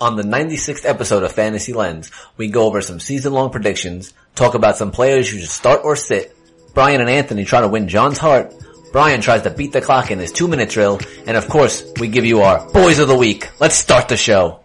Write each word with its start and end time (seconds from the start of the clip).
On 0.00 0.14
the 0.14 0.22
96th 0.22 0.84
episode 0.84 1.24
of 1.24 1.32
Fantasy 1.32 1.72
Lens, 1.72 2.12
we 2.36 2.46
go 2.46 2.66
over 2.66 2.80
some 2.80 3.00
season-long 3.00 3.50
predictions, 3.50 4.14
talk 4.36 4.54
about 4.54 4.76
some 4.76 4.92
players 4.92 5.28
who 5.28 5.40
should 5.40 5.48
start 5.48 5.80
or 5.82 5.96
sit. 5.96 6.36
Brian 6.72 7.00
and 7.00 7.10
Anthony 7.10 7.44
try 7.44 7.62
to 7.62 7.66
win 7.66 7.88
John's 7.88 8.16
heart. 8.16 8.54
Brian 8.92 9.20
tries 9.20 9.42
to 9.42 9.50
beat 9.50 9.72
the 9.72 9.80
clock 9.80 10.12
in 10.12 10.20
his 10.20 10.30
two-minute 10.30 10.70
drill, 10.70 11.00
and 11.26 11.36
of 11.36 11.48
course, 11.48 11.82
we 11.98 12.06
give 12.06 12.24
you 12.24 12.42
our 12.42 12.64
Boys 12.70 13.00
of 13.00 13.08
the 13.08 13.16
Week. 13.16 13.48
Let's 13.58 13.74
start 13.74 14.08
the 14.08 14.16
show. 14.16 14.60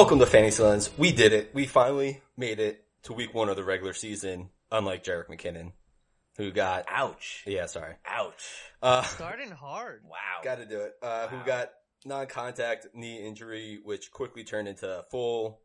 Welcome 0.00 0.20
to 0.20 0.26
Fantasy 0.26 0.62
Lens. 0.62 0.88
We 0.96 1.12
did 1.12 1.34
it. 1.34 1.50
We 1.52 1.66
finally 1.66 2.22
made 2.34 2.58
it 2.58 2.82
to 3.02 3.12
week 3.12 3.34
one 3.34 3.50
of 3.50 3.56
the 3.56 3.64
regular 3.64 3.92
season, 3.92 4.48
unlike 4.72 5.04
Jerick 5.04 5.28
McKinnon, 5.28 5.72
who 6.38 6.52
got, 6.52 6.86
Ouch. 6.88 7.44
yeah, 7.46 7.66
sorry. 7.66 7.96
Ouch. 8.06 8.42
Uh, 8.82 9.02
Starting 9.02 9.50
hard. 9.50 10.00
Wow. 10.08 10.40
gotta 10.42 10.64
do 10.64 10.80
it. 10.80 10.94
Uh, 11.02 11.28
who 11.28 11.44
got 11.44 11.72
non-contact 12.06 12.86
knee 12.94 13.18
injury, 13.18 13.78
which 13.84 14.10
quickly 14.10 14.42
turned 14.42 14.68
into 14.68 15.04
full, 15.10 15.60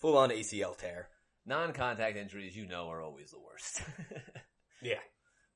full 0.00 0.18
on 0.18 0.30
ACL 0.30 0.76
tear. 0.76 1.06
Non-contact 1.46 2.16
injuries, 2.16 2.56
you 2.56 2.66
know, 2.66 2.88
are 2.88 3.00
always 3.00 3.30
the 3.30 3.38
worst. 3.38 3.82
Yeah. 4.82 4.98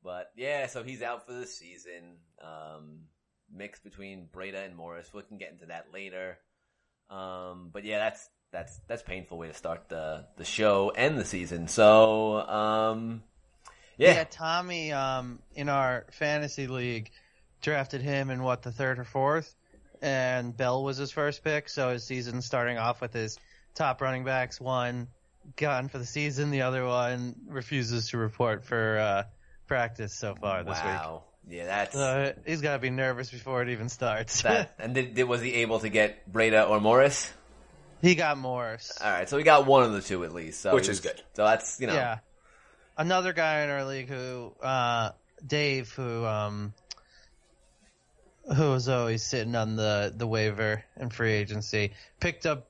But 0.04 0.30
yeah, 0.36 0.68
so 0.68 0.84
he's 0.84 1.02
out 1.02 1.26
for 1.26 1.32
the 1.32 1.46
season. 1.46 2.18
Um, 2.40 3.00
mix 3.52 3.80
between 3.80 4.28
Breida 4.32 4.64
and 4.64 4.76
Morris. 4.76 5.12
We 5.12 5.22
can 5.22 5.38
get 5.38 5.50
into 5.50 5.66
that 5.66 5.86
later. 5.92 6.38
Um, 7.10 7.70
but 7.72 7.84
yeah, 7.84 7.98
that's 7.98 8.28
that's 8.52 8.80
that's 8.86 9.02
painful 9.02 9.38
way 9.38 9.48
to 9.48 9.54
start 9.54 9.88
the 9.88 10.26
the 10.36 10.44
show 10.44 10.92
and 10.94 11.18
the 11.18 11.24
season. 11.24 11.68
So 11.68 12.40
um, 12.40 13.22
Yeah. 13.96 14.14
yeah, 14.14 14.24
Tommy, 14.24 14.92
um, 14.92 15.40
in 15.54 15.68
our 15.68 16.06
fantasy 16.12 16.66
league, 16.66 17.10
drafted 17.60 18.02
him 18.02 18.30
in 18.30 18.42
what 18.42 18.62
the 18.62 18.72
third 18.72 18.98
or 18.98 19.04
fourth, 19.04 19.54
and 20.00 20.56
Bell 20.56 20.82
was 20.84 20.96
his 20.96 21.10
first 21.10 21.42
pick. 21.44 21.68
So 21.68 21.90
his 21.90 22.04
season 22.04 22.42
starting 22.42 22.78
off 22.78 23.00
with 23.00 23.12
his 23.12 23.38
top 23.74 24.00
running 24.00 24.24
backs, 24.24 24.60
one 24.60 25.08
gone 25.56 25.88
for 25.88 25.98
the 25.98 26.06
season, 26.06 26.50
the 26.50 26.62
other 26.62 26.86
one 26.86 27.34
refuses 27.48 28.10
to 28.10 28.18
report 28.18 28.64
for 28.64 28.98
uh, 28.98 29.22
practice 29.66 30.14
so 30.14 30.34
far 30.34 30.62
this 30.62 30.76
week. 30.76 30.84
wow, 30.84 31.24
yeah, 31.48 31.66
that's 31.66 31.94
So 31.94 32.34
he's 32.46 32.60
got 32.60 32.74
to 32.74 32.78
be 32.78 32.90
nervous 32.90 33.30
before 33.30 33.62
it 33.62 33.68
even 33.70 33.88
starts. 33.88 34.42
that. 34.42 34.74
And 34.78 34.94
did, 34.94 35.14
did 35.14 35.24
was 35.24 35.40
he 35.40 35.54
able 35.56 35.80
to 35.80 35.88
get 35.88 36.30
Breida 36.32 36.68
or 36.68 36.80
Morris? 36.80 37.30
he 38.00 38.14
got 38.16 38.36
Morris. 38.36 38.98
All 39.02 39.10
right, 39.10 39.28
so 39.28 39.36
we 39.36 39.42
got 39.44 39.64
one 39.66 39.84
of 39.84 39.92
the 39.92 40.00
two 40.00 40.24
at 40.24 40.34
least, 40.34 40.60
so 40.60 40.74
Which 40.74 40.88
is 40.88 41.00
good. 41.00 41.20
So 41.34 41.44
that's 41.44 41.80
you 41.80 41.86
know, 41.86 41.94
Yeah. 41.94 42.18
Another 42.96 43.32
guy 43.32 43.62
in 43.62 43.70
our 43.70 43.84
league 43.84 44.08
who, 44.08 44.52
uh, 44.62 45.12
Dave, 45.46 45.90
who, 45.92 46.24
um, 46.26 46.74
who 48.56 48.70
was 48.72 48.88
always 48.88 49.22
sitting 49.22 49.54
on 49.54 49.76
the, 49.76 50.12
the 50.14 50.26
waiver 50.26 50.84
and 50.96 51.12
free 51.12 51.32
agency, 51.32 51.92
picked 52.20 52.44
up 52.44 52.68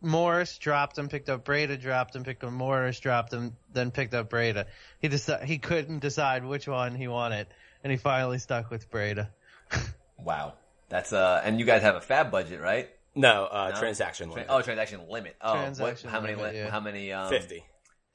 Morris, 0.00 0.56
dropped 0.56 0.96
him, 0.96 1.08
picked 1.08 1.28
up 1.28 1.44
Breida, 1.44 1.78
dropped 1.80 2.16
him, 2.16 2.24
picked 2.24 2.42
up 2.42 2.52
Morris, 2.52 2.98
dropped 3.00 3.32
him, 3.32 3.56
then 3.72 3.90
picked 3.90 4.14
up 4.14 4.30
Breida. 4.30 4.64
He 5.00 5.08
deci- 5.08 5.44
he 5.44 5.58
couldn't 5.58 5.98
decide 5.98 6.44
which 6.44 6.66
one 6.66 6.94
he 6.94 7.06
wanted, 7.08 7.46
and 7.82 7.90
he 7.90 7.96
finally 7.96 8.38
stuck 8.38 8.70
with 8.70 8.90
Breida. 8.90 9.28
wow, 10.18 10.54
that's 10.88 11.12
uh, 11.12 11.40
and 11.44 11.58
you 11.58 11.66
guys 11.66 11.82
have 11.82 11.94
a 11.96 12.00
fab 12.00 12.30
budget, 12.30 12.60
right? 12.60 12.88
No, 13.14 13.46
uh, 13.50 13.70
No? 13.74 13.80
transaction 13.80 14.26
Tra- 14.28 14.34
limit. 14.36 14.46
oh, 14.50 14.62
transaction 14.62 15.00
limit. 15.08 15.36
Oh, 15.40 15.54
Transaction 15.54 16.08
what, 16.10 16.14
how 16.14 16.20
many? 16.20 16.34
limit, 16.36 16.52
li- 16.54 16.58
yeah. 16.60 16.70
How 16.70 16.80
many? 16.80 17.12
Um, 17.12 17.28
50. 17.28 17.64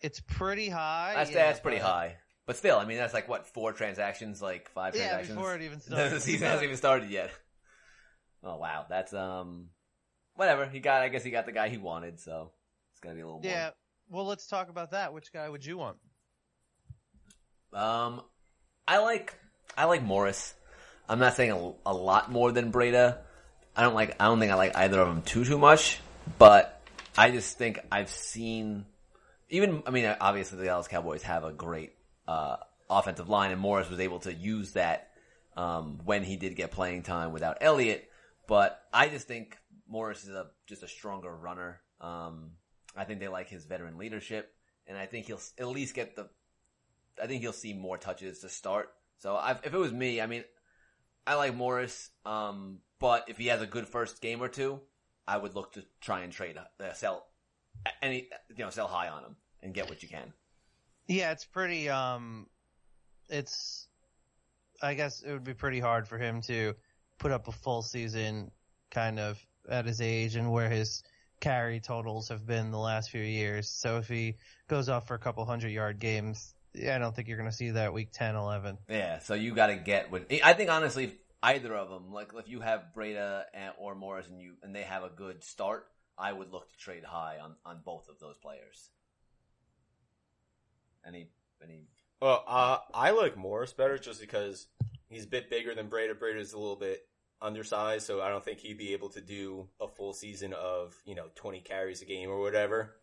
It's 0.01 0.19
pretty 0.21 0.69
high. 0.69 1.13
That's 1.15 1.31
yeah, 1.31 1.47
that's 1.47 1.59
pretty 1.59 1.79
but- 1.79 1.85
high. 1.87 2.15
But 2.47 2.57
still, 2.57 2.77
I 2.77 2.85
mean, 2.85 2.97
that's 2.97 3.13
like 3.13 3.27
what 3.27 3.47
four 3.47 3.73
transactions, 3.73 4.39
like 4.41 4.69
five 4.69 4.95
Yeah, 4.95 5.07
transactions. 5.09 5.35
before 5.35 5.55
it 5.55 5.63
even 5.63 5.79
started. 5.81 6.11
the 6.13 6.19
season 6.19 6.45
hasn't 6.47 6.63
even 6.65 6.77
started 6.77 7.09
yet. 7.09 7.31
Oh 8.47 8.57
wow, 8.57 8.85
that's 8.87 9.11
um, 9.11 9.69
whatever. 10.35 10.67
He 10.67 10.79
got. 10.79 11.01
I 11.01 11.09
guess 11.09 11.23
he 11.23 11.31
got 11.31 11.47
the 11.47 11.51
guy 11.51 11.67
he 11.69 11.77
wanted, 11.77 12.19
so 12.19 12.51
it's 12.91 12.99
gonna 12.99 13.15
be 13.15 13.21
a 13.21 13.25
little 13.25 13.41
more. 13.41 13.49
Yeah. 13.51 13.71
Well, 14.07 14.25
let's 14.27 14.45
talk 14.45 14.69
about 14.69 14.91
that. 14.91 15.15
Which 15.15 15.33
guy 15.33 15.49
would 15.49 15.65
you 15.65 15.79
want? 15.79 15.97
Um, 17.73 18.21
I 18.87 18.99
like 18.99 19.33
I 19.77 19.85
like 19.85 20.03
Morris. 20.03 20.53
I'm 21.07 21.19
not 21.19 21.35
saying 21.35 21.51
a, 21.51 21.73
a 21.85 21.93
lot 21.93 22.31
more 22.31 22.51
than 22.51 22.71
Breida. 22.71 23.17
I 23.75 23.83
don't 23.83 23.93
like. 23.93 24.15
I 24.19 24.25
don't 24.25 24.39
think 24.39 24.51
I 24.51 24.55
like 24.55 24.75
either 24.75 24.99
of 24.99 25.07
them 25.07 25.21
too 25.21 25.45
too 25.45 25.57
much. 25.57 25.99
But 26.37 26.81
I 27.17 27.31
just 27.31 27.57
think 27.57 27.79
I've 27.91 28.09
seen. 28.09 28.85
Even 29.49 29.83
I 29.85 29.91
mean, 29.91 30.05
obviously 30.19 30.57
the 30.57 30.65
Dallas 30.65 30.87
Cowboys 30.87 31.23
have 31.23 31.43
a 31.43 31.51
great 31.51 31.93
uh, 32.27 32.57
offensive 32.89 33.29
line, 33.29 33.51
and 33.51 33.59
Morris 33.59 33.89
was 33.89 33.99
able 33.99 34.19
to 34.19 34.33
use 34.33 34.71
that 34.73 35.11
um, 35.55 35.99
when 36.05 36.23
he 36.23 36.35
did 36.35 36.55
get 36.55 36.71
playing 36.71 37.03
time 37.03 37.31
without 37.31 37.57
Elliott. 37.61 38.09
But 38.47 38.81
I 38.93 39.09
just 39.09 39.27
think 39.27 39.57
Morris 39.87 40.23
is 40.23 40.31
a 40.31 40.47
just 40.67 40.83
a 40.83 40.87
stronger 40.87 41.33
runner. 41.35 41.81
Um, 42.01 42.51
I 42.95 43.03
think 43.03 43.19
they 43.19 43.27
like 43.27 43.49
his 43.49 43.65
veteran 43.65 43.97
leadership, 43.97 44.53
and 44.87 44.97
I 44.97 45.05
think 45.05 45.27
he'll 45.27 45.41
at 45.59 45.67
least 45.67 45.93
get 45.93 46.15
the 46.15 46.29
I 47.21 47.27
think 47.27 47.41
he'll 47.41 47.53
see 47.53 47.73
more 47.73 47.97
touches 47.97 48.39
to 48.39 48.49
start. 48.49 48.89
So 49.19 49.35
i 49.35 49.51
if 49.51 49.73
it 49.73 49.77
was 49.77 49.91
me, 49.91 50.21
I 50.21 50.27
mean, 50.27 50.43
I 51.25 51.35
like 51.35 51.55
Morris, 51.55 52.09
um, 52.25 52.79
but 52.99 53.25
if 53.27 53.37
he 53.37 53.47
has 53.47 53.61
a 53.61 53.67
good 53.67 53.87
first 53.87 54.21
game 54.21 54.41
or 54.41 54.47
two, 54.47 54.79
I 55.27 55.37
would 55.37 55.55
look 55.55 55.73
to 55.73 55.83
try 56.01 56.21
and 56.21 56.31
trade, 56.31 56.57
uh, 56.57 56.93
sell 56.93 57.25
any, 58.01 58.27
you 58.49 58.63
know, 58.63 58.69
sell 58.69 58.87
high 58.87 59.09
on 59.09 59.23
him 59.23 59.35
and 59.61 59.73
get 59.73 59.89
what 59.89 60.03
you 60.03 60.09
can. 60.09 60.33
Yeah, 61.07 61.31
it's 61.31 61.45
pretty. 61.45 61.89
Um, 61.89 62.47
it's. 63.29 63.87
I 64.81 64.93
guess 64.93 65.21
it 65.21 65.31
would 65.31 65.43
be 65.43 65.53
pretty 65.53 65.79
hard 65.79 66.07
for 66.07 66.17
him 66.17 66.41
to 66.43 66.73
put 67.17 67.31
up 67.31 67.47
a 67.47 67.51
full 67.51 67.81
season, 67.81 68.51
kind 68.91 69.19
of 69.19 69.39
at 69.69 69.85
his 69.85 70.01
age 70.01 70.35
and 70.35 70.51
where 70.51 70.69
his 70.69 71.03
carry 71.39 71.79
totals 71.79 72.29
have 72.29 72.45
been 72.45 72.71
the 72.71 72.79
last 72.79 73.09
few 73.09 73.21
years. 73.21 73.69
So 73.69 73.97
if 73.97 74.07
he 74.07 74.35
goes 74.67 74.89
off 74.89 75.07
for 75.07 75.15
a 75.15 75.19
couple 75.19 75.45
hundred 75.45 75.69
yard 75.69 75.99
games, 75.99 76.54
yeah, 76.75 76.95
I 76.95 76.99
don't 76.99 77.15
think 77.15 77.27
you're 77.27 77.37
going 77.37 77.49
to 77.49 77.55
see 77.55 77.71
that 77.71 77.93
week 77.93 78.09
10, 78.11 78.35
11. 78.35 78.77
Yeah, 78.89 79.19
so 79.19 79.33
you 79.33 79.53
got 79.53 79.67
to 79.67 79.75
get 79.75 80.11
what 80.11 80.31
I 80.43 80.53
think. 80.53 80.69
Honestly, 80.69 81.05
if 81.05 81.13
either 81.41 81.73
of 81.75 81.89
them, 81.89 82.11
like 82.11 82.29
if 82.35 82.49
you 82.49 82.61
have 82.61 82.85
Breida 82.95 83.43
and, 83.53 83.73
or 83.77 83.95
Morris, 83.95 84.27
and 84.27 84.41
you 84.41 84.53
and 84.63 84.75
they 84.75 84.83
have 84.83 85.03
a 85.03 85.09
good 85.09 85.43
start, 85.43 85.87
I 86.17 86.31
would 86.31 86.51
look 86.51 86.69
to 86.71 86.77
trade 86.77 87.03
high 87.03 87.37
on 87.41 87.55
on 87.65 87.79
both 87.83 88.09
of 88.09 88.19
those 88.19 88.37
players. 88.37 88.89
Any 91.05 91.29
any 91.63 91.85
Well, 92.21 92.43
uh, 92.47 92.77
I 92.93 93.11
like 93.11 93.37
Morris 93.37 93.73
better 93.73 93.97
just 93.97 94.19
because 94.19 94.67
he's 95.09 95.25
a 95.25 95.27
bit 95.27 95.49
bigger 95.49 95.75
than 95.75 95.87
Breida. 95.87 96.15
Breida's 96.15 96.53
a 96.53 96.57
little 96.57 96.75
bit 96.75 97.07
undersized, 97.41 98.05
so 98.05 98.21
I 98.21 98.29
don't 98.29 98.43
think 98.43 98.59
he'd 98.59 98.77
be 98.77 98.93
able 98.93 99.09
to 99.09 99.21
do 99.21 99.67
a 99.79 99.87
full 99.87 100.13
season 100.13 100.53
of, 100.53 100.95
you 101.05 101.15
know, 101.15 101.25
20 101.35 101.61
carries 101.61 102.01
a 102.01 102.05
game 102.05 102.29
or 102.29 102.39
whatever. 102.39 102.95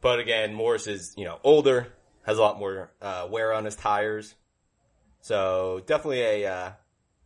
But 0.00 0.20
again, 0.20 0.54
Morris 0.54 0.86
is, 0.86 1.14
you 1.16 1.24
know, 1.24 1.38
older, 1.42 1.92
has 2.28 2.36
a 2.36 2.42
lot 2.42 2.58
more, 2.58 2.92
uh, 3.00 3.26
wear 3.30 3.54
on 3.54 3.64
his 3.64 3.74
tires. 3.74 4.34
So 5.22 5.82
definitely 5.86 6.20
a, 6.20 6.46
uh, 6.46 6.70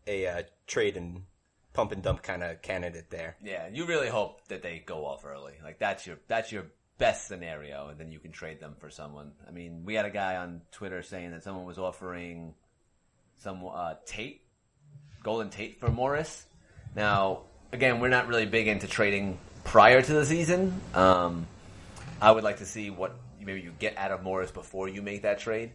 a, 0.06 0.26
uh, 0.26 0.42
trade 0.68 0.96
and 0.96 1.24
pump 1.72 1.90
and 1.90 2.02
dump 2.02 2.22
kind 2.22 2.44
of 2.44 2.62
candidate 2.62 3.10
there. 3.10 3.36
Yeah, 3.42 3.66
you 3.72 3.84
really 3.84 4.08
hope 4.08 4.46
that 4.46 4.62
they 4.62 4.82
go 4.84 5.04
off 5.04 5.24
early. 5.24 5.54
Like 5.62 5.80
that's 5.80 6.06
your 6.06 6.18
that's 6.28 6.52
your 6.52 6.66
best 6.98 7.26
scenario, 7.26 7.88
and 7.88 7.98
then 7.98 8.12
you 8.12 8.20
can 8.20 8.30
trade 8.30 8.60
them 8.60 8.76
for 8.78 8.90
someone. 8.90 9.32
I 9.46 9.50
mean, 9.50 9.82
we 9.84 9.94
had 9.94 10.04
a 10.04 10.10
guy 10.10 10.36
on 10.36 10.60
Twitter 10.70 11.02
saying 11.02 11.32
that 11.32 11.42
someone 11.42 11.64
was 11.64 11.78
offering 11.78 12.54
some 13.38 13.66
uh, 13.66 13.94
Tate, 14.06 14.42
Golden 15.24 15.50
Tate 15.50 15.80
for 15.80 15.88
Morris. 15.88 16.46
Now, 16.94 17.40
again, 17.72 17.98
we're 17.98 18.08
not 18.08 18.28
really 18.28 18.46
big 18.46 18.68
into 18.68 18.86
trading 18.86 19.38
prior 19.64 20.00
to 20.00 20.12
the 20.12 20.24
season. 20.24 20.80
Um, 20.94 21.46
I 22.20 22.30
would 22.30 22.44
like 22.44 22.58
to 22.58 22.66
see 22.66 22.90
what 22.90 23.16
maybe 23.44 23.60
you 23.60 23.72
get 23.78 23.96
out 23.96 24.10
of 24.10 24.22
Morris 24.22 24.50
before 24.50 24.88
you 24.88 25.02
make 25.02 25.22
that 25.22 25.38
trade, 25.38 25.72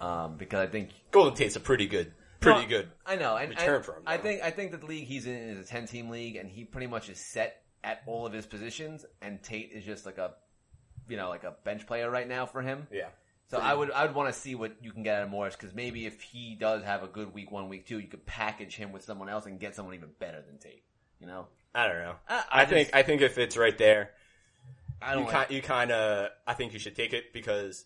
um, 0.00 0.36
because 0.36 0.60
I 0.60 0.66
think 0.66 0.90
Golden 1.10 1.34
Tate's 1.34 1.56
a 1.56 1.60
pretty 1.60 1.86
good, 1.86 2.12
pretty 2.40 2.62
no, 2.62 2.68
good. 2.68 2.90
I 3.06 3.16
know. 3.16 3.36
And, 3.36 3.50
return 3.50 3.76
and 3.76 3.84
for 3.84 3.92
him, 3.96 4.02
I 4.06 4.16
think 4.16 4.42
I 4.42 4.50
think 4.50 4.72
that 4.72 4.80
the 4.80 4.86
league 4.86 5.06
he's 5.06 5.26
in 5.26 5.34
is 5.34 5.64
a 5.64 5.68
ten 5.68 5.86
team 5.86 6.08
league, 6.10 6.36
and 6.36 6.48
he 6.48 6.64
pretty 6.64 6.86
much 6.86 7.08
is 7.08 7.18
set 7.18 7.62
at 7.84 8.02
all 8.06 8.26
of 8.26 8.32
his 8.32 8.46
positions. 8.46 9.04
And 9.22 9.42
Tate 9.42 9.70
is 9.72 9.84
just 9.84 10.06
like 10.06 10.18
a, 10.18 10.32
you 11.08 11.16
know, 11.16 11.28
like 11.28 11.44
a 11.44 11.54
bench 11.64 11.86
player 11.86 12.10
right 12.10 12.28
now 12.28 12.46
for 12.46 12.62
him. 12.62 12.86
Yeah. 12.90 13.08
So 13.50 13.58
I 13.58 13.74
would 13.74 13.90
I 13.90 14.06
would 14.06 14.14
want 14.14 14.32
to 14.32 14.38
see 14.38 14.54
what 14.54 14.76
you 14.80 14.92
can 14.92 15.02
get 15.02 15.16
out 15.16 15.24
of 15.24 15.30
Morris 15.30 15.56
because 15.56 15.74
maybe 15.74 16.06
if 16.06 16.22
he 16.22 16.54
does 16.54 16.84
have 16.84 17.02
a 17.02 17.08
good 17.08 17.34
week 17.34 17.50
one, 17.50 17.68
week 17.68 17.84
two, 17.84 17.98
you 17.98 18.06
could 18.06 18.24
package 18.24 18.76
him 18.76 18.92
with 18.92 19.02
someone 19.02 19.28
else 19.28 19.46
and 19.46 19.58
get 19.58 19.74
someone 19.74 19.94
even 19.94 20.10
better 20.20 20.40
than 20.40 20.58
Tate. 20.58 20.84
You 21.18 21.26
know, 21.26 21.48
I 21.74 21.88
don't 21.88 21.98
know. 21.98 22.14
I- 22.28 22.44
I, 22.52 22.62
I 22.62 22.64
think 22.64 22.88
just- 22.88 22.96
I 22.96 23.02
think 23.02 23.22
if 23.22 23.38
it's 23.38 23.56
right 23.56 23.76
there, 23.76 24.12
I 25.02 25.14
you 25.14 25.20
don't. 25.20 25.30
kind 25.30 25.40
Like, 25.42 25.50
you 25.50 25.62
kind 25.62 25.90
of 25.90 26.30
I 26.46 26.54
think 26.54 26.72
you 26.72 26.78
should 26.78 26.96
take 26.96 27.12
it 27.12 27.32
because 27.32 27.84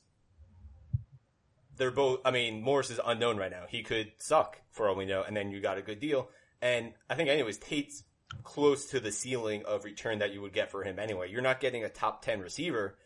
they're 1.76 1.90
both. 1.90 2.20
I 2.24 2.30
mean, 2.30 2.62
Morris 2.62 2.90
is 2.90 3.00
unknown 3.04 3.36
right 3.36 3.50
now. 3.50 3.64
He 3.68 3.82
could 3.82 4.12
suck 4.18 4.60
for 4.70 4.88
all 4.88 4.94
we 4.94 5.06
know, 5.06 5.22
and 5.22 5.36
then 5.36 5.50
you 5.50 5.60
got 5.60 5.78
a 5.78 5.82
good 5.82 6.00
deal. 6.00 6.28
And 6.62 6.92
I 7.10 7.14
think, 7.14 7.28
anyways, 7.28 7.58
Tate's 7.58 8.04
close 8.42 8.86
to 8.86 9.00
the 9.00 9.12
ceiling 9.12 9.64
of 9.66 9.84
return 9.84 10.18
that 10.18 10.32
you 10.32 10.40
would 10.40 10.52
get 10.52 10.70
for 10.70 10.82
him 10.82 10.98
anyway. 10.98 11.30
You're 11.30 11.42
not 11.42 11.60
getting 11.60 11.84
a 11.84 11.88
top 11.88 12.24
10 12.24 12.40
receiver. 12.40 12.96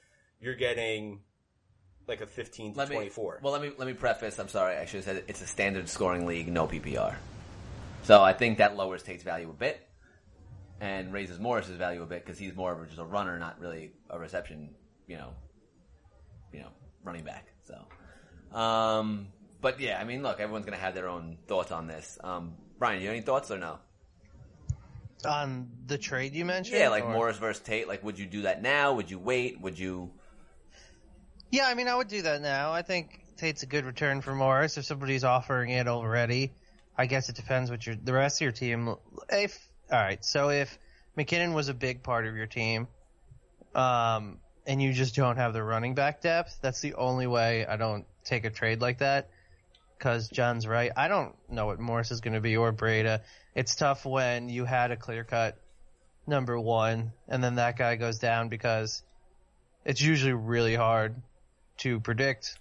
You're 0.41 0.55
getting 0.55 1.21
like 2.07 2.21
a 2.21 2.27
15 2.27 2.73
to 2.73 2.79
Let 2.79 2.89
me, 2.89 2.97
24. 2.97 3.41
well, 3.43 3.53
let 3.53 3.61
me 3.61 3.73
let 3.77 3.87
me 3.87 3.95
preface. 3.95 4.39
I'm 4.39 4.49
sorry, 4.49 4.77
I 4.77 4.85
should 4.85 4.97
have 4.97 5.05
said 5.05 5.17
it. 5.17 5.25
it's 5.29 5.43
a 5.43 5.47
standard 5.47 5.89
scoring 5.89 6.27
league, 6.27 6.49
no 6.49 6.67
PPR. 6.67 7.17
So 8.05 8.23
I 8.23 8.33
think 8.33 8.59
that 8.59 8.77
lowers 8.77 9.03
Tate's 9.03 9.23
value 9.23 9.51
a 9.51 9.53
bit 9.53 9.88
and 10.81 11.13
raises 11.13 11.39
Morris's 11.39 11.77
value 11.77 12.03
a 12.03 12.07
bit 12.07 12.25
because 12.25 12.39
he's 12.39 12.55
more 12.55 12.73
of 12.73 12.87
just 12.87 13.01
a 13.01 13.05
runner, 13.05 13.39
not 13.39 13.61
really 13.61 13.93
a 14.11 14.19
reception, 14.19 14.71
you 15.07 15.17
know, 15.17 15.31
you 16.53 16.61
know, 16.61 16.69
running 17.05 17.25
back. 17.25 17.47
So, 17.67 18.57
um, 18.59 19.29
but 19.61 19.81
yeah, 19.81 19.99
I 20.01 20.05
mean, 20.05 20.23
look, 20.23 20.41
everyone's 20.41 20.65
gonna 20.65 20.77
have 20.77 20.95
their 20.95 21.09
own 21.09 21.39
thoughts 21.47 21.73
on 21.73 21.87
this. 21.87 22.19
Um, 22.23 22.55
Brian, 22.79 23.01
you 23.01 23.09
have 23.09 23.17
any 23.17 23.25
thoughts 23.25 23.51
or 23.51 23.59
no? 23.59 23.79
On 25.25 25.69
the 25.87 25.99
trade 25.99 26.35
you 26.35 26.45
mentioned? 26.45 26.79
Yeah, 26.79 26.91
like 26.91 27.05
or- 27.05 27.13
Morris 27.13 27.39
versus 27.39 27.63
Tate. 27.63 27.89
Like, 27.89 28.05
would 28.05 28.19
you 28.19 28.27
do 28.27 28.43
that 28.43 28.63
now? 28.63 28.95
Would 28.95 29.11
you 29.11 29.19
wait? 29.19 29.61
Would 29.61 29.77
you? 29.79 30.13
Yeah, 31.51 31.67
I 31.67 31.75
mean, 31.75 31.89
I 31.89 31.97
would 31.97 32.09
do 32.09 32.23
that 32.23 32.41
now. 32.41 32.73
I 32.73 32.83
think 32.83 33.25
Tate's 33.37 33.65
a 33.65 33.67
good 33.67 33.85
return 33.85 34.21
for 34.21 34.35
Morris. 34.35 34.79
If 34.79 34.85
somebody's 34.85 35.25
offering 35.25 35.71
it 35.71 35.89
already, 35.89 36.53
I 36.97 37.07
guess 37.07 37.29
it 37.29 37.35
depends 37.35 37.69
what 37.69 37.85
your 37.85 37.97
the 37.97 38.13
rest 38.13 38.37
of 38.37 38.43
your 38.43 38.53
team. 38.53 38.95
If 39.29 39.68
all 39.91 39.99
right, 39.99 40.25
so 40.25 40.51
if 40.51 40.79
McKinnon 41.17 41.55
was 41.55 41.69
a 41.69 41.75
big 41.75 42.03
part 42.03 42.27
of 42.27 42.37
your 42.37 42.47
team, 42.47 42.89
um, 43.75 44.39
and 44.67 44.83
you 44.83 44.93
just 44.93 45.15
don't 45.15 45.37
have 45.37 45.53
the 45.53 45.63
running 45.63 45.95
back 45.95 46.21
depth, 46.21 46.59
that's 46.61 46.81
the 46.81 46.95
only 46.95 47.27
way 47.27 47.67
I 47.67 47.77
don't 47.77 48.05
take 48.25 48.45
a 48.45 48.51
trade 48.51 48.81
like 48.81 48.99
that. 48.99 49.31
Because 49.97 50.29
John's 50.29 50.67
right, 50.67 50.93
I 50.97 51.09
don't 51.09 51.35
know 51.49 51.67
what 51.67 51.81
Morris 51.81 52.13
is 52.13 52.21
going 52.21 52.35
to 52.35 52.41
be 52.41 52.57
or 52.57 52.73
Breida. 52.73 53.23
It's 53.55 53.75
tough 53.75 54.05
when 54.07 54.49
you 54.49 54.65
had 54.65 54.93
a 54.93 54.97
clear 54.97 55.25
cut 55.25 55.59
number 56.27 56.59
one, 56.61 57.13
and 57.27 57.43
then 57.43 57.57
that 57.57 57.77
guy 57.77 57.97
goes 57.97 58.19
down 58.19 58.49
because 58.49 59.03
it's 59.85 60.01
usually 60.01 60.35
really 60.35 60.77
hard 60.77 61.17
to 61.79 61.99
predict 61.99 62.57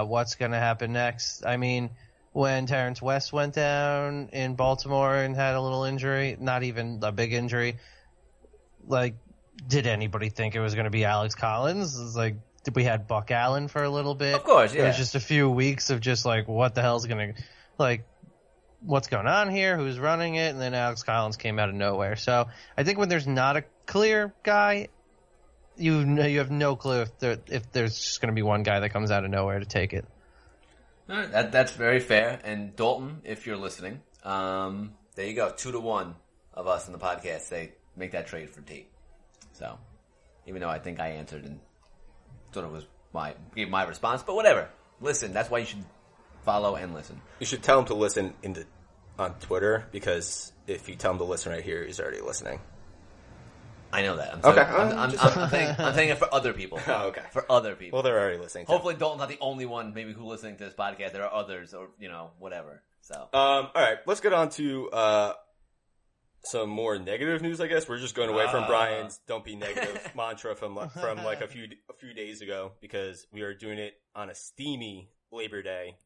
uh, 0.00 0.04
what's 0.06 0.34
going 0.36 0.52
to 0.52 0.58
happen 0.58 0.92
next. 0.92 1.44
I 1.46 1.56
mean, 1.56 1.90
when 2.32 2.66
Terrance 2.66 3.02
West 3.02 3.32
went 3.32 3.54
down 3.54 4.30
in 4.32 4.54
Baltimore 4.54 5.16
and 5.16 5.34
had 5.34 5.54
a 5.54 5.60
little 5.60 5.84
injury, 5.84 6.36
not 6.38 6.62
even 6.62 7.00
a 7.02 7.12
big 7.12 7.32
injury, 7.32 7.78
like, 8.86 9.16
did 9.66 9.86
anybody 9.86 10.30
think 10.30 10.54
it 10.54 10.60
was 10.60 10.74
going 10.74 10.84
to 10.84 10.90
be 10.90 11.04
Alex 11.04 11.34
Collins? 11.34 11.98
It's 11.98 12.16
like, 12.16 12.36
did 12.64 12.76
we 12.76 12.84
had 12.84 13.08
Buck 13.08 13.30
Allen 13.30 13.68
for 13.68 13.82
a 13.82 13.90
little 13.90 14.14
bit? 14.14 14.34
Of 14.34 14.44
course, 14.44 14.72
yeah. 14.72 14.84
It 14.84 14.86
was 14.88 14.96
just 14.96 15.14
a 15.14 15.20
few 15.20 15.50
weeks 15.50 15.90
of 15.90 16.00
just 16.00 16.24
like, 16.24 16.46
what 16.46 16.74
the 16.74 16.82
hell's 16.82 17.06
going 17.06 17.34
to, 17.34 17.42
like, 17.78 18.04
what's 18.80 19.08
going 19.08 19.26
on 19.26 19.50
here? 19.50 19.76
Who's 19.76 19.98
running 19.98 20.36
it? 20.36 20.50
And 20.50 20.60
then 20.60 20.72
Alex 20.74 21.02
Collins 21.02 21.36
came 21.36 21.58
out 21.58 21.68
of 21.68 21.74
nowhere. 21.74 22.16
So 22.16 22.48
I 22.76 22.84
think 22.84 22.98
when 22.98 23.08
there's 23.08 23.26
not 23.26 23.56
a 23.56 23.64
clear 23.86 24.32
guy, 24.42 24.88
you 25.76 26.04
know, 26.04 26.26
you 26.26 26.38
have 26.38 26.50
no 26.50 26.76
clue 26.76 27.02
if 27.02 27.18
there, 27.18 27.38
if 27.48 27.70
there's 27.72 27.98
just 27.98 28.20
going 28.20 28.28
to 28.28 28.34
be 28.34 28.42
one 28.42 28.62
guy 28.62 28.80
that 28.80 28.90
comes 28.90 29.10
out 29.10 29.24
of 29.24 29.30
nowhere 29.30 29.58
to 29.58 29.66
take 29.66 29.92
it. 29.92 30.06
All 31.10 31.16
right, 31.16 31.32
that, 31.32 31.50
that's 31.50 31.72
very 31.72 31.98
fair. 31.98 32.38
And 32.44 32.76
Dalton, 32.76 33.22
if 33.24 33.44
you're 33.46 33.56
listening, 33.56 34.00
um, 34.22 34.94
there 35.16 35.26
you 35.26 35.34
go. 35.34 35.50
Two 35.50 35.72
to 35.72 35.80
one 35.80 36.14
of 36.54 36.68
us 36.68 36.86
in 36.86 36.92
the 36.92 37.00
podcast 37.00 37.40
say 37.40 37.72
make 37.96 38.12
that 38.12 38.28
trade 38.28 38.50
for 38.50 38.60
Tate. 38.60 38.88
So, 39.52 39.76
even 40.46 40.60
though 40.60 40.68
I 40.68 40.78
think 40.78 41.00
I 41.00 41.08
answered 41.08 41.44
and 41.44 41.58
sort 42.52 42.66
of 42.66 42.72
was 42.72 42.86
my 43.12 43.34
gave 43.56 43.68
my 43.68 43.84
response, 43.84 44.22
but 44.22 44.36
whatever. 44.36 44.68
Listen, 45.00 45.32
that's 45.32 45.50
why 45.50 45.58
you 45.58 45.66
should 45.66 45.84
follow 46.44 46.76
and 46.76 46.94
listen. 46.94 47.20
You 47.40 47.46
should 47.46 47.62
tell 47.62 47.80
him 47.80 47.86
to 47.86 47.94
listen 47.94 48.34
in 48.42 48.52
the, 48.52 48.66
on 49.18 49.34
Twitter 49.40 49.86
because 49.90 50.52
if 50.66 50.88
you 50.88 50.94
tell 50.94 51.12
him 51.12 51.18
to 51.18 51.24
listen 51.24 51.50
right 51.50 51.64
here, 51.64 51.84
he's 51.84 51.98
already 51.98 52.20
listening. 52.20 52.60
I 53.92 54.02
know 54.02 54.16
that. 54.16 54.34
I'm 54.34 54.38
Okay, 54.44 54.54
saying, 54.62 54.74
I'm, 54.74 54.92
I'm, 54.92 55.18
I'm, 55.18 55.38
I'm, 55.38 55.50
saying, 55.50 55.74
I'm 55.78 55.94
saying 55.94 56.08
it 56.10 56.18
for 56.18 56.32
other 56.32 56.52
people. 56.52 56.78
Oh, 56.86 57.08
okay. 57.08 57.22
For 57.32 57.44
other 57.50 57.74
people. 57.74 57.96
Well, 57.96 58.02
they're 58.02 58.18
already 58.18 58.38
listening. 58.38 58.66
to 58.66 58.72
Hopefully, 58.72 58.94
Dalton's 58.94 59.20
not 59.20 59.28
the 59.28 59.38
only 59.40 59.66
one, 59.66 59.92
maybe 59.94 60.12
who 60.12 60.24
listening 60.26 60.56
to 60.58 60.64
this 60.64 60.74
podcast. 60.74 61.12
There 61.12 61.24
are 61.24 61.32
others, 61.32 61.74
or 61.74 61.88
you 61.98 62.08
know, 62.08 62.30
whatever. 62.38 62.82
So, 63.02 63.14
Um, 63.16 63.28
all 63.32 63.70
right, 63.74 63.98
let's 64.06 64.20
get 64.20 64.32
on 64.32 64.50
to 64.50 64.90
uh, 64.90 65.32
some 66.44 66.70
more 66.70 66.98
negative 66.98 67.42
news. 67.42 67.60
I 67.60 67.66
guess 67.66 67.88
we're 67.88 67.98
just 67.98 68.14
going 68.14 68.28
away 68.30 68.46
from 68.48 68.64
Uh. 68.64 68.68
Brian's 68.68 69.20
"Don't 69.26 69.44
be 69.44 69.56
negative" 69.56 70.12
mantra 70.16 70.54
from 70.54 70.78
from 70.90 71.18
like 71.24 71.40
a 71.40 71.48
few 71.48 71.64
a 71.88 71.94
few 71.94 72.14
days 72.14 72.40
ago 72.42 72.72
because 72.80 73.26
we 73.32 73.42
are 73.42 73.54
doing 73.54 73.78
it 73.78 73.94
on 74.14 74.30
a 74.30 74.34
steamy 74.34 75.10
Labor 75.32 75.62
Day. 75.62 75.96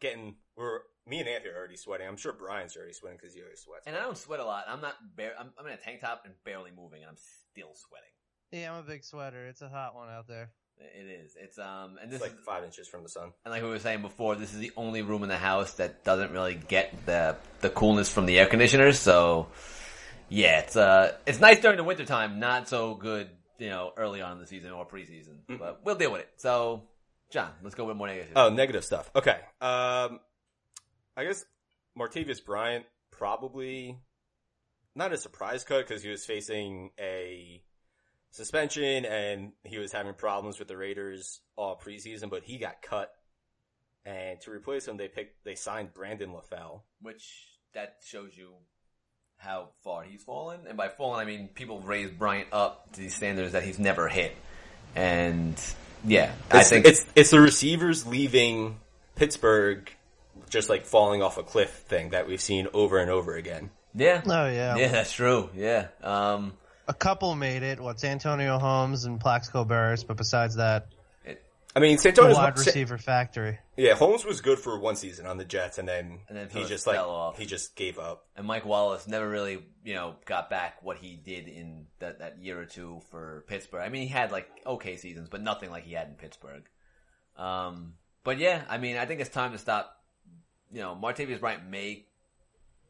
Getting 0.00 0.36
we're 0.56 0.80
me 1.08 1.20
and 1.20 1.28
Anthony 1.28 1.50
are 1.52 1.56
already 1.58 1.76
sweating. 1.76 2.06
I'm 2.06 2.16
sure 2.16 2.32
Brian's 2.32 2.76
already 2.76 2.92
sweating 2.92 3.18
because 3.20 3.34
he 3.34 3.42
always 3.42 3.60
sweats. 3.60 3.86
and 3.86 3.96
I 3.96 4.00
don't 4.00 4.16
sweat 4.18 4.40
a 4.40 4.44
lot. 4.44 4.64
I'm 4.68 4.80
not. 4.80 4.94
Bare, 5.16 5.32
I'm, 5.38 5.50
I'm 5.58 5.66
in 5.66 5.72
a 5.72 5.76
tank 5.76 6.00
top 6.00 6.22
and 6.24 6.34
barely 6.44 6.70
moving, 6.76 7.00
and 7.02 7.10
I'm 7.10 7.16
still 7.16 7.74
sweating. 7.74 8.08
Yeah, 8.52 8.72
I'm 8.72 8.78
a 8.84 8.86
big 8.86 9.04
sweater. 9.04 9.46
It's 9.46 9.62
a 9.62 9.68
hot 9.68 9.94
one 9.94 10.08
out 10.08 10.26
there. 10.28 10.50
It 10.80 11.06
is. 11.24 11.36
It's 11.38 11.58
um, 11.58 11.96
and 12.00 12.10
this 12.10 12.20
It's 12.22 12.30
like 12.30 12.38
is, 12.38 12.44
five 12.46 12.62
inches 12.62 12.86
from 12.86 13.02
the 13.02 13.08
sun. 13.08 13.32
and 13.44 13.52
like 13.52 13.62
we 13.62 13.68
were 13.68 13.80
saying 13.80 14.00
before, 14.02 14.36
this 14.36 14.52
is 14.54 14.60
the 14.60 14.70
only 14.76 15.02
room 15.02 15.22
in 15.24 15.28
the 15.28 15.36
house 15.36 15.72
that 15.74 16.04
doesn't 16.04 16.30
really 16.30 16.54
get 16.54 16.94
the 17.04 17.36
the 17.62 17.68
coolness 17.70 18.12
from 18.12 18.26
the 18.26 18.38
air 18.38 18.46
conditioners. 18.46 18.98
So, 18.98 19.48
yeah, 20.28 20.60
it's 20.60 20.76
uh, 20.76 21.16
it's 21.26 21.40
nice 21.40 21.60
during 21.60 21.78
the 21.78 21.84
wintertime, 21.84 22.38
not 22.38 22.68
so 22.68 22.94
good, 22.94 23.28
you 23.58 23.70
know, 23.70 23.92
early 23.96 24.20
on 24.22 24.32
in 24.32 24.38
the 24.38 24.46
season 24.46 24.70
or 24.70 24.86
preseason. 24.86 25.38
But 25.58 25.80
we'll 25.84 25.96
deal 25.96 26.12
with 26.12 26.20
it. 26.20 26.28
So, 26.36 26.84
John, 27.32 27.50
let's 27.64 27.74
go 27.74 27.84
with 27.84 27.96
more 27.96 28.06
negative. 28.06 28.32
Oh, 28.36 28.48
negative 28.50 28.84
stuff. 28.84 29.10
Okay. 29.16 29.36
Um, 29.60 30.20
I 31.18 31.24
guess 31.24 31.44
Martavis 31.98 32.44
Bryant 32.44 32.84
probably 33.10 33.98
not 34.94 35.12
a 35.12 35.16
surprise 35.16 35.64
cut 35.64 35.86
because 35.86 36.00
he 36.00 36.10
was 36.10 36.24
facing 36.24 36.90
a 36.96 37.60
suspension 38.30 39.04
and 39.04 39.50
he 39.64 39.78
was 39.78 39.90
having 39.90 40.14
problems 40.14 40.60
with 40.60 40.68
the 40.68 40.76
Raiders 40.76 41.40
all 41.56 41.76
preseason, 41.76 42.30
but 42.30 42.44
he 42.44 42.56
got 42.56 42.82
cut. 42.82 43.10
And 44.06 44.40
to 44.42 44.52
replace 44.52 44.86
him, 44.86 44.96
they 44.96 45.08
picked, 45.08 45.44
they 45.44 45.56
signed 45.56 45.92
Brandon 45.92 46.30
LaFell. 46.30 46.82
which 47.02 47.48
that 47.74 47.96
shows 48.06 48.36
you 48.36 48.52
how 49.38 49.70
far 49.82 50.04
he's 50.04 50.22
fallen. 50.22 50.60
And 50.68 50.76
by 50.76 50.88
fallen, 50.88 51.18
I 51.18 51.24
mean 51.24 51.48
people 51.48 51.80
raise 51.80 52.12
Bryant 52.12 52.48
up 52.52 52.92
to 52.92 53.00
these 53.00 53.16
standards 53.16 53.52
that 53.52 53.64
he's 53.64 53.80
never 53.80 54.06
hit. 54.06 54.36
And 54.94 55.60
yeah, 56.04 56.30
I 56.48 56.62
think 56.62 56.86
it's, 56.86 57.04
it's 57.16 57.30
the 57.30 57.40
receivers 57.40 58.06
leaving 58.06 58.78
Pittsburgh 59.16 59.90
just 60.50 60.68
like 60.68 60.84
falling 60.86 61.22
off 61.22 61.38
a 61.38 61.42
cliff 61.42 61.70
thing 61.70 62.10
that 62.10 62.26
we've 62.28 62.40
seen 62.40 62.68
over 62.72 62.98
and 62.98 63.10
over 63.10 63.34
again. 63.36 63.70
yeah, 63.94 64.22
Oh 64.26 64.46
yeah. 64.48 64.76
yeah, 64.76 64.88
that's 64.88 65.12
true. 65.12 65.50
Yeah, 65.54 65.88
um, 66.02 66.54
A 66.86 66.94
couple 66.94 67.34
made 67.34 67.62
it. 67.62 67.80
What's 67.80 68.04
Antonio 68.04 68.58
Holmes 68.58 69.04
and 69.04 69.20
Plaxico 69.20 69.64
Burress, 69.64 70.04
but 70.04 70.16
besides 70.16 70.56
that, 70.56 70.88
it, 71.24 71.42
I 71.76 71.80
mean, 71.80 71.96
the 71.96 72.02
Santonio's 72.02 72.36
wide 72.36 72.58
receiver 72.58 72.96
factory. 72.98 73.58
Yeah, 73.76 73.94
Holmes 73.94 74.24
was 74.24 74.40
good 74.40 74.58
for 74.58 74.78
one 74.80 74.96
season 74.96 75.26
on 75.26 75.36
the 75.38 75.44
Jets, 75.44 75.78
and 75.78 75.86
then, 75.86 76.20
And 76.28 76.36
then 76.36 76.46
he 76.46 76.52
sort 76.54 76.64
of 76.64 76.68
just 76.70 76.86
like 76.86 76.96
fell 76.96 77.10
off. 77.10 77.38
he 77.38 77.46
just 77.46 77.76
gave 77.76 77.98
up. 77.98 78.24
and 78.36 78.46
Mike 78.46 78.64
Wallace 78.64 79.06
never 79.06 79.28
really, 79.28 79.62
you 79.84 79.94
know, 79.94 80.16
got 80.24 80.48
back 80.50 80.82
what 80.82 80.96
he 80.98 81.14
did 81.14 81.46
in 81.46 81.86
that 82.00 82.18
that 82.20 82.42
year 82.42 82.58
or 82.60 82.64
two 82.64 83.00
for 83.10 83.44
Pittsburgh. 83.48 83.82
I 83.82 83.88
mean, 83.90 84.02
he 84.02 84.08
had 84.08 84.32
like 84.32 84.48
okay 84.66 84.96
seasons, 84.96 85.28
but 85.30 85.42
nothing 85.42 85.70
like 85.70 85.84
he 85.84 85.92
had 85.94 86.08
in 86.08 86.14
Pittsburgh. 86.14 86.64
Um, 87.36 87.94
but 88.24 88.38
yeah, 88.38 88.62
I 88.68 88.78
mean, 88.78 88.96
I 88.96 89.06
think 89.06 89.20
it's 89.20 89.30
time 89.30 89.52
to 89.52 89.58
stop. 89.58 89.94
You 90.72 90.80
know, 90.80 90.98
Martavis 91.00 91.40
Bryant 91.40 91.68
may 91.68 92.04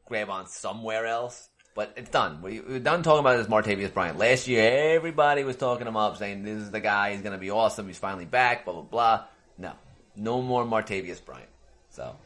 grab 0.07 0.31
on 0.31 0.47
somewhere 0.47 1.07
else, 1.07 1.49
but 1.75 1.93
it's 1.97 2.11
done. 2.11 2.43
We, 2.43 2.61
we're 2.61 2.79
done 2.81 3.03
talking 3.03 3.21
about 3.21 3.37
this 3.37 3.47
Martavis 3.47 3.93
Bryant. 3.95 4.19
Last 4.19 4.49
year, 4.49 4.95
everybody 4.97 5.45
was 5.45 5.57
talking 5.57 5.87
him 5.87 5.97
up, 5.97 6.17
saying 6.17 6.43
this 6.45 6.59
is 6.63 6.71
the 6.71 6.81
guy. 6.81 7.13
He's 7.13 7.23
going 7.23 7.33
to 7.35 7.39
be 7.39 7.51
awesome. 7.51 7.87
He's 7.87 7.99
finally 7.99 8.25
back. 8.25 8.65
Blah 8.65 8.75
blah 8.75 8.83
blah. 8.83 9.25
No, 9.59 9.73
no 10.17 10.43
more 10.43 10.65
Martavis 10.65 11.25
Bryant. 11.25 11.49
So 11.91 12.17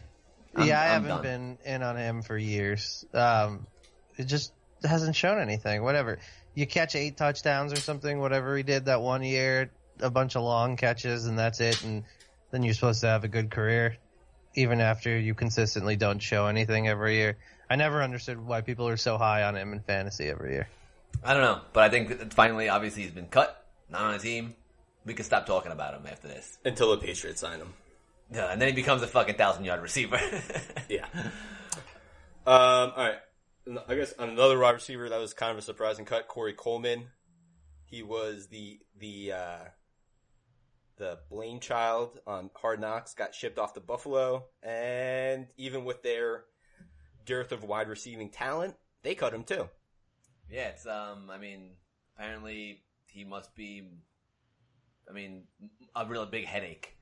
I'm- 0.57 0.67
yeah, 0.69 0.81
I 0.81 0.85
I'm 0.95 1.05
haven't 1.05 1.09
done. 1.09 1.23
been 1.23 1.59
in 1.75 1.83
on 1.83 1.97
him 1.97 2.23
for 2.23 2.37
years. 2.37 3.05
Um, 3.15 3.67
it 4.17 4.25
just 4.25 4.53
hasn't 4.85 5.17
shown 5.17 5.39
anything. 5.41 5.83
Whatever. 5.83 6.19
You 6.55 6.67
catch 6.67 6.95
eight 6.97 7.17
touchdowns 7.17 7.73
or 7.73 7.77
something, 7.77 8.21
whatever 8.21 8.55
he 8.57 8.63
did 8.63 8.85
that 8.87 9.01
one 9.01 9.23
year, 9.23 9.71
a 10.01 10.11
bunch 10.11 10.37
of 10.37 10.43
long 10.43 10.77
catches, 10.77 11.27
and 11.27 11.39
that's 11.39 11.61
it. 11.61 11.83
And 11.85 12.05
then 12.51 12.63
you're 12.63 12.75
supposed 12.75 13.01
to 13.01 13.07
have 13.07 13.25
a 13.25 13.29
good 13.29 13.51
career, 13.51 13.97
even 14.55 14.81
after 14.81 15.19
you 15.19 15.35
consistently 15.35 15.97
don't 15.97 16.21
show 16.21 16.47
anything 16.47 16.89
every 16.89 17.17
year. 17.17 17.39
I 17.71 17.77
never 17.77 18.03
understood 18.03 18.39
why 18.39 18.61
people 18.61 18.89
are 18.89 18.97
so 18.97 19.17
high 19.17 19.45
on 19.45 19.57
him 19.57 19.73
in 19.73 19.81
fantasy 19.81 20.29
every 20.29 20.53
year. 20.53 20.69
I 21.25 21.35
don't 21.35 21.43
know, 21.43 21.61
but 21.73 21.85
I 21.85 21.89
think 21.89 22.33
finally, 22.33 22.69
obviously, 22.69 23.03
he's 23.03 23.13
been 23.13 23.27
cut, 23.27 23.67
not 23.89 24.03
on 24.03 24.15
a 24.15 24.19
team. 24.19 24.55
We 25.05 25.15
can 25.15 25.25
stop 25.25 25.47
talking 25.47 25.73
about 25.73 25.95
him 25.95 26.07
after 26.07 26.29
this. 26.29 26.59
Until 26.65 26.91
the 26.93 26.99
Patriots 26.99 27.41
sign 27.41 27.61
him. 27.61 27.73
Yeah, 28.33 28.51
and 28.51 28.61
then 28.61 28.69
he 28.69 28.75
becomes 28.75 29.03
a 29.03 29.07
fucking 29.07 29.37
thousand 29.37 29.65
yard 29.65 29.83
receiver. 29.83 30.21
Yeah. 30.89 31.07
Um. 31.15 31.23
All 32.47 32.93
right. 32.97 33.19
I 33.89 33.95
guess 33.95 34.13
another 34.19 34.59
wide 34.59 34.73
receiver 34.73 35.09
that 35.09 35.19
was 35.19 35.33
kind 35.33 35.53
of 35.53 35.59
a 35.59 35.63
surprising 35.63 36.05
cut, 36.05 36.29
Corey 36.29 36.53
Coleman. 36.53 37.05
He 37.87 38.03
was 38.03 38.49
the 38.49 38.81
the 38.99 39.33
uh, 39.33 39.59
the 41.03 41.19
blame 41.29 41.59
child 41.59 42.21
on 42.29 42.49
Hard 42.55 42.81
Knocks. 42.81 43.13
Got 43.15 43.35
shipped 43.35 43.59
off 43.59 43.75
to 43.75 43.81
Buffalo, 43.81 44.45
and 44.63 45.49
even 45.57 45.85
with 45.85 46.05
their 46.05 46.45
dearth 47.27 47.51
of 47.51 47.65
wide 47.65 47.89
receiving 47.89 48.31
talent, 48.31 48.77
they 49.03 49.17
cut 49.17 49.35
him 49.35 49.43
too. 49.43 49.69
Yeah, 50.49 50.69
it's 50.69 50.87
um. 50.87 51.29
I 51.29 51.39
mean, 51.39 51.71
apparently 52.17 52.83
he 53.09 53.25
must 53.25 53.53
be. 53.57 53.89
I 55.11 55.13
mean, 55.13 55.43
a 55.97 56.07
real 56.07 56.25
big 56.25 56.45
headache. 56.47 56.97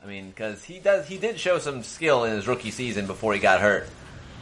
I 0.00 0.06
mean, 0.06 0.28
because 0.30 0.62
he 0.62 0.78
does 0.78 1.08
he 1.08 1.18
did 1.18 1.40
show 1.40 1.58
some 1.58 1.82
skill 1.82 2.22
in 2.22 2.36
his 2.36 2.46
rookie 2.46 2.70
season 2.70 3.08
before 3.08 3.34
he 3.34 3.40
got 3.40 3.60
hurt. 3.60 3.88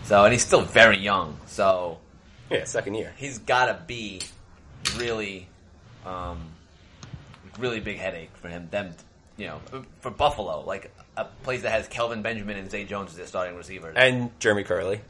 So, 0.05 0.25
and 0.25 0.33
he's 0.33 0.45
still 0.45 0.61
very 0.63 0.99
young. 0.99 1.39
So 1.47 1.99
Yeah, 2.51 2.65
second 2.65 2.95
year. 2.95 3.15
he's 3.17 3.39
got 3.39 3.67
to 3.67 3.83
be 3.87 4.21
really, 4.97 5.47
um, 6.05 6.51
really 7.59 7.81
big 7.81 7.99
headache 7.99 8.31
for 8.37 8.49
him. 8.49 8.69
Them, 8.71 8.93
you 9.37 9.47
know, 9.47 9.61
for 10.01 10.11
Buffalo, 10.11 10.65
like 10.65 10.91
a 11.17 11.25
place 11.43 11.63
that 11.63 11.73
has 11.73 11.89
Kelvin 11.89 12.23
Benjamin 12.23 12.57
and 12.57 12.71
Zay 12.71 12.85
Jones 12.85 13.11
as 13.11 13.17
their 13.17 13.27
starting 13.27 13.57
receivers. 13.57 13.95
And 13.97 14.31
Jeremy 14.41 14.65
Kerley. 14.65 15.01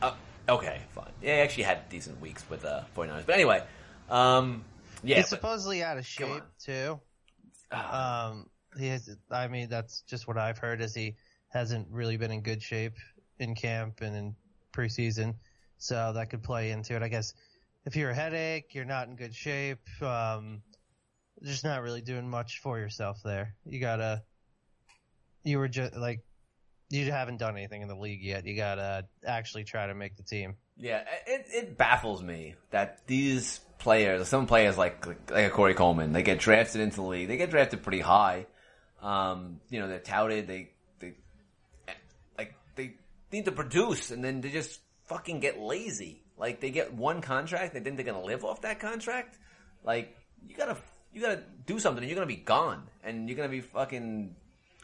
Uh, 0.00 0.14
okay, 0.48 0.80
fine. 0.94 1.10
Yeah, 1.22 1.36
he 1.36 1.40
actually 1.42 1.62
had 1.64 1.88
decent 1.88 2.20
weeks 2.20 2.48
with 2.48 2.64
uh, 2.64 2.82
49ers. 2.96 3.26
But 3.26 3.34
anyway, 3.34 3.62
um, 4.10 4.64
yeah. 5.02 5.16
He's 5.16 5.24
but- 5.24 5.30
supposedly 5.40 5.82
out 5.82 5.98
of 5.98 6.06
shape 6.06 6.42
too. 6.64 7.00
ah, 7.72 8.28
Um, 8.30 8.46
he 8.78 8.88
has. 8.88 9.16
I 9.30 9.48
mean, 9.48 9.68
that's 9.68 10.02
just 10.02 10.28
what 10.28 10.36
I've 10.38 10.58
heard. 10.58 10.80
Is 10.80 10.94
he 10.94 11.16
hasn't 11.48 11.88
really 11.90 12.16
been 12.16 12.30
in 12.30 12.42
good 12.42 12.62
shape 12.62 12.94
in 13.38 13.54
camp 13.54 14.00
and 14.02 14.14
in 14.14 14.36
preseason, 14.72 15.34
so 15.78 16.12
that 16.12 16.30
could 16.30 16.42
play 16.42 16.70
into 16.70 16.94
it. 16.94 17.02
I 17.02 17.08
guess 17.08 17.34
if 17.86 17.96
you're 17.96 18.10
a 18.10 18.14
headache, 18.14 18.74
you're 18.74 18.84
not 18.84 19.08
in 19.08 19.16
good 19.16 19.34
shape. 19.34 19.80
Um, 20.02 20.62
just 21.42 21.64
not 21.64 21.82
really 21.82 22.00
doing 22.00 22.28
much 22.28 22.60
for 22.62 22.78
yourself 22.78 23.18
there. 23.24 23.54
You 23.64 23.80
gotta. 23.80 24.22
You 25.44 25.58
were 25.58 25.68
just 25.68 25.96
like. 25.96 26.20
You 26.90 27.10
haven't 27.12 27.36
done 27.36 27.56
anything 27.56 27.82
in 27.82 27.88
the 27.88 27.96
league 27.96 28.22
yet. 28.22 28.46
You 28.46 28.56
gotta 28.56 29.04
actually 29.26 29.64
try 29.64 29.86
to 29.86 29.94
make 29.94 30.16
the 30.16 30.22
team. 30.22 30.56
yeah, 30.78 31.02
it, 31.26 31.46
it 31.50 31.76
baffles 31.76 32.22
me 32.22 32.54
that 32.70 33.06
these 33.06 33.60
players, 33.78 34.28
some 34.28 34.46
players 34.46 34.78
like, 34.78 35.06
like, 35.06 35.30
like 35.30 35.44
a 35.46 35.50
Corey 35.50 35.74
Coleman, 35.74 36.12
they 36.12 36.22
get 36.22 36.38
drafted 36.38 36.80
into 36.80 36.96
the 36.96 37.02
league. 37.02 37.28
They 37.28 37.36
get 37.36 37.50
drafted 37.50 37.82
pretty 37.82 38.00
high. 38.00 38.46
Um, 39.02 39.60
you 39.70 39.80
know, 39.80 39.88
they're 39.88 39.98
touted. 39.98 40.46
They, 40.46 40.70
they, 41.00 41.14
like, 42.36 42.54
they 42.76 42.94
need 43.32 43.44
to 43.46 43.52
produce 43.52 44.10
and 44.10 44.24
then 44.24 44.40
they 44.40 44.50
just 44.50 44.80
fucking 45.06 45.40
get 45.40 45.58
lazy. 45.60 46.22
Like, 46.36 46.60
they 46.60 46.70
get 46.70 46.94
one 46.94 47.20
contract 47.20 47.74
and 47.74 47.84
then 47.84 47.96
they're 47.96 48.04
gonna 48.06 48.24
live 48.24 48.44
off 48.44 48.62
that 48.62 48.80
contract. 48.80 49.38
Like, 49.84 50.16
you 50.46 50.56
gotta, 50.56 50.76
you 51.12 51.20
gotta 51.20 51.42
do 51.66 51.78
something 51.78 52.02
and 52.02 52.10
you're 52.10 52.16
gonna 52.16 52.26
be 52.26 52.36
gone. 52.36 52.84
And 53.02 53.28
you're 53.28 53.36
gonna 53.36 53.48
be 53.48 53.60
fucking 53.60 54.34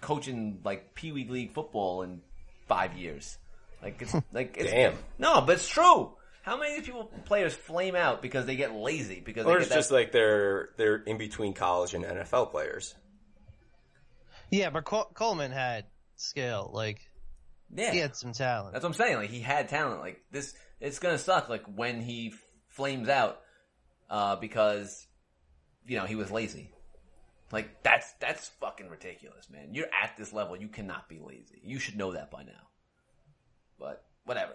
coaching, 0.01 0.61
like, 0.65 0.95
Pee 0.95 1.13
Wee 1.13 1.27
League 1.29 1.53
football 1.53 2.03
in 2.03 2.21
five 2.67 2.97
years. 2.97 3.39
Like, 3.83 4.01
it's, 4.01 4.15
like, 4.33 4.57
it's, 4.59 4.71
Damn. 4.71 4.95
no, 5.19 5.41
but 5.41 5.57
it's 5.57 5.69
true. 5.69 6.13
How 6.45 6.59
many 6.59 6.83
people, 6.83 7.11
players 7.25 7.55
flame 7.55 7.97
out 7.97 8.21
because 8.21 8.45
they 8.45 8.57
get 8.57 8.75
lazy? 8.75 9.21
Because 9.25 9.47
Or 9.47 9.55
they 9.55 9.61
it's 9.61 9.69
get 9.69 9.71
that, 9.71 9.79
just 9.79 9.91
like 9.91 10.13
they're 10.13 10.69
they're 10.77 10.97
in 10.97 11.17
between 11.17 11.55
college 11.55 11.95
and 11.95 12.05
NFL 12.05 12.51
players. 12.51 12.95
Yeah, 14.51 14.69
but 14.69 14.85
Col- 14.85 15.11
Coleman 15.15 15.53
had 15.53 15.87
skill. 16.17 16.71
Like 16.71 17.01
yeah. 17.75 17.93
he 17.93 17.99
had 17.99 18.15
some 18.15 18.33
talent. 18.33 18.75
That's 18.75 18.83
what 18.83 18.91
I'm 18.91 18.95
saying. 18.95 19.17
Like 19.17 19.31
he 19.31 19.41
had 19.41 19.71
talent. 19.71 20.01
Like 20.01 20.23
this, 20.31 20.55
it's 20.81 20.99
gonna 20.99 21.17
suck. 21.17 21.49
Like 21.49 21.65
when 21.65 22.03
he 22.03 22.35
flames 22.69 23.09
out, 23.09 23.41
uh, 24.11 24.37
because 24.37 25.07
you 25.87 25.99
know 25.99 26.07
he 26.07 26.17
was 26.17 26.31
lazy. 26.31 26.71
Like 27.53 27.83
that's 27.83 28.13
that's 28.21 28.49
fucking 28.61 28.89
ridiculous, 28.89 29.49
man. 29.51 29.75
You're 29.75 29.87
at 30.03 30.17
this 30.17 30.33
level. 30.33 30.57
You 30.57 30.69
cannot 30.69 31.09
be 31.09 31.21
lazy. 31.21 31.61
You 31.63 31.79
should 31.79 31.97
know 31.97 32.13
that 32.13 32.31
by 32.31 32.43
now. 32.43 32.69
But 33.79 34.05
whatever. 34.25 34.55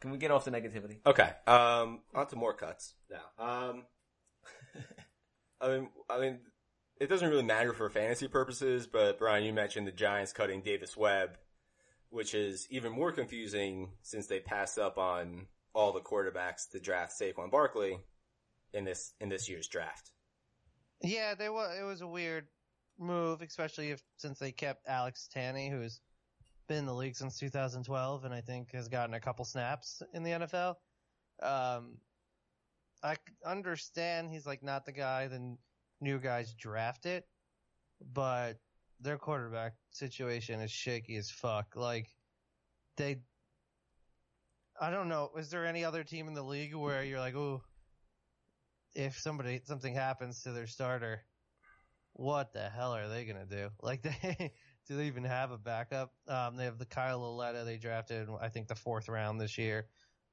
Can 0.00 0.10
we 0.10 0.18
get 0.18 0.30
off 0.30 0.44
the 0.44 0.50
negativity? 0.50 0.98
Okay. 1.06 1.30
Um, 1.46 2.00
on 2.14 2.26
to 2.28 2.36
more 2.36 2.54
cuts 2.54 2.94
now. 3.10 3.44
Um, 3.44 3.84
I 5.60 5.68
mean, 5.68 5.88
I 6.10 6.20
mean, 6.20 6.38
it 7.00 7.08
doesn't 7.08 7.28
really 7.28 7.42
matter 7.42 7.72
for 7.72 7.90
fantasy 7.90 8.28
purposes, 8.28 8.86
but 8.86 9.18
Brian, 9.18 9.44
you 9.44 9.52
mentioned 9.52 9.86
the 9.86 9.92
Giants 9.92 10.32
cutting 10.32 10.62
Davis 10.62 10.96
Webb, 10.96 11.36
which 12.10 12.32
is 12.32 12.66
even 12.70 12.92
more 12.92 13.10
confusing 13.10 13.90
since 14.02 14.26
they 14.26 14.40
passed 14.40 14.78
up 14.78 14.98
on 14.98 15.46
all 15.74 15.92
the 15.92 16.00
quarterbacks 16.00 16.70
to 16.70 16.80
draft 16.80 17.12
Saquon 17.20 17.50
Barkley 17.50 17.98
in 18.72 18.84
this 18.84 19.14
in 19.20 19.28
this 19.28 19.48
year's 19.48 19.66
draft. 19.66 20.11
Yeah, 21.02 21.34
they 21.34 21.48
wa 21.48 21.70
It 21.72 21.84
was 21.84 22.00
a 22.00 22.06
weird 22.06 22.46
move, 22.98 23.42
especially 23.42 23.90
if 23.90 24.02
since 24.16 24.38
they 24.38 24.52
kept 24.52 24.86
Alex 24.86 25.28
Tanney, 25.34 25.70
who's 25.70 26.00
been 26.68 26.78
in 26.78 26.86
the 26.86 26.94
league 26.94 27.16
since 27.16 27.38
2012, 27.38 28.24
and 28.24 28.34
I 28.34 28.40
think 28.40 28.72
has 28.72 28.88
gotten 28.88 29.14
a 29.14 29.20
couple 29.20 29.44
snaps 29.44 30.02
in 30.14 30.22
the 30.22 30.30
NFL. 30.30 30.76
Um, 31.42 31.98
I 33.02 33.16
understand 33.44 34.30
he's 34.30 34.46
like 34.46 34.62
not 34.62 34.86
the 34.86 34.92
guy 34.92 35.26
the 35.26 35.56
new 36.00 36.18
guys 36.18 36.54
drafted, 36.54 37.24
but 38.12 38.58
their 39.00 39.18
quarterback 39.18 39.74
situation 39.90 40.60
is 40.60 40.70
shaky 40.70 41.16
as 41.16 41.30
fuck. 41.30 41.74
Like 41.74 42.08
they, 42.96 43.16
I 44.80 44.90
don't 44.90 45.08
know. 45.08 45.30
Is 45.36 45.50
there 45.50 45.66
any 45.66 45.84
other 45.84 46.04
team 46.04 46.28
in 46.28 46.34
the 46.34 46.42
league 46.42 46.74
where 46.74 47.02
you're 47.02 47.18
like, 47.18 47.34
ooh, 47.34 47.60
if 48.94 49.18
somebody 49.18 49.60
something 49.64 49.94
happens 49.94 50.42
to 50.42 50.52
their 50.52 50.66
starter, 50.66 51.22
what 52.14 52.52
the 52.52 52.68
hell 52.68 52.94
are 52.94 53.08
they 53.08 53.24
gonna 53.24 53.46
do? 53.46 53.68
Like 53.82 54.02
they 54.02 54.52
do 54.88 54.96
they 54.96 55.06
even 55.06 55.24
have 55.24 55.50
a 55.50 55.58
backup? 55.58 56.12
Um, 56.28 56.56
they 56.56 56.64
have 56.64 56.78
the 56.78 56.84
Kyle 56.86 57.20
Lauletta 57.20 57.64
they 57.64 57.76
drafted, 57.78 58.28
in, 58.28 58.36
I 58.40 58.48
think 58.48 58.68
the 58.68 58.74
fourth 58.74 59.08
round 59.08 59.40
this 59.40 59.56
year, 59.56 59.86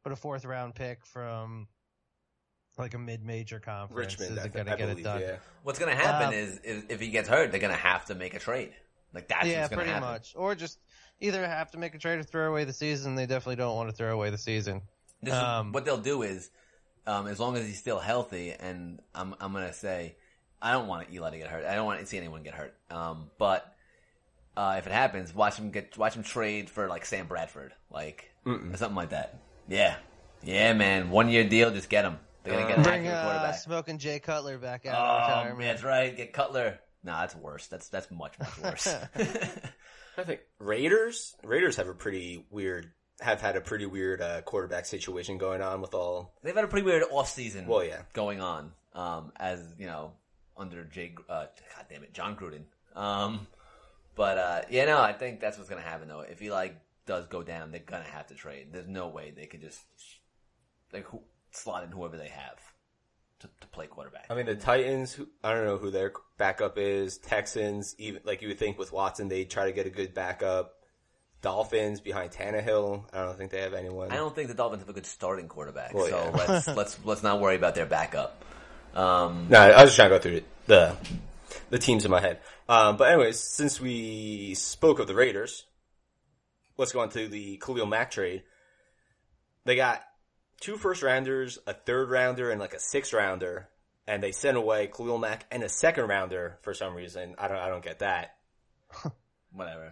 but 0.04 0.12
a 0.12 0.16
fourth 0.16 0.44
round 0.46 0.76
pick 0.76 1.06
from 1.06 1.68
like 2.78 2.94
a 2.94 2.98
mid 3.00 3.24
major 3.24 3.60
conference 3.60 4.14
Richmond, 4.20 4.38
isn't 4.38 4.54
th- 4.54 4.66
gonna 4.66 4.74
I 4.76 4.78
get 4.78 4.88
believe, 4.90 5.00
it 5.00 5.04
done. 5.04 5.22
yeah. 5.22 5.36
What's 5.64 5.80
gonna 5.80 5.96
happen 5.96 6.30
Um, 6.30 6.34
is, 6.34 6.60
is 6.60 6.84
if 6.90 7.00
he 7.00 7.10
gets 7.10 7.28
hurt, 7.30 7.52
they're 7.52 7.60
gonna 7.60 7.74
have 7.76 8.06
to 8.06 8.16
make 8.16 8.34
a 8.34 8.40
trade. 8.40 8.74
Like 9.14 9.28
that's 9.28 9.48
yeah, 9.48 9.62
what's 9.64 9.74
pretty 9.76 9.90
happen. 9.90 10.08
much, 10.10 10.34
or 10.36 10.56
just 10.56 10.80
either 11.20 11.46
have 11.46 11.72
to 11.72 11.78
make 11.78 11.94
a 11.96 11.98
trade 11.98 12.20
or 12.20 12.24
throw 12.24 12.50
away 12.50 12.64
the 12.64 12.74
season. 12.74 13.16
They 13.16 13.26
definitely 13.26 13.58
don't 13.58 13.76
want 13.76 13.90
to 13.90 13.96
throw 13.96 14.14
away 14.14 14.30
the 14.30 14.38
season. 14.38 14.82
This 15.22 15.34
is- 15.34 15.40
Um, 15.40 15.72
what 15.74 15.84
they'll 15.84 15.98
do 15.98 16.22
is, 16.24 16.50
um, 17.10 17.28
as 17.28 17.40
long 17.40 17.58
as 17.58 17.66
he's 17.66 17.80
still 17.80 18.00
healthy, 18.00 18.52
and 18.52 19.00
I'm 19.16 19.34
I'm 19.40 19.52
gonna 19.54 19.74
say, 19.74 20.16
I 20.62 20.72
don't 20.74 20.88
want 20.88 21.12
Eli 21.12 21.32
to 21.32 21.38
get 21.38 21.48
hurt. 21.48 21.66
I 21.66 21.76
don't 21.76 21.86
want 21.86 22.00
to 22.02 22.06
see 22.06 22.18
anyone 22.18 22.44
get 22.44 22.54
hurt. 22.54 22.76
Um, 22.92 23.32
but 23.38 23.74
uh, 24.56 24.76
if 24.78 24.86
it 24.88 24.94
happens, 24.94 25.34
watch 25.34 25.56
him 25.58 25.72
get 25.72 25.98
watch 25.98 26.14
him 26.16 26.24
trade 26.24 26.70
for 26.70 26.88
like 26.88 27.06
Sam 27.06 27.28
Bradford, 27.28 27.74
like 27.92 28.30
or 28.46 28.60
something 28.76 28.96
like 28.96 29.10
that. 29.10 29.40
Yeah, 29.68 29.96
yeah, 30.44 30.74
man, 30.74 31.10
one 31.10 31.30
year 31.30 31.44
deal, 31.48 31.72
just 31.72 31.90
get 31.90 32.06
him. 32.06 32.18
They're 32.44 32.54
gonna 32.54 32.68
get 32.68 32.78
an 32.78 32.84
Bring 32.84 33.00
accurate 33.08 33.16
uh, 33.16 33.24
quarterback. 33.24 33.60
smoking 33.60 33.98
Jay 33.98 34.20
Cutler 34.20 34.58
back 34.58 34.86
out 34.86 34.96
of 34.96 35.00
Oh, 35.02 35.28
retirement. 35.40 35.62
that's 35.62 35.84
right. 35.84 36.16
Get 36.16 36.32
Cutler. 36.34 36.80
Nah, 37.04 37.22
that's 37.22 37.36
worse. 37.36 37.68
That's 37.68 37.90
that's 37.90 38.10
much 38.12 38.38
much 38.40 38.58
worse. 38.60 38.88
I 40.18 40.24
think 40.24 40.42
Raiders. 40.60 41.36
Raiders 41.44 41.78
have 41.78 41.88
a 41.88 41.94
pretty 41.94 42.46
weird. 42.50 42.92
Have 43.22 43.42
had 43.42 43.56
a 43.56 43.62
pretty 43.62 43.86
weird 43.86 44.22
uh, 44.22 44.42
quarterback 44.42 44.86
situation 44.86 45.38
going 45.38 45.62
on 45.62 45.82
with 45.82 45.94
all. 45.94 46.34
They've 46.42 46.56
had 46.56 46.64
a 46.64 46.68
pretty 46.68 46.86
weird 46.86 47.04
off 47.12 47.30
season. 47.30 47.68
Well, 47.68 47.84
yeah. 47.84 48.04
going 48.14 48.40
on. 48.40 48.72
Um, 48.94 49.32
as 49.36 49.62
you 49.78 49.86
know, 49.86 50.14
under 50.58 50.84
Jay, 50.86 51.14
uh, 51.30 51.46
God 51.76 51.86
damn 51.90 52.04
it, 52.04 52.14
Jon 52.14 52.36
Gruden. 52.36 52.64
Um, 52.96 53.48
but 54.16 54.38
uh, 54.38 54.62
yeah, 54.70 54.86
no, 54.86 55.00
I 55.02 55.14
think 55.14 55.40
that's 55.40 55.58
what's 55.58 55.70
gonna 55.70 55.82
happen 55.82 56.08
though. 56.08 56.22
If 56.22 56.40
he 56.40 56.52
like 56.52 56.76
does 57.06 57.28
go 57.28 57.44
down, 57.44 57.72
they're 57.72 57.82
gonna 57.82 58.04
have 58.04 58.28
to 58.28 58.36
trade. 58.36 58.68
There's 58.72 58.88
no 58.88 59.08
way 59.08 59.32
they 59.36 59.46
could 59.46 59.62
just 59.62 59.82
like 60.94 61.06
who, 61.06 61.22
slot 61.52 61.84
in 61.84 61.92
whoever 61.92 62.18
they 62.18 62.30
have 62.30 62.60
to, 63.40 63.50
to 63.62 63.68
play 63.68 63.88
quarterback. 63.88 64.26
I 64.30 64.36
mean, 64.36 64.46
the 64.46 64.56
Titans. 64.56 65.14
Who, 65.14 65.28
I 65.44 65.54
don't 65.54 65.66
know 65.66 65.78
who 65.78 65.92
their 65.92 66.14
backup 66.38 66.78
is. 66.78 67.18
Texans. 67.18 67.96
Even 67.98 68.22
like 68.24 68.42
you 68.42 68.50
would 68.50 68.60
think 68.60 68.78
with 68.78 68.92
Watson, 68.92 69.28
they 69.28 69.46
try 69.46 69.66
to 69.66 69.72
get 69.72 69.86
a 69.86 69.90
good 69.90 70.14
backup. 70.14 70.76
Dolphins 71.42 72.02
behind 72.02 72.32
Tannehill. 72.32 73.04
I 73.14 73.24
don't 73.24 73.38
think 73.38 73.52
they 73.52 73.62
have 73.62 73.74
anyone. 73.74 74.12
I 74.12 74.16
don't 74.16 74.36
think 74.36 74.48
the 74.50 74.54
Dolphins 74.54 74.82
have 74.82 74.90
a 74.90 74.94
good 74.94 75.06
starting 75.06 75.48
quarterback, 75.48 75.94
Well, 75.94 76.08
so 76.08 76.18
yeah. 76.18 76.30
let's 76.48 76.68
let's 76.68 77.06
let's 77.06 77.24
not 77.24 77.40
worry 77.40 77.56
about 77.56 77.76
their 77.76 77.86
backup. 77.86 78.44
Um, 78.94 79.48
No, 79.50 79.60
I 79.60 79.82
was 79.84 79.92
just 79.92 79.96
trying 79.96 80.10
to 80.10 80.16
go 80.18 80.22
through 80.22 80.42
the 80.68 80.96
the 81.70 81.80
teams 81.80 82.06
in 82.06 82.12
my 82.12 82.20
head. 82.20 82.40
Um, 82.68 82.98
but 82.98 83.12
anyways, 83.12 83.40
since 83.40 83.80
we 83.80 84.54
spoke 84.56 85.00
of 85.00 85.08
the 85.08 85.16
Raiders, 85.16 85.66
let's 86.78 86.92
go 86.92 87.00
on 87.00 87.10
to 87.10 87.28
the 87.28 87.58
Khalil 87.58 87.86
Mack 87.86 88.12
trade. 88.12 88.44
They 89.66 89.76
got 89.76 90.02
two 90.60 90.78
first 90.78 91.02
rounders, 91.04 91.58
a 91.68 91.74
third 91.74 92.10
rounder, 92.10 92.52
and 92.52 92.60
like 92.60 92.74
a 92.74 92.80
sixth 92.80 93.14
rounder, 93.14 93.70
and 94.08 94.22
they 94.22 94.32
sent 94.32 94.58
away 94.58 94.88
Khalil 94.88 95.18
Mack 95.18 95.46
and 95.52 95.64
a 95.64 95.70
second 95.70 96.08
rounder 96.08 96.58
for 96.62 96.74
some 96.74 96.94
reason. 96.96 97.36
I 97.38 97.48
don't, 97.48 97.58
I 97.58 97.70
don't 97.70 97.84
get 97.84 98.00
that. 98.00 98.36
whatever. 99.52 99.92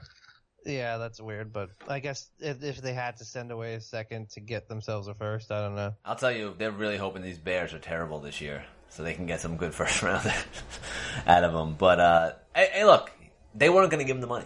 Yeah, 0.68 0.98
that's 0.98 1.22
weird, 1.22 1.54
but 1.54 1.70
I 1.88 2.00
guess 2.00 2.30
if, 2.40 2.62
if 2.64 2.82
they 2.82 2.94
had 2.94 3.18
to 3.18 3.26
send 3.26 3.52
away 3.52 3.76
a 3.76 3.82
second 3.82 4.30
to 4.32 4.42
get 4.42 4.68
themselves 4.68 5.08
a 5.08 5.14
first, 5.14 5.52
I 5.52 5.62
don't 5.62 5.76
know. 5.76 5.94
I'll 6.04 6.16
tell 6.16 6.32
you, 6.32 6.54
they're 6.58 6.72
really 6.72 6.98
hoping 6.98 7.22
these 7.22 7.38
Bears 7.38 7.74
are 7.74 7.80
terrible 7.80 8.20
this 8.20 8.42
year, 8.42 8.66
so 8.90 9.02
they 9.04 9.14
can 9.14 9.26
get 9.26 9.40
some 9.40 9.56
good 9.56 9.74
first 9.80 10.04
round 10.04 10.32
out 11.28 11.44
of 11.44 11.54
them. 11.54 11.76
But 11.78 12.00
uh, 12.00 12.32
hey, 12.54 12.70
hey, 12.74 12.86
look, 12.86 13.12
they 13.56 13.70
weren't 13.70 13.90
going 13.90 14.00
to 14.00 14.06
give 14.06 14.18
him 14.18 14.22
the 14.22 14.28
money. 14.28 14.46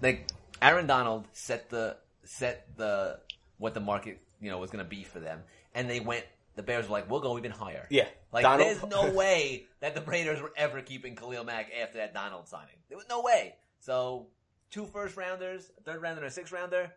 Like 0.00 0.28
Aaron 0.60 0.86
Donald 0.86 1.26
set 1.32 1.68
the 1.70 1.96
set 2.24 2.66
the 2.76 3.18
what 3.58 3.74
the 3.74 3.80
market 3.80 4.20
you 4.40 4.50
know 4.50 4.58
was 4.58 4.70
going 4.70 4.84
to 4.84 4.88
be 4.88 5.04
for 5.04 5.20
them, 5.20 5.42
and 5.74 5.88
they 5.88 6.00
went. 6.00 6.24
The 6.54 6.62
Bears 6.62 6.86
were 6.86 6.92
like, 6.92 7.10
"We'll 7.10 7.20
go 7.20 7.38
even 7.38 7.50
higher." 7.50 7.86
Yeah. 7.88 8.08
Like, 8.30 8.42
Donald- 8.42 8.68
there's 8.68 8.90
no 8.90 9.10
way 9.14 9.64
that 9.80 9.94
the 9.94 10.02
Raiders 10.02 10.40
were 10.40 10.52
ever 10.56 10.82
keeping 10.82 11.16
Khalil 11.16 11.44
Mack 11.44 11.70
after 11.80 11.98
that 11.98 12.12
Donald 12.12 12.48
signing. 12.48 12.76
There 12.88 12.98
was 12.98 13.06
no 13.08 13.22
way. 13.22 13.54
So, 13.80 14.26
two 14.72 14.86
first 14.86 15.16
rounders, 15.16 15.70
a 15.78 15.82
third 15.82 16.02
rounder, 16.02 16.22
and 16.22 16.28
a 16.28 16.32
sixth 16.32 16.52
rounder. 16.52 16.90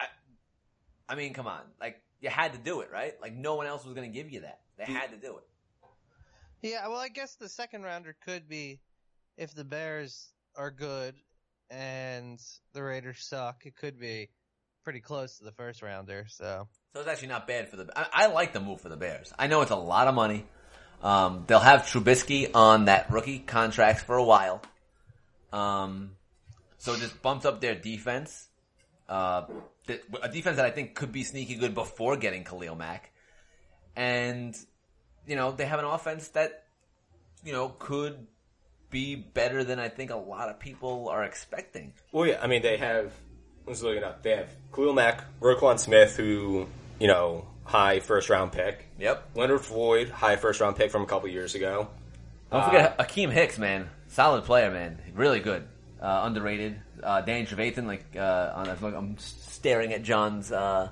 I, 0.00 0.06
I 1.08 1.14
mean, 1.14 1.32
come 1.34 1.46
on. 1.46 1.60
Like, 1.80 2.00
you 2.20 2.28
had 2.28 2.54
to 2.54 2.58
do 2.58 2.80
it, 2.80 2.90
right? 2.92 3.14
Like, 3.22 3.34
no 3.34 3.54
one 3.54 3.66
else 3.66 3.84
was 3.84 3.94
going 3.94 4.10
to 4.10 4.12
give 4.12 4.32
you 4.32 4.40
that. 4.40 4.60
They 4.76 4.84
had 4.84 5.10
to 5.10 5.16
do 5.16 5.36
it. 5.36 5.44
Yeah, 6.62 6.88
well, 6.88 6.98
I 6.98 7.08
guess 7.08 7.36
the 7.36 7.48
second 7.48 7.84
rounder 7.84 8.16
could 8.24 8.48
be 8.48 8.80
if 9.36 9.54
the 9.54 9.64
Bears 9.64 10.32
are 10.56 10.72
good 10.72 11.14
and 11.70 12.40
the 12.72 12.82
Raiders 12.82 13.18
suck. 13.20 13.64
It 13.64 13.76
could 13.76 14.00
be 14.00 14.30
pretty 14.82 15.00
close 15.00 15.38
to 15.38 15.44
the 15.44 15.52
first 15.52 15.82
rounder. 15.82 16.26
So 16.28 16.66
So 16.94 17.00
it's 17.00 17.08
actually 17.08 17.28
not 17.28 17.46
bad 17.46 17.68
for 17.68 17.76
the. 17.76 17.88
I, 17.94 18.24
I 18.24 18.26
like 18.26 18.52
the 18.52 18.60
move 18.60 18.80
for 18.80 18.88
the 18.88 18.96
Bears. 18.96 19.32
I 19.38 19.46
know 19.46 19.60
it's 19.60 19.70
a 19.70 19.76
lot 19.76 20.08
of 20.08 20.14
money. 20.14 20.46
Um, 21.02 21.44
they'll 21.46 21.60
have 21.60 21.82
Trubisky 21.82 22.50
on 22.54 22.86
that 22.86 23.10
rookie 23.12 23.38
contract 23.38 24.00
for 24.00 24.16
a 24.16 24.24
while. 24.24 24.60
Um, 25.52 26.12
so 26.78 26.94
it 26.94 27.00
just 27.00 27.20
bumps 27.22 27.44
up 27.44 27.60
their 27.60 27.74
defense. 27.74 28.48
Uh, 29.08 29.46
th- 29.86 30.02
a 30.22 30.28
defense 30.28 30.56
that 30.56 30.66
I 30.66 30.70
think 30.70 30.94
could 30.94 31.12
be 31.12 31.24
sneaky 31.24 31.54
good 31.56 31.74
before 31.74 32.16
getting 32.16 32.44
Khalil 32.44 32.74
Mack, 32.74 33.12
and 33.96 34.56
you 35.26 35.36
know 35.36 35.52
they 35.52 35.66
have 35.66 35.78
an 35.78 35.84
offense 35.84 36.28
that 36.28 36.64
you 37.44 37.52
know 37.52 37.68
could 37.78 38.26
be 38.90 39.14
better 39.16 39.64
than 39.64 39.78
I 39.78 39.88
think 39.88 40.10
a 40.10 40.16
lot 40.16 40.48
of 40.48 40.58
people 40.58 41.08
are 41.08 41.24
expecting. 41.24 41.92
Well, 42.12 42.26
yeah, 42.26 42.38
I 42.42 42.46
mean, 42.46 42.62
they 42.62 42.76
have, 42.78 43.12
I 43.66 43.70
was 43.70 43.82
looking 43.82 44.02
up, 44.02 44.22
they 44.22 44.30
have 44.30 44.48
Khalil 44.74 44.94
Mack, 44.94 45.24
Roquan 45.40 45.78
Smith, 45.78 46.16
who, 46.16 46.66
you 46.98 47.06
know, 47.06 47.46
high 47.64 48.00
first 48.00 48.30
round 48.30 48.52
pick. 48.52 48.86
Yep. 48.98 49.30
Leonard 49.34 49.60
Floyd, 49.60 50.08
high 50.08 50.36
first 50.36 50.60
round 50.60 50.76
pick 50.76 50.90
from 50.90 51.02
a 51.02 51.06
couple 51.06 51.28
years 51.28 51.54
ago. 51.54 51.88
Don't 52.50 52.64
forget 52.64 52.98
Akiem 52.98 53.30
Hicks, 53.30 53.58
man. 53.58 53.90
Solid 54.08 54.44
player, 54.44 54.70
man. 54.70 54.98
Really 55.14 55.40
good. 55.40 55.68
Uh, 56.00 56.22
underrated. 56.24 56.80
Uh, 57.02 57.20
Danny 57.22 57.44
Trevathan, 57.46 57.86
like, 57.86 58.04
uh, 58.16 58.52
on, 58.54 58.68
I'm 58.94 59.18
staring 59.18 59.92
at 59.92 60.02
John's, 60.04 60.52
uh, 60.52 60.90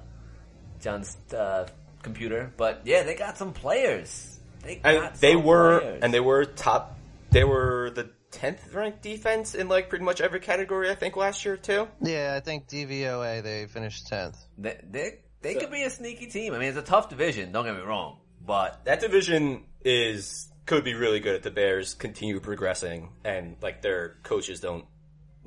John's, 0.81 1.17
uh, 1.33 1.69
computer. 2.03 2.53
But 2.57 2.83
yeah, 2.85 3.03
they 3.05 3.15
got 3.15 3.39
some 3.39 3.53
players. 3.53 4.39
They 4.63 4.77
got 4.77 4.95
And 4.95 5.17
they 5.17 5.37
were, 5.37 5.81
players. 5.81 6.03
and 6.03 6.15
they 6.15 6.21
were 6.21 6.45
top, 6.45 6.99
they 7.31 7.45
were 7.45 7.91
the 7.95 8.11
10th 8.33 8.75
ranked 8.75 9.03
defense 9.03 9.55
in 9.55 9.69
like 9.69 9.89
pretty 9.89 10.05
much 10.05 10.21
every 10.21 10.41
category, 10.41 10.91
I 10.91 10.95
think, 10.95 11.17
last 11.17 11.45
year 11.45 11.57
too. 11.57 11.89
yeah, 12.01 12.35
I 12.37 12.41
think 12.41 12.67
DVOA 12.69 13.43
they 13.43 13.67
finished 13.67 14.09
tenth. 14.09 14.37
they, 14.59 14.79
they, 14.91 15.19
they 15.43 15.55
So- 15.55 15.61
could 15.61 15.71
be 15.71 15.85
a 15.85 15.91
sneaky 15.91 16.27
team. 16.27 16.53
I 16.55 16.59
mean, 16.59 16.69
it's 16.69 16.79
a 16.79 16.83
tough 16.83 17.09
division. 17.09 17.53
Don't 17.53 17.65
get 17.65 17.75
me 17.77 17.83
wrong, 17.83 18.19
but 18.45 18.85
That 18.85 19.01
division 19.01 19.65
is, 19.85 20.49
could 20.67 20.83
be 20.85 20.95
really 20.95 21.21
good 21.21 21.37
if 21.37 21.43
the 21.43 21.51
Bears 21.53 21.95
continue 21.95 22.41
progressing 22.41 23.11
and 23.25 23.57
like 23.63 23.83
their 23.83 24.17
coaches 24.25 24.61
don't, 24.61 24.85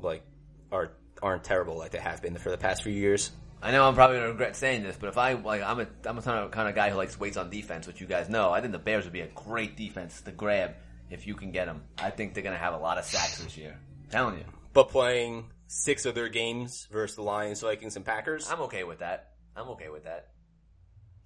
like, 0.02 0.24
are, 0.72 0.92
aren't 1.22 1.44
terrible 1.44 1.78
like 1.78 1.92
they 1.92 2.00
have 2.00 2.22
been 2.22 2.38
for 2.38 2.50
the 2.50 2.58
past 2.58 2.84
few 2.84 2.94
years. 2.94 3.32
I 3.62 3.72
know 3.72 3.86
I'm 3.88 3.96
probably 3.96 4.18
gonna 4.18 4.30
regret 4.30 4.56
saying 4.56 4.84
this, 4.84 4.96
but 4.98 5.10
if 5.10 5.18
I 5.18 5.34
like, 5.34 5.62
I'm 5.62 5.82
a 5.82 5.88
I'm 6.06 6.18
a 6.18 6.22
kind 6.22 6.40
of, 6.40 6.52
kind 6.52 6.70
of 6.70 6.76
guy 6.76 6.90
who 6.90 6.98
likes 6.98 7.20
waits 7.20 7.36
on 7.36 7.50
defense, 7.50 7.88
which 7.88 8.00
you 8.00 8.08
guys 8.08 8.30
know. 8.30 8.52
I 8.52 8.62
think 8.62 8.72
the 8.72 8.80
Bears 8.80 9.04
would 9.04 9.14
be 9.14 9.20
a 9.20 9.28
great 9.28 9.76
defense 9.76 10.22
to 10.22 10.32
grab 10.32 10.76
if 11.10 11.28
you 11.28 11.36
can 11.36 11.52
get 11.52 11.66
them. 11.66 11.84
I 11.98 12.10
think 12.10 12.34
they're 12.34 12.44
gonna 12.44 12.58
have 12.58 12.74
a 12.74 12.78
lot 12.78 12.98
of 12.98 13.04
sacks 13.04 13.44
this 13.44 13.58
year. 13.58 13.78
I'm 14.06 14.10
telling 14.10 14.38
you, 14.38 14.46
But 14.72 14.90
playing 14.90 15.52
six 15.68 16.06
of 16.06 16.16
their 16.16 16.30
games 16.30 16.88
versus 16.90 17.18
the 17.18 17.22
Lions, 17.22 17.60
Vikings, 17.62 17.98
and 17.98 18.06
Packers. 18.06 18.50
I'm 18.50 18.62
okay 18.62 18.86
with 18.86 19.00
that. 19.00 19.34
I'm 19.58 19.68
okay 19.70 19.90
with 19.90 20.06
that. 20.06 20.30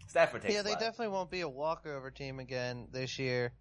Stafford 0.07 0.41
takes. 0.41 0.53
Yeah, 0.53 0.61
a 0.61 0.63
they 0.63 0.71
lot. 0.71 0.79
definitely 0.79 1.09
won't 1.09 1.29
be 1.29 1.41
a 1.41 1.49
walkover 1.49 2.09
team 2.09 2.39
again 2.39 2.87
this 2.91 3.19
year 3.19 3.53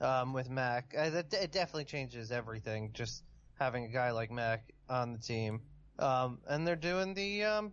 um, 0.00 0.32
with 0.32 0.48
Mack. 0.48 0.94
Uh, 0.96 1.10
it 1.12 1.52
definitely 1.52 1.84
changes 1.84 2.30
everything. 2.30 2.90
Just 2.92 3.24
having 3.62 3.84
a 3.84 3.88
guy 3.88 4.10
like 4.10 4.30
Mack 4.30 4.72
on 4.88 5.12
the 5.12 5.18
team, 5.18 5.60
um, 5.98 6.38
and 6.48 6.66
they're 6.66 6.76
doing 6.76 7.14
the 7.14 7.44
um, 7.44 7.72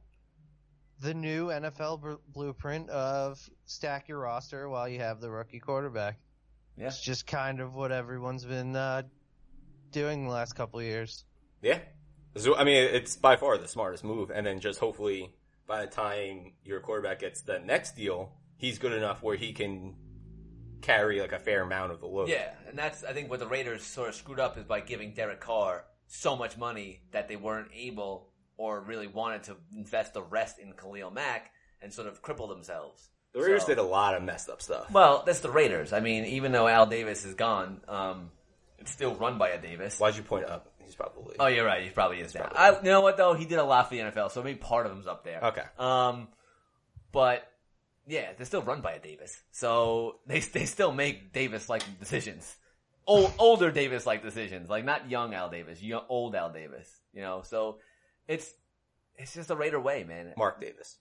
the 1.00 1.14
new 1.14 1.48
NFL 1.48 2.02
br- 2.02 2.14
blueprint 2.28 2.90
of 2.90 3.40
stack 3.66 4.08
your 4.08 4.20
roster 4.20 4.70
while 4.70 4.88
you 4.88 5.00
have 5.00 5.22
the 5.22 5.30
rookie 5.30 5.60
quarterback. 5.60 6.18
Yeah. 6.78 6.88
It's 6.88 7.02
just 7.02 7.26
kind 7.28 7.60
of 7.60 7.74
what 7.74 7.92
everyone's 7.92 8.46
been 8.46 8.76
uh, 8.76 9.04
doing 9.92 10.26
the 10.26 10.32
last 10.32 10.54
couple 10.54 10.80
of 10.80 10.86
years. 10.86 11.26
Yeah. 11.62 11.80
So, 12.36 12.56
I 12.56 12.64
mean, 12.64 12.78
it's 12.78 13.18
by 13.18 13.36
far 13.36 13.58
the 13.58 13.68
smartest 13.68 14.04
move. 14.04 14.32
And 14.34 14.46
then 14.46 14.60
just 14.60 14.80
hopefully 14.80 15.34
by 15.68 15.82
the 15.82 15.92
time 15.92 16.54
your 16.64 16.80
quarterback 16.80 17.20
gets 17.20 17.42
the 17.42 17.60
next 17.60 17.96
deal, 17.96 18.32
he's 18.58 18.78
good 18.78 18.94
enough 18.94 19.24
where 19.24 19.36
he 19.36 19.52
can 19.52 19.96
carry 20.82 21.20
like 21.22 21.32
a 21.32 21.40
fair 21.40 21.62
amount 21.62 21.92
of 21.92 22.00
the 22.00 22.08
load. 22.08 22.30
Yeah, 22.30 22.50
and 22.68 22.78
that's 22.78 23.04
I 23.04 23.14
think 23.14 23.30
what 23.30 23.40
the 23.40 23.48
Raiders 23.48 23.84
sort 23.84 24.10
of 24.10 24.16
screwed 24.16 24.40
up 24.40 24.58
is 24.58 24.64
by 24.66 24.80
giving 24.82 25.14
Derek 25.14 25.40
Carr 25.40 25.86
so 26.08 26.36
much 26.36 26.58
money 26.58 27.02
that 27.12 27.28
they 27.28 27.36
weren't 27.36 27.70
able 27.76 28.30
or 28.58 28.82
really 28.82 29.08
wanted 29.08 29.44
to 29.44 29.56
invest 29.76 30.14
the 30.14 30.22
rest 30.24 30.60
in 30.60 30.74
Khalil 30.74 31.12
Mack 31.12 31.52
and 31.82 31.94
sort 31.94 32.08
of 32.08 32.22
cripple 32.22 32.50
themselves. 32.50 33.10
The 33.34 33.40
Raiders 33.42 33.62
So- 33.62 33.68
did 33.70 33.78
a 33.78 33.84
lot 33.84 34.16
of 34.16 34.24
messed 34.24 34.50
up 34.50 34.62
stuff. 34.62 34.92
Well, 34.92 35.24
that's 35.26 35.40
the 35.42 35.52
Raiders. 35.52 35.94
I 35.94 36.00
mean, 36.00 36.26
even 36.26 36.52
though 36.52 36.68
Al 36.68 36.88
Davis 36.88 37.24
is 37.26 37.36
gone, 37.36 37.82
um, 37.88 38.32
it's 38.80 38.92
still 38.92 39.14
run 39.16 39.38
by 39.38 39.50
a 39.50 39.62
Davis. 39.62 40.00
Why'd 40.00 40.16
you 40.16 40.24
point 40.24 40.46
up? 40.46 40.74
He's 40.84 40.96
probably. 40.96 41.36
Oh, 41.40 41.46
you're 41.46 41.66
right. 41.66 41.84
He 41.84 41.90
probably 41.92 42.20
is 42.22 42.34
now. 42.34 42.48
probably- 42.48 42.58
I, 42.58 42.82
you 42.82 42.90
know 42.90 43.02
what 43.02 43.18
though? 43.18 43.34
He 43.36 43.46
did 43.46 43.60
a 43.60 43.64
lot 43.64 43.88
for 43.88 43.96
the 43.96 44.02
NFL, 44.02 44.30
so 44.32 44.42
maybe 44.42 44.58
part 44.58 44.88
of 44.88 44.92
him's 44.94 45.06
up 45.06 45.24
there. 45.24 45.40
Okay. 45.44 45.64
Um, 45.78 46.28
but 47.12 47.48
yeah, 48.10 48.34
they're 48.36 48.46
still 48.46 48.62
run 48.62 48.82
by 48.82 48.94
a 48.94 49.00
Davis, 49.00 49.42
so 49.52 50.20
they 50.28 50.40
they 50.40 50.66
still 50.66 50.92
make 50.92 51.32
Davis 51.34 51.70
like 51.70 51.84
decisions. 52.00 52.56
Old, 53.08 53.34
older 53.40 53.72
Davis 53.72 54.06
like 54.06 54.22
decisions, 54.22 54.70
like 54.70 54.86
not 54.86 55.10
young 55.10 55.34
Al 55.34 55.50
Davis, 55.50 55.82
young, 55.82 56.04
old 56.10 56.36
Al 56.36 56.52
Davis. 56.52 56.88
You 57.14 57.22
know, 57.22 57.42
so 57.44 57.78
it's 58.28 58.54
it's 59.16 59.34
just 59.34 59.50
a 59.50 59.56
Raider 59.56 59.80
way, 59.80 60.04
man. 60.04 60.34
Mark 60.38 60.62
Davis. 60.62 60.98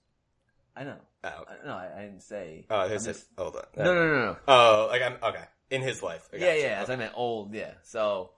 I 0.76 0.84
know. 0.84 0.96
Oh, 1.24 1.28
okay. 1.28 1.54
I, 1.62 1.66
no, 1.66 1.72
I, 1.72 1.90
I 1.98 2.02
didn't 2.02 2.22
say. 2.22 2.66
Oh, 2.70 2.88
his, 2.88 3.04
just- 3.04 3.26
hold 3.36 3.56
on. 3.56 3.62
no, 3.76 3.84
no, 3.84 4.06
no, 4.06 4.24
no. 4.26 4.36
Oh, 4.46 4.88
like 4.90 5.02
I'm, 5.02 5.16
okay. 5.22 5.44
In 5.70 5.82
his 5.82 6.02
life. 6.02 6.28
I 6.32 6.36
Yeah, 6.36 6.54
yeah. 6.54 6.80
As 6.82 6.88
I 6.88 6.96
meant 6.96 7.12
old. 7.16 7.52
Yeah. 7.52 7.72
So 7.82 8.30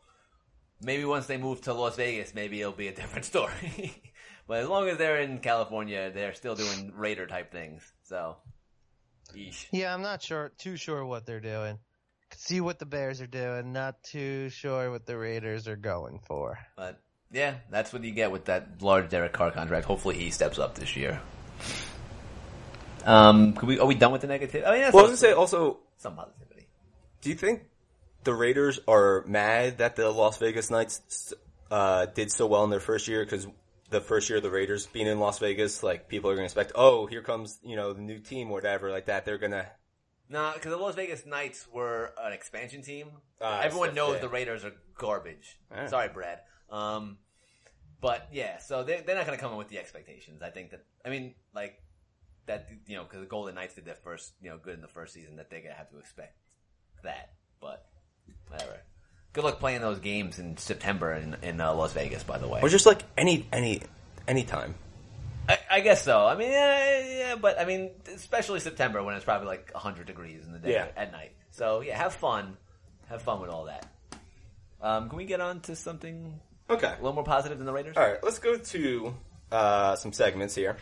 maybe 0.82 1.04
once 1.04 1.26
they 1.26 1.36
move 1.36 1.60
to 1.62 1.74
Las 1.74 1.96
Vegas, 1.96 2.34
maybe 2.34 2.60
it'll 2.60 2.72
be 2.72 2.88
a 2.88 2.94
different 3.00 3.24
story. 3.26 3.94
but 4.48 4.58
as 4.58 4.68
long 4.68 4.88
as 4.88 4.96
they're 4.98 5.20
in 5.20 5.38
California, 5.38 6.10
they're 6.12 6.34
still 6.34 6.54
doing 6.54 6.92
Raider 6.96 7.26
type 7.26 7.52
things. 7.52 7.82
So, 8.02 8.36
yeesh. 9.34 9.66
Yeah, 9.72 9.92
I'm 9.94 10.02
not 10.02 10.22
sure 10.22 10.52
too 10.58 10.76
sure 10.76 11.04
what 11.04 11.26
they're 11.26 11.40
doing. 11.40 11.78
See 12.36 12.60
what 12.60 12.78
the 12.78 12.86
Bears 12.86 13.20
are 13.20 13.26
doing. 13.26 13.72
Not 13.72 14.02
too 14.04 14.50
sure 14.50 14.90
what 14.90 15.04
the 15.06 15.18
Raiders 15.18 15.66
are 15.66 15.76
going 15.76 16.20
for. 16.26 16.58
But 16.76 17.00
yeah, 17.32 17.54
that's 17.70 17.92
what 17.92 18.04
you 18.04 18.12
get 18.12 18.30
with 18.30 18.44
that 18.46 18.80
large 18.82 19.08
Derek 19.08 19.32
Carr 19.32 19.50
contract. 19.50 19.86
Hopefully, 19.86 20.16
he 20.16 20.30
steps 20.30 20.58
up 20.58 20.74
this 20.76 20.96
year. 20.96 21.20
Um, 23.04 23.54
could 23.54 23.68
we, 23.68 23.78
are 23.78 23.86
we 23.86 23.94
done 23.94 24.12
with 24.12 24.20
the 24.20 24.26
negative? 24.26 24.64
I 24.66 24.72
mean, 24.72 24.80
that's 24.82 24.94
Well, 24.94 25.06
I 25.06 25.10
was 25.10 25.20
gonna 25.20 25.32
say 25.32 25.36
also, 25.36 25.78
some 25.98 26.16
positivity. 26.16 26.66
do 27.22 27.30
you 27.30 27.34
think 27.34 27.62
the 28.24 28.34
Raiders 28.34 28.78
are 28.86 29.24
mad 29.26 29.78
that 29.78 29.96
the 29.96 30.10
Las 30.10 30.36
Vegas 30.38 30.70
Knights 30.70 31.32
uh, 31.70 32.06
did 32.06 32.30
so 32.30 32.46
well 32.46 32.64
in 32.64 32.70
their 32.70 32.80
first 32.80 33.08
year? 33.08 33.24
Because 33.24 33.46
the 33.90 34.00
first 34.00 34.28
year 34.30 34.38
of 34.38 34.42
the 34.42 34.50
Raiders 34.50 34.86
being 34.86 35.06
in 35.06 35.18
Las 35.18 35.38
Vegas, 35.38 35.82
like 35.82 36.08
people 36.08 36.30
are 36.30 36.34
going 36.34 36.48
to 36.48 36.52
expect, 36.52 36.72
oh, 36.74 37.06
here 37.06 37.22
comes 37.22 37.58
you 37.62 37.76
know 37.76 37.92
the 37.92 38.00
new 38.00 38.18
team 38.18 38.48
or 38.48 38.54
whatever 38.54 38.90
like 38.90 39.06
that. 39.06 39.24
They're 39.24 39.38
gonna 39.38 39.66
No, 40.28 40.52
because 40.54 40.70
the 40.70 40.76
Las 40.76 40.94
Vegas 40.94 41.26
Knights 41.26 41.66
were 41.72 42.14
an 42.20 42.32
expansion 42.32 42.82
team. 42.82 43.08
Ah, 43.40 43.60
Everyone 43.62 43.94
knows 43.94 44.14
yeah. 44.14 44.20
the 44.20 44.28
Raiders 44.28 44.64
are 44.64 44.72
garbage. 44.96 45.58
Ah. 45.74 45.86
Sorry, 45.86 46.08
Brad. 46.08 46.40
Um, 46.70 47.18
but 48.00 48.28
yeah, 48.32 48.58
so 48.58 48.82
they, 48.82 49.02
they're 49.04 49.16
not 49.16 49.26
going 49.26 49.36
to 49.36 49.42
come 49.42 49.52
in 49.52 49.58
with 49.58 49.68
the 49.68 49.78
expectations. 49.78 50.40
I 50.42 50.50
think 50.50 50.70
that, 50.70 50.84
I 51.04 51.10
mean, 51.10 51.34
like, 51.54 51.82
that, 52.46 52.68
you 52.86 52.96
know, 52.96 53.02
because 53.02 53.20
the 53.20 53.26
Golden 53.26 53.54
Knights 53.54 53.74
did 53.74 53.84
their 53.84 53.94
first, 53.94 54.32
you 54.40 54.50
know, 54.50 54.58
good 54.58 54.74
in 54.74 54.80
the 54.80 54.88
first 54.88 55.12
season, 55.12 55.36
that 55.36 55.50
they're 55.50 55.60
going 55.60 55.72
to 55.72 55.78
have 55.78 55.90
to 55.90 55.98
expect 55.98 56.36
that. 57.02 57.32
But, 57.60 57.86
whatever. 58.48 58.80
Good 59.32 59.44
luck 59.44 59.60
playing 59.60 59.80
those 59.80 60.00
games 60.00 60.38
in 60.38 60.56
September 60.56 61.12
in, 61.12 61.36
in 61.42 61.60
uh, 61.60 61.72
Las 61.74 61.92
Vegas, 61.92 62.22
by 62.24 62.38
the 62.38 62.48
way. 62.48 62.60
or 62.62 62.68
just 62.68 62.86
like 62.86 63.02
any 63.16 63.46
any 63.52 63.82
any 64.26 64.42
time. 64.42 64.74
I, 65.48 65.58
I 65.70 65.80
guess 65.80 66.04
so. 66.04 66.26
I 66.26 66.36
mean, 66.36 66.50
yeah, 66.50 67.08
yeah, 67.18 67.34
but 67.36 67.58
I 67.60 67.64
mean, 67.64 67.90
especially 68.14 68.60
September 68.60 69.02
when 69.02 69.14
it's 69.14 69.24
probably 69.24 69.46
like 69.48 69.70
100 69.72 70.06
degrees 70.06 70.44
in 70.46 70.52
the 70.52 70.58
day 70.58 70.72
Yeah. 70.72 70.88
at 70.96 71.12
night. 71.12 71.32
So 71.52 71.80
yeah, 71.80 71.96
have 71.96 72.12
fun. 72.14 72.56
Have 73.08 73.22
fun 73.22 73.40
with 73.40 73.50
all 73.50 73.64
that. 73.66 73.86
Um, 74.82 75.08
can 75.08 75.16
we 75.16 75.24
get 75.24 75.40
on 75.40 75.60
to 75.62 75.76
something 75.76 76.40
Okay. 76.68 76.86
a 76.88 76.96
little 76.96 77.12
more 77.12 77.24
positive 77.24 77.58
than 77.58 77.66
the 77.66 77.72
Raiders? 77.72 77.96
All 77.96 78.02
right, 78.02 78.22
let's 78.22 78.38
go 78.38 78.56
to 78.56 79.14
uh, 79.52 79.96
some 79.96 80.12
segments 80.12 80.54
here. 80.54 80.76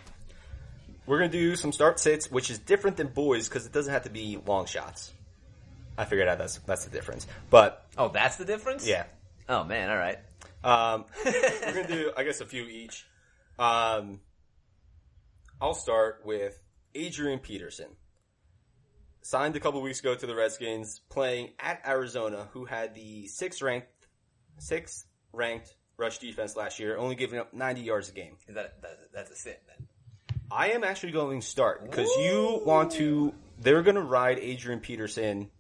We're 1.06 1.18
gonna 1.18 1.30
do 1.30 1.56
some 1.56 1.72
start 1.72 1.98
sits, 2.00 2.30
which 2.30 2.50
is 2.50 2.58
different 2.58 2.96
than 2.98 3.08
boys 3.08 3.48
because 3.48 3.64
it 3.66 3.72
doesn't 3.72 3.92
have 3.92 4.04
to 4.04 4.11
be 4.11 4.38
long 4.46 4.66
shots. 4.66 5.12
I 5.96 6.04
figured 6.04 6.28
out 6.28 6.38
that's 6.38 6.58
that's 6.58 6.84
the 6.84 6.90
difference. 6.90 7.26
But 7.50 7.87
Oh, 7.98 8.08
that's 8.08 8.37
the 8.37 8.44
difference? 8.44 8.87
yeah, 8.87 9.04
Oh 9.48 9.64
man, 9.64 9.90
all 9.90 9.96
right. 9.96 10.18
um, 10.64 11.04
we're 11.24 11.74
gonna 11.74 11.88
do 11.88 12.12
I 12.16 12.22
guess 12.24 12.40
a 12.40 12.46
few 12.46 12.64
each. 12.64 13.04
Um, 13.58 14.20
I'll 15.61 15.74
start 15.74 16.22
with 16.24 16.58
Adrian 16.94 17.40
Peterson. 17.40 17.88
signed 19.22 19.56
a 19.56 19.61
couple 19.61 19.82
weeks 19.82 20.00
ago 20.00 20.14
to 20.14 20.26
the 20.26 20.34
Redskins, 20.34 21.00
playing 21.11 21.50
at 21.58 21.82
Arizona, 21.87 22.48
who 22.52 22.64
had 22.64 22.94
the 22.94 23.26
sixth 23.26 23.61
ranked, 23.62 23.88
sixth 24.58 25.06
ranked 25.32 25.74
rush 25.96 26.18
defense 26.18 26.56
last 26.56 26.78
year, 26.78 26.96
only 26.96 27.16
giving 27.16 27.38
up 27.40 27.52
90 27.52 27.80
yards 27.80 28.08
a 28.08 28.12
game. 28.12 28.37
Is 28.46 28.54
that, 28.54 28.80
that 28.82 28.98
that's 29.12 29.30
a 29.32 29.37
sit 29.37 29.61
then? 29.66 29.87
I 30.50 30.70
am 30.70 30.84
actually 30.84 31.12
going 31.12 31.40
to 31.40 31.46
start 31.46 31.84
because 31.84 32.08
you 32.20 32.62
want 32.64 32.92
to. 32.92 33.34
They're 33.58 33.82
going 33.82 33.96
to 33.96 34.02
ride 34.02 34.38
Adrian 34.38 34.78
Peterson 34.80 35.50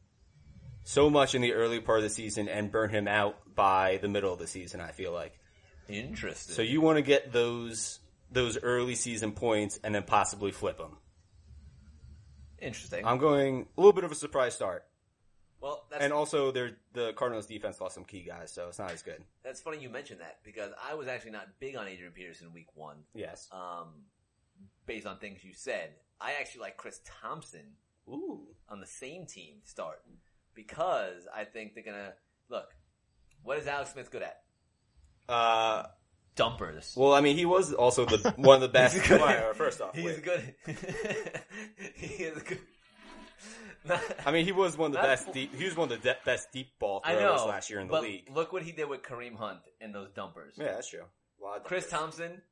so 0.88 1.10
much 1.10 1.34
in 1.34 1.42
the 1.42 1.52
early 1.52 1.80
part 1.80 1.98
of 1.98 2.02
the 2.02 2.08
season 2.08 2.48
and 2.48 2.72
burn 2.72 2.88
him 2.88 3.06
out 3.06 3.36
by 3.54 3.98
the 3.98 4.08
middle 4.08 4.32
of 4.32 4.38
the 4.38 4.46
season. 4.46 4.80
I 4.80 4.92
feel 4.92 5.12
like 5.12 5.38
Interesting. 5.86 6.54
so. 6.54 6.62
You 6.62 6.80
want 6.80 6.96
to 6.96 7.02
get 7.02 7.30
those 7.30 8.00
those 8.30 8.56
early 8.62 8.94
season 8.94 9.32
points 9.32 9.78
and 9.84 9.94
then 9.94 10.02
possibly 10.04 10.50
flip 10.50 10.78
them. 10.78 10.96
Interesting. 12.58 13.04
I'm 13.04 13.18
going 13.18 13.66
a 13.76 13.80
little 13.80 13.92
bit 13.92 14.04
of 14.04 14.12
a 14.12 14.14
surprise 14.14 14.54
start, 14.54 14.84
well, 15.60 15.84
that's, 15.90 16.02
and 16.02 16.12
also 16.12 16.52
they're, 16.52 16.76
the 16.94 17.12
Cardinals 17.12 17.46
defense 17.46 17.80
lost 17.80 17.94
some 17.94 18.04
key 18.04 18.22
guys, 18.22 18.50
so 18.52 18.68
it's 18.68 18.78
not 18.78 18.90
as 18.90 19.02
good. 19.02 19.22
that's 19.42 19.60
funny 19.60 19.78
you 19.78 19.90
mentioned 19.90 20.20
that 20.20 20.38
because 20.42 20.72
I 20.82 20.94
was 20.94 21.06
actually 21.06 21.32
not 21.32 21.48
big 21.60 21.76
on 21.76 21.86
Adrian 21.86 22.12
Peterson 22.12 22.52
week 22.54 22.68
one. 22.74 22.96
Yes. 23.14 23.48
Um, 23.52 23.88
based 24.86 25.06
on 25.06 25.18
things 25.18 25.44
you 25.44 25.52
said, 25.54 25.90
I 26.20 26.32
actually 26.40 26.62
like 26.62 26.76
Chris 26.76 27.00
Thompson 27.22 27.74
Ooh. 28.08 28.40
on 28.68 28.80
the 28.80 28.86
same 28.86 29.26
team 29.26 29.56
start 29.64 30.00
because 30.58 31.28
I 31.32 31.44
think 31.44 31.74
they're 31.74 31.84
gonna 31.84 32.12
look. 32.50 32.74
What 33.44 33.58
is 33.58 33.66
Alex 33.68 33.92
Smith 33.92 34.10
good 34.10 34.22
at? 34.22 34.40
Uh, 35.28 35.84
Dumpers. 36.34 36.94
well, 36.96 37.14
I 37.14 37.20
mean, 37.20 37.36
he 37.36 37.44
was 37.44 37.72
also 37.72 38.04
the 38.04 38.34
one 38.36 38.56
of 38.56 38.60
the 38.62 38.68
best. 38.68 38.94
He's 38.98 39.06
good. 39.06 39.20
Why, 39.20 39.52
First 39.54 39.80
off, 39.80 39.94
He's 39.94 40.04
wait. 40.04 40.24
good. 40.24 40.54
he 41.94 42.24
is 42.24 42.42
good. 42.42 42.58
I 44.26 44.32
mean, 44.32 44.44
he 44.44 44.52
was 44.52 44.76
one 44.76 44.90
of 44.90 44.92
the 44.96 45.02
best. 45.02 45.32
Deep, 45.32 45.54
he 45.54 45.64
was 45.64 45.76
one 45.76 45.90
of 45.92 46.02
the 46.02 46.08
de- 46.08 46.18
best 46.24 46.48
deep 46.52 46.68
ball 46.80 47.00
I 47.04 47.14
throwers 47.14 47.40
know 47.42 47.46
last 47.46 47.70
year 47.70 47.78
in 47.78 47.86
the 47.86 47.92
but 47.92 48.02
league. 48.02 48.28
Look 48.34 48.52
what 48.52 48.62
he 48.62 48.72
did 48.72 48.88
with 48.88 49.02
Kareem 49.02 49.36
Hunt 49.36 49.60
in 49.80 49.92
those 49.92 50.10
dumpers. 50.10 50.54
Yeah, 50.56 50.72
that's 50.72 50.90
true. 50.90 51.04
A 51.56 51.60
Chris 51.60 51.84
dumpers. 51.84 52.16
Thompson 52.18 52.42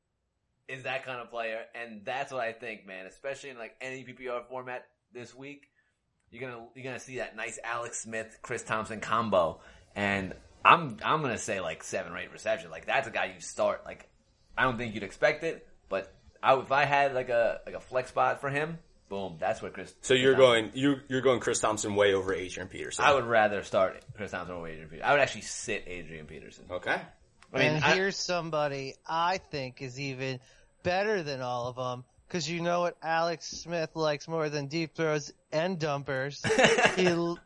is 0.69 0.83
that 0.83 1.03
kind 1.05 1.19
of 1.19 1.29
player, 1.29 1.65
and 1.75 2.05
that's 2.05 2.31
what 2.31 2.41
I 2.41 2.53
think, 2.53 2.87
man. 2.87 3.05
Especially 3.05 3.49
in 3.49 3.57
like 3.57 3.75
any 3.81 4.03
PPR 4.05 4.45
format 4.47 4.85
this 5.13 5.35
week, 5.35 5.67
you're 6.31 6.49
gonna 6.49 6.63
you're 6.75 6.83
gonna 6.83 6.99
see 6.99 7.17
that 7.17 7.35
nice 7.35 7.59
Alex 7.63 8.01
Smith 8.01 8.39
Chris 8.41 8.63
Thompson 8.63 8.99
combo, 8.99 9.59
and 9.95 10.33
I'm 10.65 10.97
I'm 11.03 11.21
gonna 11.21 11.37
say 11.37 11.61
like 11.61 11.83
seven 11.83 12.11
or 12.13 12.17
eight 12.17 12.31
receptions. 12.31 12.71
Like 12.71 12.85
that's 12.85 13.07
a 13.07 13.11
guy 13.11 13.31
you 13.33 13.39
start. 13.41 13.83
Like 13.85 14.07
I 14.57 14.63
don't 14.63 14.77
think 14.77 14.93
you'd 14.93 15.03
expect 15.03 15.43
it, 15.43 15.67
but 15.89 16.13
I, 16.43 16.55
if 16.59 16.71
I 16.71 16.85
had 16.85 17.13
like 17.13 17.29
a 17.29 17.61
like 17.65 17.75
a 17.75 17.79
flex 17.79 18.09
spot 18.09 18.41
for 18.41 18.49
him, 18.49 18.77
boom, 19.09 19.37
that's 19.39 19.61
what 19.61 19.73
Chris. 19.73 19.93
So 20.01 20.13
you're 20.13 20.33
Thompson- 20.35 20.61
going 20.63 20.71
you're 20.73 21.03
you're 21.07 21.21
going 21.21 21.39
Chris 21.39 21.59
Thompson 21.59 21.95
way 21.95 22.13
over 22.13 22.33
Adrian 22.33 22.67
Peterson. 22.67 23.05
I 23.05 23.13
would 23.13 23.25
rather 23.25 23.63
start 23.63 24.03
Chris 24.15 24.31
Thompson 24.31 24.55
over 24.55 24.67
Adrian 24.67 24.89
Peterson. 24.89 25.07
I 25.09 25.11
would 25.13 25.21
actually 25.21 25.41
sit 25.41 25.83
Adrian 25.87 26.25
Peterson. 26.25 26.65
Okay. 26.69 26.99
I 27.53 27.57
mean, 27.57 27.67
and 27.75 27.83
I- 27.83 27.95
here's 27.95 28.17
somebody 28.17 28.95
I 29.07 29.37
think 29.37 29.81
is 29.81 29.99
even 29.99 30.39
better 30.83 31.23
than 31.23 31.41
all 31.41 31.67
of 31.67 31.75
them. 31.77 32.03
Because 32.27 32.49
you 32.49 32.59
know 32.59 32.81
what 32.81 32.97
Alex 33.01 33.47
Smith 33.47 33.91
likes 33.95 34.27
more 34.27 34.49
than 34.49 34.67
deep 34.67 34.95
throws 34.95 35.31
and 35.51 35.79
dumpers. 35.79 36.43
he 36.95 37.07
l- 37.07 37.39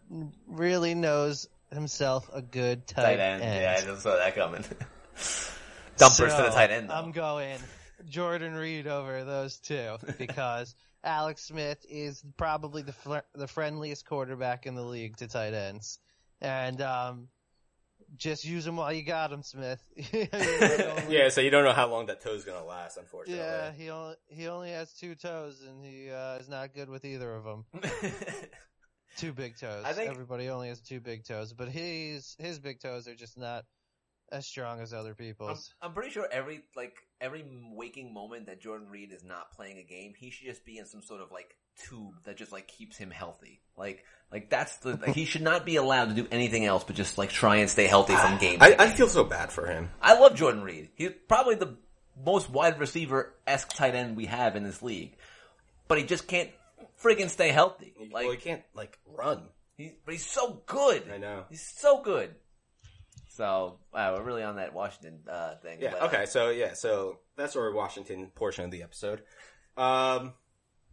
really 0.47 0.93
knows 0.95 1.47
himself 1.71 2.29
a 2.33 2.41
good 2.41 2.87
tight, 2.87 3.03
tight 3.03 3.19
end. 3.19 3.43
end. 3.43 3.61
Yeah, 3.61 3.75
I 3.77 3.81
just 3.85 4.03
saw 4.03 4.15
that 4.15 4.35
coming. 4.35 4.63
Dumpers 5.97 6.33
to 6.35 6.41
the 6.41 6.49
tight 6.49 6.71
end. 6.71 6.89
Though. 6.89 6.95
I'm 6.95 7.11
going 7.11 7.57
Jordan 8.09 8.55
Reed 8.55 8.87
over 8.87 9.23
those 9.23 9.57
two 9.57 9.97
because 10.17 10.75
Alex 11.03 11.43
Smith 11.43 11.85
is 11.89 12.23
probably 12.37 12.81
the 12.81 12.93
fr- 12.93 13.27
the 13.35 13.47
friendliest 13.47 14.05
quarterback 14.05 14.65
in 14.65 14.75
the 14.75 14.83
league 14.83 15.17
to 15.17 15.27
tight 15.27 15.53
ends, 15.53 15.99
and 16.41 16.81
um, 16.81 17.27
just 18.17 18.45
use 18.45 18.65
them 18.65 18.75
while 18.75 18.91
you 18.91 19.03
got 19.03 19.29
them, 19.29 19.43
Smith. 19.43 19.81
Yeah, 21.09 21.29
so 21.29 21.41
you 21.41 21.49
don't 21.49 21.63
know 21.65 21.73
how 21.73 21.87
long 21.87 22.05
that 22.07 22.21
toe's 22.21 22.45
gonna 22.45 22.63
last, 22.63 22.97
unfortunately. 22.97 23.43
yeah, 23.43 23.71
he 23.71 23.89
only 23.89 24.15
he 24.29 24.47
only 24.47 24.71
has 24.71 24.93
two 24.93 25.15
toes, 25.15 25.61
and 25.67 25.83
he 25.83 26.09
uh, 26.09 26.37
is 26.37 26.47
not 26.47 26.73
good 26.73 26.89
with 26.89 27.03
either 27.05 27.33
of 27.33 27.43
them. 27.43 27.65
Two 29.17 29.33
big 29.33 29.57
toes. 29.57 29.83
I 29.85 29.91
think- 29.93 30.09
everybody 30.09 30.47
only 30.49 30.69
has 30.69 30.79
two 30.79 31.01
big 31.01 31.25
toes, 31.25 31.51
but 31.51 31.67
he's 31.67 32.35
his 32.39 32.59
big 32.59 32.79
toes 32.79 33.07
are 33.07 33.15
just 33.15 33.37
not 33.37 33.65
as 34.31 34.47
strong 34.47 34.79
as 34.79 34.93
other 34.93 35.09
I'm, 35.09 35.15
people's. 35.15 35.73
I'm 35.81 35.93
pretty 35.93 36.11
sure 36.11 36.27
every 36.31 36.61
like 36.75 36.95
every 37.19 37.43
waking 37.73 38.13
moment 38.13 38.45
that 38.45 38.61
Jordan 38.61 38.87
Reed 38.89 39.11
is 39.11 39.23
not 39.23 39.51
playing 39.51 39.79
a 39.79 39.83
game, 39.83 40.13
he 40.17 40.29
should 40.29 40.47
just 40.47 40.65
be 40.65 40.77
in 40.77 40.85
some 40.85 41.01
sort 41.01 41.21
of 41.21 41.31
like 41.31 41.55
tube 41.89 42.23
that 42.23 42.37
just 42.37 42.51
like 42.51 42.67
keeps 42.67 42.97
him 42.97 43.11
healthy. 43.11 43.61
Like 43.77 44.05
like 44.31 44.49
that's 44.49 44.77
the 44.77 44.97
he 45.13 45.25
should 45.25 45.41
not 45.41 45.65
be 45.65 45.75
allowed 45.75 46.09
to 46.09 46.15
do 46.15 46.27
anything 46.31 46.65
else 46.65 46.83
but 46.83 46.95
just 46.95 47.17
like 47.17 47.29
try 47.29 47.57
and 47.57 47.69
stay 47.69 47.87
healthy 47.87 48.15
from 48.15 48.37
game. 48.37 48.59
I, 48.61 48.75
I 48.77 48.87
feel 48.89 49.07
so 49.07 49.23
bad 49.23 49.51
for 49.51 49.65
him. 49.67 49.89
I 50.01 50.19
love 50.19 50.35
Jordan 50.35 50.63
Reed. 50.63 50.89
He's 50.95 51.11
probably 51.27 51.55
the 51.55 51.77
most 52.23 52.49
wide 52.49 52.79
receiver 52.79 53.33
esque 53.47 53.73
tight 53.73 53.95
end 53.95 54.15
we 54.15 54.25
have 54.25 54.55
in 54.55 54.63
this 54.63 54.81
league, 54.81 55.15
but 55.87 55.97
he 55.97 56.03
just 56.05 56.27
can't 56.27 56.49
friggin' 57.01 57.29
stay 57.29 57.49
healthy. 57.49 57.93
Like 57.99 58.25
well, 58.25 58.31
he 58.31 58.37
can't 58.37 58.63
like 58.73 58.97
run. 59.05 59.43
He's, 59.77 59.91
but 60.05 60.13
he's 60.13 60.25
so 60.25 60.61
good. 60.65 61.03
I 61.11 61.17
know. 61.17 61.45
He's 61.49 61.65
so 61.77 62.01
good. 62.01 62.35
So, 63.29 63.79
wow, 63.93 64.15
we're 64.15 64.23
really 64.23 64.43
on 64.43 64.57
that 64.57 64.73
Washington 64.73 65.19
uh, 65.29 65.55
thing. 65.55 65.79
Yeah. 65.81 65.91
but, 65.91 66.01
uh, 66.01 66.05
Okay. 66.07 66.25
So 66.25 66.49
yeah. 66.49 66.73
So 66.73 67.19
that's 67.35 67.55
our 67.55 67.71
Washington 67.71 68.27
portion 68.35 68.65
of 68.65 68.71
the 68.71 68.83
episode. 68.83 69.23
Um, 69.77 70.33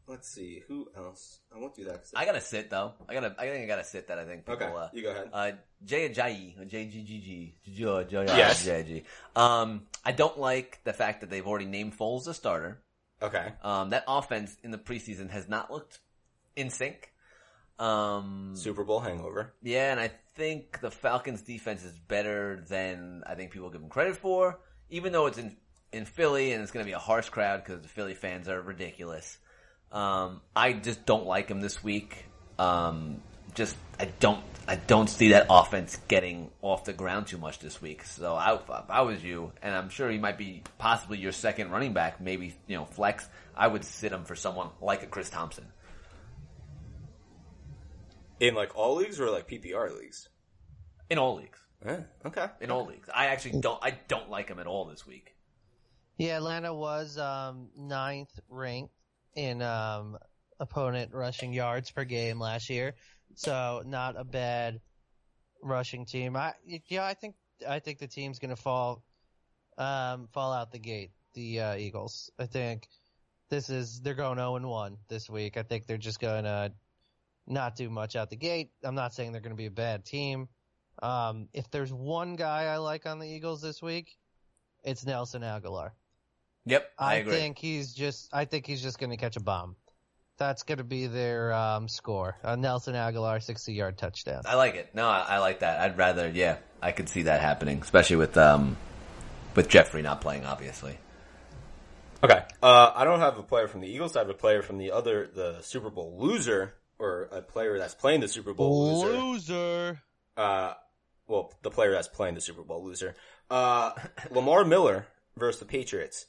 let's 0.09 0.29
see 0.29 0.63
who 0.67 0.89
else. 0.97 1.41
I 1.55 1.59
won't 1.59 1.75
do 1.75 1.85
that. 1.85 2.07
I 2.17 2.25
gotta 2.25 2.41
sit 2.41 2.71
though. 2.71 2.95
I 3.09 3.15
gotta. 3.15 3.35
I 3.39 3.49
think 3.49 3.65
I 3.65 3.67
gotta 3.67 3.85
sit 3.85 4.09
that. 4.09 4.19
I 4.19 4.25
think 4.25 4.47
people. 4.47 4.55
okay. 4.67 4.75
Uh, 4.75 4.89
you 4.93 5.03
go 5.03 5.11
ahead. 5.11 5.31
uh, 5.33 5.53
Jay 5.85 6.09
Ajayi, 6.09 6.67
J 6.69 6.87
G 6.87 7.03
G 7.03 7.21
G, 7.21 7.55
Yes. 8.27 8.65
J 8.65 8.83
G. 8.87 9.03
Um, 9.37 9.83
I 10.05 10.13
don't 10.13 10.39
like 10.39 10.81
the 10.85 10.93
fact 10.93 11.21
that 11.21 11.31
they've 11.31 11.47
already 11.47 11.67
named 11.67 11.97
Foles 11.99 12.27
a 12.27 12.35
starter. 12.35 12.83
okay. 13.23 13.53
Um, 13.63 13.91
that 13.91 14.05
offense 14.09 14.57
in 14.63 14.71
the 14.71 14.79
preseason 14.79 15.31
has 15.31 15.49
not 15.49 15.71
looked 15.71 15.99
in 16.57 16.71
sync. 16.71 17.13
Um, 17.79 18.53
Super 18.57 18.83
Bowl 18.85 19.01
hangover. 19.01 19.55
Yeah, 19.63 19.93
and 19.93 20.01
I 20.01 20.11
think 20.37 20.81
the 20.81 20.91
Falcons' 20.91 21.43
defense 21.43 21.85
is 21.85 21.97
better 21.99 22.65
than 22.69 23.23
I 23.27 23.35
think 23.37 23.53
people 23.53 23.71
give 23.71 23.81
them 23.81 23.91
credit 23.91 24.17
for. 24.17 24.59
Even 24.91 25.13
though 25.13 25.27
it's 25.27 25.39
in 25.39 25.57
in 25.93 26.05
Philly 26.05 26.53
and 26.53 26.63
it's 26.63 26.73
going 26.73 26.85
to 26.85 26.89
be 26.89 26.93
a 26.95 26.99
harsh 26.99 27.29
crowd 27.29 27.63
because 27.65 27.81
the 27.83 27.89
Philly 27.89 28.15
fans 28.15 28.49
are 28.49 28.61
ridiculous. 28.61 29.39
Um, 29.93 30.41
I 30.55 30.73
just 30.73 31.07
don't 31.07 31.27
like 31.27 31.49
him 31.49 31.61
this 31.61 31.83
week. 31.83 32.25
Um, 32.59 33.23
just 33.55 33.77
I 33.99 34.07
don't 34.21 34.43
I 34.67 34.77
don't 34.77 35.09
see 35.09 35.31
that 35.31 35.47
offense 35.49 35.99
getting 36.09 36.51
off 36.61 36.85
the 36.85 36.93
ground 36.93 37.27
too 37.29 37.39
much 37.39 37.59
this 37.59 37.81
week. 37.81 38.05
So 38.05 38.35
I, 38.35 38.55
if 38.55 38.91
I 38.91 39.01
was 39.03 39.25
you, 39.25 39.53
and 39.63 39.75
I'm 39.75 39.89
sure 39.89 40.11
he 40.11 40.19
might 40.19 40.37
be 40.37 40.63
possibly 40.77 41.19
your 41.19 41.33
second 41.33 41.71
running 41.71 41.95
back, 41.95 42.21
maybe 42.21 42.55
you 42.67 42.77
know 42.77 42.85
flex. 42.85 43.27
I 43.57 43.67
would 43.67 43.85
sit 43.85 44.13
him 44.13 44.25
for 44.25 44.37
someone 44.37 44.69
like 44.81 45.03
a 45.03 45.07
Chris 45.07 45.31
Thompson. 45.31 45.65
In 48.41 48.55
like 48.55 48.77
all 48.77 48.97
leagues 48.97 49.19
or 49.19 49.31
like 49.31 49.49
PPR 49.49 49.99
leagues. 49.99 50.29
in 51.11 51.19
all 51.19 51.37
leagues. 51.37 51.59
Eh, 51.85 52.01
okay. 52.27 52.47
In 52.61 52.71
all 52.71 52.87
leagues, 52.87 53.09
I 53.13 53.27
actually 53.27 53.61
don't. 53.61 53.83
I 53.83 53.97
don't 54.09 54.29
like 54.29 54.49
him 54.49 54.59
at 54.59 54.67
all 54.67 54.85
this 54.85 55.07
week. 55.07 55.35
Yeah, 56.19 56.37
Atlanta 56.37 56.75
was 56.75 57.17
um, 57.17 57.69
ninth 57.77 58.39
ranked 58.49 58.93
in 59.39 59.63
um, 59.63 60.19
opponent 60.59 61.15
rushing 61.15 61.53
yards 61.53 61.93
per 61.93 62.05
game 62.05 62.41
last 62.41 62.69
year, 62.69 62.95
so 63.35 63.83
not 63.87 64.19
a 64.19 64.25
bad 64.25 64.81
rushing 65.63 66.05
team. 66.05 66.37
I 66.37 66.55
yeah, 66.67 67.05
I 67.05 67.15
think 67.15 67.37
I 67.67 67.79
think 67.79 68.01
the 68.01 68.09
team's 68.09 68.41
gonna 68.41 68.57
fall 68.57 69.05
um, 69.79 70.27
fall 70.33 70.53
out 70.53 70.73
the 70.73 70.81
gate. 70.81 71.13
The 71.35 71.61
uh, 71.61 71.77
Eagles. 71.77 72.33
I 72.39 72.47
think 72.47 72.89
this 73.49 73.71
is 73.71 74.01
they're 74.01 74.15
going 74.15 74.39
zero 74.39 74.57
and 74.57 74.67
one 74.67 74.97
this 75.09 75.31
week. 75.31 75.57
I 75.57 75.63
think 75.63 75.87
they're 75.87 75.99
just 75.99 76.19
gonna 76.19 76.73
not 77.47 77.77
do 77.77 77.89
much 77.89 78.17
out 78.17 78.31
the 78.31 78.37
gate. 78.37 78.73
I'm 78.83 78.97
not 78.97 79.15
saying 79.15 79.31
they're 79.31 79.41
gonna 79.41 79.55
be 79.55 79.67
a 79.67 79.71
bad 79.71 80.05
team. 80.05 80.49
Um, 81.01 81.49
if 81.53 81.71
there's 81.71 81.93
one 81.93 82.35
guy 82.35 82.65
I 82.65 82.79
like 82.79 83.07
on 83.07 83.21
the 83.21 83.29
Eagles 83.29 83.63
this 83.63 83.81
week, 83.81 84.17
it's 84.83 85.07
Nelson 85.07 85.43
Agholor. 85.43 85.93
Yep, 86.69 86.93
I, 86.99 87.13
I, 87.13 87.15
agree. 87.17 87.33
think 87.33 87.59
he's 87.59 87.95
just. 87.95 88.29
I 88.33 88.45
think 88.45 88.67
he's 88.67 88.83
just 88.83 88.99
going 88.99 89.11
to 89.11 89.17
catch 89.17 89.37
a 89.37 89.41
bomb. 89.41 89.77
That's 90.37 90.63
going 90.63 90.79
to 90.79 90.85
be 90.85 91.07
their 91.07 91.53
um, 91.53 91.89
score. 91.89 92.37
A 92.43 92.57
Nelson 92.57 92.95
Agholor 92.95 93.43
sixty-yard 93.43 93.97
touchdown. 93.97 94.43
I 94.45 94.55
like 94.55 94.75
it. 94.75 94.95
No, 94.95 95.09
I, 95.09 95.25
I 95.29 95.39
like 95.39 95.61
that. 95.61 95.81
I'd 95.81 95.97
rather. 95.97 96.29
Yeah, 96.29 96.59
I 96.83 96.93
could 96.93 97.09
see 97.09 97.23
that 97.23 97.41
happening, 97.41 97.81
especially 97.81 98.17
with 98.17 98.37
um, 98.37 98.77
with 99.55 99.69
Jeffery 99.69 100.03
not 100.03 100.21
playing, 100.21 100.45
obviously. 100.45 100.99
Okay. 102.23 102.43
Uh, 102.63 102.93
I 102.95 103.05
don't 103.05 103.21
have 103.21 103.39
a 103.39 103.43
player 103.43 103.69
from 103.69 103.81
the 103.81 103.89
Eagles. 103.89 104.17
I 104.17 104.21
have 104.21 104.29
a 104.29 104.35
player 104.35 104.61
from 104.63 104.79
the 104.79 104.91
other, 104.91 105.31
the 105.33 105.61
Super 105.63 105.89
Bowl 105.89 106.17
loser, 106.19 106.75
or 106.99 107.29
a 107.31 107.41
player 107.41 107.79
that's 107.79 107.95
playing 107.95 108.21
the 108.21 108.29
Super 108.29 108.53
Bowl 108.53 109.03
loser. 109.03 109.19
Loser. 109.19 110.03
Uh, 110.37 110.75
well, 111.29 111.53
the 111.63 111.71
player 111.71 111.93
that's 111.93 112.09
playing 112.09 112.35
the 112.35 112.41
Super 112.41 112.63
Bowl 112.63 112.85
loser. 112.85 113.15
Uh, 113.49 113.93
Lamar 114.31 114.65
Miller 114.65 115.07
versus 115.37 115.61
the 115.61 115.67
Patriots. 115.67 116.27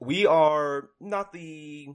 We 0.00 0.26
are 0.26 0.90
not 1.00 1.32
the 1.32 1.88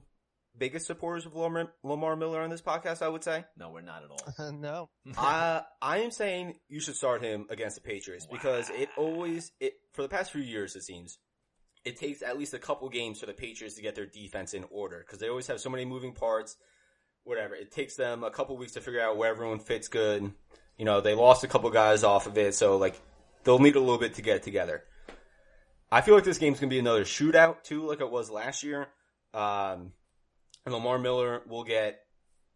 biggest 0.56 0.86
supporters 0.86 1.26
of 1.26 1.34
Lamar, 1.34 1.72
Lamar 1.82 2.16
Miller 2.16 2.40
on 2.40 2.50
this 2.50 2.62
podcast. 2.62 3.02
I 3.02 3.08
would 3.08 3.24
say. 3.24 3.44
No, 3.56 3.70
we're 3.70 3.80
not 3.80 4.02
at 4.04 4.10
all. 4.10 4.52
no. 4.52 4.90
I 5.16 5.62
I 5.80 5.98
am 5.98 6.10
saying 6.10 6.58
you 6.68 6.80
should 6.80 6.96
start 6.96 7.22
him 7.22 7.46
against 7.50 7.76
the 7.76 7.82
Patriots 7.82 8.26
because 8.30 8.70
it 8.70 8.88
always 8.96 9.52
it 9.60 9.74
for 9.92 10.02
the 10.02 10.08
past 10.08 10.32
few 10.32 10.42
years 10.42 10.76
it 10.76 10.82
seems 10.82 11.18
it 11.84 11.96
takes 11.96 12.22
at 12.22 12.38
least 12.38 12.54
a 12.54 12.58
couple 12.58 12.88
games 12.88 13.20
for 13.20 13.26
the 13.26 13.32
Patriots 13.32 13.76
to 13.76 13.82
get 13.82 13.94
their 13.94 14.06
defense 14.06 14.54
in 14.54 14.64
order 14.70 14.98
because 15.04 15.18
they 15.18 15.28
always 15.28 15.46
have 15.46 15.60
so 15.60 15.70
many 15.70 15.84
moving 15.84 16.12
parts. 16.12 16.56
Whatever 17.24 17.54
it 17.54 17.70
takes 17.70 17.94
them 17.94 18.24
a 18.24 18.30
couple 18.30 18.56
weeks 18.56 18.72
to 18.72 18.80
figure 18.80 19.00
out 19.00 19.16
where 19.16 19.30
everyone 19.30 19.60
fits 19.60 19.88
good. 19.88 20.32
You 20.76 20.84
know 20.84 21.00
they 21.00 21.14
lost 21.14 21.44
a 21.44 21.48
couple 21.48 21.70
guys 21.70 22.02
off 22.04 22.26
of 22.26 22.36
it, 22.36 22.54
so 22.54 22.78
like 22.78 23.00
they'll 23.44 23.58
need 23.58 23.76
a 23.76 23.80
little 23.80 23.98
bit 23.98 24.14
to 24.14 24.22
get 24.22 24.36
it 24.36 24.42
together. 24.42 24.84
I 25.92 26.00
feel 26.00 26.14
like 26.14 26.24
this 26.24 26.38
game's 26.38 26.58
gonna 26.58 26.70
be 26.70 26.78
another 26.78 27.04
shootout 27.04 27.62
too, 27.62 27.86
like 27.86 28.00
it 28.00 28.10
was 28.10 28.30
last 28.30 28.62
year. 28.62 28.88
Um, 29.34 29.92
and 30.64 30.74
Lamar 30.74 30.98
Miller 30.98 31.42
will 31.46 31.64
get 31.64 32.00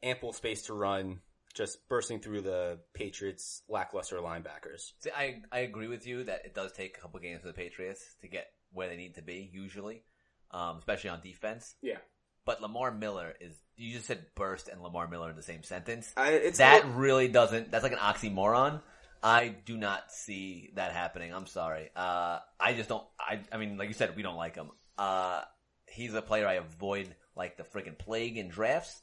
ample 0.03 0.33
space 0.33 0.63
to 0.63 0.75
run, 0.75 1.21
just 1.55 1.89
bursting 1.89 2.21
through 2.21 2.41
the 2.43 2.79
Patriots' 2.95 3.63
lackluster 3.69 4.17
linebackers. 4.17 4.93
See, 5.01 5.11
I 5.17 5.43
I 5.53 5.61
agree 5.61 5.89
with 5.89 6.07
you 6.07 6.25
that 6.25 6.45
it 6.45 6.55
does 6.55 6.73
take 6.73 6.97
a 6.97 7.01
couple 7.01 7.21
games 7.21 7.43
for 7.43 7.49
the 7.49 7.53
Patriots 7.55 8.03
to 8.23 8.29
get 8.29 8.47
where 8.73 8.89
they 8.89 8.97
need 8.97 9.15
to 9.17 9.23
be, 9.23 9.49
usually, 9.53 10.03
um, 10.51 10.79
especially 10.79 11.11
on 11.11 11.21
defense. 11.21 11.75
Yeah, 11.83 11.99
But 12.45 12.61
Lamar 12.63 12.91
Miller 12.91 13.35
is. 13.41 13.57
You 13.77 13.93
just 13.93 14.07
said 14.07 14.25
burst 14.35 14.69
and 14.69 14.83
Lamar 14.83 15.07
Miller 15.09 15.29
in 15.31 15.37
the 15.37 15.43
same 15.43 15.63
sentence. 15.63 16.11
I, 16.17 16.31
it's 16.33 16.59
that 16.59 16.85
a- 16.85 16.89
really 16.89 17.29
doesn't. 17.29 17.71
That's 17.71 17.83
like 17.83 17.93
an 17.93 17.99
oxymoron. 17.99 18.81
I 19.27 19.49
do 19.49 19.77
not 19.77 20.13
see 20.13 20.71
that 20.77 20.93
happening. 20.93 21.35
I'm 21.35 21.49
sorry. 21.49 21.91
Uh, 21.97 22.39
I 22.61 22.75
just 22.75 22.89
don't. 22.89 23.03
I. 23.19 23.41
I 23.51 23.57
mean, 23.57 23.77
like 23.77 23.89
you 23.89 23.95
said, 23.95 24.15
we 24.15 24.23
don't 24.23 24.37
like 24.37 24.55
him. 24.55 24.71
Uh, 24.97 25.41
he's 25.89 26.15
a 26.15 26.23
player 26.23 26.47
I 26.47 26.55
avoid 26.55 27.13
like 27.35 27.57
the 27.57 27.65
freaking 27.65 27.99
plague 27.99 28.39
in 28.39 28.49
drafts, 28.49 29.03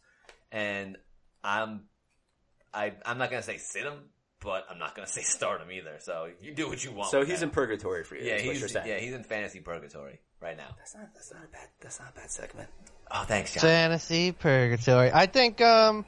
and 0.49 0.97
I'm. 1.43 1.81
I. 2.73 2.93
I'm 3.05 3.17
not 3.17 3.31
gonna 3.31 3.43
say 3.43 3.57
sit 3.57 3.83
him, 3.83 3.99
but 4.39 4.65
I'm 4.69 4.79
not 4.79 4.95
gonna 4.95 5.09
say 5.09 5.23
start 5.23 5.59
him 5.59 5.69
either. 5.71 5.97
So 5.99 6.29
you 6.41 6.53
do 6.55 6.69
what 6.69 6.81
you 6.81 6.93
want. 6.93 7.11
so 7.11 7.19
with 7.19 7.27
he's 7.27 7.41
that. 7.41 7.47
in 7.47 7.51
purgatory 7.51 8.05
for 8.05 8.15
you. 8.15 8.23
Yeah, 8.23 8.35
is 8.35 8.45
what 8.45 8.55
you're 8.55 8.67
he's 8.67 8.71
saying. 8.71 8.87
yeah 8.87 8.99
he's 8.99 9.13
in 9.13 9.25
fantasy 9.25 9.59
purgatory 9.59 10.21
right 10.39 10.55
now. 10.55 10.73
That's 10.77 10.95
not 10.95 11.13
that's 11.13 11.33
not 11.33 11.43
a 11.43 11.47
bad 11.47 11.67
that's 11.81 11.99
not 11.99 12.11
a 12.11 12.13
bad 12.13 12.31
segment. 12.31 12.69
Oh, 13.11 13.25
thanks, 13.27 13.53
John. 13.53 13.61
Fantasy 13.61 14.31
purgatory. 14.31 15.11
I 15.11 15.25
think 15.25 15.59
um, 15.59 16.05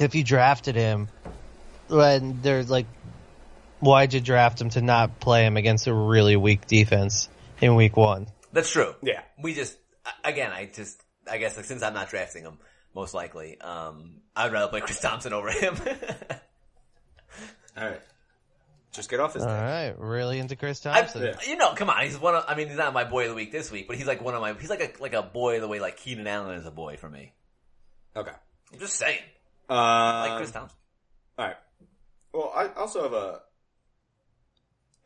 if 0.00 0.16
you 0.16 0.24
drafted 0.24 0.74
him, 0.74 1.08
when 1.88 2.40
there's 2.42 2.70
like, 2.70 2.86
why'd 3.80 4.12
you 4.14 4.20
draft 4.20 4.60
him 4.60 4.70
to 4.70 4.82
not 4.82 5.20
play 5.20 5.44
him 5.44 5.56
against 5.56 5.86
a 5.86 5.94
really 5.94 6.36
weak 6.36 6.66
defense 6.66 7.28
in 7.60 7.74
week 7.74 7.96
one? 7.96 8.26
That's 8.52 8.70
true. 8.70 8.94
Yeah. 9.02 9.22
We 9.42 9.54
just 9.54 9.76
again, 10.24 10.50
I 10.52 10.66
just 10.66 11.02
I 11.30 11.38
guess 11.38 11.56
like, 11.56 11.66
since 11.66 11.82
I'm 11.82 11.94
not 11.94 12.08
drafting 12.10 12.42
him, 12.42 12.58
most 12.94 13.14
likely, 13.14 13.60
um, 13.60 14.20
I'd 14.34 14.52
rather 14.52 14.68
play 14.68 14.80
Chris 14.80 15.00
Thompson 15.00 15.32
over 15.32 15.50
him. 15.50 15.76
All 17.76 17.84
right, 17.84 18.00
just 18.92 19.08
get 19.08 19.20
off 19.20 19.34
his. 19.34 19.42
All 19.44 19.48
neck. 19.48 19.62
right, 19.62 19.94
really 19.98 20.38
into 20.38 20.56
Chris 20.56 20.84
I, 20.84 21.00
Thompson. 21.00 21.22
Yeah. 21.22 21.34
You 21.46 21.56
know, 21.56 21.74
come 21.74 21.90
on, 21.90 22.02
he's 22.02 22.18
one 22.18 22.34
of. 22.34 22.44
I 22.48 22.56
mean, 22.56 22.68
he's 22.68 22.76
not 22.76 22.92
my 22.92 23.04
boy 23.04 23.24
of 23.24 23.28
the 23.30 23.34
week 23.36 23.52
this 23.52 23.70
week, 23.70 23.86
but 23.86 23.96
he's 23.96 24.06
like 24.06 24.22
one 24.22 24.34
of 24.34 24.40
my. 24.40 24.54
He's 24.54 24.70
like 24.70 24.80
a 24.80 25.02
like 25.02 25.12
a 25.12 25.22
boy 25.22 25.60
the 25.60 25.68
way 25.68 25.78
like 25.78 25.96
Keenan 25.96 26.26
Allen 26.26 26.56
is 26.56 26.66
a 26.66 26.72
boy 26.72 26.96
for 26.96 27.08
me. 27.08 27.32
Okay. 28.16 28.32
I'm 28.72 28.78
just 28.80 28.96
saying, 28.96 29.20
Uh, 29.70 30.26
like 30.28 30.38
Chris 30.38 30.50
Thompson. 30.50 30.76
All 31.38 31.46
right. 31.46 31.56
Well, 32.32 32.52
I 32.54 32.68
also 32.68 33.02
have 33.02 33.12
a 33.12 33.40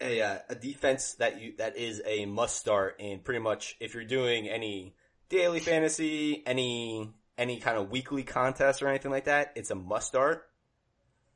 a 0.01 0.21
uh, 0.23 0.39
a 0.49 0.55
defense 0.55 1.15
that 1.15 1.41
you 1.41 1.55
that 1.59 1.77
is 1.77 2.03
a 2.05 2.27
must 2.27 2.57
start 2.57 2.97
in 2.99 3.21
pretty 3.21 3.41
much 3.41 3.77
if 3.81 3.95
you're 3.95 4.05
doing 4.05 4.49
any 4.49 4.95
daily 5.29 5.61
fantasy, 5.61 6.43
any 6.47 7.11
any 7.39 7.59
kind 7.61 7.79
of 7.79 7.91
weekly 7.91 8.23
contest 8.25 8.83
or 8.83 8.89
anything 8.89 9.11
like 9.11 9.25
that, 9.25 9.53
it's 9.55 9.71
a 9.71 9.75
must 9.75 10.09
start. 10.09 10.45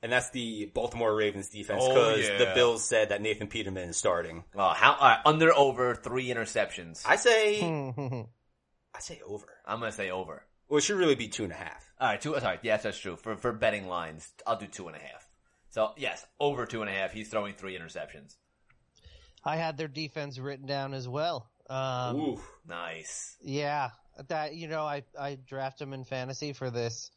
And 0.02 0.12
that's 0.12 0.30
the 0.30 0.70
Baltimore 0.74 1.14
Ravens 1.16 1.48
defense 1.48 1.80
Oh, 1.82 1.88
because 1.88 2.28
yeah. 2.28 2.38
the 2.38 2.52
Bills 2.54 2.84
said 2.84 3.08
that 3.08 3.22
Nathan 3.22 3.48
Peterman 3.48 3.88
is 3.88 3.96
starting. 3.96 4.44
Oh, 4.54 4.68
how 4.68 4.92
all 4.94 5.08
right, 5.08 5.20
under 5.24 5.54
over 5.54 5.94
three 5.94 6.26
interceptions. 6.28 7.02
I 7.06 7.16
say 7.16 7.60
Hmm. 7.60 8.20
I 8.94 9.00
say 9.00 9.20
over. 9.26 9.46
I'm 9.64 9.80
gonna 9.80 9.92
say 9.92 10.10
over. 10.10 10.42
Well, 10.68 10.78
it 10.78 10.82
should 10.82 10.96
really 10.96 11.14
be 11.14 11.28
two 11.28 11.44
and 11.44 11.52
a 11.52 11.56
half. 11.56 11.92
All 12.00 12.08
right, 12.08 12.20
two. 12.20 12.38
Sorry, 12.40 12.58
yes, 12.62 12.82
that's 12.82 12.98
true. 12.98 13.16
For 13.16 13.36
for 13.36 13.52
betting 13.52 13.86
lines, 13.88 14.28
I'll 14.46 14.58
do 14.58 14.66
two 14.66 14.88
and 14.88 14.96
a 14.96 15.00
half. 15.00 15.25
So 15.76 15.92
yes, 15.98 16.24
over 16.40 16.64
two 16.64 16.80
and 16.80 16.88
a 16.88 16.92
half. 16.94 17.12
He's 17.12 17.28
throwing 17.28 17.52
three 17.52 17.78
interceptions. 17.78 18.36
I 19.44 19.56
had 19.56 19.76
their 19.76 19.88
defense 19.88 20.38
written 20.38 20.64
down 20.64 20.94
as 20.94 21.06
well. 21.06 21.50
Um, 21.68 22.16
Ooh. 22.16 22.40
Nice. 22.66 23.36
Yeah, 23.42 23.90
that 24.28 24.54
you 24.54 24.68
know, 24.68 24.84
I 24.84 25.02
I 25.20 25.36
draft 25.46 25.78
them 25.78 25.92
in 25.92 26.04
fantasy 26.04 26.54
for 26.54 26.70
this 26.70 27.10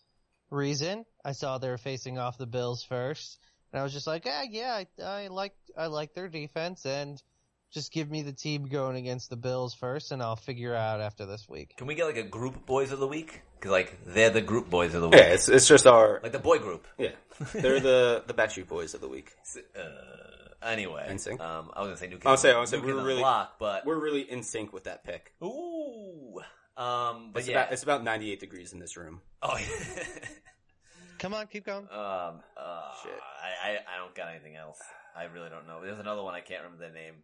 reason. 0.52 1.06
I 1.24 1.32
saw 1.32 1.58
they 1.58 1.70
were 1.70 1.78
facing 1.78 2.18
off 2.18 2.38
the 2.38 2.48
Bills 2.48 2.84
first, 2.84 3.40
and 3.72 3.80
I 3.80 3.84
was 3.84 3.94
just 3.94 4.08
like, 4.08 4.24
ah, 4.28 4.44
yeah, 4.50 4.74
I, 4.74 5.02
I 5.02 5.28
like 5.28 5.56
I 5.78 5.86
like 5.86 6.14
their 6.14 6.28
defense, 6.28 6.86
and 6.86 7.24
just 7.72 7.94
give 7.94 8.12
me 8.12 8.24
the 8.24 8.34
team 8.34 8.66
going 8.66 8.98
against 8.98 9.30
the 9.30 9.38
Bills 9.38 9.74
first, 9.74 10.12
and 10.12 10.22
I'll 10.22 10.36
figure 10.36 10.76
out 10.76 11.00
after 11.00 11.26
this 11.26 11.48
week. 11.48 11.78
Can 11.78 11.88
we 11.88 11.96
get 11.96 12.08
like 12.08 12.18
a 12.18 12.24
group 12.24 12.66
boys 12.66 12.92
of 12.92 13.00
the 13.00 13.08
week? 13.08 13.42
Because 13.60 13.72
like 13.72 13.98
they're 14.06 14.30
the 14.30 14.42
group 14.42 14.70
boys 14.70 14.94
of 14.94 15.02
the 15.02 15.10
week, 15.10 15.20
Yeah, 15.20 15.34
it's 15.34 15.50
it's 15.50 15.68
just 15.68 15.86
our 15.86 16.20
like 16.24 16.32
the 16.32 16.40
boy 16.40 16.60
group. 16.60 16.88
yeah. 16.98 17.10
They're 17.54 17.80
the 17.82 18.24
the 18.26 18.34
Backstreet 18.34 18.68
Boys 18.68 18.94
of 18.94 19.02
the 19.02 19.08
week. 19.10 19.34
Uh, 19.78 20.66
anyway, 20.66 21.06
NSYNC? 21.10 21.40
um, 21.42 21.72
I 21.74 21.82
was 21.82 21.88
gonna 21.90 21.98
say 21.98 22.08
new 22.08 22.16
kids. 22.16 22.26
I 22.26 22.30
would 22.32 22.40
say- 22.40 22.50
on- 22.52 22.56
I 22.56 22.60
would 22.60 22.70
say 22.70 22.78
we 22.78 22.84
Kids 22.84 22.94
were 22.94 23.00
on 23.00 23.04
the 23.04 23.08
really- 23.08 23.22
block, 23.22 23.60
but 23.60 23.86
We're 23.86 24.00
really 24.00 24.22
in 24.30 24.44
sync 24.44 24.72
with 24.74 24.86
that 24.86 25.04
pick. 25.04 25.34
ooh, 25.44 26.40
um, 26.78 27.32
but 27.34 27.40
It's 27.40 27.50
yeah, 27.50 27.62
about 27.64 27.74
it's 27.74 27.84
about 27.84 28.04
98 28.04 28.40
degrees 28.40 28.72
in 28.74 28.80
this 28.80 28.96
room. 28.98 29.22
oh, 29.42 29.58
Come 31.20 31.34
on, 31.34 31.48
keep 31.48 31.66
going. 31.66 31.84
um, 31.92 32.40
uh, 32.56 32.92
Shit. 33.04 33.12
I, 33.44 33.72
I 33.72 33.72
I 33.96 33.98
don't 33.98 34.16
got 34.16 34.30
anything 34.30 34.56
else. 34.56 34.80
I 35.16 35.24
really 35.26 35.50
don't 35.50 35.68
know. 35.68 35.82
There's 35.84 36.00
another 36.00 36.24
one 36.24 36.34
I 36.34 36.40
can't 36.42 36.64
remember 36.64 36.88
the 36.88 36.94
name. 36.94 37.16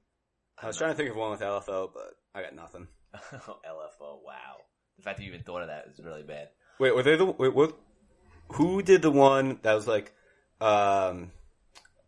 I 0.61 0.67
was 0.67 0.77
trying 0.77 0.91
to 0.91 0.97
think 0.97 1.09
of 1.11 1.15
one 1.15 1.31
with 1.31 1.39
LFO, 1.41 1.89
but 1.93 2.13
I 2.33 2.41
got 2.41 2.53
nothing. 2.55 2.87
LFO. 3.15 4.19
Wow, 4.25 4.63
the 4.97 5.03
fact 5.03 5.17
that 5.17 5.23
you 5.23 5.29
even 5.29 5.43
thought 5.43 5.61
of 5.61 5.67
that 5.67 5.87
is 5.93 5.99
really 6.03 6.23
bad. 6.23 6.49
Wait, 6.79 6.95
were 6.95 7.03
they 7.03 7.15
the 7.15 7.25
wait, 7.25 7.53
what? 7.53 7.77
Who 8.53 8.81
did 8.81 9.01
the 9.01 9.11
one 9.11 9.59
that 9.63 9.73
was 9.73 9.87
like 9.87 10.13
um 10.61 11.31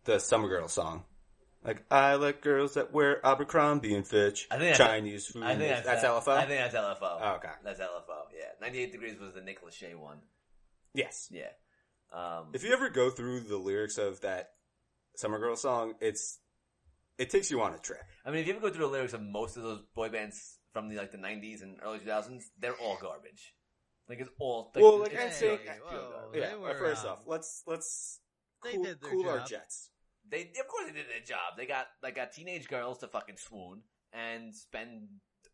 the 0.06 0.20
Summer 0.20 0.48
Girl 0.48 0.68
song? 0.68 1.04
Like 1.64 1.84
I 1.92 2.16
like 2.16 2.42
girls 2.42 2.76
that 2.76 2.94
wear 2.94 3.26
Abercrombie 3.26 3.94
and 3.96 4.08
Fitch, 4.08 4.48
I 4.52 4.58
think 4.58 4.78
that's- 4.78 4.78
Chinese 4.78 5.26
food. 5.28 5.44
I 5.44 5.56
think 5.56 5.70
that's, 5.70 5.86
that's 5.86 6.04
LFO. 6.06 6.30
I 6.38 6.46
think 6.46 6.60
that's 6.62 6.76
LFO. 6.76 7.20
Oh, 7.22 7.34
okay. 7.38 7.50
That's 7.64 7.80
LFO. 7.80 8.28
Yeah, 8.38 8.46
98 8.62 8.92
degrees 8.92 9.20
was 9.20 9.34
the 9.34 9.42
Nick 9.42 9.64
Lachey 9.66 9.96
one. 9.96 10.20
yes. 10.94 11.28
Yeah. 11.32 11.50
Um, 12.14 12.52
If 12.54 12.64
you 12.64 12.72
ever 12.72 12.90
go 12.90 13.10
through 13.10 13.42
the 13.42 13.58
lyrics 13.58 13.98
of 13.98 14.22
that 14.22 14.52
Summer 15.18 15.40
Girl 15.40 15.58
song, 15.58 15.96
it's 16.00 16.40
it 17.18 17.30
takes 17.32 17.52
you 17.52 17.62
on 17.62 17.74
a 17.74 17.80
trip. 17.80 18.04
I 18.26 18.30
mean, 18.32 18.42
if 18.42 18.48
you 18.48 18.54
ever 18.54 18.62
go 18.62 18.70
through 18.74 18.86
the 18.86 18.92
lyrics 18.92 19.14
of 19.14 19.22
most 19.22 19.58
of 19.58 19.64
those 19.64 19.82
boy 19.96 20.08
bands 20.10 20.57
from 20.78 20.90
the 20.90 20.96
like 20.98 21.12
the 21.12 21.18
'90s 21.18 21.64
and 21.64 21.80
early 21.84 21.98
2000s, 21.98 22.44
they're 22.60 22.76
all 22.76 23.00
garbage. 23.02 23.56
Like 24.08 24.20
it's 24.20 24.30
all. 24.40 24.72
Like, 24.76 24.84
Well, 24.84 25.00
like 25.00 25.12
it's 25.12 25.42
NSYNC, 25.42 25.42
pure- 25.42 25.58
Hey, 25.58 25.80
it's 25.82 25.92
whoa. 25.92 26.32
Yeah. 26.36 26.56
Were, 26.56 26.76
first 26.76 27.04
um, 27.04 27.14
off, 27.14 27.24
let's 27.26 27.64
let's 27.66 28.20
they 28.64 28.74
cool, 28.74 28.84
did 28.84 29.02
their 29.02 29.12
cool 29.12 29.28
our 29.28 29.40
jets. 29.40 29.90
They, 30.30 30.42
of 30.42 30.68
course, 30.68 30.86
they 30.86 30.94
did 30.94 31.10
their 31.10 31.26
job. 31.26 31.58
They 31.58 31.66
got 31.66 31.88
they 32.04 32.12
got 32.12 32.32
teenage 32.32 32.68
girls 32.68 33.00
to 33.00 33.08
fucking 33.08 33.38
swoon 33.38 33.82
and 34.14 34.54
spend 34.54 35.08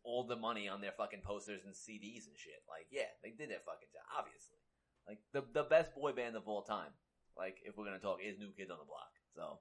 all 0.04 0.26
the 0.26 0.36
money 0.36 0.68
on 0.68 0.82
their 0.82 0.92
fucking 0.92 1.22
posters 1.24 1.62
and 1.64 1.72
CDs 1.72 2.28
and 2.28 2.36
shit. 2.36 2.60
Like, 2.68 2.86
yeah, 2.90 3.08
they 3.22 3.30
did 3.30 3.48
their 3.48 3.64
fucking 3.64 3.88
job. 3.94 4.04
Obviously, 4.18 4.60
like 5.08 5.20
the 5.32 5.42
the 5.54 5.64
best 5.64 5.94
boy 5.94 6.12
band 6.12 6.36
of 6.36 6.46
all 6.46 6.62
time. 6.62 6.92
Like, 7.34 7.56
if 7.64 7.78
we're 7.78 7.86
gonna 7.86 7.98
talk, 7.98 8.18
is 8.22 8.38
New 8.38 8.52
Kids 8.52 8.70
on 8.70 8.76
the 8.78 8.84
Block. 8.84 9.10
So 9.34 9.58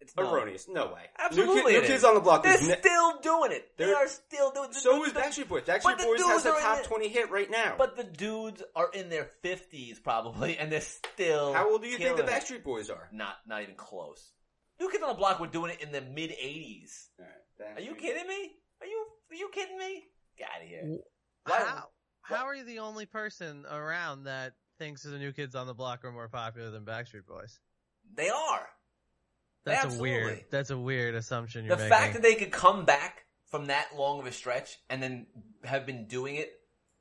it's 0.00 0.14
no. 0.16 0.32
Erroneous. 0.32 0.66
No 0.68 0.86
way. 0.92 1.02
Absolutely, 1.18 1.54
New, 1.56 1.62
Kid- 1.62 1.68
it 1.68 1.72
New 1.78 1.82
is. 1.82 1.88
Kids 1.88 2.04
on 2.04 2.14
the 2.14 2.20
Block. 2.20 2.42
They're 2.42 2.54
is 2.54 2.68
ne- 2.68 2.78
still 2.78 3.20
doing 3.20 3.52
it. 3.52 3.76
They 3.76 3.86
They're- 3.86 4.08
still 4.08 4.50
doing. 4.50 4.70
It. 4.70 4.76
So 4.76 4.98
the- 4.98 5.04
is 5.04 5.12
Backstreet 5.12 5.48
Boys. 5.48 5.62
Backstreet 5.64 5.98
the 5.98 6.04
Boys 6.04 6.22
has 6.22 6.46
a 6.46 6.50
top 6.52 6.78
it. 6.80 6.84
twenty 6.86 7.08
hit 7.08 7.30
right 7.30 7.50
now. 7.50 7.74
But 7.78 7.96
the 7.96 8.04
dudes 8.04 8.62
are 8.74 8.90
in 8.92 9.08
their 9.10 9.24
fifties 9.42 9.98
probably, 10.00 10.56
and 10.58 10.70
they're 10.72 10.80
still. 10.80 11.52
how 11.52 11.70
old 11.70 11.82
do 11.82 11.88
you 11.88 11.98
think 11.98 12.16
the 12.16 12.22
killing 12.22 12.36
it. 12.36 12.42
Backstreet 12.44 12.62
Boys 12.64 12.90
are? 12.90 13.08
Not, 13.12 13.36
not 13.46 13.62
even 13.62 13.74
close. 13.74 14.32
New 14.80 14.88
Kids 14.90 15.02
on 15.02 15.10
the 15.10 15.14
Block 15.14 15.38
were 15.40 15.46
doing 15.46 15.70
it 15.72 15.80
in 15.82 15.92
the 15.92 16.00
mid 16.00 16.30
'80s. 16.30 17.08
Are 17.76 17.80
you 17.80 17.94
kidding 17.94 18.26
me? 18.26 18.52
Are 18.80 18.86
you 18.86 19.06
are 19.30 19.34
you 19.36 19.50
kidding 19.52 19.76
me? 19.78 20.04
Get 20.38 20.48
out 20.56 20.62
of 20.62 20.68
here. 20.68 20.98
Why- 21.44 21.56
How 21.58 21.88
how 22.22 22.46
are 22.46 22.54
you 22.54 22.64
the 22.64 22.78
only 22.78 23.04
person 23.06 23.66
around 23.66 24.24
that 24.24 24.54
thinks 24.78 25.02
the 25.02 25.18
New 25.18 25.32
Kids 25.32 25.54
on 25.54 25.66
the 25.66 25.74
Block 25.74 26.04
are 26.04 26.12
more 26.12 26.28
popular 26.28 26.70
than 26.70 26.84
Backstreet 26.86 27.26
Boys? 27.26 27.58
They 28.14 28.30
are. 28.30 28.66
That's 29.64 29.84
Absolutely. 29.84 30.10
a 30.10 30.12
weird. 30.24 30.44
That's 30.50 30.70
a 30.70 30.78
weird 30.78 31.14
assumption 31.14 31.64
you're 31.66 31.76
the 31.76 31.82
making. 31.84 31.98
fact 31.98 32.12
that 32.14 32.22
they 32.22 32.34
could 32.34 32.50
come 32.50 32.84
back 32.84 33.24
from 33.50 33.66
that 33.66 33.88
long 33.96 34.20
of 34.20 34.26
a 34.26 34.32
stretch 34.32 34.78
and 34.88 35.02
then 35.02 35.26
have 35.64 35.84
been 35.86 36.06
doing 36.06 36.36
it 36.36 36.50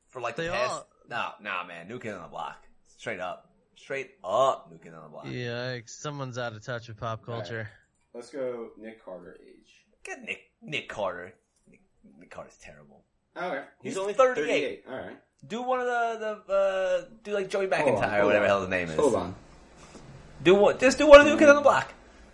for 0.10 0.20
like 0.22 0.36
the 0.36 0.44
They 0.44 0.50
past. 0.50 0.72
all- 0.72 0.88
No, 1.10 1.30
nah, 1.42 1.64
man. 1.64 1.88
New 1.88 2.00
Kids 2.00 2.16
on 2.16 2.24
the 2.24 2.28
Block. 2.28 2.58
Straight 2.98 3.20
up. 3.20 3.50
Straight 3.76 4.12
up. 4.24 4.70
New 4.72 4.78
Kids 4.78 4.94
on 4.96 5.04
the 5.04 5.10
Block. 5.10 5.26
Yikes! 5.26 5.90
Someone's 5.92 6.38
out 6.38 6.54
of 6.54 6.64
touch 6.64 6.88
with 6.90 6.98
pop 6.98 7.26
culture. 7.26 7.70
Let's 8.14 8.30
go 8.30 8.72
Nick 8.78 9.04
Carter 9.06 9.38
age. 9.42 9.86
Get 10.04 10.22
Nick 10.24 10.52
Nick 10.62 10.90
Carter. 10.90 11.34
Nick, 11.70 11.82
Nick 12.20 12.30
Carter's 12.32 12.58
terrible. 12.62 13.04
All 13.38 13.50
right. 13.56 13.64
He's, 13.82 13.94
He's 13.94 13.98
only 13.98 14.14
38. 14.14 14.46
38. 14.48 14.84
All 14.90 14.96
right. 14.98 15.18
Do 15.48 15.62
one 15.62 15.80
of 15.80 15.86
the 15.86 16.42
the 16.48 16.54
uh, 16.54 17.06
do 17.24 17.32
like 17.34 17.50
Joey 17.50 17.70
Hold 17.70 17.74
on, 17.74 18.04
McIntyre 18.04 18.20
or 18.22 18.26
whatever 18.26 18.36
on. 18.38 18.42
the 18.42 18.48
hell 18.48 18.60
his 18.62 18.70
name 18.70 18.90
is. 18.90 18.96
Hold 18.96 19.16
on. 19.16 19.36
Do 20.44 20.56
one, 20.56 20.78
just 20.80 20.98
do 20.98 21.08
one 21.08 21.20
of 21.22 21.26
the 21.26 21.32
new 21.32 21.38
kids 21.38 21.50
on 21.50 21.56
the 21.56 21.62
block. 21.62 21.94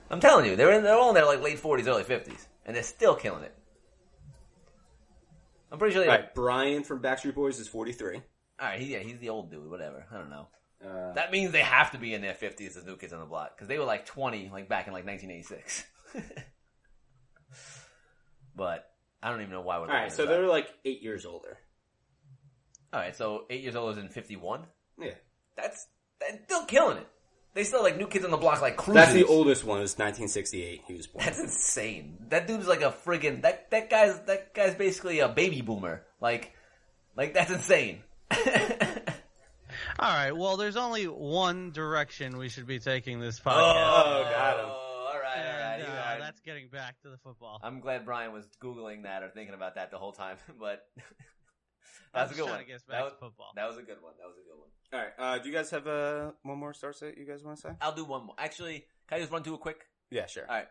I'm 0.10 0.20
telling 0.20 0.46
you, 0.46 0.56
they're 0.56 0.72
in, 0.74 0.84
they're 0.84 0.96
all 0.96 1.10
in 1.10 1.15
their 1.15 1.26
like 1.26 1.41
late 1.41 1.60
40s, 1.62 1.88
early 1.88 2.04
50s, 2.04 2.46
and 2.65 2.76
they're 2.76 2.84
still 2.84 3.15
killing 3.15 3.44
it. 3.44 3.56
I'm 5.72 5.80
pretty 5.80 5.94
sure. 5.96 6.04
They, 6.04 6.10
All 6.10 6.15
right, 6.18 6.34
Brian 6.36 6.84
from 6.84 7.02
Backstreet 7.02 7.34
Boys 7.36 7.60
is 7.60 7.68
43. 7.68 8.15
all 8.18 8.22
right, 8.62 8.80
he, 8.80 8.94
yeah, 8.94 9.00
he's 9.00 9.18
the 9.20 9.30
old 9.30 9.50
dude, 9.52 9.70
whatever. 9.70 10.06
I 10.12 10.18
don't 10.18 10.30
know. 10.30 10.48
Uh, 10.86 11.13
That 11.13 11.32
means 11.32 11.52
they 11.52 11.62
have 11.62 11.91
to 11.91 11.98
be 11.98 12.13
in 12.13 12.22
their 12.22 12.34
50s 12.36 12.78
as 12.78 12.86
new 12.86 12.96
kids 12.96 13.13
on 13.13 13.20
the 13.20 13.26
block 13.26 13.56
because 13.56 13.68
they 13.68 13.78
were 13.80 13.86
like 13.86 14.06
20, 14.06 14.50
like 14.54 14.70
back 14.70 14.88
in 14.88 14.94
like 14.94 15.06
1986. 15.06 15.84
but 18.56 18.89
I 19.22 19.30
don't 19.32 19.41
even 19.41 19.52
know 19.52 19.62
why 19.62 19.80
we're. 19.80 19.88
all 19.88 19.94
right, 19.94 20.12
so 20.12 20.26
they're 20.26 20.48
like 20.48 20.68
eight 20.86 21.02
years 21.02 21.26
older. 21.26 21.58
all 22.94 23.00
right. 23.00 23.15
So 23.15 23.46
eight 23.50 23.62
years 23.63 23.76
old 23.76 23.91
is 23.94 23.98
in 23.98 24.10
51. 24.10 24.62
Yeah. 25.00 25.12
That's 25.58 25.88
that's 26.20 26.44
still 26.46 26.65
killing 26.65 26.98
it. 26.98 27.08
They 27.56 27.63
still 27.63 27.82
like 27.82 27.98
new 27.98 28.08
kids 28.08 28.26
on 28.26 28.32
the 28.32 28.38
block 28.38 28.62
like 28.62 28.76
cruisers. 28.76 29.06
That's 29.06 29.13
the 29.13 29.24
oldest 29.24 29.63
one. 29.63 29.78
Is 29.78 29.94
1968. 29.94 30.82
He 30.88 30.94
was 30.94 31.08
born. 31.08 31.24
That's 31.24 31.39
insane. 31.39 32.18
That 32.28 32.48
dude's 32.48 32.68
like 32.68 32.82
a 32.82 32.94
friggin' 33.06 33.44
that 33.44 33.72
that 33.72 33.89
guy's 33.89 34.20
that 34.24 34.54
guy's 34.54 34.76
basically 34.76 35.20
a 35.20 35.30
baby 35.30 35.62
boomer. 35.62 36.04
Like, 36.20 36.54
like 37.15 37.34
that's 37.34 37.52
insane. 37.52 38.04
All 40.00 40.12
right. 40.12 40.32
Well, 40.34 40.58
there's 40.58 40.76
only 40.76 41.06
one 41.06 41.72
direction 41.72 42.38
we 42.38 42.50
should 42.50 42.68
be 42.68 42.80
taking 42.80 43.22
this 43.22 43.39
podcast. 43.39 43.54
Oh, 43.56 44.28
got 44.30 44.60
him. 44.60 44.65
All 44.65 45.13
right, 45.22 45.38
all 45.38 45.60
right. 45.60 45.80
And, 45.80 45.88
uh, 45.88 46.20
that's 46.20 46.41
getting 46.41 46.68
back 46.68 47.00
to 47.04 47.10
the 47.10 47.18
football. 47.18 47.62
I'm 47.63 47.80
glad 47.80 48.04
Brian 48.04 48.34
was 48.34 48.46
googling 48.62 49.04
that 49.04 49.24
or 49.24 49.30
thinking 49.30 49.54
about 49.54 49.76
that 49.76 49.91
the 49.91 49.98
whole 49.98 50.12
time, 50.12 50.36
but 50.60 50.86
I 50.98 51.02
that's 52.13 52.30
was 52.32 52.39
a 52.39 52.41
good 52.41 52.50
one. 52.50 52.60
to 52.60 52.65
get 52.65 52.82
That 52.89 53.04
was, 53.04 53.13
to 53.13 53.19
football. 53.19 53.52
that 53.56 53.67
was 53.67 53.78
a 53.78 53.82
good 53.82 54.02
one. 54.02 54.13
That 54.19 54.28
was 54.28 54.36
a 54.38 54.45
good 54.48 54.60
one. 54.60 54.69
All 54.93 55.00
right. 55.00 55.13
Uh, 55.17 55.41
do 55.41 55.50
you 55.50 55.56
guys 55.56 55.69
have 55.71 55.88
uh, 55.88 56.32
one 56.43 56.58
more 56.58 56.74
star 56.74 56.93
set 56.93 57.17
you 57.17 57.26
guys 57.26 57.43
want 57.43 57.58
to 57.58 57.62
say? 57.63 57.69
I'll 57.82 57.95
do 57.95 58.06
one 58.06 58.26
more. 58.26 58.36
Actually, 58.38 58.86
can 59.08 59.17
I 59.17 59.19
just 59.19 59.32
run 59.32 59.43
through 59.43 59.56
it 59.56 59.60
quick? 59.62 59.86
Yeah, 60.12 60.26
sure. 60.28 60.45
All 60.48 60.56
right. 60.56 60.67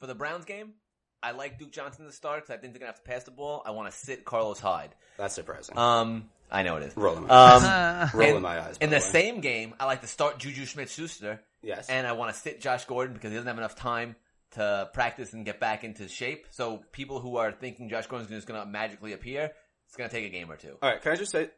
For 0.00 0.06
the 0.06 0.14
Browns 0.14 0.44
game, 0.44 0.74
I 1.22 1.30
like 1.32 1.58
Duke 1.58 1.72
Johnson 1.72 2.04
to 2.04 2.12
start 2.12 2.42
because 2.42 2.50
I 2.50 2.60
think 2.60 2.72
they're 2.74 2.80
gonna 2.80 2.92
have 2.92 3.02
to 3.02 3.10
pass 3.10 3.24
the 3.24 3.30
ball. 3.30 3.62
I 3.64 3.70
want 3.70 3.90
to 3.90 3.96
sit 3.98 4.24
Carlos 4.24 4.60
Hyde. 4.60 4.94
That's 5.16 5.34
surprising. 5.34 5.78
Um, 5.78 6.28
I 6.50 6.62
know 6.62 6.76
it 6.76 6.82
is. 6.84 6.96
Rolling. 6.96 7.24
Um, 7.24 7.28
Uh, 7.30 8.08
Rolling 8.14 8.36
in- 8.36 8.42
my 8.42 8.60
eyes. 8.60 8.76
by 8.78 8.84
in 8.84 8.90
the 8.90 8.96
way. 8.96 9.00
same 9.00 9.40
game, 9.40 9.74
I 9.80 9.86
like 9.86 10.02
to 10.02 10.06
start 10.06 10.38
Juju 10.38 10.66
Smith-Schuster, 10.66 11.40
Yes. 11.62 11.88
and 11.88 12.06
I 12.06 12.12
want 12.12 12.32
to 12.34 12.38
sit 12.38 12.60
Josh 12.60 12.84
Gordon 12.84 13.14
because 13.14 13.30
he 13.30 13.36
doesn't 13.36 13.48
have 13.48 13.56
enough 13.58 13.74
time 13.74 14.14
to 14.52 14.88
practice 14.92 15.32
and 15.32 15.44
get 15.46 15.58
back 15.58 15.82
into 15.82 16.06
shape. 16.08 16.46
So 16.50 16.84
people 16.92 17.18
who 17.18 17.38
are 17.38 17.50
thinking 17.50 17.88
Josh 17.88 18.06
Gordon's 18.06 18.30
just 18.30 18.46
going 18.46 18.60
to 18.60 18.66
magically 18.66 19.12
appear, 19.14 19.52
it's 19.94 19.96
going 19.96 20.10
to 20.10 20.16
take 20.16 20.26
a 20.26 20.28
game 20.28 20.50
or 20.50 20.56
two. 20.56 20.76
All 20.82 20.90
right, 20.90 21.00
can 21.00 21.12
I 21.12 21.14
just 21.14 21.30
say, 21.30 21.50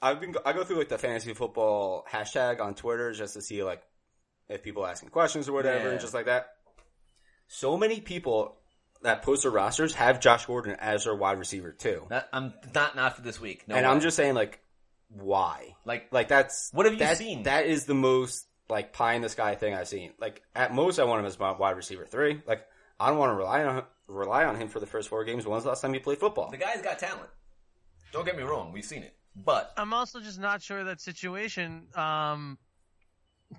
I've 0.00 0.20
been 0.20 0.36
I 0.44 0.52
go 0.52 0.62
through 0.62 0.78
like 0.78 0.88
the 0.88 0.98
fantasy 0.98 1.34
football 1.34 2.04
hashtag 2.08 2.60
on 2.60 2.74
Twitter 2.74 3.12
just 3.12 3.34
to 3.34 3.42
see 3.42 3.64
like 3.64 3.82
if 4.48 4.62
people 4.62 4.84
are 4.84 4.88
asking 4.90 5.08
questions 5.08 5.48
or 5.48 5.52
whatever 5.52 5.86
Yeah. 5.86 5.90
and 5.90 6.00
just 6.00 6.14
like 6.14 6.26
that. 6.26 6.50
So 7.48 7.76
many 7.76 8.00
people 8.00 8.56
that 9.02 9.22
post 9.22 9.42
their 9.42 9.50
rosters 9.50 9.94
have 9.94 10.20
Josh 10.20 10.46
Gordon 10.46 10.76
as 10.78 11.04
their 11.04 11.14
wide 11.14 11.38
receiver 11.38 11.72
too, 11.72 12.06
That, 12.10 12.28
I'm 12.32 12.54
not 12.74 12.94
not 12.94 13.16
for 13.16 13.22
this 13.22 13.40
week. 13.40 13.66
No, 13.66 13.74
and 13.74 13.84
way. 13.84 13.90
I'm 13.92 14.00
just 14.00 14.16
saying 14.16 14.34
like, 14.34 14.60
why? 15.08 15.74
like 15.84 16.12
Like 16.12 16.28
that's 16.28 16.70
What 16.72 16.86
have 16.86 16.92
you 16.94 17.00
that- 17.00 17.16
seen? 17.16 17.42
That 17.44 17.66
is 17.66 17.86
the 17.86 17.94
most 17.94 18.46
like 18.68 18.92
pie 18.92 19.14
in 19.14 19.22
the 19.22 19.28
sky 19.28 19.54
thing 19.54 19.74
I've 19.74 19.88
seen. 19.88 20.12
Like 20.20 20.42
at 20.54 20.72
most, 20.74 20.98
I 20.98 21.04
want 21.04 21.20
him 21.20 21.26
as 21.26 21.38
my 21.38 21.52
wide 21.52 21.76
receiver 21.76 22.04
three. 22.06 22.42
Like 22.46 22.66
I 23.00 23.08
don't 23.08 23.18
want 23.18 23.30
to 23.30 23.34
rely 23.34 23.64
on 23.64 23.84
rely 24.08 24.44
on 24.44 24.56
him 24.56 24.68
for 24.68 24.78
the 24.80 24.86
first 24.86 25.08
four 25.08 25.24
games. 25.24 25.46
When's 25.46 25.62
the 25.64 25.68
last 25.70 25.80
time 25.80 25.92
he 25.94 26.00
played 26.00 26.18
football? 26.18 26.50
the 26.50 26.56
guy's 26.58 26.82
got 26.82 26.98
talent. 26.98 27.28
Don't 28.16 28.24
get 28.24 28.38
me 28.38 28.44
wrong, 28.44 28.72
we've 28.72 28.82
seen 28.82 29.02
it, 29.02 29.14
but 29.44 29.74
I'm 29.76 29.92
also 29.92 30.20
just 30.20 30.40
not 30.40 30.62
sure 30.62 30.84
that 30.84 31.02
situation 31.02 31.82
um, 31.94 32.56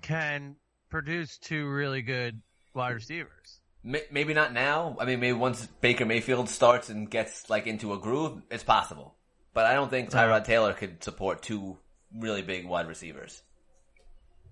can 0.02 0.56
produce 0.90 1.38
two 1.38 1.68
really 1.68 2.02
good 2.02 2.42
wide 2.74 2.96
receivers. 2.96 3.60
maybe 3.84 4.34
not 4.34 4.52
now. 4.52 4.96
I 4.98 5.04
mean, 5.04 5.20
maybe 5.20 5.34
once 5.38 5.68
Baker 5.80 6.04
Mayfield 6.04 6.48
starts 6.48 6.88
and 6.88 7.08
gets 7.08 7.48
like 7.48 7.68
into 7.68 7.92
a 7.92 7.98
groove, 7.98 8.42
it's 8.50 8.64
possible. 8.64 9.14
But 9.54 9.66
I 9.66 9.74
don't 9.74 9.90
think 9.90 10.10
Tyrod 10.10 10.42
Taylor 10.42 10.72
could 10.72 11.04
support 11.04 11.40
two 11.40 11.78
really 12.12 12.42
big 12.42 12.66
wide 12.66 12.88
receivers. 12.88 13.40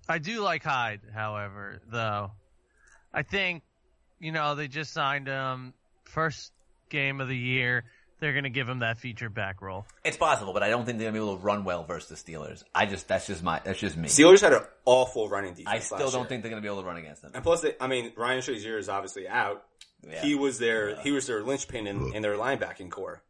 I 0.07 0.19
do 0.19 0.39
like 0.39 0.63
Hyde, 0.63 1.01
however, 1.13 1.81
though. 1.85 2.31
I 3.13 3.23
think, 3.23 3.61
you 4.21 4.31
know, 4.31 4.55
they 4.55 4.69
just 4.69 4.93
signed 4.93 5.27
him 5.27 5.73
first 6.05 6.53
game 6.89 7.19
of 7.19 7.27
the 7.27 7.35
year. 7.35 7.83
They're 8.19 8.33
going 8.33 8.45
to 8.45 8.49
give 8.49 8.67
him 8.67 8.79
that 8.79 8.97
feature 8.97 9.29
back 9.29 9.61
role. 9.61 9.85
It's 10.03 10.17
possible, 10.17 10.53
but 10.53 10.63
I 10.63 10.69
don't 10.69 10.85
think 10.85 10.97
they're 10.97 11.07
gonna 11.07 11.19
be 11.19 11.23
able 11.23 11.37
to 11.37 11.43
run 11.43 11.63
well 11.63 11.83
versus 11.83 12.21
the 12.21 12.33
Steelers. 12.33 12.63
I 12.73 12.85
just 12.85 13.07
that's 13.07 13.27
just 13.27 13.43
my 13.43 13.61
that's 13.63 13.79
just 13.79 13.95
me. 13.95 14.07
Steelers 14.07 14.41
had 14.41 14.53
an 14.53 14.61
awful 14.85 15.29
running 15.29 15.53
defense. 15.53 15.67
I 15.67 15.79
still 15.79 15.97
last 15.99 16.11
don't 16.13 16.21
year. 16.21 16.29
think 16.29 16.41
they're 16.43 16.49
gonna 16.49 16.61
be 16.61 16.67
able 16.67 16.81
to 16.81 16.87
run 16.87 16.97
against 16.97 17.21
them. 17.21 17.31
And 17.35 17.43
plus, 17.43 17.61
they, 17.61 17.75
I 17.79 17.87
mean, 17.87 18.13
Ryan 18.15 18.41
Shazier 18.41 18.77
is 18.79 18.89
obviously 18.89 19.27
out. 19.27 19.63
Yeah. 20.07 20.21
He 20.21 20.35
was 20.35 20.57
their 20.59 20.99
he 21.01 21.11
was 21.11 21.27
their 21.27 21.43
linchpin 21.43 21.87
in, 21.87 22.15
in 22.15 22.21
their 22.21 22.35
linebacking 22.35 22.89
core. 22.89 23.21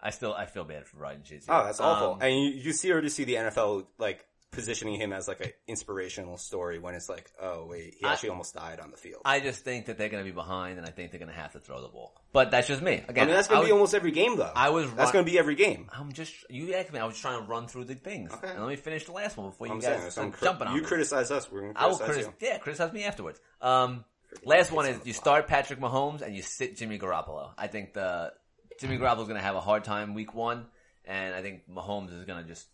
I 0.00 0.10
still 0.10 0.32
I 0.32 0.46
feel 0.46 0.64
bad 0.64 0.86
for 0.86 0.98
Ryan 0.98 1.22
Shazier. 1.22 1.46
Oh, 1.48 1.64
that's 1.64 1.80
awful. 1.80 2.12
Um, 2.14 2.22
and 2.22 2.34
you, 2.34 2.50
you 2.50 2.72
see 2.72 2.92
already 2.92 3.08
see 3.08 3.24
the 3.24 3.34
NFL 3.34 3.86
like 3.98 4.24
positioning 4.50 4.94
him 4.98 5.12
as 5.12 5.28
like 5.28 5.40
an 5.40 5.50
inspirational 5.66 6.36
story 6.38 6.78
when 6.78 6.94
it's 6.94 7.08
like, 7.08 7.30
oh 7.40 7.66
wait, 7.66 7.94
he 7.98 8.04
I- 8.06 8.12
actually 8.12 8.30
almost 8.30 8.54
died 8.54 8.80
on 8.80 8.90
the 8.90 8.96
field. 8.96 9.22
I 9.24 9.40
just 9.40 9.62
think 9.64 9.86
that 9.86 9.98
they're 9.98 10.08
gonna 10.08 10.24
be 10.24 10.30
behind, 10.30 10.78
and 10.78 10.86
I 10.86 10.90
think 10.90 11.10
they're 11.10 11.20
gonna 11.20 11.32
have 11.32 11.52
to 11.52 11.60
throw 11.60 11.80
the 11.82 11.88
ball. 11.88 12.14
But 12.32 12.50
that's 12.50 12.66
just 12.66 12.82
me. 12.82 12.92
I 12.92 13.04
Again, 13.10 13.26
mean, 13.26 13.36
that's 13.36 13.48
going 13.48 13.62
to 13.62 13.66
be 13.66 13.72
almost 13.72 13.94
every 13.94 14.10
game 14.10 14.36
though. 14.36 14.52
I 14.54 14.68
was 14.68 14.92
that's 14.92 15.12
going 15.12 15.24
to 15.24 15.30
be 15.30 15.38
every 15.38 15.54
game. 15.54 15.88
I'm 15.90 16.12
just 16.12 16.34
you 16.50 16.74
asked 16.74 16.92
me. 16.92 16.98
I 16.98 17.06
was 17.06 17.18
trying 17.18 17.40
to 17.42 17.48
run 17.48 17.66
through 17.68 17.84
the 17.84 17.94
things, 17.94 18.30
Okay. 18.32 18.48
and 18.50 18.60
let 18.60 18.68
me 18.68 18.76
finish 18.76 19.06
the 19.06 19.12
last 19.12 19.36
one 19.38 19.48
before 19.48 19.66
you 19.66 19.72
I'm 19.72 19.78
guys 19.80 19.88
saying, 19.88 20.00
start 20.10 20.12
some 20.12 20.32
cri- 20.32 20.46
jumping 20.46 20.68
on 20.68 20.74
you 20.76 20.82
me. 20.82 20.86
criticize 20.86 21.30
us, 21.30 21.50
we're 21.50 21.62
going 21.62 21.74
to 21.74 21.80
I 21.80 21.86
will 21.86 21.96
criticize 21.96 22.24
criticize. 22.26 22.42
you. 22.42 22.48
Yeah, 22.48 22.58
criticize 22.58 22.92
me 22.92 23.04
afterwards. 23.04 23.40
Um, 23.62 24.04
last 24.44 24.70
one 24.72 24.86
is 24.86 24.98
you 25.06 25.14
start 25.14 25.46
Patrick 25.48 25.80
Mahomes 25.80 26.20
and 26.20 26.36
you 26.36 26.42
sit 26.42 26.76
Jimmy 26.76 26.98
Garoppolo. 26.98 27.50
I 27.56 27.66
think 27.66 27.94
the 27.94 28.32
Jimmy 28.78 28.98
Garoppolo's 28.98 29.26
going 29.28 29.36
to 29.40 29.42
have 29.42 29.56
a 29.56 29.60
hard 29.60 29.84
time 29.84 30.12
week 30.12 30.34
one, 30.34 30.66
and 31.06 31.34
I 31.34 31.40
think 31.40 31.62
Mahomes 31.70 32.12
is 32.16 32.24
going 32.26 32.42
to 32.42 32.48
just 32.48 32.66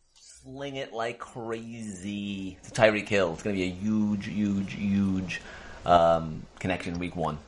sling 0.44 0.76
it 0.76 0.92
like 0.92 1.18
crazy 1.18 2.58
to 2.64 2.70
Tyreek 2.70 3.08
Hill. 3.08 3.32
It's 3.34 3.42
going 3.42 3.56
to 3.56 3.60
be 3.62 3.68
a 3.68 3.72
huge, 3.74 4.26
huge, 4.26 4.74
huge 4.74 5.40
um, 5.86 6.44
connection 6.58 6.98
week 6.98 7.16
one. 7.16 7.38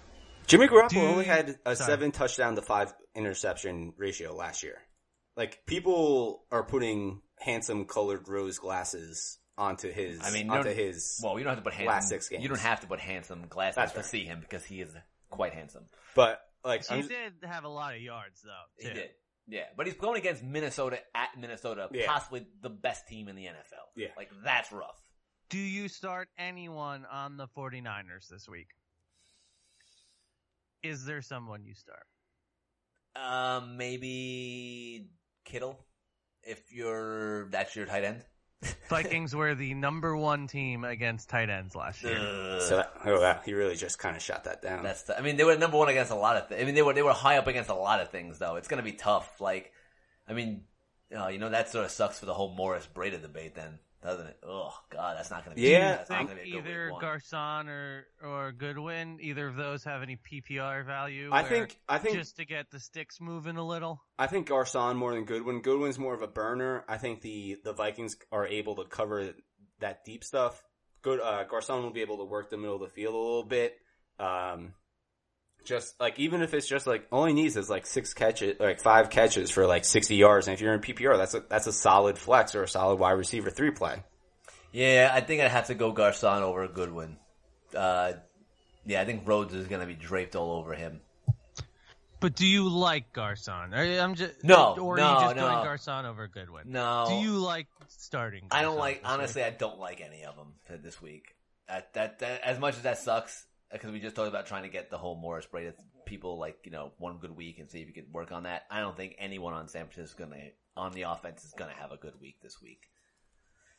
Jimmy 0.46 0.68
Garoppolo 0.68 0.88
Do- 0.90 1.00
only 1.00 1.24
had 1.24 1.58
a 1.66 1.74
Sorry. 1.76 1.90
seven 1.90 2.12
touchdown 2.12 2.54
to 2.56 2.62
five 2.62 2.92
interception 3.14 3.92
ratio 3.96 4.34
last 4.34 4.62
year. 4.62 4.78
Like 5.36 5.66
people 5.66 6.44
are 6.50 6.62
putting 6.62 7.20
handsome 7.40 7.84
colored 7.84 8.28
rose 8.28 8.58
glasses 8.58 9.38
onto 9.58 9.90
his. 9.90 10.20
I 10.22 10.30
mean, 10.30 10.46
you 10.46 10.52
onto 10.52 10.72
his. 10.72 11.20
Well, 11.22 11.36
you 11.38 11.44
don't 11.44 11.54
have 11.54 11.58
to 11.58 11.64
put 11.64 11.74
handsome. 11.74 11.92
last 11.94 12.08
six 12.08 12.28
games. 12.28 12.42
You 12.42 12.48
don't 12.48 12.60
have 12.60 12.80
to 12.80 12.86
put 12.86 13.00
handsome 13.00 13.46
glasses 13.48 13.76
That's 13.76 13.92
to 13.92 14.00
fair. 14.00 14.08
see 14.08 14.24
him 14.24 14.40
because 14.40 14.64
he 14.64 14.80
is 14.80 14.90
quite 15.30 15.52
handsome. 15.52 15.84
but 16.14 16.40
like, 16.64 16.86
He 16.86 16.94
I'm, 16.94 17.08
did 17.08 17.32
have 17.42 17.64
a 17.64 17.68
lot 17.68 17.94
of 17.94 18.00
yards, 18.00 18.40
though. 18.42 18.50
He 18.78 18.88
too. 18.88 18.94
did. 18.94 19.10
Yeah, 19.48 19.64
but 19.76 19.86
he's 19.86 19.96
going 19.96 20.16
against 20.18 20.42
Minnesota 20.42 20.98
at 21.14 21.38
Minnesota, 21.38 21.88
Yeah. 21.92 22.06
possibly 22.06 22.46
the 22.62 22.70
best 22.70 23.06
team 23.06 23.28
in 23.28 23.36
the 23.36 23.44
NFL. 23.46 23.86
Yeah. 23.94 24.08
Like, 24.16 24.30
that's 24.44 24.72
rough. 24.72 25.00
Do 25.48 25.58
you 25.58 25.88
start 25.88 26.28
anyone 26.36 27.04
on 27.06 27.36
the 27.36 27.46
49ers 27.46 28.28
this 28.28 28.48
week? 28.48 28.68
Is 30.82 31.04
there 31.04 31.22
someone 31.22 31.64
you 31.64 31.74
start? 31.74 32.06
Um, 33.14 33.76
maybe 33.76 35.08
Kittle, 35.44 35.78
if 36.42 36.72
you're, 36.72 37.48
that's 37.50 37.74
your 37.76 37.86
tight 37.86 38.04
end. 38.04 38.24
Vikings 38.88 39.34
were 39.34 39.54
the 39.54 39.74
number 39.74 40.16
one 40.16 40.46
team 40.46 40.84
against 40.84 41.28
tight 41.28 41.50
ends 41.50 41.74
last 41.74 42.02
year. 42.02 42.18
Ugh. 42.18 42.62
so 42.62 42.76
that, 42.76 42.92
oh 43.04 43.20
wow, 43.20 43.40
he 43.44 43.54
really 43.54 43.76
just 43.76 43.98
kind 43.98 44.16
of 44.16 44.22
shot 44.22 44.44
that 44.44 44.62
down. 44.62 44.82
That's 44.82 45.02
the, 45.02 45.18
I 45.18 45.22
mean, 45.22 45.36
they 45.36 45.44
were 45.44 45.56
number 45.56 45.76
one 45.76 45.88
against 45.88 46.10
a 46.10 46.16
lot 46.16 46.36
of. 46.36 46.48
Th- 46.48 46.60
I 46.60 46.64
mean, 46.64 46.74
they 46.74 46.82
were 46.82 46.92
they 46.92 47.02
were 47.02 47.12
high 47.12 47.38
up 47.38 47.46
against 47.46 47.70
a 47.70 47.74
lot 47.74 48.00
of 48.00 48.10
things, 48.10 48.38
though. 48.38 48.56
It's 48.56 48.68
going 48.68 48.82
to 48.82 48.90
be 48.90 48.96
tough. 48.96 49.40
Like, 49.40 49.72
I 50.28 50.32
mean, 50.32 50.62
uh, 51.16 51.28
you 51.28 51.38
know, 51.38 51.50
that 51.50 51.70
sort 51.70 51.84
of 51.84 51.90
sucks 51.90 52.18
for 52.18 52.26
the 52.26 52.34
whole 52.34 52.54
Morris 52.54 52.88
Breida 52.92 53.20
debate, 53.20 53.54
then, 53.54 53.78
doesn't 54.02 54.26
it? 54.26 54.38
Oh 54.46 54.72
God, 54.90 55.16
that's 55.16 55.30
not 55.30 55.44
going 55.44 55.56
to 55.56 55.62
be. 55.62 55.68
Yeah. 55.68 55.96
that's 55.96 56.10
not 56.10 56.26
going 56.26 56.38
to 56.38 56.44
be 56.44 56.50
a 56.50 56.62
good 56.62 56.68
either 56.70 56.90
week. 56.92 57.00
Garcon 57.00 57.68
or 57.68 58.06
or 58.22 58.52
Goodwin, 58.52 59.18
either 59.20 59.48
of 59.48 59.56
those 59.56 59.84
have 59.84 60.02
any 60.02 60.16
PPR 60.16 60.84
value? 60.84 61.30
I 61.32 61.42
think 61.42 61.78
I 61.88 61.98
think 61.98 62.16
just 62.16 62.36
to 62.36 62.44
get 62.44 62.70
the 62.70 62.80
sticks 62.80 63.20
moving 63.20 63.56
a 63.56 63.66
little. 63.66 64.00
I 64.18 64.26
think 64.26 64.48
Garcon 64.48 64.96
more 64.96 65.14
than 65.14 65.24
Goodwin. 65.24 65.62
Goodwin's 65.62 65.98
more 65.98 66.14
of 66.14 66.22
a 66.22 66.28
burner. 66.28 66.84
I 66.88 66.98
think 66.98 67.22
the 67.22 67.58
the 67.64 67.72
Vikings 67.72 68.16
are 68.30 68.46
able 68.46 68.76
to 68.76 68.84
cover 68.84 69.34
that 69.80 70.04
deep 70.04 70.24
stuff. 70.24 70.62
Good 71.02 71.20
uh, 71.20 71.44
Garcon 71.44 71.82
will 71.82 71.92
be 71.92 72.02
able 72.02 72.18
to 72.18 72.24
work 72.24 72.50
the 72.50 72.56
middle 72.56 72.76
of 72.76 72.82
the 72.82 72.88
field 72.88 73.14
a 73.14 73.18
little 73.18 73.44
bit. 73.44 73.76
Um, 74.18 74.74
just 75.66 76.00
like 76.00 76.18
even 76.18 76.40
if 76.42 76.54
it's 76.54 76.66
just 76.66 76.86
like 76.86 77.06
all 77.12 77.24
he 77.26 77.32
needs 77.34 77.56
is 77.56 77.68
like 77.68 77.86
six 77.86 78.14
catches, 78.14 78.58
like 78.58 78.80
five 78.80 79.10
catches 79.10 79.50
for 79.50 79.66
like 79.66 79.84
sixty 79.84 80.16
yards. 80.16 80.46
And 80.46 80.54
if 80.54 80.60
you're 80.60 80.72
in 80.72 80.80
PPR, 80.80 81.16
that's 81.16 81.34
a 81.34 81.40
that's 81.48 81.66
a 81.66 81.72
solid 81.72 82.16
flex 82.18 82.54
or 82.54 82.62
a 82.62 82.68
solid 82.68 82.98
wide 82.98 83.12
receiver 83.12 83.50
three 83.50 83.70
play. 83.72 84.02
Yeah, 84.72 85.10
I 85.12 85.20
think 85.20 85.42
I'd 85.42 85.50
have 85.50 85.66
to 85.66 85.74
go 85.74 85.92
Garcon 85.92 86.42
over 86.42 86.66
Goodwin. 86.68 87.16
Uh, 87.74 88.14
yeah, 88.84 89.00
I 89.00 89.04
think 89.04 89.26
Rhodes 89.26 89.54
is 89.54 89.68
going 89.68 89.80
to 89.80 89.86
be 89.86 89.94
draped 89.94 90.36
all 90.36 90.58
over 90.58 90.74
him. 90.74 91.00
But 92.20 92.34
do 92.34 92.46
you 92.46 92.68
like 92.68 93.12
Garcon? 93.12 93.72
Are- 93.74 93.82
I'm 94.00 94.14
just 94.14 94.42
No, 94.44 94.74
or 94.78 94.96
no, 94.96 95.02
are 95.04 95.14
you 95.20 95.24
just 95.26 95.36
no. 95.36 95.42
going 95.42 95.64
Garcon 95.64 96.06
over 96.06 96.28
Goodwin? 96.28 96.64
No, 96.70 97.06
Do 97.08 97.14
you 97.16 97.32
like 97.38 97.66
starting? 97.88 98.48
I 98.50 98.62
don't 98.62 98.76
like. 98.76 98.96
this 98.96 99.02
week? 99.04 99.12
Honestly, 99.12 99.42
I 99.44 99.50
don't 99.50 99.78
like 99.78 100.00
any 100.00 100.24
of 100.24 100.34
them 100.36 100.54
this 100.82 101.00
week. 101.00 101.34
That, 101.68 101.92
that 101.94 102.18
that 102.20 102.42
as 102.42 102.58
much 102.58 102.76
as 102.76 102.82
that 102.82 102.98
sucks 102.98 103.45
because 103.72 103.90
we 103.92 104.00
just 104.00 104.16
talked 104.16 104.28
about 104.28 104.46
trying 104.46 104.62
to 104.62 104.68
get 104.68 104.90
the 104.90 104.98
whole 104.98 105.16
Morris 105.16 105.46
Breida 105.52 105.72
people 106.04 106.38
like 106.38 106.58
you 106.64 106.70
know 106.70 106.92
one 106.98 107.18
good 107.18 107.36
week 107.36 107.58
and 107.58 107.70
see 107.70 107.80
if 107.80 107.88
you 107.88 107.94
could 107.94 108.12
work 108.12 108.32
on 108.32 108.44
that. 108.44 108.62
I 108.70 108.80
don't 108.80 108.96
think 108.96 109.16
anyone 109.18 109.52
on 109.54 109.68
San 109.68 109.86
Francisco 109.88 110.24
is 110.24 110.28
gonna 110.30 110.42
on 110.76 110.92
the 110.92 111.02
offense 111.02 111.44
is 111.44 111.52
gonna 111.56 111.72
have 111.78 111.92
a 111.92 111.96
good 111.96 112.14
week 112.20 112.36
this 112.42 112.60
week. 112.62 112.82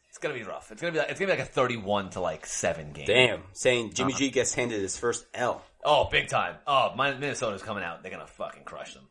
It's 0.09 0.17
gonna 0.19 0.33
be 0.33 0.43
rough. 0.43 0.71
It's 0.71 0.81
gonna 0.81 0.93
be 0.93 0.99
like, 0.99 1.09
it's 1.09 1.19
gonna 1.19 1.33
be 1.33 1.37
like 1.39 1.47
a 1.47 1.51
thirty-one 1.51 2.09
to 2.11 2.21
like 2.21 2.45
seven 2.45 2.91
game. 2.93 3.05
Damn, 3.05 3.41
saying 3.53 3.93
Jimmy 3.93 4.13
Uh-huh. 4.13 4.19
G 4.19 4.29
gets 4.29 4.53
handed 4.53 4.79
his 4.81 4.97
first 4.97 5.25
L. 5.33 5.61
Oh, 5.83 6.07
big 6.11 6.27
time. 6.27 6.55
Oh, 6.65 6.93
my, 6.95 7.13
Minnesota's 7.13 7.61
coming 7.61 7.83
out. 7.83 8.01
They're 8.03 8.11
gonna 8.11 8.25
fucking 8.27 8.63
crush 8.63 8.93
them. 8.93 9.07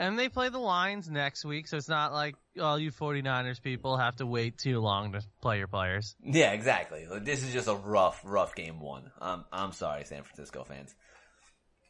And 0.00 0.18
they 0.18 0.30
play 0.30 0.48
the 0.48 0.58
Lions 0.58 1.10
next 1.10 1.44
week, 1.44 1.68
so 1.68 1.76
it's 1.76 1.86
not 1.86 2.14
like 2.14 2.34
all 2.58 2.78
you 2.78 2.90
49ers 2.90 3.60
people 3.60 3.98
have 3.98 4.16
to 4.16 4.24
wait 4.24 4.56
too 4.56 4.80
long 4.80 5.12
to 5.12 5.20
play 5.42 5.58
your 5.58 5.66
players. 5.66 6.16
Yeah, 6.24 6.52
exactly. 6.52 7.06
This 7.20 7.44
is 7.44 7.52
just 7.52 7.68
a 7.68 7.74
rough, 7.74 8.22
rough 8.24 8.54
game 8.54 8.80
one. 8.80 9.10
Um, 9.20 9.44
I'm 9.52 9.72
sorry, 9.72 10.04
San 10.06 10.22
Francisco 10.22 10.64
fans. 10.64 10.94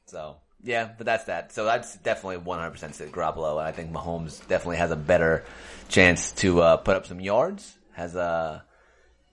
So 0.06 0.38
yeah, 0.61 0.90
but 0.98 1.06
that's 1.06 1.24
that. 1.24 1.52
So 1.52 1.64
that's 1.64 1.96
definitely 1.98 2.38
100% 2.38 2.94
sit 2.94 3.12
Garoppolo, 3.12 3.62
I 3.62 3.70
think 3.70 3.92
Mahomes 3.92 4.44
definitely 4.48 4.78
has 4.78 4.90
a 4.90 4.96
better 4.96 5.44
chance 5.88 6.32
to 6.32 6.62
uh, 6.62 6.76
put 6.78 6.96
up 6.96 7.06
some 7.06 7.20
yards. 7.20 7.78
Has 7.92 8.16
a 8.16 8.64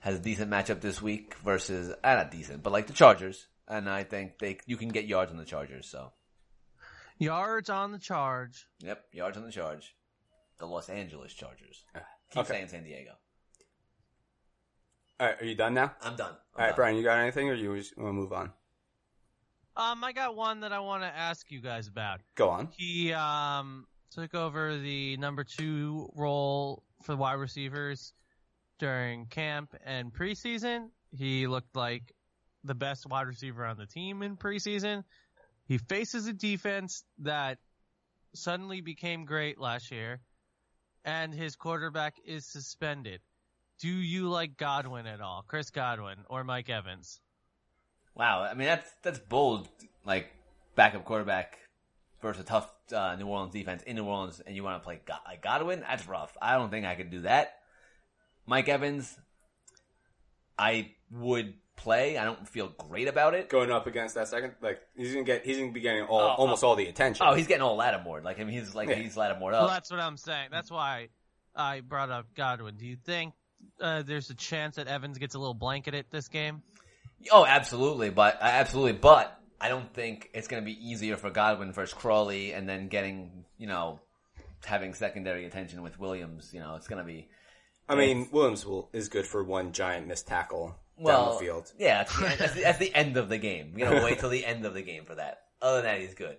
has 0.01 0.17
a 0.17 0.19
decent 0.19 0.51
matchup 0.51 0.81
this 0.81 1.01
week 1.01 1.33
versus 1.43 1.91
uh, 2.03 2.13
not 2.13 2.29
decent, 2.29 2.61
but 2.61 2.71
like 2.71 2.85
the 2.85 2.93
Chargers, 2.93 3.47
and 3.67 3.89
I 3.89 4.03
think 4.03 4.37
they 4.37 4.59
you 4.67 4.77
can 4.77 4.89
get 4.89 5.05
yards 5.05 5.31
on 5.31 5.37
the 5.37 5.45
Chargers. 5.45 5.87
So 5.87 6.11
Yards 7.19 7.69
on 7.69 7.91
the 7.91 7.99
charge. 7.99 8.67
yep, 8.79 9.05
yards 9.11 9.37
on 9.37 9.43
the 9.43 9.51
charge. 9.51 9.95
The 10.59 10.65
Los 10.65 10.89
Angeles 10.89 11.33
Chargers. 11.33 11.83
Keep 12.31 12.41
Okay. 12.41 12.53
saying 12.53 12.67
San 12.67 12.83
Diego. 12.83 13.11
All 15.19 15.27
right, 15.27 15.41
are 15.41 15.45
you 15.45 15.55
done 15.55 15.73
now? 15.73 15.95
I'm 16.01 16.15
done. 16.15 16.29
I'm 16.31 16.35
All 16.35 16.37
right, 16.59 16.67
done. 16.67 16.75
Brian, 16.75 16.95
you 16.97 17.03
got 17.03 17.19
anything, 17.19 17.49
or 17.49 17.53
you 17.53 17.75
just 17.77 17.97
want 17.97 18.09
to 18.09 18.13
move 18.13 18.33
on? 18.33 18.51
Um, 19.75 20.03
I 20.03 20.11
got 20.13 20.35
one 20.35 20.59
that 20.61 20.71
I 20.73 20.79
want 20.79 21.03
to 21.03 21.07
ask 21.07 21.51
you 21.51 21.61
guys 21.61 21.87
about. 21.87 22.21
Go 22.35 22.49
on. 22.49 22.69
He 22.75 23.13
um 23.13 23.85
took 24.11 24.33
over 24.33 24.77
the 24.77 25.17
number 25.17 25.43
two 25.43 26.09
role 26.15 26.83
for 27.03 27.11
the 27.11 27.17
wide 27.17 27.33
receivers 27.33 28.13
during 28.79 29.25
camp 29.27 29.75
and 29.85 30.11
preseason. 30.13 30.89
He 31.15 31.45
looked 31.45 31.75
like 31.75 32.13
the 32.63 32.73
best 32.75 33.05
wide 33.07 33.27
receiver 33.27 33.65
on 33.65 33.77
the 33.77 33.85
team 33.85 34.23
in 34.23 34.35
preseason. 34.37 35.03
He 35.67 35.77
faces 35.77 36.27
a 36.27 36.33
defense 36.33 37.03
that 37.19 37.57
suddenly 38.33 38.81
became 38.81 39.25
great 39.25 39.59
last 39.59 39.91
year, 39.91 40.21
and 41.03 41.33
his 41.33 41.55
quarterback 41.55 42.15
is 42.25 42.45
suspended. 42.45 43.21
Do 43.79 43.89
you 43.89 44.29
like 44.29 44.57
Godwin 44.57 45.05
at 45.05 45.21
all, 45.21 45.43
Chris 45.47 45.69
Godwin 45.69 46.19
or 46.29 46.43
Mike 46.43 46.69
Evans? 46.69 47.19
Wow, 48.15 48.41
I 48.41 48.53
mean 48.53 48.67
that's 48.67 48.89
that's 49.03 49.19
bold. 49.19 49.67
Like 50.05 50.31
backup 50.75 51.03
quarterback 51.05 51.59
versus 52.21 52.41
a 52.41 52.45
tough 52.45 52.73
uh, 52.93 53.15
New 53.15 53.27
Orleans 53.27 53.53
defense 53.53 53.83
in 53.83 53.97
New 53.97 54.05
Orleans, 54.05 54.41
and 54.45 54.55
you 54.55 54.63
want 54.63 54.81
to 54.81 54.85
play 54.85 55.01
God- 55.05 55.19
like 55.25 55.41
Godwin? 55.41 55.81
That's 55.81 56.07
rough. 56.07 56.35
I 56.41 56.55
don't 56.55 56.71
think 56.71 56.85
I 56.85 56.95
could 56.95 57.11
do 57.11 57.21
that. 57.21 57.59
Mike 58.45 58.69
Evans, 58.69 59.17
I 60.57 60.91
would 61.11 61.53
play. 61.77 62.17
I 62.17 62.25
don't 62.25 62.47
feel 62.47 62.67
great 62.77 63.07
about 63.07 63.33
it. 63.33 63.49
Going 63.49 63.71
up 63.71 63.87
against 63.87 64.15
that 64.15 64.27
second, 64.27 64.53
like 64.61 64.81
he's 64.97 65.13
gonna 65.13 65.23
get, 65.23 65.45
he's 65.45 65.57
gonna 65.57 65.71
be 65.71 65.79
getting 65.79 66.03
all, 66.03 66.19
Oh, 66.19 66.35
almost 66.37 66.63
all 66.63 66.75
the 66.75 66.87
attention. 66.87 67.25
Oh, 67.27 67.33
he's 67.33 67.47
getting 67.47 67.61
all 67.61 67.77
Lattimore. 67.77 68.21
Like 68.21 68.39
I 68.39 68.43
mean, 68.43 68.57
he's 68.57 68.75
like 68.75 68.89
Yeah. 68.89 68.95
he's 68.95 69.15
Lattimore 69.15 69.51
Well, 69.51 69.67
that's 69.67 69.89
what 69.89 69.99
I'm 69.99 70.17
saying. 70.17 70.49
That's 70.51 70.69
why 70.69 71.07
I 71.55 71.79
brought 71.79 72.09
up 72.09 72.25
Godwin. 72.35 72.75
Do 72.75 72.85
you 72.85 72.97
think 72.97 73.33
uh, 73.79 74.01
there's 74.01 74.29
a 74.29 74.35
chance 74.35 74.75
that 74.75 74.87
Evans 74.87 75.17
gets 75.17 75.35
a 75.35 75.39
little 75.39 75.53
blanketed 75.53 76.05
this 76.09 76.27
game? 76.27 76.61
Oh, 77.31 77.45
absolutely, 77.45 78.09
but 78.09 78.37
absolutely, 78.41 78.93
but 78.93 79.39
I 79.59 79.69
don't 79.69 79.91
think 79.93 80.29
it's 80.33 80.47
going 80.47 80.61
to 80.61 80.65
be 80.65 80.77
easier 80.87 81.17
for 81.17 81.29
Godwin 81.31 81.71
versus 81.71 81.93
Crawley, 81.93 82.53
and 82.53 82.67
then 82.67 82.89
getting 82.89 83.45
you 83.57 83.67
know 83.67 83.99
having 84.65 84.93
secondary 84.93 85.45
attention 85.45 85.81
with 85.81 85.99
Williams. 85.99 86.51
You 86.53 86.59
know, 86.59 86.75
it's 86.75 86.87
going 86.87 87.01
to 87.01 87.07
be 87.07 87.27
I 87.89 87.95
mean, 87.95 88.27
Williams 88.31 88.65
will, 88.65 88.89
is 88.91 89.07
good 89.07 89.25
for 89.25 89.43
one 89.43 89.71
giant 89.71 90.07
missed 90.07 90.27
tackle 90.27 90.75
well, 90.99 91.25
down 91.25 91.33
the 91.33 91.39
field. 91.39 91.71
Yeah, 91.77 92.03
that's 92.03 92.15
the, 92.15 92.35
that's, 92.37 92.53
the, 92.53 92.61
that's 92.61 92.79
the 92.79 92.93
end 92.93 93.17
of 93.17 93.29
the 93.29 93.37
game. 93.37 93.73
You 93.75 93.85
know, 93.85 94.03
wait 94.03 94.19
till 94.19 94.29
the 94.29 94.45
end 94.45 94.65
of 94.65 94.73
the 94.73 94.81
game 94.81 95.05
for 95.05 95.15
that. 95.15 95.41
Other 95.61 95.81
than 95.81 95.85
that, 95.85 96.01
he's 96.01 96.13
good. 96.13 96.37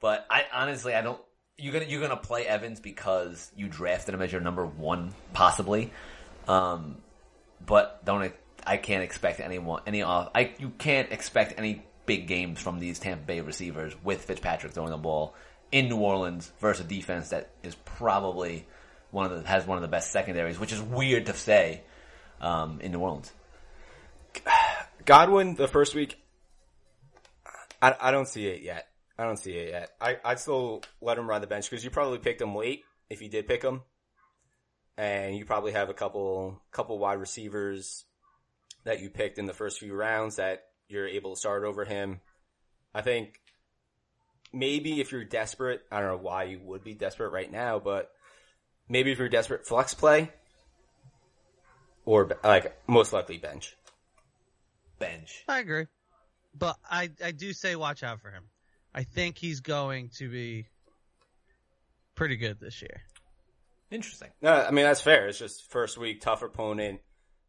But 0.00 0.26
I 0.30 0.44
honestly, 0.52 0.94
I 0.94 1.02
don't. 1.02 1.20
You're 1.56 1.72
gonna 1.72 1.86
you're 1.86 2.00
gonna 2.00 2.16
play 2.16 2.46
Evans 2.46 2.78
because 2.80 3.50
you 3.56 3.68
drafted 3.68 4.14
him 4.14 4.22
as 4.22 4.30
your 4.30 4.40
number 4.40 4.64
one, 4.64 5.12
possibly. 5.32 5.90
Um, 6.46 6.98
but 7.64 8.04
don't 8.04 8.32
I 8.66 8.76
can't 8.76 9.02
expect 9.02 9.40
anyone 9.40 9.82
any 9.86 10.02
off. 10.02 10.30
I 10.34 10.52
you 10.58 10.70
can't 10.70 11.10
expect 11.10 11.54
any 11.58 11.82
big 12.06 12.26
games 12.26 12.60
from 12.60 12.78
these 12.78 12.98
Tampa 12.98 13.24
Bay 13.24 13.40
receivers 13.40 13.94
with 14.04 14.24
Fitzpatrick 14.24 14.72
throwing 14.72 14.90
the 14.90 14.96
ball 14.96 15.34
in 15.72 15.88
New 15.88 15.98
Orleans 15.98 16.50
versus 16.60 16.84
a 16.84 16.88
defense 16.88 17.30
that 17.30 17.50
is 17.62 17.74
probably 17.74 18.66
one 19.10 19.30
of 19.30 19.42
the 19.42 19.48
has 19.48 19.66
one 19.66 19.78
of 19.78 19.82
the 19.82 19.88
best 19.88 20.10
secondaries, 20.10 20.58
which 20.58 20.72
is 20.72 20.80
weird 20.80 21.26
to 21.26 21.34
say 21.34 21.82
um, 22.40 22.80
in 22.80 22.92
New 22.92 23.00
Orleans. 23.00 23.32
Godwin, 25.04 25.54
the 25.54 25.68
first 25.68 25.94
week, 25.94 26.18
I, 27.80 27.94
I 28.00 28.10
don't 28.10 28.28
see 28.28 28.46
it 28.46 28.62
yet. 28.62 28.88
I 29.18 29.24
don't 29.24 29.36
see 29.38 29.52
it 29.52 29.70
yet. 29.70 29.90
I, 30.00 30.16
I'd 30.24 30.38
still 30.38 30.82
let 31.00 31.18
him 31.18 31.28
ride 31.28 31.42
the 31.42 31.46
bench 31.46 31.68
because 31.68 31.82
you 31.84 31.90
probably 31.90 32.18
picked 32.18 32.40
him 32.40 32.54
late 32.54 32.84
if 33.10 33.20
you 33.22 33.28
did 33.28 33.48
pick 33.48 33.62
him. 33.62 33.82
And 34.96 35.36
you 35.36 35.44
probably 35.44 35.72
have 35.72 35.90
a 35.90 35.94
couple, 35.94 36.60
couple 36.72 36.98
wide 36.98 37.20
receivers 37.20 38.04
that 38.84 39.00
you 39.00 39.10
picked 39.10 39.38
in 39.38 39.46
the 39.46 39.54
first 39.54 39.78
few 39.78 39.94
rounds 39.94 40.36
that 40.36 40.64
you're 40.88 41.06
able 41.06 41.34
to 41.34 41.40
start 41.40 41.64
over 41.64 41.84
him. 41.84 42.20
I 42.94 43.02
think 43.02 43.40
maybe 44.52 45.00
if 45.00 45.12
you're 45.12 45.24
desperate, 45.24 45.82
I 45.90 46.00
don't 46.00 46.08
know 46.08 46.22
why 46.22 46.44
you 46.44 46.60
would 46.64 46.82
be 46.82 46.94
desperate 46.94 47.30
right 47.30 47.50
now, 47.50 47.78
but 47.78 48.10
maybe 48.88 49.12
if 49.12 49.18
you're 49.18 49.28
desperate, 49.28 49.66
flex 49.66 49.94
play 49.94 50.30
or 52.04 52.28
like 52.42 52.76
most 52.88 53.12
likely 53.12 53.38
bench. 53.38 53.76
Bench. 54.98 55.44
I 55.48 55.60
agree, 55.60 55.86
but 56.54 56.76
I 56.90 57.10
I 57.24 57.32
do 57.32 57.52
say 57.52 57.76
watch 57.76 58.02
out 58.02 58.20
for 58.20 58.30
him. 58.30 58.44
I 58.94 59.04
think 59.04 59.38
he's 59.38 59.60
going 59.60 60.10
to 60.16 60.28
be 60.30 60.66
pretty 62.14 62.36
good 62.36 62.58
this 62.60 62.82
year. 62.82 63.02
Interesting. 63.90 64.28
No, 64.42 64.52
I 64.52 64.70
mean 64.70 64.84
that's 64.84 65.00
fair. 65.00 65.28
It's 65.28 65.38
just 65.38 65.70
first 65.70 65.98
week, 65.98 66.20
tough 66.20 66.42
opponent. 66.42 67.00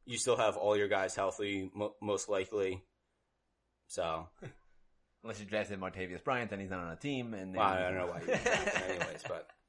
You 0.05 0.17
still 0.17 0.37
have 0.37 0.57
all 0.57 0.75
your 0.75 0.87
guys 0.87 1.15
healthy, 1.15 1.69
mo- 1.73 1.95
most 2.01 2.29
likely. 2.29 2.83
So 3.87 4.27
Unless 5.23 5.41
you 5.41 5.45
drafted 5.45 5.79
Martavis 5.81 6.23
Bryant, 6.23 6.49
then 6.49 6.61
he's 6.61 6.69
not 6.69 6.79
on 6.79 6.91
a 6.93 6.95
team. 6.95 7.33
And 7.33 7.53
then 7.53 7.59
well, 7.59 7.67
I 7.67 7.81
don't 7.81 7.95
know 7.95 8.07
why 8.07 8.21
you 8.21 8.25
did 8.27 8.39
that, 8.45 8.83
anyways, 8.89 9.23
but 9.27 9.47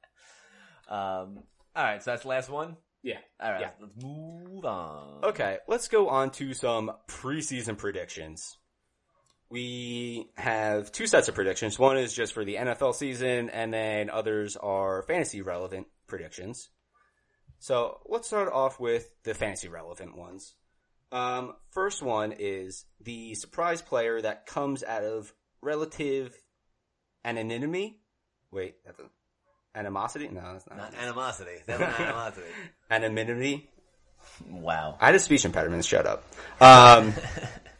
Um, 0.87 1.39
all 1.73 1.83
right, 1.85 2.03
so 2.03 2.11
that's 2.11 2.23
the 2.23 2.27
last 2.27 2.49
one. 2.49 2.75
Yeah. 3.03 3.17
All 3.39 3.51
right, 3.51 3.61
Yeah. 3.61 3.71
let's 3.79 4.03
move 4.03 4.65
on. 4.65 5.23
Okay, 5.23 5.57
let's 5.67 5.87
go 5.87 6.09
on 6.09 6.31
to 6.31 6.53
some 6.53 6.91
preseason 7.07 7.77
predictions. 7.77 8.57
We 9.49 10.29
have 10.37 10.91
two 10.91 11.07
sets 11.07 11.27
of 11.27 11.35
predictions. 11.35 11.77
One 11.77 11.97
is 11.97 12.13
just 12.13 12.33
for 12.33 12.45
the 12.45 12.55
NFL 12.55 12.95
season, 12.95 13.49
and 13.49 13.73
then 13.73 14.09
others 14.09 14.55
are 14.55 15.03
fantasy 15.03 15.41
relevant 15.41 15.87
predictions. 16.07 16.69
So 17.59 17.99
let's 18.07 18.27
start 18.27 18.51
off 18.51 18.79
with 18.79 19.09
the 19.23 19.33
fantasy 19.33 19.67
relevant 19.67 20.17
ones. 20.17 20.55
Um, 21.11 21.55
first 21.71 22.01
one 22.01 22.33
is 22.37 22.85
the 23.01 23.35
surprise 23.35 23.81
player 23.81 24.21
that 24.21 24.45
comes 24.45 24.83
out 24.83 25.03
of 25.03 25.33
relative 25.61 26.33
anonymity. 27.25 27.99
Wait, 28.51 28.75
that's 28.85 28.99
a, 28.99 29.03
animosity? 29.75 30.29
No, 30.31 30.41
that's 30.53 30.67
not. 30.67 30.77
Not 30.77 30.93
animosity. 30.95 31.57
Animosity. 31.67 32.47
Anonymity. 32.89 33.69
Wow. 34.49 34.97
I 34.99 35.07
had 35.07 35.15
a 35.15 35.19
speech 35.19 35.45
impediment. 35.45 35.85
Shut 35.85 36.05
up. 36.05 36.23
Um, 36.59 37.13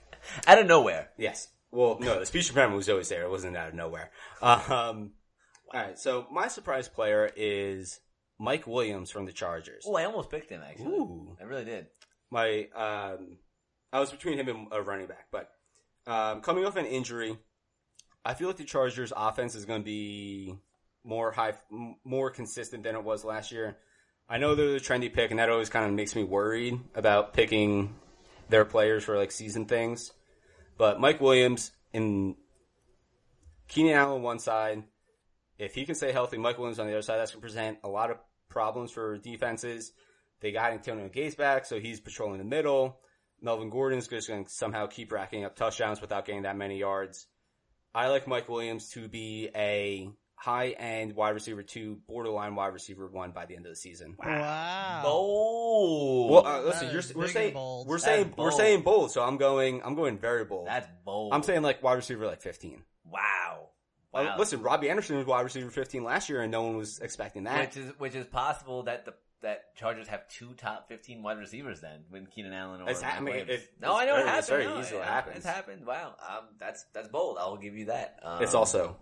Out 0.47 0.59
of 0.59 0.67
nowhere. 0.67 1.09
Yes. 1.17 1.47
Well, 1.71 1.97
no, 1.99 2.19
the 2.19 2.25
speech 2.25 2.49
impediment 2.49 2.77
was 2.77 2.89
always 2.89 3.09
there. 3.09 3.23
It 3.23 3.29
wasn't 3.29 3.55
out 3.55 3.69
of 3.69 3.73
nowhere. 3.73 4.11
Um, 4.41 5.11
all 5.73 5.81
right. 5.81 5.97
So 5.97 6.27
my 6.31 6.47
surprise 6.47 6.89
player 6.89 7.31
is 7.35 7.99
Mike 8.39 8.67
Williams 8.67 9.09
from 9.09 9.25
the 9.25 9.31
Chargers. 9.31 9.85
Oh, 9.87 9.95
I 9.95 10.05
almost 10.05 10.29
picked 10.29 10.49
him 10.49 10.61
actually. 10.67 10.87
Ooh. 10.87 11.37
I 11.39 11.45
really 11.45 11.65
did. 11.65 11.87
My, 12.29 12.67
um, 12.75 13.37
I 13.93 13.99
was 13.99 14.11
between 14.11 14.37
him 14.37 14.49
and 14.49 14.67
a 14.71 14.81
running 14.81 15.07
back, 15.07 15.27
but 15.31 15.49
um, 16.07 16.41
coming 16.41 16.65
off 16.65 16.75
an 16.75 16.85
injury, 16.85 17.37
I 18.25 18.33
feel 18.33 18.47
like 18.47 18.57
the 18.57 18.63
Chargers' 18.63 19.13
offense 19.15 19.55
is 19.55 19.65
going 19.65 19.81
to 19.81 19.85
be 19.85 20.55
more 21.03 21.31
high, 21.31 21.53
more 22.03 22.29
consistent 22.29 22.83
than 22.83 22.95
it 22.95 23.03
was 23.03 23.23
last 23.23 23.51
year. 23.51 23.77
I 24.29 24.37
know 24.37 24.55
they're 24.55 24.71
the 24.71 24.79
trendy 24.79 25.13
pick, 25.13 25.31
and 25.31 25.39
that 25.39 25.49
always 25.49 25.69
kind 25.69 25.85
of 25.85 25.91
makes 25.93 26.15
me 26.15 26.23
worried 26.23 26.79
about 26.95 27.33
picking 27.33 27.95
their 28.49 28.65
players 28.65 29.03
for 29.03 29.17
like 29.17 29.31
season 29.31 29.65
things. 29.65 30.11
But 30.77 30.99
Mike 30.99 31.19
Williams 31.19 31.71
and 31.93 32.35
Keenan 33.67 33.93
Allen 33.93 34.21
one 34.21 34.39
side, 34.39 34.83
if 35.57 35.73
he 35.75 35.85
can 35.85 35.95
stay 35.95 36.11
healthy, 36.11 36.37
Mike 36.37 36.57
Williams 36.57 36.79
on 36.79 36.87
the 36.87 36.93
other 36.93 37.01
side, 37.01 37.17
that's 37.17 37.31
going 37.31 37.41
to 37.41 37.45
present 37.45 37.79
a 37.83 37.89
lot 37.89 38.09
of 38.09 38.17
problems 38.49 38.91
for 38.91 39.17
defenses. 39.17 39.91
They 40.39 40.51
got 40.51 40.71
Antonio 40.71 41.07
Gates 41.09 41.35
back, 41.35 41.65
so 41.65 41.79
he's 41.79 41.99
patrolling 41.99 42.39
the 42.39 42.45
middle. 42.45 42.99
Melvin 43.41 43.69
Gordon's 43.69 44.07
just 44.07 44.27
going 44.27 44.45
to 44.45 44.49
somehow 44.49 44.87
keep 44.87 45.11
racking 45.11 45.45
up 45.45 45.55
touchdowns 45.55 46.01
without 46.01 46.25
getting 46.25 46.43
that 46.43 46.57
many 46.57 46.77
yards. 46.77 47.27
I 47.93 48.07
like 48.07 48.27
Mike 48.27 48.47
Williams 48.47 48.89
to 48.91 49.07
be 49.07 49.49
a 49.55 50.09
high 50.41 50.69
end 50.69 51.13
wide 51.15 51.29
receiver 51.35 51.61
two, 51.61 51.99
borderline 52.07 52.55
wide 52.55 52.73
receiver 52.73 53.05
one 53.07 53.29
by 53.31 53.45
the 53.45 53.55
end 53.55 53.65
of 53.67 53.71
the 53.71 53.75
season. 53.75 54.15
Wow. 54.17 55.01
Bold. 55.03 56.31
Well, 56.31 56.47
uh, 56.47 56.61
listen, 56.63 56.89
you're, 56.91 57.03
we're 57.15 57.27
saying 57.27 57.53
bold. 57.53 57.87
we're 57.87 57.95
That's 57.95 58.05
saying 58.05 58.33
we're 58.37 58.51
saying 58.51 58.81
bold, 58.81 59.11
so 59.11 59.21
I'm 59.23 59.37
going 59.37 59.81
I'm 59.83 59.93
going 59.95 60.17
very 60.17 60.43
bold. 60.45 60.67
That's 60.67 60.87
bold. 61.05 61.33
I'm 61.33 61.43
saying 61.43 61.61
like 61.61 61.83
wide 61.83 61.93
receiver 61.93 62.25
like 62.25 62.41
15. 62.41 62.81
wow. 63.05 63.67
Uh, 64.13 64.23
Wow. 64.25 64.35
Listen, 64.37 64.61
Robby 64.61 64.89
Anderson 64.89 65.15
was 65.15 65.25
wide 65.25 65.39
receiver 65.41 65.69
15 65.69 66.03
last 66.03 66.27
year, 66.27 66.41
and 66.41 66.51
no 66.51 66.63
one 66.63 66.75
was 66.75 66.99
expecting 66.99 67.45
that. 67.45 67.67
which 67.67 67.77
is 67.77 67.91
which 67.97 68.15
is 68.15 68.25
possible 68.25 68.83
that 68.83 69.05
the 69.05 69.13
that 69.41 69.73
Chargers 69.75 70.07
have 70.09 70.27
two 70.27 70.53
top 70.55 70.87
fifteen 70.89 71.23
wide 71.23 71.37
receivers 71.39 71.79
then 71.81 72.01
when 72.09 72.25
Keenan 72.25 72.51
Allen 72.53 72.81
or 72.81 72.89
It's 72.89 73.01
Mike 73.01 73.09
hap- 73.11 73.21
I 73.21 73.23
mean, 73.23 73.35
Williams. 73.35 73.49
it- 73.63 73.69
no, 73.81 73.93
it's 73.93 74.01
I 74.01 74.05
know 74.05 74.15
very- 74.17 74.29
it 74.29 74.37
it's 74.37 74.49
very 74.49 74.65
No, 74.65 74.79
easily 74.79 74.99
it- 74.99 75.05
happens. 75.05 75.37
It's 75.37 75.45
happened. 75.45 75.85
Wow, 75.85 76.15
um, 76.29 76.43
that's 76.59 76.85
that's 76.93 77.07
bold. 77.07 77.37
I 77.39 77.45
will 77.47 77.57
give 77.57 77.75
you 77.75 77.85
that. 77.85 78.19
Um, 78.21 78.43
it's 78.43 78.53
also 78.53 78.97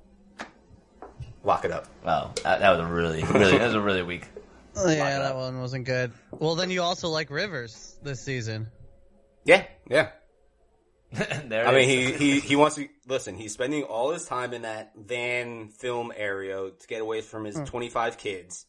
lock 1.43 1.65
it 1.65 1.71
up. 1.71 1.87
Wow, 2.05 2.33
that, 2.43 2.59
that 2.59 2.69
was 2.71 2.79
a 2.79 2.85
really 2.85 3.23
really 3.23 3.57
that 3.57 3.65
was 3.65 3.75
a 3.75 3.81
really 3.81 4.03
weak. 4.03 4.27
Yeah, 4.75 5.19
that 5.19 5.31
up. 5.31 5.35
one 5.35 5.59
wasn't 5.59 5.85
good. 5.85 6.13
Well, 6.31 6.55
then 6.55 6.69
you 6.69 6.83
also 6.83 7.09
like 7.09 7.29
Rivers 7.31 7.97
this 8.01 8.21
season. 8.21 8.67
Yeah, 9.43 9.65
yeah. 9.89 10.11
there 11.11 11.67
I 11.67 11.71
it 11.71 11.75
mean, 11.75 11.89
he, 11.89 12.11
he, 12.13 12.39
he 12.39 12.55
wants 12.55 12.75
to, 12.75 12.87
listen, 13.07 13.35
he's 13.35 13.51
spending 13.51 13.83
all 13.83 14.11
his 14.11 14.25
time 14.25 14.53
in 14.53 14.61
that 14.61 14.93
van 14.95 15.69
film 15.69 16.13
area 16.15 16.69
to 16.69 16.87
get 16.87 17.01
away 17.01 17.21
from 17.21 17.45
his 17.45 17.57
hmm. 17.57 17.63
25 17.65 18.17
kids. 18.17 18.65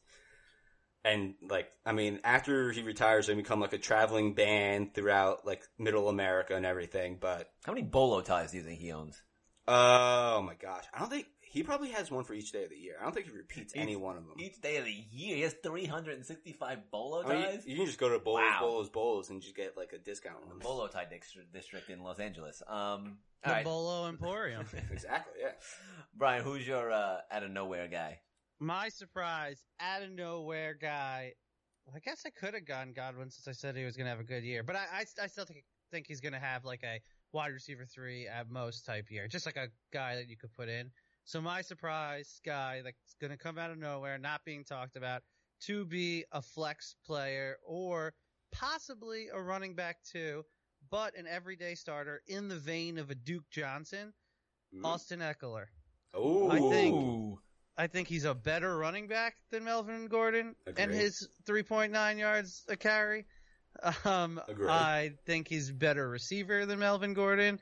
And 1.05 1.35
like, 1.49 1.69
I 1.85 1.93
mean, 1.93 2.21
after 2.25 2.73
he 2.73 2.83
retires, 2.83 3.27
he'll 3.27 3.37
become 3.37 3.61
like 3.61 3.73
a 3.73 3.79
traveling 3.79 4.35
band 4.35 4.95
throughout 4.95 5.47
like 5.47 5.63
middle 5.79 6.09
America 6.09 6.57
and 6.57 6.65
everything. 6.65 7.19
But, 7.21 7.51
How 7.65 7.73
many 7.73 7.87
bolo 7.87 8.21
ties 8.23 8.53
do 8.53 8.57
you 8.57 8.63
think 8.63 8.81
he 8.81 8.93
owns? 8.93 9.23
oh 9.69 10.43
my 10.43 10.55
gosh, 10.55 10.85
I 10.93 10.99
don't 10.99 11.11
think, 11.11 11.27
he 11.51 11.65
probably 11.65 11.89
has 11.91 12.13
one 12.13 12.23
for 12.23 12.33
each 12.33 12.53
day 12.53 12.63
of 12.63 12.71
the 12.71 12.77
year. 12.77 12.95
I 13.01 13.03
don't 13.03 13.13
think 13.13 13.27
he 13.27 13.33
repeats 13.37 13.75
Each- 13.75 13.83
any 13.83 13.97
one 13.97 14.17
of 14.17 14.25
them. 14.25 14.35
Each 14.39 14.61
day 14.61 14.77
of 14.77 14.85
the 14.85 14.93
year, 14.93 15.35
he 15.35 15.43
has 15.43 15.53
three 15.65 15.85
hundred 15.85 16.15
and 16.15 16.25
sixty-five 16.25 16.91
bolo 16.93 17.25
I 17.25 17.29
mean, 17.29 17.43
you, 17.67 17.73
you 17.73 17.77
can 17.77 17.87
just 17.87 17.99
go 17.99 18.09
to 18.09 18.21
Bolos, 18.21 18.41
Wow. 18.43 18.59
Bolos, 18.61 18.89
Bolos 18.89 19.31
and 19.31 19.43
just 19.43 19.57
get 19.57 19.77
like 19.77 19.93
a 19.93 19.99
discount 19.99 20.37
on 20.45 20.49
them. 20.49 20.59
Bolo 20.61 20.87
tie 20.87 21.07
district, 21.11 21.53
district 21.53 21.91
in 21.91 22.05
Los 22.05 22.21
Angeles. 22.21 22.63
Um, 22.69 23.19
The 23.43 23.49
all 23.49 23.55
right, 23.57 23.65
Bolo 23.65 24.09
Emporium. 24.09 24.65
Exactly, 24.93 25.41
yeah. 25.41 25.51
Brian, 26.15 26.45
who's 26.45 26.67
your 26.67 26.93
uh, 26.93 27.19
out 27.33 27.43
of 27.43 27.51
nowhere 27.51 27.89
guy? 27.89 28.21
My 28.61 28.89
surprise, 28.89 29.65
out 29.81 30.03
of 30.03 30.11
nowhere 30.13 30.75
guy. 30.81 31.33
Well, 31.85 31.97
I 31.97 31.99
guess 31.99 32.23
I 32.25 32.31
could 32.31 32.55
have 32.55 32.65
gone 32.67 32.93
Godwin 32.95 33.29
since 33.31 33.49
I 33.49 33.53
said 33.53 33.77
he 33.77 33.85
was 33.85 33.97
going 33.97 34.05
to 34.05 34.11
have 34.11 34.21
a 34.21 34.25
good 34.25 34.45
year, 34.45 34.63
but 34.63 34.77
I, 34.77 34.85
I, 34.93 35.05
I 35.23 35.27
still 35.27 35.47
think, 35.47 35.65
think 35.91 36.07
he's 36.07 36.21
going 36.21 36.35
to 36.35 36.39
have 36.39 36.65
like 36.65 36.83
a 36.85 37.01
wide 37.33 37.53
receiver 37.53 37.87
three 37.87 38.29
at 38.29 38.51
most 38.51 38.85
type 38.87 39.11
year, 39.11 39.27
just 39.27 39.47
like 39.47 39.57
a 39.57 39.69
guy 39.93 40.17
that 40.17 40.29
you 40.29 40.37
could 40.37 40.53
put 40.53 40.69
in. 40.69 40.91
So 41.25 41.41
my 41.41 41.63
surprise 41.63 42.41
guy 42.45 42.83
that's 42.83 43.15
going 43.21 43.31
to 43.31 43.37
come 43.37 43.59
out 43.59 43.71
of 43.71 43.79
nowhere, 43.79 44.19
not 44.19 44.45
being 44.45 44.65
talked 44.65 44.97
about, 44.97 45.23
to 45.67 45.85
be 45.85 46.25
a 46.33 46.43
flex 46.43 46.97
player 47.07 47.57
or 47.65 48.15
possibly 48.53 49.29
a 49.33 49.41
running 49.41 49.75
back 49.75 49.99
too, 50.03 50.45
but 50.91 51.17
an 51.17 51.27
everyday 51.29 51.75
starter 51.75 52.23
in 52.27 52.49
the 52.49 52.57
vein 52.59 52.99
of 52.99 53.11
a 53.11 53.15
Duke 53.15 53.49
Johnson, 53.51 54.13
Mm. 54.75 54.85
Austin 54.85 55.19
Ekeler. 55.21 55.67
Oh, 56.15 56.49
I 56.51 56.59
think- 56.61 57.39
I 57.77 57.87
think 57.87 58.09
he's 58.09 58.25
a 58.25 58.35
better 58.35 58.77
running 58.77 59.09
back 59.09 59.37
than 59.51 59.65
Melvin 59.65 60.07
Gordon 60.07 60.55
and 60.77 60.93
his 60.93 61.27
3.9 61.45 62.19
yards 62.19 62.65
a 62.69 62.77
carry. 62.77 63.27
Um. 64.05 64.41
I 64.69 65.13
think 65.27 65.49
he's 65.49 65.71
better 65.73 66.09
receiver 66.09 66.67
than 66.67 66.79
Melvin 66.81 67.15
Gordon. 67.15 67.61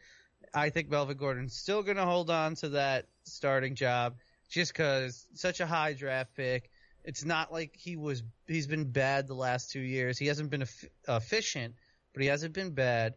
I 0.54 0.70
think 0.70 0.88
Melvin 0.88 1.16
Gordon's 1.18 1.54
still 1.56 1.82
going 1.82 1.98
to 1.98 2.04
hold 2.06 2.30
on 2.30 2.54
to 2.56 2.70
that 2.70 3.06
starting 3.32 3.74
job 3.74 4.16
just 4.48 4.72
because 4.72 5.26
such 5.34 5.60
a 5.60 5.66
high 5.66 5.92
draft 5.92 6.34
pick. 6.34 6.70
It's 7.04 7.24
not 7.24 7.52
like 7.52 7.74
he 7.74 7.96
was, 7.96 8.22
he's 8.46 8.66
been 8.66 8.90
bad 8.90 9.28
the 9.28 9.34
last 9.34 9.70
two 9.70 9.80
years. 9.80 10.18
He 10.18 10.26
hasn't 10.26 10.50
been 10.50 10.62
eff- 10.62 10.84
efficient, 11.08 11.74
but 12.12 12.22
he 12.22 12.28
hasn't 12.28 12.52
been 12.52 12.72
bad. 12.72 13.14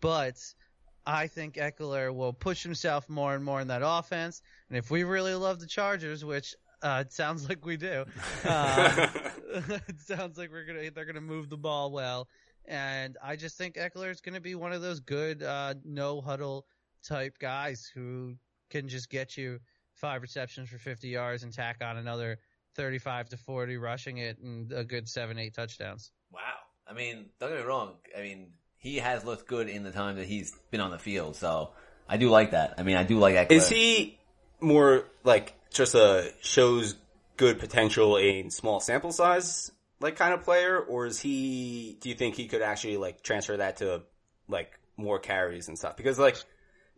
But 0.00 0.36
I 1.06 1.26
think 1.26 1.54
Ekeler 1.54 2.14
will 2.14 2.32
push 2.32 2.62
himself 2.62 3.08
more 3.08 3.34
and 3.34 3.44
more 3.44 3.60
in 3.60 3.68
that 3.68 3.82
offense. 3.84 4.42
And 4.68 4.76
if 4.76 4.90
we 4.90 5.04
really 5.04 5.34
love 5.34 5.60
the 5.60 5.66
Chargers, 5.66 6.24
which 6.24 6.54
uh, 6.82 7.04
it 7.06 7.12
sounds 7.12 7.48
like 7.48 7.64
we 7.64 7.76
do, 7.76 8.04
uh, 8.44 9.08
it 9.88 10.00
sounds 10.00 10.38
like 10.38 10.50
we're 10.50 10.64
gonna 10.64 10.90
they're 10.90 11.04
gonna 11.04 11.20
move 11.20 11.48
the 11.48 11.56
ball 11.56 11.90
well. 11.90 12.28
And 12.66 13.16
I 13.22 13.36
just 13.36 13.56
think 13.56 13.76
Ekeler 13.76 14.10
is 14.10 14.20
gonna 14.20 14.40
be 14.40 14.54
one 14.54 14.72
of 14.72 14.82
those 14.82 15.00
good 15.00 15.42
uh, 15.42 15.74
no 15.84 16.20
huddle 16.20 16.66
type 17.02 17.38
guys 17.38 17.90
who 17.94 18.36
can 18.70 18.88
just 18.88 19.10
get 19.10 19.36
you 19.36 19.58
five 19.94 20.22
receptions 20.22 20.68
for 20.68 20.78
50 20.78 21.08
yards 21.08 21.42
and 21.42 21.52
tack 21.52 21.78
on 21.82 21.96
another 21.96 22.38
35 22.76 23.30
to 23.30 23.36
40 23.36 23.76
rushing 23.76 24.18
it 24.18 24.38
and 24.38 24.72
a 24.72 24.84
good 24.84 25.08
seven 25.08 25.38
eight 25.38 25.54
touchdowns. 25.54 26.12
Wow. 26.32 26.40
I 26.86 26.94
mean, 26.94 27.26
don't 27.38 27.50
get 27.50 27.58
me 27.58 27.64
wrong. 27.64 27.94
I 28.16 28.22
mean, 28.22 28.52
he 28.78 28.96
has 28.98 29.24
looked 29.24 29.46
good 29.46 29.68
in 29.68 29.82
the 29.82 29.92
time 29.92 30.16
that 30.16 30.26
he's 30.26 30.52
been 30.70 30.80
on 30.80 30.90
the 30.90 30.98
field, 30.98 31.36
so 31.36 31.70
I 32.08 32.16
do 32.16 32.30
like 32.30 32.52
that. 32.52 32.74
I 32.78 32.82
mean, 32.82 32.96
I 32.96 33.04
do 33.04 33.18
like 33.18 33.34
Ekeler. 33.34 33.52
Is 33.52 33.68
he 33.68 34.18
more 34.60 35.04
like 35.22 35.54
just 35.70 35.94
a 35.94 36.32
shows 36.40 36.96
good 37.36 37.58
potential 37.58 38.16
in 38.16 38.50
small 38.50 38.80
sample 38.80 39.12
size 39.12 39.70
like 40.00 40.16
kind 40.16 40.32
of 40.34 40.42
player, 40.42 40.78
or 40.78 41.06
is 41.06 41.20
he? 41.20 41.98
Do 42.00 42.08
you 42.08 42.14
think 42.14 42.34
he 42.34 42.48
could 42.48 42.62
actually 42.62 42.96
like 42.96 43.22
transfer 43.22 43.56
that 43.58 43.76
to 43.76 44.02
like 44.48 44.72
more 44.96 45.18
carries 45.18 45.68
and 45.68 45.78
stuff? 45.78 45.96
Because 45.96 46.18
like 46.18 46.36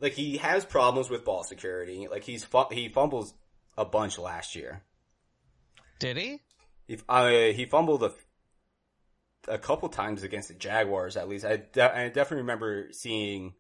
like 0.03 0.13
he 0.13 0.37
has 0.39 0.65
problems 0.67 1.09
with 1.09 1.25
ball 1.25 1.45
security. 1.45 2.09
Like 2.11 2.25
he's 2.25 2.45
fu- 2.45 2.69
he 2.71 2.89
fumbles 2.89 3.33
a 3.79 3.85
bunch 3.87 4.19
last 4.19 4.55
year. 4.55 4.83
Did 5.99 6.17
he? 6.19 6.41
He 6.89 6.99
uh, 7.09 7.29
he 7.29 7.65
fumbled 7.65 8.03
a 8.03 8.13
a 9.49 9.59
couple 9.59 9.89
times 9.89 10.23
against 10.23 10.49
the 10.49 10.55
Jaguars. 10.55 11.17
At 11.17 11.29
least 11.29 11.45
I, 11.45 11.57
de- 11.57 11.97
I 11.97 12.09
definitely 12.09 12.39
remember 12.43 12.89
seeing 12.93 13.55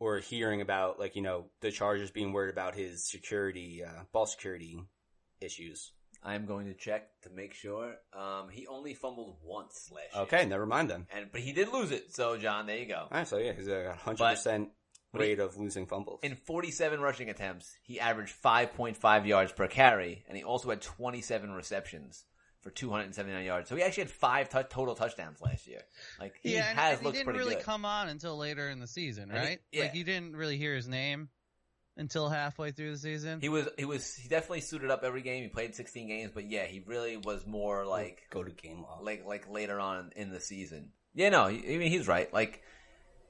or 0.00 0.18
hearing 0.18 0.60
about 0.60 0.98
like 0.98 1.16
you 1.16 1.22
know 1.22 1.46
the 1.60 1.70
Chargers 1.70 2.10
being 2.10 2.32
worried 2.32 2.52
about 2.52 2.74
his 2.74 3.08
security 3.08 3.82
uh, 3.84 4.02
ball 4.12 4.26
security 4.26 4.82
issues. 5.40 5.92
I'm 6.26 6.46
going 6.46 6.66
to 6.66 6.74
check 6.74 7.08
to 7.24 7.30
make 7.30 7.52
sure. 7.52 7.96
Um, 8.18 8.48
he 8.50 8.66
only 8.66 8.94
fumbled 8.94 9.36
once 9.44 9.90
last 9.94 10.14
year. 10.14 10.22
Okay, 10.22 10.46
never 10.46 10.64
mind 10.64 10.88
then. 10.88 11.06
And 11.14 11.26
but 11.30 11.42
he 11.42 11.52
did 11.52 11.68
lose 11.72 11.90
it. 11.90 12.14
So 12.14 12.36
John, 12.38 12.66
there 12.66 12.78
you 12.78 12.86
go. 12.86 12.94
All 13.02 13.08
right, 13.12 13.28
so 13.28 13.36
yeah, 13.38 13.52
he's 13.52 13.68
a 13.68 13.94
hundred 13.98 14.24
percent 14.30 14.68
But- 14.68 14.74
rate 15.20 15.40
of 15.40 15.56
losing 15.56 15.86
fumbles. 15.86 16.20
In 16.22 16.36
47 16.36 17.00
rushing 17.00 17.30
attempts, 17.30 17.76
he 17.82 18.00
averaged 18.00 18.34
5.5 18.42 19.26
yards 19.26 19.52
per 19.52 19.66
carry, 19.66 20.24
and 20.28 20.36
he 20.36 20.44
also 20.44 20.70
had 20.70 20.80
27 20.82 21.52
receptions 21.52 22.24
for 22.60 22.70
279 22.70 23.44
yards. 23.44 23.68
So 23.68 23.76
he 23.76 23.82
actually 23.82 24.04
had 24.04 24.10
five 24.10 24.48
tou- 24.48 24.62
total 24.62 24.94
touchdowns 24.94 25.40
last 25.40 25.66
year. 25.66 25.82
Like 26.18 26.34
he 26.42 26.54
yeah, 26.54 26.68
and, 26.70 26.78
has 26.78 26.92
and 26.92 27.00
he 27.00 27.04
looked 27.04 27.16
didn't 27.16 27.24
pretty 27.26 27.38
really 27.40 27.54
good. 27.56 27.64
come 27.64 27.84
on 27.84 28.08
until 28.08 28.36
later 28.38 28.68
in 28.70 28.80
the 28.80 28.86
season, 28.86 29.24
And 29.30 29.32
he- 29.32 29.38
right? 29.46 29.58
yeah. 29.72 29.82
Like 29.84 29.94
you 29.94 30.04
didn't 30.04 30.34
really 30.36 30.56
hear 30.56 30.74
his 30.74 30.88
name 30.88 31.28
until 31.96 32.28
halfway 32.28 32.70
through 32.72 32.90
the 32.92 32.98
season. 32.98 33.40
He 33.40 33.48
was 33.50 33.68
he 33.78 33.84
was 33.84 34.14
he 34.16 34.28
definitely 34.28 34.62
suited 34.62 34.90
up 34.90 35.04
every 35.04 35.20
game. 35.22 35.42
He 35.42 35.48
played 35.48 35.74
16 35.74 36.08
games, 36.08 36.30
but 36.34 36.50
yeah, 36.50 36.64
he 36.64 36.80
really 36.86 37.16
was 37.18 37.46
more 37.46 37.84
like 37.84 38.22
go 38.30 38.42
to 38.42 38.50
game 38.50 38.82
log. 38.82 39.04
like 39.04 39.24
like 39.26 39.48
later 39.50 39.78
on 39.78 40.10
in 40.16 40.30
the 40.30 40.40
season. 40.40 40.90
Yeah, 41.14 41.28
no, 41.28 41.44
I 41.44 41.52
mean 41.52 41.82
he's 41.90 42.08
right. 42.08 42.32
Like 42.32 42.62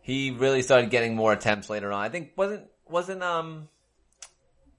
he 0.04 0.30
really 0.30 0.60
started 0.62 0.90
getting 0.90 1.16
more 1.16 1.32
attempts 1.32 1.68
later 1.70 1.90
on. 1.90 2.00
I 2.02 2.08
think 2.10 2.32
wasn't 2.36 2.66
wasn't 2.88 3.22
um 3.22 3.68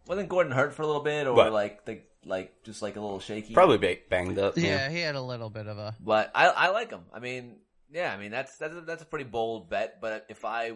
wasn't 0.07 0.30
Gordon 0.30 0.51
hurt 0.51 0.73
for 0.76 0.84
a 0.84 0.88
little 0.88 1.01
bit 1.01 1.26
or 1.28 1.34
What? 1.34 1.51
like 1.51 1.84
the 1.86 2.01
like 2.26 2.63
just 2.63 2.82
like 2.82 2.95
a 2.95 3.01
little 3.01 3.19
shaky. 3.19 3.53
Probably 3.53 3.78
ba- 3.80 3.97
banged 4.09 4.38
up. 4.39 4.55
yeah, 4.57 4.88
he 4.89 4.99
had 4.99 5.15
a 5.15 5.21
little 5.21 5.49
bit 5.49 5.67
of 5.67 5.78
a. 5.80 5.95
But 5.99 6.32
I 6.36 6.47
I 6.47 6.69
like 6.69 6.91
him. 6.91 7.01
I 7.11 7.19
mean, 7.19 7.55
yeah, 7.91 8.13
I 8.13 8.17
mean 8.17 8.32
that's 8.32 8.55
that's 8.57 8.76
a, 8.76 8.82
that's 8.82 9.01
a 9.01 9.05
pretty 9.07 9.26
bold 9.26 9.69
bet. 9.69 9.99
But 9.99 10.26
if 10.30 10.45
I 10.45 10.73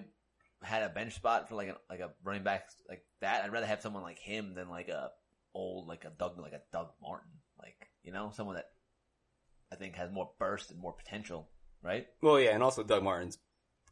had 0.63 0.83
a 0.83 0.89
bench 0.89 1.13
spot 1.15 1.47
for 1.47 1.55
like 1.55 1.69
a 1.69 1.77
like 1.89 1.99
a 1.99 2.09
running 2.23 2.43
back 2.43 2.69
like 2.89 3.03
that, 3.21 3.43
I'd 3.43 3.51
rather 3.53 3.67
have 3.67 3.81
someone 3.81 4.01
like 4.03 4.19
him 4.19 4.55
than 4.55 4.67
like 4.67 4.89
a 4.89 5.11
old 5.53 5.87
like 5.87 6.05
a 6.05 6.09
Doug 6.09 6.39
like 6.39 6.53
a 6.53 6.61
Doug 6.73 6.87
Martin, 7.01 7.29
like 7.59 7.87
you 8.03 8.11
know 8.11 8.31
someone 8.33 8.55
that 8.55 8.65
I 9.71 9.75
think 9.75 9.95
has 9.95 10.11
more 10.11 10.31
burst 10.39 10.71
and 10.71 10.79
more 10.79 10.93
potential, 10.93 11.49
right? 11.83 12.07
Well, 12.21 12.39
yeah, 12.39 12.51
and 12.55 12.63
also 12.63 12.81
Doug 12.83 13.03
Martin's 13.03 13.37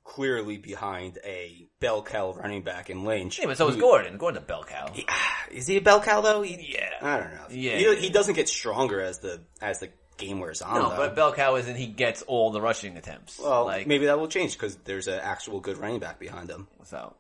clearly 0.08 0.58
behind 0.58 1.20
a 1.26 1.68
bell 1.80 2.02
cow 2.02 2.32
running 2.34 2.64
back 2.64 2.90
in 2.90 3.04
Lynch. 3.04 3.38
Yeah, 3.40 3.46
but 3.46 3.58
so 3.58 3.68
is 3.68 3.76
who- 3.76 3.82
Gordon. 3.82 4.18
Gordon's 4.18 4.44
a 4.44 4.48
bell 4.48 4.64
cow. 4.64 4.90
He- 4.94 5.06
Is 5.52 5.68
he 5.68 5.78
a 5.78 5.82
bell 5.82 6.02
cow 6.02 6.22
though? 6.22 6.42
He- 6.42 6.74
Yeah. 6.74 6.90
I 7.02 7.18
don't 7.20 7.34
know. 7.34 7.46
Yeah. 7.52 7.78
he, 7.78 7.96
he 7.98 8.10
doesn't 8.10 8.34
get 8.36 8.50
stronger 8.50 9.00
as 9.02 9.20
the 9.20 9.42
as 9.62 9.80
the 9.80 9.90
game 10.18 10.40
wears 10.40 10.62
on. 10.62 10.76
No, 10.82 10.90
though. 10.90 10.96
but 10.98 11.16
bell 11.16 11.34
cow 11.34 11.56
is 11.56 11.68
and 11.68 11.78
he 11.78 11.86
gets 11.88 12.22
all 12.24 12.50
the 12.52 12.60
rushing 12.62 12.98
attempts. 12.98 13.38
well, 13.40 13.66
like 13.66 13.86
maybe 13.86 14.06
that 14.08 14.18
will 14.20 14.28
change 14.28 14.54
because 14.54 14.76
there's 14.78 15.08
an 15.08 15.20
actual 15.22 15.60
good 15.60 15.78
running 15.78 16.00
back 16.00 16.20
behind 16.20 16.50
him. 16.50 16.68
so. 16.86 17.14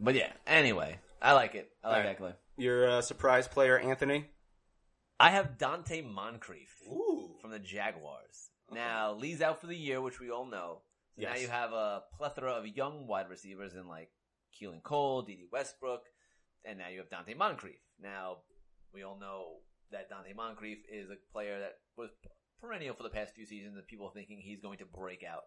But 0.00 0.14
yeah, 0.14 0.32
anyway, 0.46 0.98
I 1.20 1.32
like 1.32 1.54
it. 1.56 1.68
I 1.84 1.88
like 1.88 1.98
Alright. 1.98 2.18
Ekeler. 2.20 2.34
Your 2.56 2.88
uh, 2.88 3.00
surprise 3.02 3.48
player, 3.48 3.78
Anthony. 3.78 4.26
I 5.20 5.30
have 5.30 5.58
Donte 5.58 6.08
Moncrief 6.08 6.70
Ooh. 6.88 7.30
from 7.40 7.50
the 7.50 7.58
Jaguars. 7.58 8.50
Now, 8.72 9.14
Lee's 9.14 9.42
out 9.42 9.60
for 9.60 9.66
the 9.66 9.76
year, 9.76 10.00
which 10.00 10.20
we 10.20 10.30
all 10.30 10.46
know. 10.46 10.78
So 11.18 11.28
now 11.28 11.36
you 11.36 11.48
have 11.48 11.72
a 11.72 12.02
plethora 12.16 12.52
of 12.52 12.66
young 12.66 13.06
wide 13.06 13.28
receivers 13.28 13.74
in 13.74 13.88
like 13.88 14.10
Keelan 14.54 14.82
Cole, 14.82 15.22
Dede 15.22 15.46
Westbrook, 15.52 16.02
and 16.64 16.78
now 16.78 16.88
you 16.88 16.98
have 16.98 17.10
Donte 17.10 17.36
Moncrief. 17.36 17.78
Now, 18.00 18.38
we 18.92 19.02
all 19.02 19.18
know 19.18 19.56
that 19.90 20.10
Donte 20.10 20.34
Moncrief 20.36 20.78
is 20.92 21.10
a 21.10 21.16
player 21.32 21.58
that 21.60 21.74
was 21.96 22.10
perennial 22.60 22.94
for 22.94 23.02
the 23.02 23.10
past 23.10 23.34
few 23.34 23.46
seasons 23.46 23.76
and 23.76 23.86
people 23.86 24.10
thinking 24.10 24.40
he's 24.40 24.60
going 24.60 24.78
to 24.78 24.84
break 24.84 25.22
out. 25.24 25.42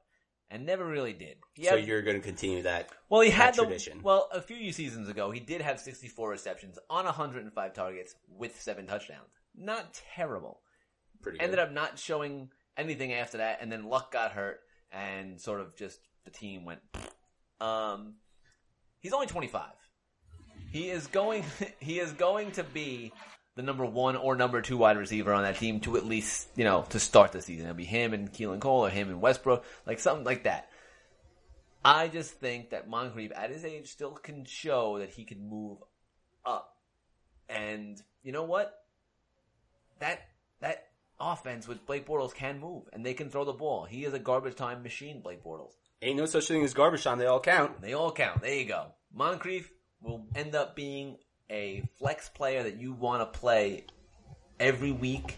And 0.50 0.66
never 0.66 0.86
really 0.86 1.14
did. 1.14 1.38
So 1.64 1.76
you're 1.76 2.02
going 2.02 2.18
to 2.18 2.22
continue 2.22 2.64
that. 2.64 2.90
well, 3.10 3.22
he 3.22 3.30
had 3.30 3.54
that 3.54 3.62
the 3.62 3.64
tradition. 3.64 4.02
well 4.04 4.28
a 4.34 4.42
few 4.42 4.74
seasons 4.74 5.08
ago. 5.08 5.32
He 5.32 5.40
did 5.40 5.62
have 5.62 5.80
64 5.80 6.30
receptions 6.30 6.78
on 6.90 7.06
105 7.06 7.74
targets 7.74 8.16
with 8.28 8.60
seven 8.60 8.86
touchdowns. 8.86 9.30
Not 9.56 10.02
terrible. 10.14 10.60
Pretty 11.22 11.38
good. 11.38 11.46
Ended 11.46 11.60
up 11.60 11.72
not 11.72 11.98
showing 11.98 12.50
anything 12.78 13.14
after 13.14 13.38
that, 13.38 13.60
and 13.62 13.72
then 13.72 13.86
Luck 13.86 14.12
got 14.12 14.34
hurt, 14.34 14.60
and 14.92 15.40
sort 15.40 15.62
of 15.62 15.76
just 15.76 16.00
the 16.26 16.32
team 16.32 16.66
went. 16.66 16.82
Um, 17.60 18.16
he's 19.00 19.14
only 19.14 19.28
25. 19.28 19.64
He 20.72 20.90
is 20.90 21.08
going. 21.08 21.44
He 21.80 22.00
is 22.00 22.12
going 22.14 22.52
to 22.52 22.64
be 22.64 23.12
the 23.56 23.64
number 23.64 23.86
one 23.86 24.16
or 24.16 24.36
number 24.36 24.62
two 24.62 24.78
wide 24.78 24.98
receiver 24.98 25.34
on 25.34 25.44
that 25.44 25.58
team 25.58 25.80
to 25.82 25.98
at 25.98 26.06
least 26.06 26.48
you 26.56 26.64
know 26.64 26.86
to 26.90 27.00
start 27.00 27.32
the 27.32 27.42
season. 27.42 27.66
It'll 27.66 27.76
be 27.76 27.86
him 27.86 28.14
and 28.14 28.32
Keelan 28.32 28.60
Cole 28.60 28.86
or 28.86 28.90
him 28.90 29.10
and 29.10 29.22
Westbrook, 29.22 29.66
like 29.86 30.00
something 30.00 30.26
like 30.26 30.44
that. 30.44 30.70
I 31.84 32.08
just 32.08 32.34
think 32.34 32.70
that 32.70 32.88
Moncrief 32.88 33.32
at 33.36 33.50
his 33.50 33.66
age 33.66 33.90
still 33.90 34.12
can 34.12 34.46
show 34.46 35.00
that 35.00 35.10
he 35.10 35.24
can 35.26 35.50
move 35.50 35.80
up. 36.46 36.76
And 37.50 38.02
you 38.24 38.32
know 38.32 38.44
what? 38.44 38.74
That 40.00 40.22
that 40.62 40.91
offense 41.22 41.68
with 41.68 41.86
Blake 41.86 42.06
Bortles 42.06 42.34
can 42.34 42.60
move 42.60 42.84
and 42.94 43.06
they 43.06 43.14
can 43.14 43.30
throw 43.30 43.46
the 43.46 43.54
ball. 43.54 43.86
He 43.86 44.06
is 44.06 44.14
a 44.14 44.20
garbage 44.20 44.56
time 44.56 44.84
machine, 44.84 45.22
Blake 45.22 45.44
Bortles. 45.44 45.74
Ain't 46.02 46.18
no 46.18 46.26
such 46.26 46.48
thing 46.48 46.64
as 46.64 46.74
garbage 46.74 47.04
time. 47.04 47.20
They 47.20 47.28
all 47.28 47.40
count. 47.40 47.82
They 47.82 47.94
all 47.94 48.12
count. 48.12 48.42
There 48.42 48.54
you 48.54 48.66
go. 48.66 48.88
Moncrief 49.14 49.72
will 50.02 50.26
end 50.36 50.56
up 50.56 50.76
being 50.76 51.18
a 51.50 51.84
flex 52.00 52.30
player 52.30 52.64
that 52.64 52.78
you 52.78 52.94
want 52.94 53.22
to 53.22 53.40
play 53.40 53.86
every 54.60 54.92
week, 54.92 55.38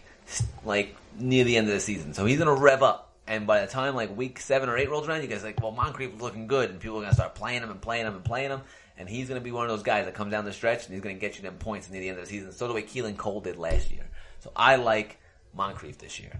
like 0.64 0.96
near 1.18 1.44
the 1.44 1.56
end 1.56 1.68
of 1.68 1.74
the 1.74 1.80
season. 1.80 2.14
So 2.14 2.24
he's 2.24 2.38
going 2.38 2.54
to 2.54 2.62
rev 2.62 2.82
up. 2.82 3.12
And 3.26 3.46
by 3.46 3.62
the 3.62 3.66
time 3.66 3.94
like 3.94 4.14
week 4.16 4.38
seven 4.38 4.68
or 4.68 4.76
eight 4.76 4.90
rolls 4.90 5.08
around, 5.08 5.22
you 5.22 5.28
guys 5.28 5.42
are 5.42 5.46
like, 5.46 5.60
well, 5.60 5.72
Moncrief 5.72 6.14
is 6.14 6.20
looking 6.20 6.46
good, 6.46 6.68
and 6.68 6.78
people 6.78 6.98
are 6.98 7.00
going 7.00 7.10
to 7.10 7.14
start 7.14 7.34
playing 7.34 7.62
him 7.62 7.70
and 7.70 7.80
playing 7.80 8.06
him 8.06 8.14
and 8.14 8.24
playing 8.24 8.50
him. 8.50 8.60
And 8.96 9.08
he's 9.08 9.28
going 9.28 9.40
to 9.40 9.44
be 9.44 9.50
one 9.50 9.64
of 9.64 9.70
those 9.70 9.82
guys 9.82 10.04
that 10.04 10.14
comes 10.14 10.30
down 10.30 10.44
the 10.44 10.52
stretch 10.52 10.84
and 10.84 10.94
he's 10.94 11.02
going 11.02 11.16
to 11.16 11.20
get 11.20 11.36
you 11.36 11.42
them 11.42 11.56
points 11.56 11.90
near 11.90 12.00
the 12.00 12.08
end 12.08 12.18
of 12.18 12.24
the 12.24 12.30
season. 12.30 12.52
So 12.52 12.68
the 12.68 12.74
way 12.74 12.82
Keelan 12.82 13.16
Cole 13.16 13.40
did 13.40 13.58
last 13.58 13.90
year. 13.90 14.06
So 14.38 14.52
I 14.54 14.76
like 14.76 15.18
Moncrief 15.54 15.98
this 15.98 16.18
year. 16.20 16.32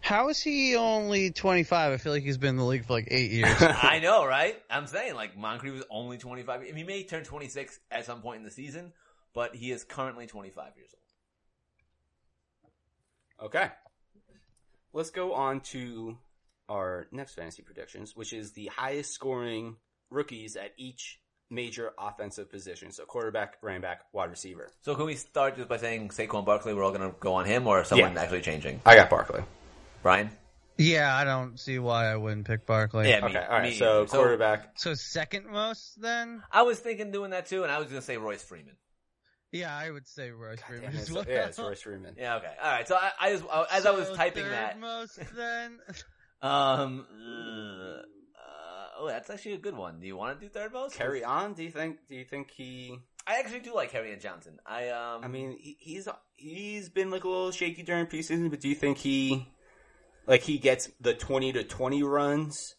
How 0.00 0.28
is 0.28 0.40
he 0.40 0.76
only 0.76 1.30
25? 1.30 1.92
I 1.92 1.96
feel 1.96 2.12
like 2.12 2.22
he's 2.22 2.38
been 2.38 2.50
in 2.50 2.56
the 2.56 2.64
league 2.64 2.84
for 2.84 2.92
like 2.92 3.08
eight 3.10 3.32
years. 3.32 3.56
I 3.60 3.98
know, 3.98 4.24
right? 4.24 4.56
I'm 4.70 4.86
saying 4.86 5.14
like 5.14 5.36
Moncrief 5.36 5.72
was 5.72 5.84
only 5.90 6.18
25. 6.18 6.60
I 6.60 6.62
mean, 6.62 6.76
he 6.76 6.84
may 6.84 7.02
turn 7.02 7.24
26 7.24 7.80
at 7.90 8.04
some 8.04 8.22
point 8.22 8.38
in 8.38 8.44
the 8.44 8.50
season, 8.50 8.92
but 9.34 9.56
he 9.56 9.72
is 9.72 9.84
currently 9.84 10.26
25 10.26 10.72
years 10.76 10.94
old. 13.40 13.48
Okay. 13.48 13.68
Let's 14.92 15.10
go 15.10 15.34
on 15.34 15.60
to 15.72 16.16
our 16.68 17.06
next 17.10 17.34
fantasy 17.34 17.62
predictions, 17.62 18.16
which 18.16 18.32
is 18.32 18.52
the 18.52 18.66
highest 18.66 19.12
scoring 19.12 19.76
rookies 20.10 20.56
at 20.56 20.72
each 20.76 21.20
major 21.50 21.92
offensive 21.98 22.50
position. 22.50 22.90
So 22.92 23.04
quarterback, 23.04 23.58
running 23.62 23.80
back, 23.82 24.02
wide 24.12 24.30
receiver. 24.30 24.68
So 24.82 24.94
can 24.94 25.06
we 25.06 25.14
start 25.14 25.56
just 25.56 25.68
by 25.68 25.76
saying 25.76 26.08
Saquon 26.08 26.44
Barkley? 26.44 26.74
We're 26.74 26.84
all 26.84 26.92
going 26.92 27.08
to 27.08 27.16
go 27.20 27.34
on 27.34 27.44
him, 27.44 27.66
or 27.66 27.82
is 27.82 27.88
someone 27.88 28.14
Yeah. 28.14 28.22
actually 28.22 28.40
changing? 28.42 28.80
I 28.84 28.96
got 28.96 29.10
Barkley. 29.10 29.42
Brian? 30.02 30.30
yeah, 30.78 31.16
I 31.16 31.24
don't 31.24 31.58
see 31.58 31.78
why 31.78 32.06
I 32.06 32.16
wouldn't 32.16 32.46
pick 32.46 32.66
Barkley. 32.66 33.08
Yeah, 33.08 33.20
me- 33.20 33.28
Okay, 33.28 33.38
all 33.44 33.48
right. 33.58 33.62
me 33.62 33.72
So 33.72 34.04
quarterback. 34.06 34.78
So 34.78 34.92
second 34.94 35.46
most 35.46 36.00
then? 36.00 36.42
I 36.52 36.62
was 36.62 36.78
thinking 36.78 37.10
doing 37.12 37.30
that 37.30 37.46
too, 37.46 37.62
and 37.62 37.72
I 37.72 37.78
was 37.78 37.88
going 37.88 38.00
to 38.00 38.04
say 38.06 38.16
Royce 38.18 38.42
Freeman. 38.42 38.76
Yeah, 39.52 39.74
I 39.74 39.90
would 39.90 40.06
say 40.06 40.32
Royce 40.32 40.60
Freeman 40.60 40.90
Damn, 40.92 41.00
as 41.00 41.10
well. 41.10 41.24
yeah, 41.26 41.46
it's 41.46 41.58
Royce 41.58 41.80
Freeman. 41.80 42.14
Yeah, 42.18 42.36
okay, 42.36 42.52
all 42.62 42.70
right. 42.70 42.86
So 42.86 42.94
I, 42.96 43.10
I 43.18 43.30
just 43.32 43.44
as 43.72 43.86
I 43.86 43.90
was 43.92 44.10
typing 44.10 44.42
third 44.42 44.52
that, 44.52 44.78
most 44.80 45.18
then? 45.34 45.78
um, 46.42 47.06
uh, 47.10 48.02
oh, 48.98 49.06
that's 49.08 49.30
actually 49.30 49.54
a 49.54 49.58
good 49.58 49.76
one. 49.76 50.00
Do 50.00 50.06
you 50.06 50.16
want 50.16 50.38
to 50.38 50.46
do 50.46 50.50
third 50.50 50.72
most? 50.72 50.94
Carry 50.96 51.24
on. 51.24 51.54
Do 51.54 51.62
you 51.62 51.70
think? 51.70 51.98
Do 52.08 52.14
you 52.14 52.24
think 52.24 52.50
he? 52.50 52.96
I 53.26 53.38
actually 53.40 53.60
do 53.60 53.74
like 53.74 53.92
Kerryon 53.92 54.20
Johnson. 54.20 54.58
I 54.64 54.88
um, 54.90 55.24
I 55.24 55.28
mean, 55.28 55.56
he, 55.60 55.76
he's 55.80 56.08
he's 56.36 56.88
been 56.88 57.10
like 57.10 57.24
a 57.24 57.28
little 57.28 57.50
shaky 57.50 57.82
during 57.82 58.06
preseason, 58.06 58.50
but 58.50 58.60
do 58.60 58.68
you 58.68 58.74
think 58.74 58.98
he, 58.98 59.48
like, 60.26 60.42
he 60.42 60.58
gets 60.58 60.88
the 61.00 61.12
twenty 61.14 61.52
to 61.52 61.64
twenty 61.64 62.02
runs, 62.04 62.76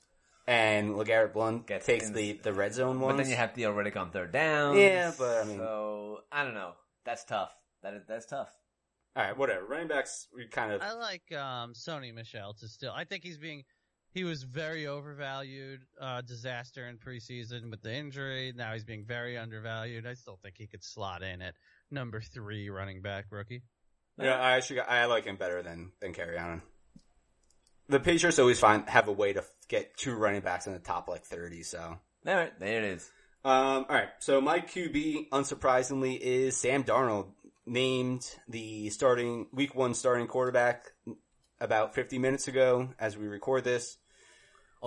and 0.48 0.92
LeGarrette 0.96 1.34
Blount 1.34 1.68
Gets 1.68 1.86
takes 1.86 2.08
in- 2.08 2.14
the 2.14 2.34
the 2.44 2.54
red 2.54 2.74
zone 2.74 3.00
ones? 3.02 3.18
But 3.18 3.24
then 3.24 3.30
you 3.32 3.36
have 3.38 3.54
Theo 3.54 3.74
Riddick 3.76 3.98
on 3.98 4.12
third 4.12 4.32
down. 4.32 4.78
Yeah, 4.78 5.12
but 5.18 5.44
I 5.44 5.44
mean- 5.44 5.58
so 5.58 6.20
I 6.32 6.44
don't 6.44 6.54
know. 6.54 6.72
That's 7.06 7.24
tough. 7.26 7.52
That 7.84 7.94
is 7.94 8.04
that's 8.08 8.26
tough. 8.26 8.50
All 9.16 9.24
right, 9.24 9.36
whatever. 9.38 9.66
Running 9.66 9.88
backs, 9.88 10.28
we 10.36 10.48
kind 10.48 10.72
of 10.72 10.82
I 10.82 10.94
like 10.94 11.24
um, 11.34 11.74
Sony 11.74 12.14
Michel 12.14 12.54
to 12.60 12.68
still. 12.68 12.94
I 12.96 13.04
think 13.04 13.24
he's 13.24 13.38
being. 13.40 13.64
He 14.18 14.24
was 14.24 14.42
very 14.42 14.88
overvalued. 14.88 15.82
Uh, 16.02 16.22
disaster 16.22 16.88
in 16.88 16.98
preseason 16.98 17.70
with 17.70 17.84
the 17.84 17.94
injury. 17.94 18.52
Now 18.56 18.74
he's 18.74 18.84
being 18.84 19.06
very 19.06 19.38
undervalued. 19.38 20.08
I 20.08 20.16
still 20.16 20.40
think 20.42 20.56
he 20.58 20.66
could 20.66 20.84
slot 20.84 21.22
in 21.22 21.40
at 21.44 21.54
number 21.92 22.20
three 22.20 22.68
running 22.72 23.04
back 23.04 23.26
rookie. 23.30 23.62
Yeah, 24.20 24.34
I 24.40 24.54
actually 24.54 24.80
I 24.80 25.06
like 25.06 25.26
him 25.26 25.36
better 25.36 25.62
than 25.62 25.92
than 26.02 26.14
Kerryon. 26.16 26.64
The 27.90 28.00
Patriots 28.00 28.40
always 28.40 28.60
find 28.60 28.90
have 28.90 29.08
a 29.08 29.12
way 29.12 29.34
to 29.34 29.44
get 29.68 29.96
two 29.96 30.16
running 30.16 30.42
backs 30.42 30.66
in 30.66 30.74
the 30.74 30.80
top 30.80 31.08
like 31.08 31.24
thirty. 31.24 31.62
So, 31.62 31.80
All 32.26 32.36
right, 32.36 32.60
there 32.60 32.84
it 32.84 32.86
is. 32.86 33.12
um, 33.46 33.86
all 33.88 33.96
right. 33.96 34.10
So 34.18 34.42
my 34.42 34.62
QB, 34.62 35.30
unsurprisingly, 35.30 36.18
is 36.20 36.58
Sam 36.58 36.84
Darnold, 36.84 37.34
named 37.68 38.26
the 38.48 38.90
starting 38.90 39.46
week 39.54 39.76
one 39.76 39.94
starting 39.94 40.26
quarterback 40.26 40.86
about 41.62 41.94
fifty 41.94 42.18
minutes 42.18 42.48
ago 42.48 42.90
as 42.98 43.16
we 43.16 43.28
record 43.28 43.64
this. 43.64 44.00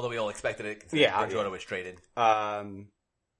Although 0.00 0.08
we 0.08 0.16
all 0.16 0.30
expected 0.30 0.64
it. 0.64 0.80
considering 0.80 1.10
Yeah, 1.10 1.18
Bridgewater 1.18 1.48
yeah. 1.48 1.52
was 1.52 1.62
traded. 1.62 1.96
Um, 2.16 2.88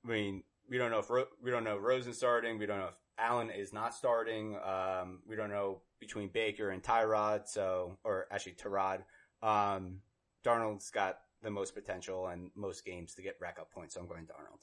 I 0.04 0.08
mean, 0.10 0.42
we 0.68 0.76
don't 0.76 0.90
know 0.90 0.98
if 0.98 1.08
Ro- 1.08 1.24
we 1.42 1.50
don't 1.50 1.64
know 1.64 1.78
if 1.78 1.82
Rosen 1.82 2.12
starting. 2.12 2.58
We 2.58 2.66
don't 2.66 2.78
know 2.78 2.88
if 2.88 2.98
Allen 3.16 3.48
is 3.48 3.72
not 3.72 3.94
starting. 3.94 4.58
Um, 4.62 5.20
we 5.26 5.36
don't 5.36 5.48
know 5.48 5.80
between 6.00 6.28
Baker 6.28 6.68
and 6.68 6.82
Tyrod. 6.82 7.48
So, 7.48 7.96
or 8.04 8.26
actually 8.30 8.56
Tyrod. 8.56 9.04
Um, 9.42 10.00
Darnold's 10.44 10.90
got 10.90 11.20
the 11.42 11.50
most 11.50 11.74
potential 11.74 12.26
and 12.26 12.50
most 12.54 12.84
games 12.84 13.14
to 13.14 13.22
get 13.22 13.36
rack 13.40 13.56
up 13.58 13.72
points. 13.72 13.94
So 13.94 14.02
I'm 14.02 14.06
going 14.06 14.26
to 14.26 14.32
Darnold. 14.34 14.60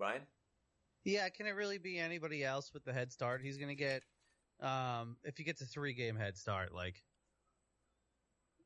Ryan. 0.00 0.22
Yeah, 1.04 1.28
can 1.28 1.46
it 1.46 1.50
really 1.50 1.78
be 1.78 1.96
anybody 1.96 2.42
else 2.42 2.74
with 2.74 2.84
the 2.84 2.92
head 2.92 3.12
start? 3.12 3.40
He's 3.40 3.56
going 3.56 3.68
to 3.68 3.76
get, 3.76 4.02
um, 4.60 5.16
if 5.22 5.38
he 5.38 5.44
gets 5.44 5.62
a 5.62 5.64
three 5.64 5.94
game 5.94 6.16
head 6.16 6.36
start, 6.36 6.74
like, 6.74 7.04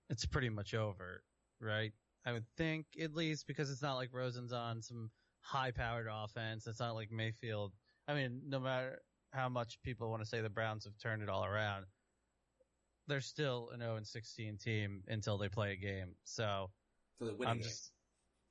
it's 0.09 0.25
pretty 0.25 0.49
much 0.49 0.73
over, 0.73 1.23
right? 1.61 1.93
I 2.27 2.33
would 2.33 2.47
think, 2.57 2.87
at 3.01 3.15
least, 3.15 3.47
because 3.47 3.71
it's 3.71 3.83
not 3.83 3.97
like 3.97 4.11
Rosen's 4.13 4.53
on 4.53 4.81
some 4.81 5.11
high 5.41 5.71
powered 5.71 6.09
offense. 6.11 6.67
It's 6.67 6.81
not 6.81 6.95
like 6.95 7.13
Mayfield. 7.13 7.73
I 8.09 8.15
mean, 8.15 8.43
no 8.47 8.59
matter 8.61 9.01
how 9.33 9.49
much 9.49 9.79
people 9.83 10.11
want 10.11 10.23
to 10.23 10.29
say 10.29 10.41
the 10.41 10.49
Browns 10.49 10.85
have 10.85 10.97
turned 10.99 11.23
it 11.23 11.29
all 11.29 11.45
around, 11.45 11.85
they're 13.07 13.21
still 13.21 13.71
an 13.73 13.81
0 13.81 14.01
16 14.03 14.57
team 14.59 15.03
until 15.09 15.37
they 15.37 15.49
play 15.49 15.73
a 15.73 15.77
game. 15.77 16.15
So, 16.25 16.71
So 17.19 17.37
I'm 17.47 17.61
just, 17.61 17.93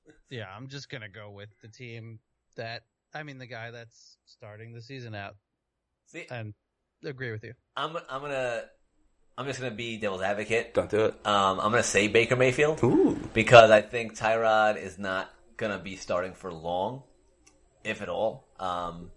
yeah, 0.30 0.48
I'm 0.56 0.68
just 0.68 0.90
gonna 0.90 1.10
go 1.10 1.32
with 1.32 1.50
the 1.62 1.68
team 1.68 2.20
that, 2.56 2.84
I 3.14 3.24
mean, 3.24 3.38
the 3.40 3.48
guy 3.48 3.72
that's 3.72 4.18
starting 4.26 4.74
the 4.74 4.82
season 4.82 5.16
out, 5.16 5.36
See, 6.06 6.26
and 6.30 6.54
agree 7.04 7.32
with 7.32 7.44
you. 7.44 7.54
I'm 7.76 7.98
I'm 8.10 8.22
gonna 8.22 8.64
I'm 9.38 9.46
just 9.48 9.60
gonna 9.60 9.74
be 9.74 9.98
devil's 9.98 10.22
advocate. 10.22 10.74
don't 10.74 10.90
do 10.90 11.06
it. 11.06 11.14
Um, 11.26 11.60
I'm 11.60 11.72
gonna 11.72 11.84
say 11.84 12.08
Baker 12.08 12.36
Mayfield 12.36 12.84
Ooh. 12.84 13.18
because 13.34 13.72
I 13.72 13.82
think 13.82 14.18
Tyrod 14.18 14.82
is 14.82 15.00
not 15.00 15.30
gonna 15.58 15.80
be 15.80 15.96
starting 15.96 16.34
for 16.34 16.52
long, 16.54 17.04
if 17.84 18.02
at 18.02 18.10
all. 18.10 18.46
Um, 18.60 19.12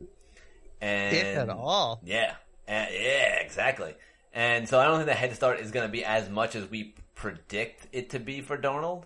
and 0.81 1.17
if 1.17 1.37
at 1.37 1.49
all. 1.51 2.01
Yeah, 2.05 2.35
Uh, 2.69 2.87
yeah, 2.91 3.41
exactly. 3.41 3.95
And 4.33 4.69
so 4.69 4.79
I 4.79 4.85
don't 4.85 4.97
think 4.97 5.07
the 5.07 5.15
head 5.15 5.35
start 5.35 5.61
is 5.61 5.71
going 5.71 5.87
to 5.87 5.93
be 5.93 6.05
as 6.05 6.29
much 6.29 6.55
as 6.57 6.69
we 6.69 6.95
predict 7.15 7.87
it 7.93 8.11
to 8.11 8.19
be 8.19 8.43
for 8.43 8.59
Darnold. 8.59 9.05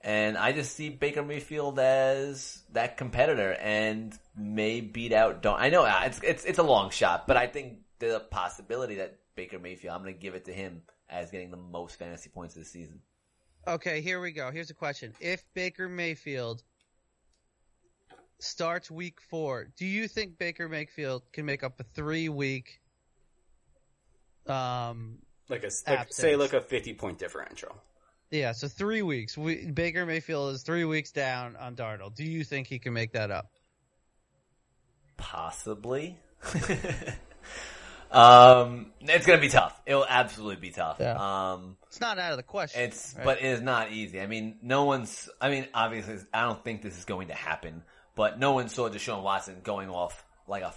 And 0.00 0.36
I 0.38 0.52
just 0.52 0.76
see 0.76 0.90
Baker 0.90 1.22
Mayfield 1.24 1.78
as 1.80 2.62
that 2.72 2.96
competitor 2.96 3.54
and 3.54 4.16
may 4.36 4.80
beat 4.80 5.12
out 5.12 5.42
Darnold. 5.42 5.60
I 5.60 5.70
know 5.70 5.84
uh, 5.84 6.02
it's 6.04 6.20
it's 6.22 6.44
it's 6.44 6.58
a 6.58 6.62
long 6.62 6.90
shot, 6.90 7.26
but 7.26 7.36
I 7.36 7.46
think 7.46 7.78
the 7.98 8.20
possibility 8.30 8.96
that 8.96 9.16
Baker 9.34 9.58
Mayfield, 9.58 9.94
I'm 9.94 10.02
going 10.02 10.14
to 10.14 10.20
give 10.20 10.34
it 10.34 10.44
to 10.46 10.52
him 10.52 10.82
as 11.08 11.30
getting 11.30 11.50
the 11.50 11.56
most 11.56 11.98
fantasy 11.98 12.30
points 12.30 12.54
this 12.54 12.70
season. 12.70 13.00
Okay, 13.66 14.00
here 14.00 14.20
we 14.20 14.32
go. 14.32 14.50
Here's 14.50 14.70
a 14.70 14.74
question: 14.74 15.14
If 15.20 15.44
Baker 15.54 15.88
Mayfield 15.88 16.62
starts 18.38 18.90
Week 18.90 19.20
Four, 19.30 19.68
do 19.76 19.86
you 19.86 20.06
think 20.08 20.38
Baker 20.38 20.68
Mayfield 20.68 21.22
can 21.32 21.46
make 21.46 21.64
up 21.64 21.80
a 21.80 21.84
three-week 21.94 22.80
Um, 24.46 25.18
Like 25.48 25.64
a 25.64 25.70
like, 25.88 26.12
say 26.12 26.36
like 26.36 26.52
a 26.52 26.60
fifty 26.60 26.92
point 26.94 27.18
differential. 27.18 27.74
yeah, 28.30 28.52
so 28.52 28.68
three 28.68 29.00
weeks. 29.02 29.38
We, 29.38 29.70
Baker 29.70 30.04
Mayfield 30.04 30.54
is 30.54 30.62
three 30.62 30.84
weeks 30.84 31.10
down 31.12 31.56
on 31.56 31.74
Darnold. 31.74 32.14
Do 32.14 32.24
you 32.24 32.44
think 32.44 32.66
he 32.66 32.78
can 32.78 32.92
make 32.92 33.12
that 33.12 33.30
up? 33.30 33.50
Possibly. 35.16 36.18
um, 38.14 38.92
it's 39.00 39.26
gonna 39.26 39.40
be 39.40 39.48
tough. 39.48 39.80
It'll 39.86 40.06
absolutely 40.06 40.56
be 40.56 40.70
tough. 40.70 40.98
Yeah. 41.00 41.16
Um, 41.52 41.76
It's 41.88 42.00
not 42.00 42.18
out 42.18 42.32
of 42.32 42.36
the 42.36 42.42
question. 42.42 42.82
it's 42.82 43.14
right? 43.16 43.24
but 43.24 43.38
it 43.38 43.44
is 43.44 43.60
not 43.60 43.92
easy. 43.92 44.20
I 44.20 44.26
mean, 44.26 44.56
no 44.62 44.84
one's. 44.84 45.28
I 45.40 45.50
mean, 45.50 45.66
obviously, 45.74 46.18
I 46.32 46.42
don't 46.42 46.62
think 46.64 46.82
this 46.82 46.98
is 46.98 47.04
going 47.04 47.28
to 47.28 47.34
happen. 47.34 47.82
But 48.16 48.38
no 48.38 48.52
one 48.52 48.68
saw 48.68 48.88
Deshaun 48.88 49.22
Watson 49.22 49.56
going 49.64 49.90
off 49.90 50.24
like 50.46 50.62
a 50.62 50.72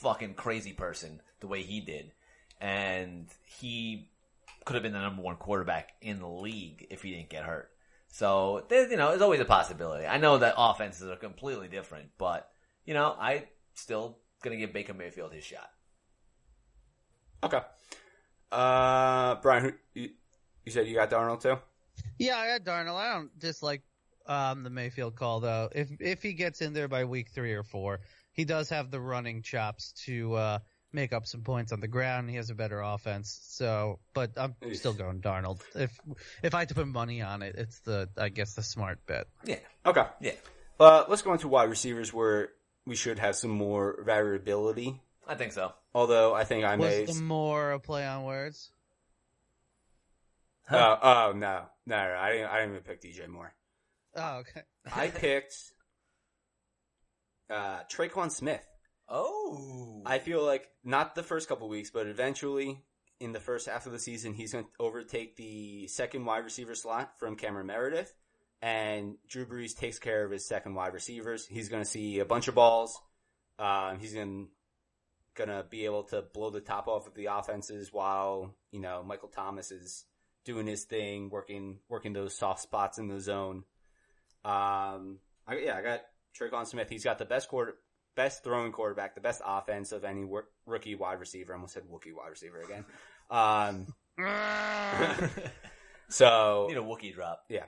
fucking 0.00 0.34
crazy 0.34 0.72
person 0.74 1.22
the 1.40 1.46
way 1.46 1.62
he 1.62 1.80
did, 1.80 2.12
and 2.60 3.28
he 3.44 4.10
could 4.64 4.74
have 4.74 4.82
been 4.82 4.92
the 4.92 5.00
number 5.00 5.22
one 5.22 5.36
quarterback 5.36 5.92
in 6.02 6.18
the 6.18 6.28
league 6.28 6.86
if 6.90 7.02
he 7.02 7.12
didn't 7.14 7.30
get 7.30 7.44
hurt. 7.44 7.70
So 8.08 8.64
there's, 8.68 8.90
you 8.90 8.96
know, 8.96 9.10
there's 9.10 9.22
always 9.22 9.40
a 9.40 9.44
possibility. 9.44 10.06
I 10.06 10.18
know 10.18 10.38
that 10.38 10.54
offenses 10.58 11.08
are 11.08 11.16
completely 11.16 11.68
different, 11.68 12.10
but 12.18 12.48
you 12.84 12.94
know, 12.94 13.14
I 13.18 13.44
still 13.74 14.18
gonna 14.42 14.56
give 14.56 14.72
Baker 14.72 14.94
Mayfield 14.94 15.32
his 15.32 15.44
shot. 15.44 15.70
Okay. 17.42 17.60
Uh, 18.52 19.36
Brian, 19.36 19.64
who, 19.64 19.72
you, 20.00 20.10
you 20.64 20.72
said 20.72 20.86
you 20.86 20.94
got 20.94 21.10
Darnold 21.10 21.42
too? 21.42 21.56
Yeah, 22.18 22.36
I 22.38 22.58
got 22.58 22.64
Darnold. 22.64 22.96
I 22.96 23.14
don't 23.14 23.38
dislike 23.38 23.82
um, 24.26 24.62
the 24.62 24.70
Mayfield 24.70 25.16
call 25.16 25.40
though. 25.40 25.68
If 25.74 25.88
if 26.00 26.22
he 26.22 26.32
gets 26.32 26.60
in 26.62 26.72
there 26.72 26.88
by 26.88 27.04
week 27.04 27.30
three 27.30 27.52
or 27.54 27.62
four, 27.62 28.00
he 28.32 28.44
does 28.44 28.70
have 28.70 28.90
the 28.90 29.00
running 29.00 29.42
chops 29.42 29.92
to 30.04 30.34
uh, 30.34 30.58
make 30.92 31.12
up 31.12 31.26
some 31.26 31.42
points 31.42 31.72
on 31.72 31.80
the 31.80 31.88
ground. 31.88 32.30
He 32.30 32.36
has 32.36 32.50
a 32.50 32.54
better 32.54 32.80
offense. 32.80 33.38
So, 33.50 33.98
but 34.14 34.32
I'm 34.36 34.54
Oof. 34.64 34.76
still 34.76 34.92
going 34.94 35.20
Darnold. 35.20 35.60
If 35.74 35.98
if 36.42 36.54
I 36.54 36.60
had 36.60 36.68
to 36.70 36.74
put 36.74 36.86
money 36.86 37.22
on 37.22 37.42
it, 37.42 37.56
it's 37.56 37.80
the 37.80 38.08
I 38.16 38.28
guess 38.28 38.54
the 38.54 38.62
smart 38.62 39.00
bet. 39.06 39.26
Yeah, 39.44 39.58
Okay. 39.84 40.04
yeah, 40.20 40.32
Uh, 40.80 41.04
let's 41.08 41.22
go 41.22 41.32
into 41.32 41.48
wide 41.48 41.68
receivers 41.70 42.12
where 42.12 42.50
we 42.86 42.94
should 42.96 43.18
have 43.18 43.34
some 43.36 43.50
more 43.50 44.02
variability. 44.04 45.00
I 45.26 45.34
think 45.34 45.52
so. 45.52 45.72
Although 45.96 46.34
I 46.34 46.44
think 46.44 46.66
I 46.66 46.76
may. 46.76 47.06
Was 47.06 47.16
the 47.16 47.24
more 47.24 47.72
a 47.72 47.80
play 47.80 48.06
on 48.06 48.24
words? 48.24 48.70
Oh, 50.70 50.98
oh 51.02 51.32
no, 51.34 51.62
no, 51.86 51.96
no, 51.96 52.16
I 52.18 52.32
didn't. 52.32 52.48
I 52.48 52.60
didn't 52.60 52.70
even 52.72 52.82
pick 52.82 53.00
DJ 53.00 53.26
Moore. 53.26 53.54
Oh, 54.14 54.40
okay. 54.40 54.60
I 54.94 55.08
picked 55.14 55.54
uh, 57.48 57.78
Tre'Quan 57.90 58.30
Smith. 58.30 58.62
Oh, 59.08 60.02
I 60.04 60.18
feel 60.18 60.44
like 60.44 60.68
not 60.84 61.14
the 61.14 61.22
first 61.22 61.48
couple 61.48 61.66
weeks, 61.70 61.90
but 61.90 62.06
eventually 62.06 62.82
in 63.18 63.32
the 63.32 63.40
first 63.40 63.66
half 63.66 63.86
of 63.86 63.92
the 63.92 63.98
season, 63.98 64.34
he's 64.34 64.52
going 64.52 64.64
to 64.64 64.70
overtake 64.78 65.36
the 65.36 65.88
second 65.88 66.26
wide 66.26 66.44
receiver 66.44 66.74
slot 66.74 67.18
from 67.18 67.36
Cameron 67.36 67.68
Meredith. 67.68 68.12
And 68.60 69.14
Drew 69.30 69.46
Brees 69.46 69.74
takes 69.74 69.98
care 69.98 70.26
of 70.26 70.30
his 70.30 70.46
second 70.46 70.74
wide 70.74 70.92
receivers. 70.92 71.46
He's 71.46 71.70
going 71.70 71.82
to 71.82 71.88
see 71.88 72.18
a 72.18 72.26
bunch 72.26 72.48
of 72.48 72.54
balls. 72.54 73.00
Um, 73.58 73.98
he's 73.98 74.12
going 74.12 74.48
to 75.36 75.64
be 75.68 75.84
able 75.84 76.04
to 76.04 76.22
blow 76.22 76.50
the 76.50 76.60
top 76.60 76.88
off 76.88 77.06
of 77.06 77.14
the 77.14 77.26
offenses 77.26 77.92
while, 77.92 78.54
you 78.72 78.80
know, 78.80 79.02
Michael 79.02 79.28
Thomas 79.28 79.70
is 79.70 80.04
doing 80.44 80.66
his 80.66 80.84
thing, 80.84 81.28
working, 81.30 81.78
working 81.88 82.12
those 82.12 82.36
soft 82.36 82.62
spots 82.62 82.98
in 82.98 83.08
the 83.08 83.20
zone. 83.20 83.64
Um, 84.44 85.18
I, 85.46 85.58
yeah, 85.62 85.76
I 85.76 85.82
got 85.82 86.02
Tre'Quan 86.38 86.66
Smith. 86.66 86.88
He's 86.88 87.04
got 87.04 87.18
the 87.18 87.24
best 87.24 87.48
quarter, 87.48 87.74
best 88.14 88.44
throwing 88.44 88.72
quarterback, 88.72 89.14
the 89.14 89.20
best 89.20 89.42
offense 89.44 89.92
of 89.92 90.04
any 90.04 90.24
wor- 90.24 90.48
rookie 90.66 90.94
wide 90.94 91.20
receiver. 91.20 91.52
I 91.52 91.56
almost 91.56 91.74
said 91.74 91.84
Wookie 91.84 92.14
wide 92.16 92.30
receiver 92.30 92.60
again. 92.60 92.84
Um, 93.30 93.86
so 96.08 96.66
need 96.68 96.76
a 96.76 96.80
Wookie 96.80 97.14
drop. 97.14 97.42
Yeah. 97.48 97.64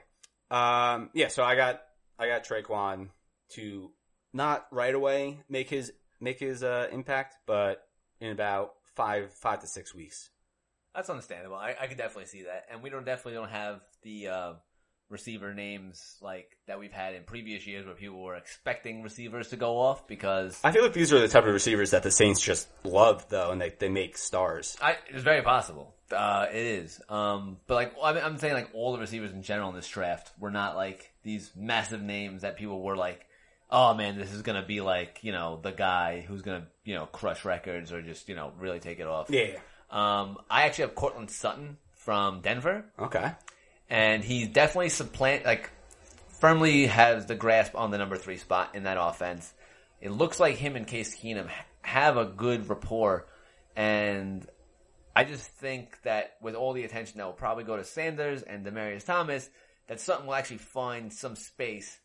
Um, 0.51 1.09
yeah, 1.13 1.27
so 1.27 1.43
I 1.43 1.55
got 1.55 1.81
I 2.17 2.27
got 2.27 2.43
Tre'Quan 2.43 3.09
to 3.53 3.91
not 4.33 4.67
right 4.71 4.93
away 4.93 5.39
make 5.49 5.69
his 5.69 5.91
make 6.19 6.39
his 6.39 6.63
uh, 6.63 6.87
impact, 6.91 7.35
but 7.45 7.87
in 8.19 8.31
about 8.31 8.73
five 8.95 9.31
five 9.33 9.61
to 9.61 9.67
six 9.67 9.93
weeks. 9.93 10.29
That's 10.95 11.09
understandable. 11.09 11.55
I, 11.55 11.75
I 11.79 11.87
could 11.87 11.97
definitely 11.97 12.25
see 12.25 12.43
that, 12.43 12.65
and 12.71 12.81
we 12.81 12.89
don't 12.89 13.05
definitely 13.05 13.33
don't 13.33 13.51
have 13.51 13.81
the 14.01 14.27
uh, 14.27 14.53
receiver 15.09 15.53
names 15.53 16.17
like 16.21 16.57
that 16.67 16.79
we've 16.79 16.91
had 16.91 17.15
in 17.15 17.23
previous 17.23 17.65
years 17.65 17.85
where 17.85 17.95
people 17.95 18.21
were 18.21 18.35
expecting 18.35 19.01
receivers 19.01 19.49
to 19.49 19.55
go 19.55 19.79
off 19.79 20.07
because 20.07 20.59
I 20.63 20.71
feel 20.71 20.83
like 20.83 20.93
these 20.93 21.11
are 21.11 21.19
the 21.19 21.27
type 21.27 21.45
of 21.45 21.53
receivers 21.53 21.91
that 21.91 22.03
the 22.03 22.11
Saints 22.11 22.41
just 22.41 22.67
love 22.83 23.27
though, 23.29 23.51
and 23.51 23.61
they 23.61 23.73
they 23.77 23.89
make 23.89 24.17
stars. 24.17 24.77
I, 24.81 24.97
it's 25.09 25.23
very 25.23 25.41
possible. 25.41 25.95
Uh, 26.11 26.47
it 26.51 26.65
is. 26.65 27.01
Um, 27.07 27.57
but 27.67 27.75
like, 27.75 27.93
I 28.01 28.13
mean, 28.13 28.23
I'm 28.23 28.37
saying 28.37 28.53
like 28.53 28.69
all 28.73 28.93
the 28.93 28.99
receivers 28.99 29.31
in 29.31 29.43
general 29.43 29.69
in 29.69 29.75
this 29.75 29.87
draft 29.87 30.31
were 30.39 30.51
not 30.51 30.75
like 30.75 31.11
these 31.23 31.51
massive 31.55 32.01
names 32.01 32.41
that 32.41 32.57
people 32.57 32.81
were 32.81 32.97
like, 32.97 33.25
oh 33.71 33.93
man, 33.93 34.17
this 34.17 34.33
is 34.33 34.41
gonna 34.41 34.65
be 34.65 34.81
like, 34.81 35.19
you 35.23 35.31
know, 35.31 35.59
the 35.61 35.71
guy 35.71 36.21
who's 36.27 36.41
gonna, 36.41 36.67
you 36.83 36.95
know, 36.95 37.05
crush 37.05 37.45
records 37.45 37.91
or 37.91 38.01
just, 38.01 38.29
you 38.29 38.35
know, 38.35 38.51
really 38.59 38.79
take 38.79 38.99
it 38.99 39.07
off. 39.07 39.29
Yeah. 39.29 39.57
Um, 39.89 40.37
I 40.49 40.63
actually 40.63 40.83
have 40.83 40.95
Courtland 40.95 41.29
Sutton 41.31 41.77
from 41.95 42.41
Denver. 42.41 42.85
Okay. 42.97 43.31
and 43.89 44.23
he's 44.23 44.47
definitely 44.47 44.89
supplant 44.89 45.45
like 45.45 45.69
firmly 46.39 46.85
has 46.87 47.25
the 47.25 47.35
grasp 47.35 47.75
on 47.75 47.91
the 47.91 47.97
number 47.97 48.17
three 48.17 48.37
spot 48.37 48.75
in 48.75 48.83
that 48.83 48.97
offense. 48.99 49.51
It 49.99 50.11
looks 50.11 50.39
like 50.39 50.55
him 50.55 50.75
and 50.75 50.87
Case 50.87 51.15
Keenum 51.15 51.49
have 51.81 52.17
a 52.17 52.25
good 52.25 52.69
rapport, 52.69 53.27
and 53.75 54.47
I 55.15 55.25
just 55.25 55.43
think 55.43 56.01
that 56.03 56.35
with 56.41 56.55
all 56.55 56.73
the 56.73 56.83
attention 56.85 57.17
that 57.17 57.25
will 57.25 57.33
probably 57.33 57.65
go 57.65 57.75
to 57.75 57.83
Sanders 57.83 58.41
and 58.41 58.65
Demaryius 58.65 59.05
Thomas, 59.05 59.49
that 59.87 59.99
Sutton 59.99 60.27
will 60.27 60.35
actually 60.35 60.59
find 60.59 61.11
some 61.11 61.35
space 61.35 61.99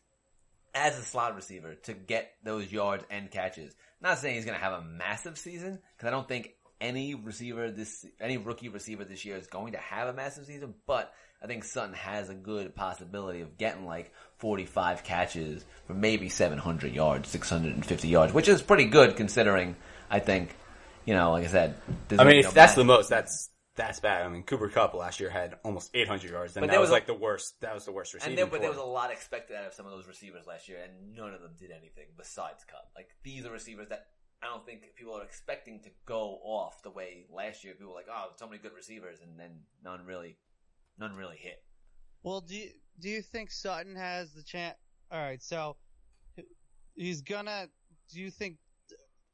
as 0.75 0.99
a 0.99 1.01
slot 1.01 1.35
receiver 1.35 1.73
to 1.73 1.93
get 1.93 2.33
those 2.43 2.71
yards 2.71 3.05
and 3.09 3.31
catches. 3.31 3.73
Not 4.01 4.19
saying 4.19 4.35
he's 4.35 4.45
going 4.45 4.57
to 4.57 4.63
have 4.63 4.73
a 4.73 4.81
massive 4.81 5.37
season 5.37 5.79
because 5.95 6.07
I 6.07 6.11
don't 6.11 6.27
think 6.27 6.53
any 6.81 7.15
receiver 7.15 7.71
this 7.71 8.05
any 8.19 8.37
rookie 8.37 8.67
receiver 8.67 9.05
this 9.05 9.23
year 9.23 9.37
is 9.37 9.47
going 9.47 9.71
to 9.71 9.77
have 9.79 10.09
a 10.09 10.13
massive 10.13 10.45
season, 10.45 10.75
but 10.85 11.13
I 11.41 11.47
think 11.47 11.63
Sutton 11.63 11.93
has 11.93 12.29
a 12.29 12.33
good 12.33 12.75
possibility 12.75 13.41
of 13.41 13.57
getting 13.57 13.85
like 13.85 14.11
45 14.39 15.03
catches 15.03 15.63
for 15.87 15.93
maybe 15.93 16.27
700 16.27 16.93
yards, 16.93 17.29
650 17.29 18.07
yards, 18.07 18.33
which 18.33 18.49
is 18.49 18.61
pretty 18.61 18.85
good 18.85 19.15
considering 19.15 19.75
I 20.09 20.19
think, 20.19 20.55
you 21.05 21.13
know, 21.13 21.31
like 21.31 21.45
I 21.45 21.47
said, 21.47 21.75
I 22.11 22.23
mean, 22.25 22.41
no 22.41 22.49
if 22.49 22.53
that's 22.53 22.75
the 22.75 22.83
most, 22.83 23.09
that's 23.09 23.49
that's 23.75 23.99
bad. 23.99 24.25
I 24.25 24.29
mean, 24.29 24.43
Cooper 24.43 24.69
Kupp 24.69 24.93
last 24.93 25.19
year 25.19 25.29
had 25.29 25.55
almost 25.63 25.91
800 25.93 26.31
yards, 26.31 26.55
and 26.55 26.61
But 26.63 26.71
that 26.71 26.79
was 26.79 26.85
was 26.87 26.89
a- 26.91 26.93
like 26.93 27.07
the 27.07 27.13
worst. 27.13 27.59
That 27.61 27.73
was 27.73 27.85
the 27.85 27.91
worst 27.91 28.13
receiving. 28.13 28.31
And 28.31 28.37
there, 28.37 28.45
but 28.47 28.61
there 28.61 28.69
was 28.69 28.79
a 28.79 28.83
lot 28.83 29.11
expected 29.11 29.55
out 29.57 29.65
of 29.65 29.73
some 29.73 29.85
of 29.85 29.91
those 29.91 30.07
receivers 30.07 30.47
last 30.47 30.67
year, 30.69 30.79
and 30.83 31.13
none 31.13 31.33
of 31.33 31.41
them 31.41 31.55
did 31.59 31.71
anything 31.71 32.07
besides 32.17 32.63
Kupp. 32.63 32.89
Like 32.95 33.09
these 33.23 33.45
are 33.45 33.51
receivers 33.51 33.89
that 33.89 34.07
I 34.41 34.47
don't 34.47 34.65
think 34.65 34.81
people 34.95 35.13
are 35.13 35.23
expecting 35.23 35.81
to 35.81 35.89
go 36.05 36.39
off 36.43 36.81
the 36.83 36.89
way 36.91 37.25
last 37.29 37.63
year. 37.63 37.73
People 37.73 37.89
were 37.89 37.97
like, 37.97 38.07
oh, 38.09 38.29
so 38.37 38.47
many 38.47 38.61
good 38.61 38.73
receivers, 38.73 39.19
and 39.21 39.39
then 39.39 39.51
none 39.83 40.05
really, 40.05 40.37
none 40.97 41.15
really 41.15 41.37
hit. 41.37 41.63
Well, 42.23 42.41
do 42.41 42.55
you, 42.55 42.69
do 42.99 43.09
you 43.09 43.21
think 43.21 43.51
Sutton 43.51 43.95
has 43.95 44.33
the 44.33 44.43
chance? 44.43 44.77
All 45.11 45.19
right, 45.21 45.41
so 45.41 45.75
he's 46.95 47.21
gonna. 47.21 47.67
Do 48.11 48.19
you 48.19 48.31
think? 48.31 48.57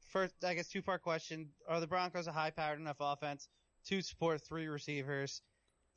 First, 0.09 0.33
I 0.43 0.55
guess 0.55 0.67
two 0.67 0.81
part 0.81 1.03
question: 1.03 1.49
Are 1.69 1.79
the 1.79 1.87
Broncos 1.87 2.27
a 2.27 2.31
high 2.31 2.49
powered 2.49 2.79
enough 2.79 2.97
offense 2.99 3.47
to 3.85 4.01
support 4.01 4.41
three 4.41 4.67
receivers? 4.67 5.41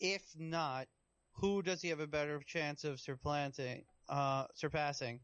If 0.00 0.22
not, 0.36 0.86
who 1.32 1.62
does 1.62 1.82
he 1.82 1.88
have 1.88 2.00
a 2.00 2.06
better 2.06 2.40
chance 2.46 2.84
of 2.84 3.00
supplanting, 3.00 3.84
uh, 4.08 4.46
surpassing? 4.54 5.20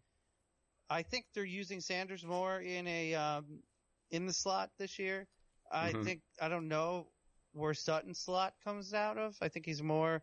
I 0.89 1.03
think 1.03 1.27
they're 1.35 1.45
using 1.45 1.81
Sanders 1.81 2.25
more 2.25 2.61
in 2.61 2.87
a 2.87 3.15
um, 3.15 3.63
in 4.11 4.27
the 4.27 4.33
slot 4.33 4.71
this 4.79 4.99
year. 4.99 5.29
I 5.71 5.93
Mhm. 5.93 6.05
think 6.05 6.23
I 6.41 6.49
don't 6.49 6.69
know 6.69 7.13
where 7.53 7.75
Sutton's 7.75 8.19
slot 8.19 8.55
comes 8.65 8.93
out 8.93 9.17
of. 9.19 9.37
I 9.41 9.49
think 9.49 9.67
he's 9.67 9.83
more 9.83 10.23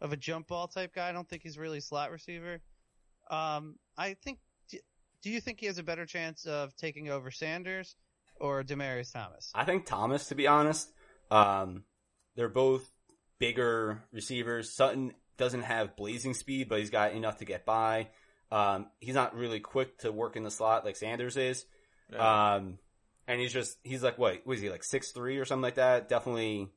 of 0.00 0.12
a 0.12 0.16
jump 0.16 0.48
ball 0.48 0.68
type 0.68 0.94
guy. 0.94 1.08
I 1.08 1.12
don't 1.12 1.28
think 1.28 1.42
he's 1.42 1.56
really 1.58 1.78
a 1.78 1.82
slot 1.82 2.10
receiver. 2.10 2.60
Um, 3.30 3.78
I 3.96 4.14
think. 4.14 4.38
Do, 4.68 4.78
do 5.22 5.30
you 5.30 5.40
think 5.40 5.60
he 5.60 5.66
has 5.66 5.78
a 5.78 5.82
better 5.82 6.04
chance 6.04 6.44
of 6.46 6.74
taking 6.76 7.08
over 7.08 7.30
Sanders 7.30 7.96
or 8.40 8.62
Demaryius 8.62 9.12
Thomas? 9.12 9.50
I 9.54 9.64
think 9.64 9.86
Thomas, 9.86 10.28
to 10.28 10.34
be 10.34 10.46
honest, 10.46 10.92
um, 11.32 11.84
they're 12.36 12.48
both 12.48 12.88
bigger 13.38 14.02
receivers. 14.12 14.70
Sutton 14.72 15.12
doesn't 15.38 15.62
have 15.62 15.96
blazing 15.96 16.34
speed, 16.34 16.68
but 16.68 16.78
he's 16.78 16.90
got 16.90 17.12
enough 17.12 17.38
to 17.38 17.44
get 17.44 17.64
by. 17.64 18.08
Um, 18.50 18.86
he's 19.00 19.14
not 19.14 19.34
really 19.34 19.60
quick 19.60 19.98
to 20.00 20.12
work 20.12 20.36
in 20.36 20.44
the 20.44 20.50
slot 20.50 20.84
like 20.84 20.96
Sanders 20.96 21.36
is. 21.36 21.64
Um, 22.56 22.78
and 23.26 23.40
he's 23.40 23.52
just, 23.52 23.78
he's 23.82 24.02
like, 24.02 24.18
what, 24.18 24.46
was 24.46 24.60
he 24.60 24.68
like 24.68 24.84
six 24.84 25.12
three 25.12 25.38
or 25.38 25.44
something 25.46 25.62
like 25.62 25.76
that? 25.76 26.08
Definitely 26.08 26.68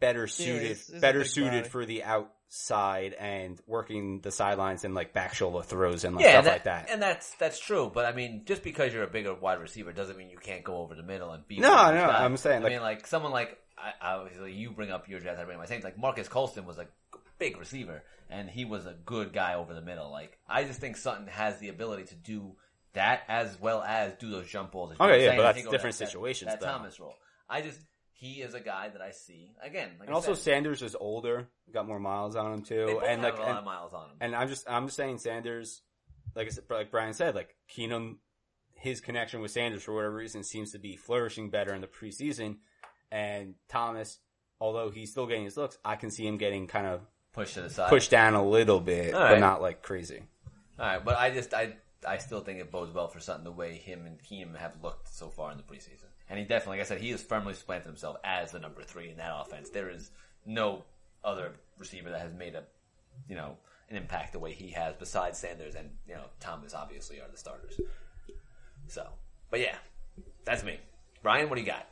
better 0.00 0.26
suited, 0.26 0.62
he's- 0.62 0.86
he's 0.88 0.98
a 0.98 1.00
better 1.00 1.24
suited 1.24 1.62
body. 1.62 1.68
for 1.70 1.86
the 1.86 2.04
out, 2.04 2.30
side 2.48 3.12
and 3.14 3.60
working 3.66 4.20
the 4.20 4.30
sidelines 4.30 4.84
and 4.84 4.94
like 4.94 5.12
back 5.12 5.34
shoulder 5.34 5.62
throws 5.62 6.04
and 6.04 6.14
like 6.16 6.24
yeah, 6.24 6.32
stuff 6.40 6.44
that- 6.44 6.52
like 6.52 6.64
that. 6.64 6.90
and 6.90 7.02
that's 7.02 7.34
that's 7.36 7.58
true. 7.58 7.90
But 7.92 8.04
I 8.04 8.12
mean, 8.12 8.42
just 8.44 8.62
because 8.62 8.92
you're 8.94 9.02
a 9.02 9.08
bigger 9.08 9.34
wide 9.34 9.60
receiver 9.60 9.92
doesn't 9.92 10.16
mean 10.16 10.30
you 10.30 10.38
can't 10.38 10.62
go 10.64 10.76
over 10.78 10.94
the 10.94 11.02
middle 11.02 11.32
and 11.32 11.46
beat. 11.48 11.60
No, 11.60 11.68
no. 11.92 12.04
I'm 12.04 12.36
saying, 12.36 12.60
I 12.60 12.64
like- 12.64 12.72
mean, 12.72 12.82
like 12.82 13.06
someone 13.06 13.32
like 13.32 13.58
I, 13.78 14.14
obviously 14.14 14.52
you 14.52 14.70
bring 14.70 14.90
up 14.90 15.08
your 15.08 15.20
Jets, 15.20 15.38
I 15.40 15.44
bring 15.44 15.58
my 15.58 15.66
Saints. 15.66 15.84
Like 15.84 15.98
Marques 15.98 16.28
Colston 16.28 16.64
was 16.66 16.78
a 16.78 16.86
big 17.38 17.58
receiver, 17.58 18.02
and 18.30 18.48
he 18.48 18.64
was 18.64 18.86
a 18.86 18.94
good 19.04 19.32
guy 19.32 19.54
over 19.54 19.74
the 19.74 19.82
middle. 19.82 20.10
Like 20.10 20.38
I 20.48 20.64
just 20.64 20.80
think 20.80 20.96
Sutton 20.96 21.26
has 21.26 21.58
the 21.58 21.68
ability 21.68 22.04
to 22.04 22.14
do 22.14 22.54
that 22.94 23.22
as 23.28 23.60
well 23.60 23.82
as 23.82 24.14
do 24.14 24.30
those 24.30 24.48
jump 24.48 24.72
balls. 24.72 24.94
Okay, 24.98 25.24
yeah, 25.24 25.36
but 25.36 25.42
that's 25.42 25.58
different 25.58 25.82
that- 25.82 25.98
that- 25.98 26.06
situations, 26.06 26.50
That, 26.52 26.60
though. 26.60 26.66
Thomas 26.66 26.98
role. 27.00 27.14
I 27.50 27.60
just 27.60 27.78
he 28.18 28.40
is 28.40 28.54
a 28.54 28.60
guy 28.60 28.88
that 28.88 29.02
I 29.02 29.10
see 29.10 29.50
again. 29.62 29.90
Like 29.98 30.08
and 30.08 30.10
I 30.10 30.14
also 30.14 30.32
said, 30.34 30.42
Sanders 30.42 30.82
is 30.82 30.96
older, 30.98 31.48
got 31.72 31.86
more 31.86 32.00
miles 32.00 32.34
on 32.34 32.52
him 32.52 32.60
they 32.60 32.68
too, 32.68 32.86
both 32.86 33.02
and 33.06 33.20
have 33.22 33.34
like 33.34 33.38
a 33.38 33.42
lot 33.42 33.48
and, 33.50 33.58
of 33.58 33.64
miles 33.64 33.92
on 33.92 34.04
him. 34.10 34.16
and 34.20 34.34
I'm 34.34 34.48
just 34.48 34.68
I'm 34.68 34.86
just 34.86 34.96
saying 34.96 35.18
Sanders, 35.18 35.82
like 36.34 36.46
I 36.46 36.50
said, 36.50 36.64
like 36.70 36.90
Brian 36.90 37.12
said, 37.12 37.34
like 37.34 37.54
Keenum, 37.70 38.16
his 38.74 39.00
connection 39.00 39.40
with 39.40 39.50
Sanders 39.50 39.82
for 39.82 39.94
whatever 39.94 40.14
reason 40.14 40.42
seems 40.44 40.72
to 40.72 40.78
be 40.78 40.96
flourishing 40.96 41.50
better 41.50 41.74
in 41.74 41.80
the 41.82 41.86
preseason, 41.86 42.56
and 43.12 43.54
Thomas, 43.68 44.18
although 44.60 44.90
he's 44.90 45.10
still 45.10 45.26
getting 45.26 45.44
his 45.44 45.56
looks, 45.56 45.76
I 45.84 45.96
can 45.96 46.10
see 46.10 46.26
him 46.26 46.38
getting 46.38 46.66
kind 46.66 46.86
of 46.86 47.02
pushed 47.34 47.54
to 47.54 47.62
the 47.62 47.70
side. 47.70 47.90
pushed 47.90 48.10
down 48.10 48.32
a 48.34 48.42
little 48.46 48.80
bit, 48.80 49.12
All 49.14 49.20
but 49.20 49.32
right. 49.32 49.40
not 49.40 49.60
like 49.60 49.82
crazy. 49.82 50.22
All 50.78 50.86
right, 50.86 51.04
but 51.04 51.18
I 51.18 51.30
just 51.30 51.52
I 51.52 51.74
I 52.08 52.16
still 52.18 52.40
think 52.40 52.60
it 52.60 52.70
bodes 52.70 52.94
well 52.94 53.08
for 53.08 53.20
Sutton 53.20 53.44
the 53.44 53.52
way 53.52 53.74
him 53.74 54.06
and 54.06 54.18
Keenum 54.22 54.56
have 54.56 54.72
looked 54.82 55.14
so 55.14 55.28
far 55.28 55.50
in 55.52 55.58
the 55.58 55.62
preseason. 55.62 56.05
And 56.28 56.38
he 56.38 56.44
definitely, 56.44 56.78
like 56.78 56.86
I 56.86 56.88
said, 56.88 57.00
he 57.00 57.10
has 57.10 57.22
firmly 57.22 57.54
supplanted 57.54 57.86
himself 57.86 58.16
as 58.24 58.52
the 58.52 58.58
number 58.58 58.82
three 58.82 59.10
in 59.10 59.16
that 59.18 59.32
offense. 59.32 59.70
There 59.70 59.88
is 59.88 60.10
no 60.44 60.82
other 61.24 61.52
receiver 61.78 62.10
that 62.10 62.20
has 62.20 62.32
made 62.32 62.54
a 62.54 62.62
you 63.28 63.34
know 63.34 63.56
an 63.90 63.96
impact 63.96 64.32
the 64.32 64.38
way 64.38 64.52
he 64.52 64.70
has 64.70 64.94
besides 64.96 65.38
Sanders 65.38 65.74
and 65.74 65.90
you 66.08 66.14
know 66.14 66.24
Thomas 66.40 66.74
obviously 66.74 67.20
are 67.20 67.28
the 67.30 67.38
starters. 67.38 67.80
So, 68.88 69.06
but 69.50 69.60
yeah, 69.60 69.76
that's 70.44 70.62
me. 70.62 70.78
Brian, 71.22 71.48
what 71.48 71.56
do 71.56 71.60
you 71.60 71.66
got? 71.66 71.86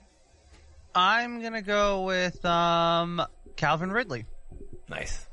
I'm 0.94 1.42
gonna 1.42 1.62
go 1.62 2.04
with 2.04 2.44
um, 2.44 3.22
Calvin 3.56 3.90
Ridley. 3.90 4.26
Nice. 4.88 5.26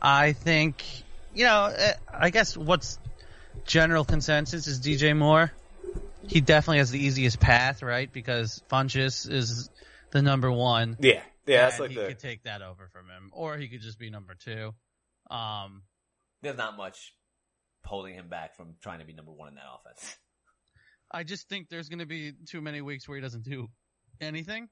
I 0.00 0.32
think, 0.32 0.84
you 1.34 1.44
know, 1.44 1.72
eh, 1.76 1.94
I 2.12 2.30
guess 2.30 2.56
what's 2.56 2.98
general 3.64 4.04
consensus 4.04 4.66
is 4.66 4.80
DJ 4.80 5.16
Moore. 5.16 5.52
He 6.28 6.40
definitely 6.40 6.78
has 6.78 6.90
the 6.90 6.98
easiest 7.04 7.40
path, 7.40 7.82
right? 7.82 8.12
Because 8.12 8.62
Funchess 8.70 9.30
is 9.30 9.70
the 10.10 10.22
number 10.22 10.50
one. 10.50 10.96
Yeah, 11.00 11.22
yeah, 11.46 11.62
that's 11.62 11.80
like 11.80 11.90
he 11.90 11.96
the 11.96 12.08
could 12.08 12.18
take 12.18 12.44
that 12.44 12.62
over 12.62 12.88
from 12.92 13.06
him, 13.08 13.30
or 13.32 13.56
he 13.56 13.68
could 13.68 13.80
just 13.80 13.98
be 13.98 14.10
number 14.10 14.34
two. 14.34 14.72
Um, 15.30 15.82
There's 16.42 16.56
not 16.56 16.76
much 16.76 17.14
holding 17.84 18.14
him 18.14 18.28
back 18.28 18.56
from 18.56 18.74
trying 18.82 18.98
to 19.00 19.04
be 19.04 19.12
number 19.12 19.32
one 19.32 19.48
in 19.48 19.54
that 19.54 19.64
offense. 19.80 20.16
I 21.10 21.22
just 21.22 21.48
think 21.48 21.68
there's 21.68 21.88
going 21.88 22.00
to 22.00 22.06
be 22.06 22.32
too 22.46 22.60
many 22.60 22.80
weeks 22.80 23.08
where 23.08 23.16
he 23.16 23.22
doesn't 23.22 23.44
do 23.44 23.68
anything. 24.20 24.68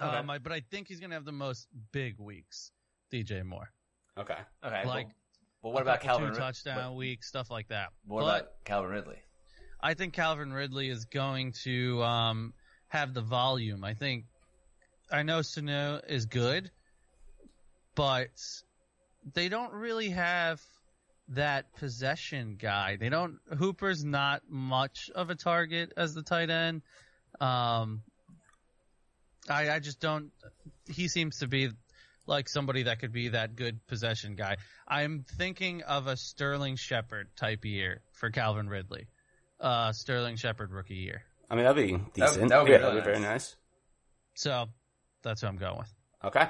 Okay. 0.00 0.16
Um, 0.16 0.30
I, 0.30 0.38
but 0.38 0.52
I 0.52 0.60
think 0.70 0.86
he's 0.86 1.00
going 1.00 1.10
to 1.10 1.16
have 1.16 1.24
the 1.24 1.32
most 1.32 1.66
big 1.92 2.20
weeks. 2.20 2.70
DJ 3.12 3.42
Moore, 3.44 3.68
okay. 4.18 4.36
Okay, 4.64 4.84
like 4.86 5.06
but, 5.06 5.14
but 5.62 5.72
what 5.72 5.82
about 5.82 6.00
Calvin? 6.02 6.26
two 6.28 6.32
Rid- 6.34 6.38
touchdown 6.38 6.94
weeks, 6.94 7.26
stuff 7.26 7.50
like 7.50 7.68
that. 7.68 7.88
What 8.06 8.20
But- 8.20 8.26
about 8.26 8.48
Calvin 8.64 8.90
Ridley? 8.90 9.16
I 9.80 9.94
think 9.94 10.14
Calvin 10.14 10.52
Ridley 10.52 10.88
is 10.88 11.04
going 11.04 11.52
to 11.64 12.02
um, 12.02 12.52
have 12.88 13.14
the 13.14 13.20
volume. 13.20 13.84
I 13.84 13.94
think 13.94 14.24
I 15.10 15.22
know 15.22 15.40
Sanu 15.40 16.00
is 16.08 16.26
good, 16.26 16.70
but 17.94 18.30
they 19.34 19.48
don't 19.48 19.72
really 19.72 20.10
have 20.10 20.60
that 21.28 21.72
possession 21.76 22.56
guy. 22.58 22.96
They 22.96 23.08
don't. 23.08 23.38
Hooper's 23.56 24.04
not 24.04 24.42
much 24.48 25.10
of 25.14 25.30
a 25.30 25.34
target 25.34 25.92
as 25.96 26.14
the 26.14 26.22
tight 26.22 26.50
end. 26.50 26.82
Um, 27.40 28.02
I 29.48 29.70
I 29.70 29.78
just 29.78 30.00
don't. 30.00 30.30
He 30.88 31.08
seems 31.08 31.38
to 31.38 31.46
be 31.46 31.70
like 32.26 32.48
somebody 32.48 32.84
that 32.84 32.98
could 32.98 33.12
be 33.12 33.28
that 33.28 33.56
good 33.56 33.86
possession 33.86 34.34
guy. 34.34 34.56
I'm 34.86 35.24
thinking 35.36 35.82
of 35.82 36.06
a 36.06 36.16
Sterling 36.16 36.76
Shepard 36.76 37.28
type 37.36 37.64
year 37.64 38.00
for 38.12 38.30
Calvin 38.30 38.68
Ridley. 38.68 39.06
Uh, 39.60 39.92
Sterling 39.92 40.36
Shepard 40.36 40.70
rookie 40.70 40.94
year. 40.94 41.22
I 41.50 41.54
mean, 41.56 41.64
that'd 41.64 41.84
be 41.84 41.96
decent. 42.14 42.48
that 42.50 42.58
would 42.58 42.66
be 42.66 42.72
yeah, 42.72 42.78
really 42.78 43.00
that'd 43.00 43.04
be 43.04 43.04
very 43.04 43.18
nice. 43.20 43.30
nice. 43.30 43.56
So 44.34 44.66
that's 45.22 45.42
what 45.42 45.48
I'm 45.48 45.56
going 45.56 45.78
with. 45.78 45.94
Okay. 46.24 46.48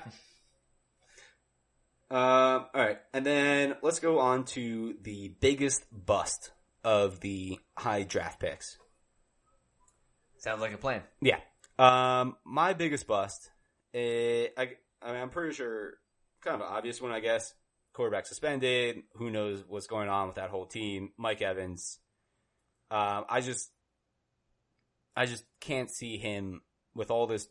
Um, 2.10 2.10
all 2.12 2.68
right, 2.74 2.98
and 3.12 3.24
then 3.24 3.76
let's 3.82 4.00
go 4.00 4.18
on 4.18 4.44
to 4.46 4.94
the 5.02 5.28
biggest 5.40 5.84
bust 5.92 6.50
of 6.84 7.20
the 7.20 7.58
high 7.76 8.02
draft 8.02 8.40
picks. 8.40 8.78
Sounds 10.38 10.60
like 10.60 10.72
a 10.72 10.78
plan. 10.78 11.02
Yeah. 11.20 11.38
Um, 11.78 12.36
my 12.44 12.72
biggest 12.74 13.06
bust, 13.06 13.50
eh, 13.94 14.48
I, 14.56 14.70
I 15.02 15.12
mean, 15.12 15.22
I'm 15.22 15.30
pretty 15.30 15.54
sure, 15.54 15.94
kind 16.42 16.54
of 16.54 16.60
an 16.60 16.74
obvious 16.74 17.00
one, 17.00 17.12
I 17.12 17.20
guess. 17.20 17.54
Quarterback 17.92 18.26
suspended. 18.26 19.02
Who 19.14 19.30
knows 19.30 19.64
what's 19.66 19.86
going 19.86 20.08
on 20.08 20.28
with 20.28 20.36
that 20.36 20.50
whole 20.50 20.66
team? 20.66 21.10
Mike 21.16 21.42
Evans. 21.42 21.98
Um, 22.90 23.24
I 23.28 23.40
just, 23.40 23.70
I 25.16 25.26
just 25.26 25.44
can't 25.60 25.90
see 25.90 26.16
him 26.16 26.62
with 26.94 27.10
all 27.10 27.26
this 27.26 27.48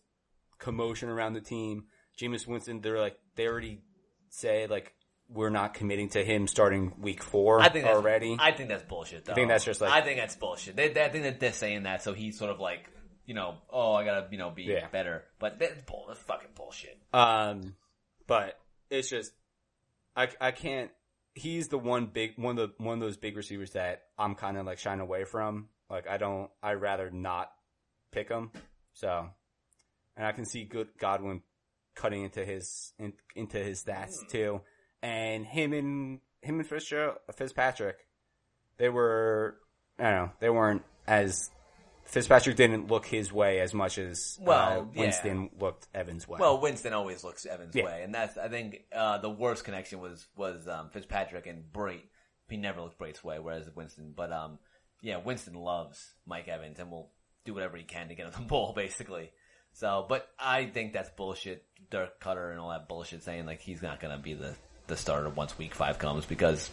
commotion 0.60 1.10
around 1.10 1.34
the 1.34 1.42
team. 1.42 1.86
Jameis 2.20 2.48
Winston, 2.48 2.82
they're 2.82 3.00
like, 3.00 3.18
they 3.36 3.48
already 3.48 3.82
say 4.30 4.68
like 4.68 4.94
we're 5.30 5.50
not 5.50 5.74
committing 5.74 6.10
to 6.10 6.24
him 6.24 6.48
starting 6.48 6.94
week 7.00 7.22
four 7.22 7.60
I 7.62 7.70
think 7.70 7.86
already. 7.86 8.38
I 8.40 8.52
think 8.54 8.70
that's 8.70 8.84
bullshit. 8.84 9.26
Though. 9.26 9.34
I 9.34 9.36
think 9.36 9.50
that's 9.50 9.66
just 9.66 9.82
like- 9.82 9.92
I 9.92 10.02
think 10.02 10.20
that's 10.20 10.36
bullshit. 10.36 10.76
They, 10.76 10.90
they, 10.90 11.04
I 11.04 11.10
think 11.10 11.26
that 11.26 11.40
they're 11.40 11.52
saying 11.52 11.84
that 11.84 12.02
so 12.02 12.14
he's 12.14 12.38
sort 12.40 12.50
of 12.52 12.60
like, 12.60 12.90
you 13.26 13.34
know, 13.34 13.56
oh, 13.70 13.94
I 13.94 14.06
gotta, 14.06 14.28
you 14.32 14.38
know, 14.38 14.50
be 14.52 14.64
Yeah. 14.64 14.88
better. 14.88 15.26
But 15.38 15.60
that's 15.60 15.82
bull. 15.84 16.06
That's 16.08 16.20
fucking 16.22 16.50
bullshit. 16.56 16.98
Um, 17.14 17.76
but 18.26 18.58
it's 18.90 19.10
just 19.10 19.34
I 20.16 20.30
I 20.40 20.52
can't. 20.52 20.92
He's 21.38 21.68
the 21.68 21.78
one 21.78 22.08
big 22.08 22.34
one 22.36 22.58
of 22.58 22.72
the 22.78 22.84
one 22.84 22.96
of 22.96 23.00
those 23.00 23.18
big 23.18 23.38
receivers 23.38 23.72
that 23.72 24.04
I'm 24.18 24.34
kind 24.34 24.58
of 24.58 24.66
like 24.66 24.80
shying 24.80 25.00
away 25.00 25.24
from. 25.24 25.70
Like 25.90 26.08
I 26.08 26.18
don't. 26.18 26.50
I 26.64 26.74
would 26.74 26.82
rather 26.82 27.12
not 27.12 27.52
pick 28.12 28.30
him. 28.30 28.52
So, 28.94 29.30
and 30.16 30.26
I 30.26 30.32
can 30.32 30.46
see 30.46 30.64
good 30.64 30.88
Godwin 30.98 31.44
cutting 31.96 32.24
into 32.24 32.44
his 32.44 32.94
in, 32.98 33.14
into 33.36 33.58
his 33.60 33.84
stats 33.84 34.20
hmm. 34.22 34.32
too, 34.32 34.62
and 35.04 35.46
him 35.46 35.74
and 35.74 36.20
him 36.42 36.60
and 36.60 36.68
Fitzgerald, 36.68 37.18
Fitzpatrick, 37.36 37.98
they 38.78 38.90
were 38.90 39.58
I 40.00 40.04
don't 40.04 40.14
know 40.14 40.32
they 40.40 40.50
weren't 40.50 40.84
as. 41.08 41.52
Fitzpatrick 42.08 42.56
didn't 42.56 42.88
look 42.88 43.06
his 43.06 43.32
way 43.34 43.60
as 43.60 43.74
much 43.74 43.98
as 43.98 44.38
Well, 44.42 44.58
uh, 44.82 44.86
yeah. 44.94 45.02
Winston 45.02 45.50
looked 45.60 45.88
Evans' 45.94 46.28
way. 46.28 46.38
Well, 46.40 46.60
Winston 46.62 46.94
always 46.94 47.24
looks 47.24 47.46
Evans' 47.46 47.76
Yeah. 47.76 47.84
way, 47.86 48.02
and 48.04 48.16
that's 48.16 48.38
I 48.38 48.48
think 48.48 48.84
uh, 48.96 49.18
the 49.20 49.30
worst 49.30 49.64
connection 49.66 50.00
was 50.00 50.26
was 50.36 50.68
um, 50.68 50.90
Fitzpatrick 50.90 51.48
and 51.48 51.64
Brate. 51.72 52.04
He 52.50 52.56
never 52.58 52.82
looked 52.82 52.98
Brate's 52.98 53.24
way, 53.24 53.40
whereas 53.40 53.70
Winston. 53.76 54.14
But 54.16 54.32
um, 54.32 54.58
yeah, 55.02 55.18
Winston 55.18 55.54
loves 55.56 56.14
Mike 56.26 56.48
Evans 56.48 56.80
and 56.80 56.90
will 56.90 57.12
do 57.44 57.54
whatever 57.54 57.76
he 57.78 57.84
can 57.84 58.08
to 58.08 58.16
get 58.16 58.26
him 58.26 58.32
the 58.36 58.42
ball, 58.48 58.72
basically. 58.74 59.30
So, 59.74 60.06
but 60.08 60.28
I 60.40 60.66
think 60.66 60.94
that's 60.94 61.10
bullshit. 61.10 61.66
Dirk 61.92 62.20
Koetter 62.22 62.52
and 62.52 62.60
all 62.60 62.70
that 62.70 62.88
bullshit 62.88 63.22
saying 63.24 63.46
like 63.46 63.60
he's 63.62 63.82
not 63.82 64.00
going 64.00 64.16
to 64.16 64.22
be 64.22 64.34
the 64.34 64.56
the 64.88 64.96
starter 64.96 65.28
once 65.30 65.58
Week 65.58 65.76
Five 65.76 66.00
comes 66.00 66.26
because 66.26 66.70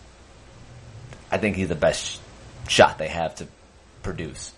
I 1.30 1.38
think 1.38 1.56
he's 1.56 1.68
the 1.68 1.74
best 1.74 2.04
sh- 2.04 2.18
shot 2.68 2.98
they 2.98 3.08
have 3.08 3.34
to 3.36 3.48
produce. 4.04 4.52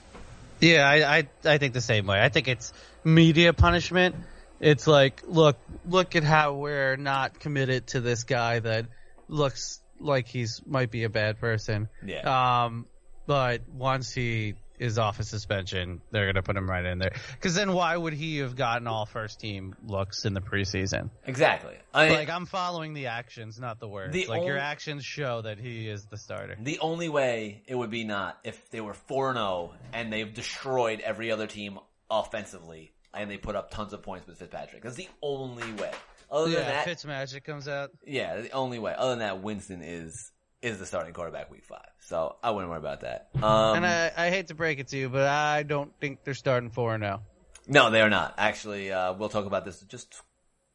Yeah, 0.61 0.88
I, 0.88 1.18
I 1.18 1.28
I 1.44 1.59
think 1.59 1.74
the 1.74 1.80
same 1.80 2.07
way. 2.07 2.20
I 2.20 2.28
think 2.28 2.48
it's 2.48 2.72
media 3.04 3.52
punishment. 3.52 4.16
It's 4.59 4.86
like, 4.86 5.22
look, 5.26 5.59
look 5.86 6.16
at 6.16 6.24
how 6.24 6.54
we're 6.54 6.96
not 6.96 7.38
committed 7.40 7.88
to 7.88 8.00
this 8.00 8.24
guy 8.24 8.59
that 8.61 8.86
looks 9.28 9.80
like 10.00 10.26
he's 10.28 10.62
might 10.66 10.90
be 10.90 11.04
a 11.04 11.11
bad 11.11 11.40
person. 11.40 11.88
Yeah. 12.04 12.64
Um, 12.64 12.86
but 13.26 13.68
once 13.68 14.12
he 14.12 14.54
is 14.78 14.98
off 14.98 15.16
his 15.18 15.28
suspension, 15.28 16.00
they're 16.10 16.26
gonna 16.26 16.42
put 16.42 16.56
him 16.56 16.68
right 16.68 16.84
in 16.84 16.98
there. 16.98 17.12
Because 17.32 17.54
then, 17.54 17.72
why 17.72 17.96
would 17.96 18.12
he 18.12 18.38
have 18.38 18.56
gotten 18.56 18.86
all 18.86 19.06
first 19.06 19.40
team 19.40 19.74
looks 19.86 20.24
in 20.24 20.34
the 20.34 20.40
preseason? 20.40 21.10
Exactly. 21.26 21.74
I 21.94 22.10
Like 22.10 22.28
I'm 22.30 22.46
following 22.46 22.92
the 22.94 23.06
actions, 23.06 23.58
not 23.58 23.80
the 23.80 23.88
words. 23.88 24.12
The 24.12 24.26
like 24.26 24.44
your 24.44 24.58
actions 24.58 25.04
show 25.04 25.42
that 25.42 25.58
he 25.58 25.88
is 25.88 26.04
the 26.06 26.18
starter. 26.18 26.56
The 26.60 26.78
only 26.80 27.08
way 27.08 27.62
it 27.66 27.74
would 27.74 27.90
be 27.90 28.04
not 28.04 28.38
if 28.44 28.70
they 28.70 28.80
were 28.80 28.94
four 28.94 29.30
and 29.30 29.38
zero 29.38 29.72
and 29.92 30.12
they've 30.12 30.32
destroyed 30.32 31.00
every 31.00 31.30
other 31.32 31.46
team 31.46 31.78
offensively 32.10 32.92
and 33.14 33.30
they 33.30 33.36
put 33.38 33.56
up 33.56 33.70
tons 33.70 33.92
of 33.92 34.02
points 34.02 34.26
with 34.26 34.38
Fitzpatrick. 34.38 34.82
That's 34.82 34.96
the 34.96 35.08
only 35.22 35.72
way. 35.72 35.90
Other 36.30 36.50
than 36.50 36.54
Yeah, 36.64 36.84
that, 36.84 36.86
Fitzmagic 36.86 37.44
comes 37.44 37.68
out. 37.68 37.90
yeah, 38.04 38.40
the 38.40 38.50
only 38.50 38.78
way. 38.78 38.94
Other 38.96 39.10
than 39.10 39.20
that, 39.20 39.42
Winston 39.42 39.80
is 39.82 40.32
is 40.66 40.78
the 40.78 40.86
starting 40.86 41.12
quarterback 41.14 41.50
week 41.50 41.64
five. 41.64 41.88
So 42.00 42.36
I 42.42 42.50
wouldn't 42.50 42.68
worry 42.70 42.78
about 42.78 43.00
that. 43.02 43.28
Um, 43.36 43.76
And 43.76 43.86
I, 43.86 44.12
I 44.16 44.30
hate 44.30 44.48
to 44.48 44.54
break 44.54 44.78
it 44.78 44.88
to 44.88 44.96
you, 44.96 45.08
but 45.08 45.26
I 45.26 45.62
don't 45.62 45.92
think 46.00 46.24
they're 46.24 46.34
starting 46.34 46.70
four 46.70 46.98
now. 46.98 47.22
no, 47.66 47.90
they 47.90 48.00
are 48.00 48.10
not. 48.10 48.34
Actually, 48.38 48.92
uh, 48.92 49.12
we'll 49.14 49.28
talk 49.28 49.46
about 49.46 49.64
this 49.64 49.80
just 49.82 50.14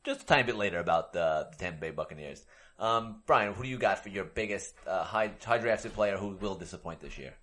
just 0.03 0.23
a 0.23 0.25
tiny 0.25 0.43
bit 0.43 0.55
later 0.55 0.79
about 0.79 1.13
the, 1.13 1.47
the 1.51 1.57
Tampa 1.57 1.79
Bay 1.79 1.91
Buccaneers. 1.91 2.43
Um, 2.79 3.21
Brian, 3.27 3.53
who 3.53 3.63
do 3.63 3.69
you 3.69 3.77
got 3.77 4.01
for 4.01 4.09
your 4.09 4.23
biggest 4.23 4.73
uh, 4.87 5.03
high 5.03 5.31
high 5.45 5.59
drafted 5.59 5.93
player 5.93 6.17
who 6.17 6.29
will 6.41 6.55
disappoint 6.55 6.99
this 7.01 7.17
year? 7.17 7.33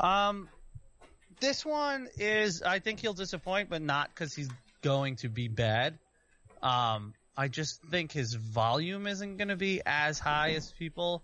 Um, 0.00 0.48
this 1.40 1.64
one 1.64 2.08
is 2.16 2.62
I 2.62 2.78
think 2.78 3.00
he'll 3.00 3.12
disappoint, 3.14 3.68
but 3.70 3.82
not 3.82 4.08
because 4.08 4.34
he's 4.34 4.48
going 4.82 5.16
to 5.16 5.28
be 5.28 5.48
bad. 5.48 5.98
Um, 6.62 7.14
I 7.36 7.48
just 7.48 7.82
think 7.84 8.12
his 8.12 8.34
volume 8.34 9.06
isn't 9.06 9.36
going 9.36 9.48
to 9.48 9.56
be 9.56 9.80
as 9.86 10.18
high 10.18 10.50
as 10.52 10.70
people 10.72 11.22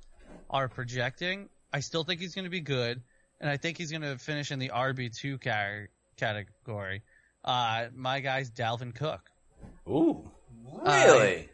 are 0.50 0.68
projecting. 0.68 1.48
I 1.72 1.80
still 1.80 2.04
think 2.04 2.20
he's 2.20 2.34
going 2.34 2.44
to 2.44 2.50
be 2.50 2.60
good, 2.60 3.02
and 3.40 3.50
I 3.50 3.56
think 3.56 3.78
he's 3.78 3.90
going 3.90 4.02
to 4.02 4.18
finish 4.18 4.50
in 4.50 4.58
the 4.58 4.70
RB 4.70 5.14
two 5.14 5.38
category. 6.16 7.02
Uh, 7.44 7.86
my 7.94 8.20
guy's 8.20 8.50
Dalvin 8.50 8.94
Cook. 8.94 9.20
Ooh. 9.88 10.30
Really? 10.82 11.48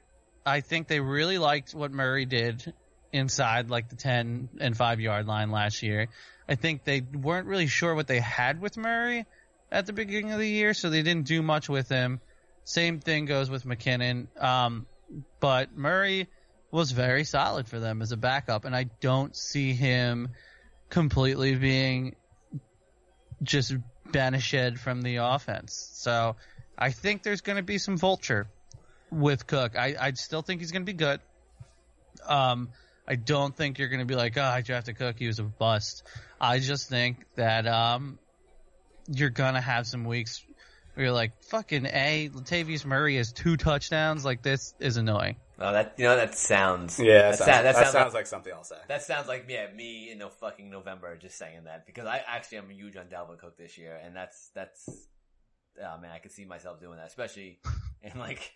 I 0.46 0.60
think 0.60 0.88
they 0.88 1.00
really 1.00 1.38
liked 1.38 1.74
what 1.74 1.92
Murray 1.92 2.26
did 2.26 2.72
inside 3.12 3.70
like 3.70 3.88
the 3.88 3.96
10 3.96 4.48
and 4.60 4.76
5 4.76 5.00
yard 5.00 5.26
line 5.26 5.50
last 5.50 5.82
year. 5.82 6.08
I 6.48 6.56
think 6.56 6.84
they 6.84 7.00
weren't 7.00 7.46
really 7.46 7.68
sure 7.68 7.94
what 7.94 8.06
they 8.06 8.20
had 8.20 8.60
with 8.60 8.76
Murray 8.76 9.24
at 9.70 9.86
the 9.86 9.92
beginning 9.92 10.32
of 10.32 10.38
the 10.38 10.48
year, 10.48 10.74
so 10.74 10.90
they 10.90 11.02
didn't 11.02 11.26
do 11.26 11.42
much 11.42 11.68
with 11.68 11.88
him. 11.88 12.20
Same 12.64 13.00
thing 13.00 13.26
goes 13.26 13.48
with 13.48 13.64
McKinnon. 13.64 14.26
Um, 14.42 14.86
but 15.40 15.76
Murray 15.76 16.28
was 16.74 16.90
very 16.90 17.22
solid 17.22 17.68
for 17.68 17.78
them 17.78 18.02
as 18.02 18.10
a 18.10 18.16
backup, 18.16 18.64
and 18.64 18.74
I 18.74 18.84
don't 19.00 19.34
see 19.36 19.74
him 19.74 20.30
completely 20.90 21.54
being 21.54 22.16
just 23.44 23.74
banished 24.10 24.78
from 24.78 25.00
the 25.00 25.16
offense. 25.16 25.88
So 25.92 26.34
I 26.76 26.90
think 26.90 27.22
there's 27.22 27.42
going 27.42 27.58
to 27.58 27.62
be 27.62 27.78
some 27.78 27.96
vulture 27.96 28.48
with 29.08 29.46
Cook. 29.46 29.78
I, 29.78 29.94
I 30.00 30.12
still 30.14 30.42
think 30.42 30.60
he's 30.60 30.72
going 30.72 30.84
to 30.84 30.92
be 30.92 30.98
good. 30.98 31.20
Um, 32.26 32.70
I 33.06 33.14
don't 33.14 33.56
think 33.56 33.78
you're 33.78 33.88
going 33.88 34.00
to 34.00 34.06
be 34.06 34.16
like, 34.16 34.36
oh, 34.36 34.42
I 34.42 34.62
drafted 34.62 34.98
Cook, 34.98 35.16
he 35.16 35.28
was 35.28 35.38
a 35.38 35.44
bust. 35.44 36.02
I 36.40 36.58
just 36.58 36.88
think 36.88 37.24
that 37.36 37.68
um, 37.68 38.18
you're 39.06 39.30
going 39.30 39.54
to 39.54 39.60
have 39.60 39.86
some 39.86 40.06
weeks 40.06 40.44
where 40.94 41.06
you're 41.06 41.14
like, 41.14 41.40
fucking 41.44 41.86
A, 41.86 42.30
Latavius 42.34 42.84
Murray 42.84 43.16
has 43.18 43.32
two 43.32 43.56
touchdowns. 43.56 44.24
Like, 44.24 44.42
this 44.42 44.74
is 44.80 44.96
annoying. 44.96 45.36
Oh, 45.58 45.72
that 45.72 45.94
you 45.98 46.04
know 46.04 46.16
that 46.16 46.34
sounds 46.36 46.98
Yeah, 46.98 47.30
that, 47.30 47.30
that, 47.30 47.38
sounds, 47.38 47.38
sound- 47.38 47.48
that 47.48 47.62
that 47.62 47.74
sounds, 47.76 47.92
sounds 47.92 48.06
like, 48.14 48.20
like 48.20 48.26
something 48.26 48.52
I'll 48.52 48.64
say. 48.64 48.76
that 48.88 49.02
sounds 49.02 49.28
like 49.28 49.46
yeah 49.48 49.66
me 49.72 50.10
in 50.10 50.18
no 50.18 50.28
fucking 50.28 50.68
November 50.68 51.16
just 51.16 51.38
saying 51.38 51.64
that 51.64 51.86
because 51.86 52.06
I 52.06 52.22
actually 52.26 52.58
am 52.58 52.70
huge 52.70 52.96
on 52.96 53.06
Dalvin 53.06 53.38
Cook 53.38 53.56
this 53.56 53.78
year 53.78 53.98
and 54.04 54.16
that's 54.16 54.50
that's 54.54 54.88
oh 55.80 55.98
man 56.00 56.10
I 56.10 56.18
could 56.18 56.32
see 56.32 56.44
myself 56.44 56.80
doing 56.80 56.96
that 56.98 57.06
especially 57.06 57.60
and 58.02 58.18
like 58.18 58.52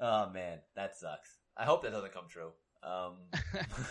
oh 0.00 0.30
man 0.30 0.58
that 0.76 0.96
sucks. 0.96 1.28
I 1.56 1.64
hope 1.64 1.82
that 1.82 1.90
doesn't 1.92 2.12
come 2.14 2.28
true 2.28 2.50
um 2.84 3.14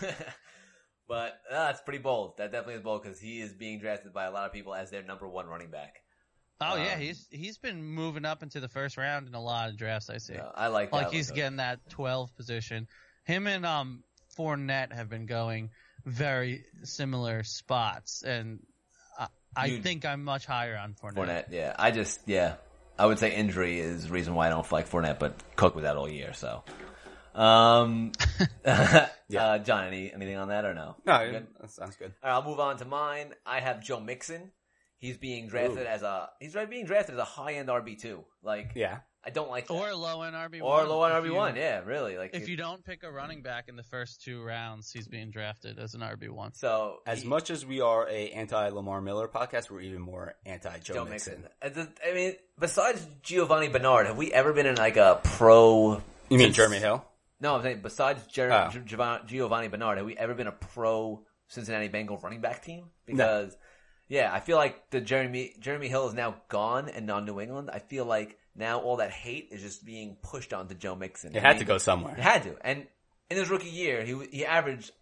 but 1.08 1.40
uh, 1.50 1.66
that's 1.66 1.82
pretty 1.82 1.98
bold. 1.98 2.38
That 2.38 2.52
definitely 2.52 2.74
is 2.76 2.82
bold 2.82 3.02
because 3.02 3.20
he 3.20 3.40
is 3.40 3.52
being 3.52 3.80
drafted 3.80 4.12
by 4.14 4.24
a 4.24 4.30
lot 4.30 4.46
of 4.46 4.52
people 4.52 4.74
as 4.74 4.90
their 4.90 5.02
number 5.02 5.28
one 5.28 5.46
running 5.46 5.70
back 5.70 5.96
Oh 6.60 6.76
yeah, 6.76 6.94
Um, 6.94 7.00
he's 7.00 7.26
he's 7.30 7.58
been 7.58 7.82
moving 7.84 8.24
up 8.24 8.42
into 8.42 8.60
the 8.60 8.68
first 8.68 8.96
round 8.96 9.28
in 9.28 9.34
a 9.34 9.42
lot 9.42 9.68
of 9.68 9.76
drafts. 9.76 10.08
I 10.10 10.18
see. 10.18 10.36
I 10.54 10.68
like 10.68 10.92
like 10.92 11.10
he's 11.10 11.26
Cook. 11.28 11.36
getting 11.36 11.56
that 11.58 11.80
12 11.90 12.34
position. 12.36 12.88
Him 13.24 13.46
and 13.46 13.66
um 13.66 14.02
Fournette 14.38 14.92
have 14.92 15.08
been 15.08 15.26
going 15.26 15.70
very 16.04 16.64
similar 16.84 17.42
spots, 17.42 18.22
and 18.22 18.60
I, 19.18 19.26
I 19.56 19.66
You- 19.66 19.82
think 19.82 20.04
I'm 20.04 20.22
much 20.24 20.46
higher 20.46 20.76
on 20.76 20.94
Fournette. 20.94 21.14
Fournette, 21.14 21.44
yeah. 21.50 21.74
I 21.78 21.90
just, 21.90 22.20
yeah. 22.26 22.56
I 22.98 23.04
would 23.06 23.18
say 23.18 23.34
injury 23.34 23.80
is 23.80 24.04
the 24.04 24.10
reason 24.12 24.34
why 24.34 24.46
I 24.46 24.50
don't 24.50 24.70
like 24.72 24.88
Fournette, 24.88 25.18
but 25.18 25.34
Cook 25.56 25.74
was 25.74 25.84
out 25.84 25.96
all 25.96 26.08
year, 26.08 26.32
so. 26.32 26.62
Um, 27.34 28.12
uh, 28.64 29.06
John, 29.58 29.84
any, 29.86 30.12
anything 30.12 30.36
on 30.36 30.48
that 30.48 30.64
or 30.64 30.74
no? 30.74 30.96
No, 31.04 31.20
You 31.22 31.32
good? 31.32 31.46
that 31.60 31.70
sounds 31.70 31.96
good. 31.96 32.12
All 32.22 32.30
right, 32.30 32.36
I'll 32.36 32.42
move 32.44 32.60
on 32.60 32.76
to 32.78 32.84
mine. 32.84 33.34
I 33.44 33.60
have 33.60 33.82
Joe 33.82 34.00
Mixon. 34.00 34.52
He's 35.06 35.16
being 35.18 35.46
drafted 35.48 35.84
Ooh. 35.84 35.86
as 35.88 36.02
a, 36.02 36.28
he's 36.40 36.56
being 36.68 36.84
drafted 36.84 37.14
as 37.14 37.20
a 37.20 37.24
high 37.24 37.54
end 37.54 37.68
RB2. 37.68 38.24
Like, 38.42 38.72
Yeah. 38.74 38.98
I 39.24 39.30
don't 39.30 39.50
like 39.50 39.66
that. 39.66 39.74
Or 39.74 39.92
low 39.92 40.22
end 40.22 40.36
RB 40.36 40.62
Or 40.62 40.84
low 40.84 41.02
on 41.02 41.10
RB1, 41.10 41.56
yeah, 41.56 41.80
really. 41.84 42.16
Like, 42.16 42.30
If 42.34 42.48
you 42.48 42.56
don't 42.56 42.84
pick 42.84 43.02
a 43.02 43.10
running 43.10 43.42
back 43.42 43.64
in 43.68 43.74
the 43.74 43.82
first 43.82 44.22
two 44.22 44.40
rounds, 44.40 44.92
he's 44.92 45.08
being 45.08 45.30
drafted 45.32 45.80
as 45.80 45.94
an 45.94 46.00
RB 46.00 46.28
one. 46.30 46.54
so. 46.54 46.98
As 47.06 47.22
he- 47.22 47.28
much 47.28 47.50
as 47.50 47.66
we 47.66 47.80
are 47.80 48.08
a 48.08 48.30
anti 48.30 48.68
Lamar 48.68 49.00
Miller 49.00 49.26
podcast, 49.26 49.68
we're 49.68 49.80
even 49.80 50.00
more 50.00 50.34
anti 50.44 50.78
Joe 50.78 50.94
Joe 50.94 51.04
Mixon. 51.06 51.44
Mixon. 51.62 51.92
I 52.08 52.12
mean, 52.14 52.34
besides 52.58 53.04
Giovani 53.24 53.68
Bernard, 53.72 54.06
have 54.06 54.16
we 54.16 54.32
ever 54.32 54.52
been 54.52 54.66
in 54.66 54.76
like 54.76 54.96
a 54.96 55.20
pro? 55.24 56.00
You 56.28 56.38
mean 56.38 56.52
Jeremy 56.52 56.78
Hill? 56.78 57.04
No, 57.40 57.56
I'm 57.56 57.62
saying 57.62 57.80
besides 57.82 58.24
Jer- 58.28 58.52
Oh. 58.52 58.70
Gi- 58.70 58.78
Giovani, 58.94 59.26
Giovani 59.26 59.68
Bernard, 59.70 59.96
have 59.98 60.06
we 60.06 60.16
ever 60.16 60.34
been 60.34 60.46
a 60.46 60.52
pro 60.52 61.24
Cincinnati 61.48 61.88
Bengals 61.88 62.22
running 62.22 62.40
back 62.40 62.62
team? 62.62 62.90
Because 63.04 63.56
yeah, 64.08 64.32
I 64.32 64.40
feel 64.40 64.56
like 64.56 64.90
the 64.90 65.00
Jeremy 65.00 65.54
Jeremy 65.60 65.88
Hill 65.88 66.08
is 66.08 66.14
now 66.14 66.36
gone 66.48 66.88
and 66.88 67.10
on 67.10 67.24
New 67.26 67.40
England. 67.40 67.70
I 67.72 67.78
feel 67.80 68.04
like 68.04 68.38
now 68.54 68.80
all 68.80 68.96
that 68.96 69.10
hate 69.10 69.48
is 69.50 69.62
just 69.62 69.84
being 69.84 70.16
pushed 70.22 70.52
onto 70.52 70.74
Joe 70.74 70.94
Mixon. 70.94 71.34
It 71.34 71.38
I 71.38 71.48
had 71.48 71.56
mean, 71.56 71.58
to 71.60 71.64
go 71.64 71.78
somewhere. 71.78 72.14
It 72.16 72.22
had 72.22 72.42
to. 72.44 72.56
And 72.62 72.86
in 73.30 73.36
his 73.36 73.50
rookie 73.50 73.68
year, 73.68 74.04
he 74.04 74.14
he 74.30 74.46
averaged 74.46 74.92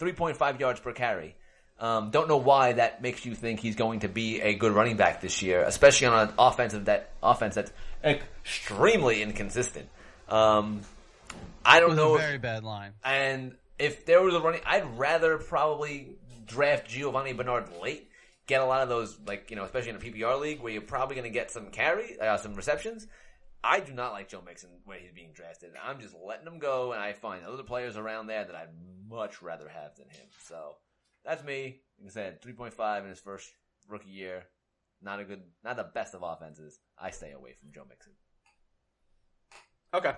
3.5 0.00 0.60
yards 0.60 0.80
per 0.80 0.92
carry. 0.92 1.36
Um, 1.80 2.10
don't 2.10 2.28
know 2.28 2.36
why 2.36 2.74
that 2.74 3.02
makes 3.02 3.24
you 3.26 3.34
think 3.34 3.58
he's 3.58 3.74
going 3.74 4.00
to 4.00 4.08
be 4.08 4.40
a 4.40 4.54
good 4.54 4.72
running 4.72 4.96
back 4.96 5.20
this 5.20 5.42
year, 5.42 5.62
especially 5.62 6.06
on 6.06 6.28
an 6.28 6.34
offensive 6.38 6.84
that 6.84 7.10
offense 7.22 7.56
that's 7.56 7.72
extremely 8.04 9.22
inconsistent. 9.22 9.88
Um, 10.28 10.82
I 11.64 11.80
don't 11.80 11.90
was 11.90 11.96
know 11.96 12.12
a 12.12 12.14
if 12.16 12.20
very 12.20 12.38
bad 12.38 12.62
line. 12.62 12.92
and 13.04 13.56
if 13.78 14.06
there 14.06 14.22
was 14.22 14.34
a 14.34 14.40
running, 14.40 14.60
I'd 14.64 14.96
rather 14.98 15.38
probably 15.38 16.08
draft 16.46 16.88
Giovani 16.88 17.32
Bernard 17.32 17.64
late, 17.82 18.08
get 18.46 18.60
a 18.60 18.64
lot 18.64 18.82
of 18.82 18.88
those, 18.88 19.18
like, 19.26 19.50
you 19.50 19.56
know, 19.56 19.64
especially 19.64 19.90
in 19.90 19.96
a 19.96 20.00
PPR 20.00 20.40
league 20.40 20.60
where 20.60 20.72
you're 20.72 20.82
probably 20.82 21.16
going 21.16 21.30
to 21.30 21.30
get 21.30 21.50
some 21.50 21.70
carry, 21.70 22.18
uh, 22.18 22.36
some 22.36 22.54
receptions. 22.54 23.06
I 23.64 23.80
do 23.80 23.92
not 23.92 24.12
like 24.12 24.28
Joe 24.28 24.42
Mixon 24.44 24.70
where 24.84 24.98
he's 24.98 25.12
being 25.12 25.32
drafted. 25.32 25.70
I'm 25.82 26.00
just 26.00 26.14
letting 26.14 26.46
him 26.46 26.58
go, 26.58 26.92
and 26.92 27.00
I 27.00 27.12
find 27.12 27.44
other 27.44 27.62
players 27.62 27.96
around 27.96 28.26
there 28.26 28.44
that 28.44 28.54
I'd 28.54 28.70
much 29.08 29.40
rather 29.40 29.68
have 29.68 29.94
than 29.96 30.08
him. 30.08 30.26
So 30.46 30.76
that's 31.24 31.44
me. 31.44 31.80
Like 32.00 32.10
I 32.10 32.12
said, 32.12 32.42
3.5 32.42 33.04
in 33.04 33.10
his 33.10 33.20
first 33.20 33.48
rookie 33.88 34.10
year. 34.10 34.44
Not 35.00 35.20
a 35.20 35.24
good, 35.24 35.42
not 35.64 35.76
the 35.76 35.84
best 35.84 36.14
of 36.14 36.22
offenses. 36.22 36.78
I 36.98 37.10
stay 37.10 37.32
away 37.32 37.54
from 37.60 37.72
Joe 37.72 37.84
Mixon. 37.88 38.12
Okay. 39.94 40.14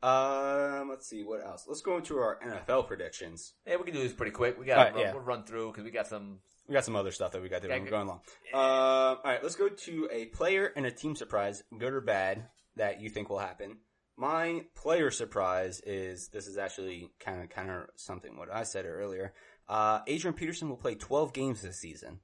Um, 0.00 0.88
let's 0.88 1.08
see 1.08 1.24
what 1.24 1.44
else. 1.44 1.64
Let's 1.66 1.80
go 1.80 1.96
into 1.96 2.18
our 2.18 2.38
NFL 2.44 2.86
predictions. 2.86 3.54
Yeah, 3.66 3.76
we 3.76 3.84
can 3.84 3.94
do 3.94 4.02
this 4.02 4.12
pretty 4.12 4.32
quick. 4.32 4.58
We 4.58 4.64
got 4.64 4.78
Alright, 4.78 4.94
to 4.94 5.00
yeah. 5.00 5.12
we'll 5.12 5.22
run 5.22 5.44
through 5.44 5.72
because 5.72 5.84
we 5.84 5.90
got 5.90 6.06
some 6.06 6.38
We 6.68 6.74
got 6.74 6.84
some 6.84 6.96
other 6.96 7.12
stuff 7.12 7.32
that 7.32 7.42
we 7.42 7.48
got 7.48 7.62
to 7.62 7.68
do. 7.68 7.74
Yeah, 7.74 7.80
We're 7.80 7.90
going 7.90 8.06
along. 8.06 8.20
Um, 8.52 8.60
all 8.60 9.20
right, 9.24 9.42
let's 9.42 9.56
go 9.56 9.68
to 9.68 10.08
a 10.12 10.26
player 10.26 10.70
and 10.76 10.84
a 10.84 10.90
team 10.90 11.16
surprise, 11.16 11.62
good 11.76 11.92
or 11.92 12.00
bad, 12.00 12.44
that 12.76 13.00
you 13.00 13.08
think 13.08 13.30
will 13.30 13.38
happen. 13.38 13.78
My 14.16 14.64
player 14.74 15.10
surprise 15.10 15.80
is 15.86 16.28
this 16.28 16.46
is 16.46 16.58
actually 16.58 17.10
kind 17.20 17.42
of 17.42 17.50
kind 17.50 17.70
of 17.70 17.84
something 17.96 18.36
what 18.36 18.52
I 18.52 18.64
said 18.64 18.84
earlier. 18.84 19.32
Uh, 19.68 20.00
Adrian 20.06 20.34
Peterson 20.34 20.68
will 20.68 20.76
play 20.76 20.94
12 20.94 21.32
games 21.32 21.62
this 21.62 21.78
season. 21.78 22.20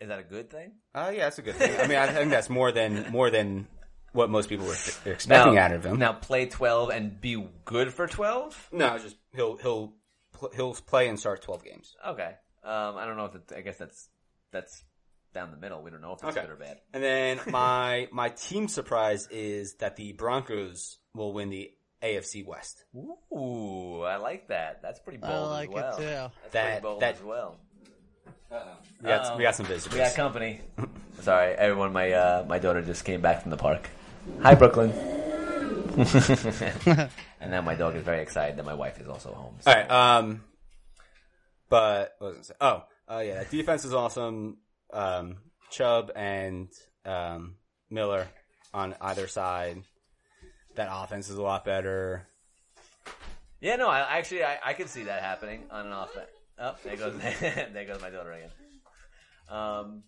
Is 0.00 0.08
that 0.08 0.20
a 0.20 0.22
good 0.22 0.48
thing? 0.48 0.74
Uh, 0.94 1.10
yeah, 1.12 1.24
that's 1.24 1.38
a 1.38 1.42
good 1.42 1.56
thing. 1.56 1.78
I 1.78 1.86
mean, 1.88 1.98
I 1.98 2.06
think 2.12 2.30
that's 2.30 2.48
more 2.48 2.70
than 2.70 3.10
more 3.10 3.30
than 3.30 3.66
what 4.12 4.30
most 4.30 4.48
people 4.48 4.66
were 4.66 4.76
expecting 5.04 5.58
out 5.58 5.72
of 5.72 5.84
him. 5.84 5.98
Now 5.98 6.12
play 6.12 6.46
twelve 6.46 6.90
and 6.90 7.20
be 7.20 7.44
good 7.64 7.92
for 7.92 8.06
twelve. 8.06 8.68
No, 8.70 8.96
just 8.98 9.16
he'll 9.34 9.56
he'll 9.56 9.94
he'll 10.54 10.74
play 10.74 11.08
and 11.08 11.18
start 11.18 11.42
12 11.42 11.64
games. 11.64 11.96
Okay. 12.06 12.34
Um, 12.68 12.96
I 12.96 13.06
don't 13.06 13.16
know 13.16 13.24
if 13.26 13.34
it, 13.34 13.52
I 13.56 13.60
guess 13.62 13.78
that's 13.78 14.08
that's 14.52 14.84
down 15.34 15.50
the 15.50 15.56
middle. 15.56 15.82
We 15.82 15.90
don't 15.90 16.00
know 16.02 16.12
if 16.12 16.22
it's 16.22 16.36
Okay. 16.36 16.40
good 16.46 16.50
or 16.50 16.56
bad. 16.56 16.78
And 16.92 17.02
then 17.02 17.40
my 17.48 18.08
my 18.12 18.28
team 18.28 18.68
surprise 18.68 19.26
is 19.30 19.74
that 19.76 19.96
the 19.96 20.12
Broncos 20.12 20.98
will 21.14 21.32
win 21.32 21.48
the 21.50 21.70
AFC 22.02 22.46
West. 22.46 22.84
Ooh, 22.96 24.02
I 24.02 24.16
like 24.16 24.48
that. 24.48 24.82
That's 24.82 25.00
pretty 25.00 25.18
bold 25.18 25.32
I 25.32 25.38
like 25.48 25.68
as 25.70 25.74
well. 25.74 25.92
it 25.92 25.96
too. 25.96 26.04
That's 26.04 26.52
That- 26.52 26.64
pretty 26.70 26.82
bold 26.82 27.00
that- 27.02 27.14
as 27.16 27.22
well. 27.22 27.56
We 28.50 28.56
got, 29.08 29.20
Uh-oh. 29.26 29.36
we 29.36 29.42
got 29.42 29.56
some 29.56 29.66
visitors. 29.66 29.92
We 29.92 29.98
got 29.98 30.14
company. 30.14 30.60
Sorry, 31.20 31.52
everyone. 31.54 31.92
My 31.92 32.12
uh, 32.12 32.44
my 32.48 32.58
daughter 32.58 32.80
just 32.82 33.04
came 33.04 33.20
back 33.20 33.42
from 33.42 33.50
the 33.50 33.56
park. 33.58 33.88
Hi, 34.42 34.54
Brooklyn. 34.54 34.90
and 37.40 37.50
now 37.50 37.60
my 37.60 37.74
dog 37.74 37.96
is 37.96 38.02
very 38.04 38.22
excited 38.22 38.56
that 38.58 38.64
my 38.64 38.74
wife 38.74 39.00
is 39.00 39.08
also 39.08 39.32
home. 39.34 39.56
So. 39.60 39.70
All 39.70 39.76
right. 39.76 39.90
Um, 39.90 40.44
but 41.68 42.14
what 42.18 42.28
was 42.28 42.34
I 42.34 42.34
gonna 42.36 42.44
say? 42.44 42.54
Oh, 42.60 43.14
uh, 43.14 43.20
yeah, 43.20 43.34
that 43.34 43.50
defense 43.50 43.84
is 43.84 43.94
awesome. 43.94 44.58
Um, 44.92 45.36
Chubb 45.70 46.10
and 46.16 46.68
um, 47.04 47.56
Miller 47.90 48.28
on 48.74 48.94
either 49.00 49.26
side. 49.28 49.82
That 50.76 50.88
offense 50.92 51.28
is 51.28 51.36
a 51.36 51.42
lot 51.42 51.64
better. 51.64 52.26
Yeah, 53.60 53.76
no, 53.76 53.88
I 53.88 54.18
actually 54.18 54.44
I, 54.44 54.58
I 54.64 54.72
could 54.74 54.88
see 54.88 55.04
that 55.04 55.22
happening 55.22 55.64
on 55.70 55.86
an 55.86 55.92
offense. 55.92 56.30
Oh, 56.58 56.74
there 56.84 56.96
goes 56.96 57.16
there 57.40 57.84
goes 57.86 58.00
my 58.00 58.10
daughter 58.10 58.32
again. 58.32 58.50
Um, 59.48 60.02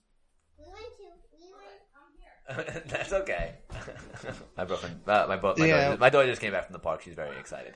We 0.58 0.66
went 0.66 0.78
to, 0.98 1.04
we 1.36 2.56
went, 2.56 2.66
I'm 2.66 2.72
here. 2.74 2.82
that's 2.86 3.12
okay. 3.12 3.54
my 4.56 4.64
girlfriend, 4.66 5.00
uh, 5.06 5.26
my, 5.28 5.36
bo- 5.36 5.54
my, 5.56 5.66
Yeah. 5.66 5.84
daughter, 5.88 5.98
my 5.98 6.11
daughter 6.11 6.28
just 6.28 6.40
came 6.40 6.52
back 6.52 6.66
from 6.66 6.74
the 6.74 6.78
park. 6.78 7.02
She's 7.02 7.14
very 7.14 7.36
excited. 7.38 7.74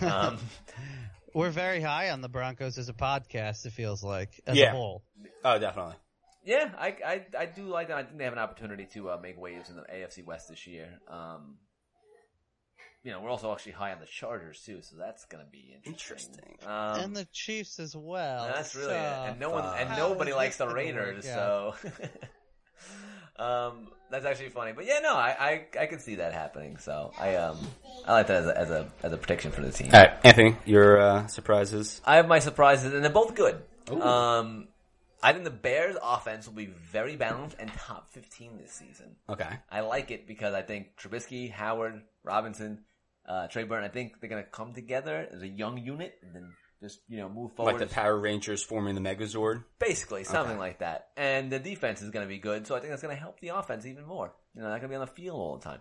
Um, 0.00 0.38
We're 1.34 1.50
very 1.50 1.80
high 1.80 2.10
on 2.10 2.20
the 2.20 2.28
Broncos 2.28 2.78
as 2.78 2.88
a 2.88 2.92
podcast. 2.94 3.66
It 3.66 3.72
feels 3.72 4.02
like 4.04 4.40
as 4.46 4.56
Yeah. 4.56 4.68
a 4.68 4.76
whole. 4.76 5.02
Oh, 5.44 5.58
definitely. 5.58 5.96
yeah, 6.44 6.70
I, 6.78 6.88
I, 7.04 7.26
I 7.40 7.46
do 7.46 7.64
like 7.64 7.88
that. 7.88 7.96
I 7.98 8.02
think 8.04 8.18
they 8.18 8.24
have 8.24 8.32
an 8.32 8.38
opportunity 8.38 8.86
to 8.94 9.10
uh, 9.10 9.18
make 9.22 9.38
waves 9.38 9.68
in 9.70 9.76
the 9.76 9.82
AFC 9.82 10.24
West 10.24 10.48
this 10.48 10.66
year. 10.66 11.00
Um, 11.08 11.56
you 13.02 13.10
know, 13.10 13.20
we're 13.20 13.28
also 13.30 13.52
actually 13.52 13.72
high 13.72 13.92
on 13.92 14.00
the 14.00 14.06
Chargers 14.06 14.62
too, 14.64 14.80
so 14.80 14.96
that's 14.96 15.26
going 15.26 15.44
to 15.44 15.50
be 15.50 15.76
interesting. 15.84 16.34
Interesting. 16.38 16.68
Um, 16.70 17.00
and 17.00 17.16
the 17.16 17.26
Chiefs 17.32 17.78
as 17.78 17.94
well. 17.96 18.46
That's 18.46 18.74
really 18.74 18.88
so- 18.88 18.94
it. 18.94 19.30
And 19.30 19.40
no 19.40 19.50
one 19.50 19.64
and 19.76 19.90
nobody 19.98 20.32
likes 20.32 20.56
the 20.56 20.68
Raiders, 20.68 21.24
so 21.26 21.74
um 23.38 23.88
that's 24.10 24.24
actually 24.24 24.50
funny. 24.50 24.72
But 24.72 24.86
yeah, 24.86 25.00
no, 25.02 25.14
I, 25.14 25.36
I 25.76 25.82
I 25.82 25.86
can 25.86 25.98
see 25.98 26.16
that 26.16 26.32
happening. 26.32 26.76
So 26.78 27.12
I 27.18 27.36
um 27.36 27.58
I 28.06 28.12
like 28.12 28.26
that 28.28 28.42
as 28.42 28.46
a 28.46 28.58
as 28.58 28.70
a 28.70 28.92
as 29.02 29.12
a 29.12 29.16
prediction 29.16 29.50
for 29.50 29.62
the 29.62 29.72
team. 29.72 29.90
All 29.92 30.00
right, 30.00 30.12
Anthony, 30.22 30.56
your 30.64 31.00
uh, 31.00 31.26
surprises. 31.26 32.00
I 32.04 32.16
have 32.16 32.28
my 32.28 32.38
surprises 32.38 32.92
and 32.92 33.02
they're 33.02 33.10
both 33.10 33.34
good. 33.34 33.62
Ooh. 33.90 34.00
Um 34.00 34.68
I 35.22 35.32
think 35.32 35.44
the 35.44 35.50
Bears 35.50 35.96
offense 36.02 36.46
will 36.46 36.54
be 36.54 36.66
very 36.66 37.16
balanced 37.16 37.56
and 37.58 37.72
top 37.72 38.10
15 38.10 38.58
this 38.58 38.72
season. 38.72 39.16
Okay. 39.26 39.48
I 39.70 39.80
like 39.80 40.10
it 40.10 40.26
because 40.26 40.52
I 40.52 40.60
think 40.60 40.98
Trubisky, 40.98 41.50
Howard, 41.50 42.02
Robinson, 42.22 42.80
uh, 43.26 43.46
Trey 43.48 43.64
Burton, 43.64 43.86
I 43.86 43.88
think 43.88 44.20
they're 44.20 44.28
to 44.28 44.42
come 44.42 44.74
together 44.74 45.26
as 45.32 45.40
a 45.40 45.48
young 45.48 45.78
unit 45.78 46.18
and 46.22 46.34
then 46.34 46.52
just, 46.80 47.00
you 47.08 47.18
know, 47.18 47.28
move 47.28 47.52
forward. 47.54 47.78
Like 47.78 47.88
the 47.88 47.94
Power 47.94 48.18
Rangers 48.18 48.62
forming 48.62 48.94
the 48.94 49.00
Megazord. 49.00 49.64
Basically, 49.78 50.24
something 50.24 50.52
Okay. 50.52 50.60
like 50.60 50.78
that. 50.80 51.08
And 51.16 51.50
the 51.50 51.58
defense 51.58 52.02
is 52.02 52.10
going 52.10 52.24
to 52.26 52.28
be 52.28 52.38
good, 52.38 52.66
so 52.66 52.74
I 52.74 52.80
think 52.80 52.90
that's 52.90 53.02
going 53.02 53.14
to 53.14 53.20
help 53.20 53.40
the 53.40 53.48
offense 53.48 53.86
even 53.86 54.04
more. 54.04 54.32
You 54.54 54.62
know, 54.62 54.68
not 54.68 54.80
going 54.80 54.82
to 54.82 54.88
be 54.88 54.94
on 54.94 55.00
the 55.00 55.06
field 55.06 55.38
all 55.38 55.56
the 55.56 55.64
time. 55.64 55.80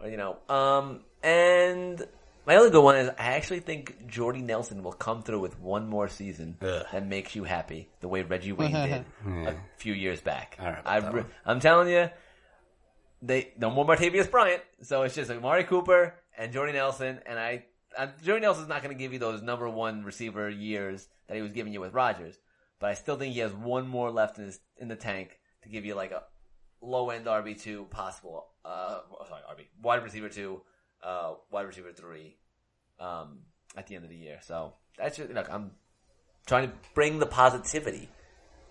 Or, 0.00 0.08
you 0.08 0.16
know, 0.16 0.38
um, 0.48 1.02
and 1.22 2.04
my 2.46 2.56
other 2.56 2.68
good 2.70 2.82
one 2.82 2.96
is 2.96 3.08
I 3.10 3.34
actually 3.34 3.60
think 3.60 4.06
Jordy 4.08 4.42
Nelson 4.42 4.82
will 4.82 4.92
come 4.92 5.22
through 5.22 5.40
with 5.40 5.58
one 5.60 5.88
more 5.88 6.08
season 6.08 6.56
Ugh. 6.60 6.84
that 6.92 7.06
makes 7.06 7.34
you 7.36 7.44
happy, 7.44 7.88
the 8.00 8.08
way 8.08 8.22
Reggie 8.22 8.52
Wayne 8.52 8.72
did 8.72 9.04
a 9.46 9.54
few 9.78 9.92
years 9.94 10.20
back. 10.20 10.56
I 10.58 10.64
don't 10.64 10.74
know 10.74 10.80
about 10.80 10.92
I 10.92 11.00
that 11.00 11.14
re- 11.14 11.20
one. 11.22 11.30
I'm 11.46 11.60
telling 11.60 11.88
you, 11.88 12.10
they 13.22 13.52
no 13.58 13.70
more 13.70 13.86
Martavis 13.86 14.30
Bryant, 14.30 14.62
so 14.82 15.02
it's 15.02 15.14
just 15.14 15.28
like 15.30 15.38
Amari 15.38 15.64
Cooper 15.64 16.14
and 16.36 16.52
Jordy 16.52 16.72
Nelson, 16.72 17.20
and 17.26 17.38
I. 17.38 17.64
Uh, 17.96 18.08
Jordy 18.22 18.42
Nelson's 18.42 18.68
not 18.68 18.82
going 18.82 18.94
to 18.94 18.98
give 18.98 19.12
you 19.12 19.18
those 19.18 19.42
number 19.42 19.68
one 19.68 20.04
receiver 20.04 20.48
years 20.48 21.08
that 21.28 21.36
he 21.36 21.42
was 21.42 21.52
giving 21.52 21.72
you 21.72 21.80
with 21.80 21.92
Rodgers, 21.94 22.38
but 22.80 22.90
I 22.90 22.94
still 22.94 23.16
think 23.16 23.34
he 23.34 23.40
has 23.40 23.52
one 23.52 23.86
more 23.88 24.10
left 24.10 24.38
in 24.38 24.44
his 24.46 24.60
in 24.78 24.88
the 24.88 24.96
tank 24.96 25.38
to 25.62 25.68
give 25.68 25.84
you 25.84 25.94
like 25.94 26.10
a 26.10 26.22
low 26.80 27.10
end 27.10 27.26
RB 27.26 27.60
two 27.60 27.86
possible. 27.90 28.46
Uh, 28.64 28.98
oh, 29.12 29.24
sorry, 29.28 29.42
RB 29.50 29.64
wide 29.82 30.02
receiver 30.02 30.28
two, 30.28 30.60
uh, 31.02 31.34
wide 31.50 31.66
receiver 31.66 31.92
three, 31.92 32.36
um, 33.00 33.38
at 33.76 33.86
the 33.86 33.94
end 33.94 34.04
of 34.04 34.10
the 34.10 34.16
year. 34.16 34.38
So 34.42 34.74
that's 34.98 35.16
just 35.16 35.30
look. 35.30 35.48
I'm 35.50 35.72
trying 36.46 36.68
to 36.68 36.74
bring 36.94 37.18
the 37.18 37.26
positivity, 37.26 38.08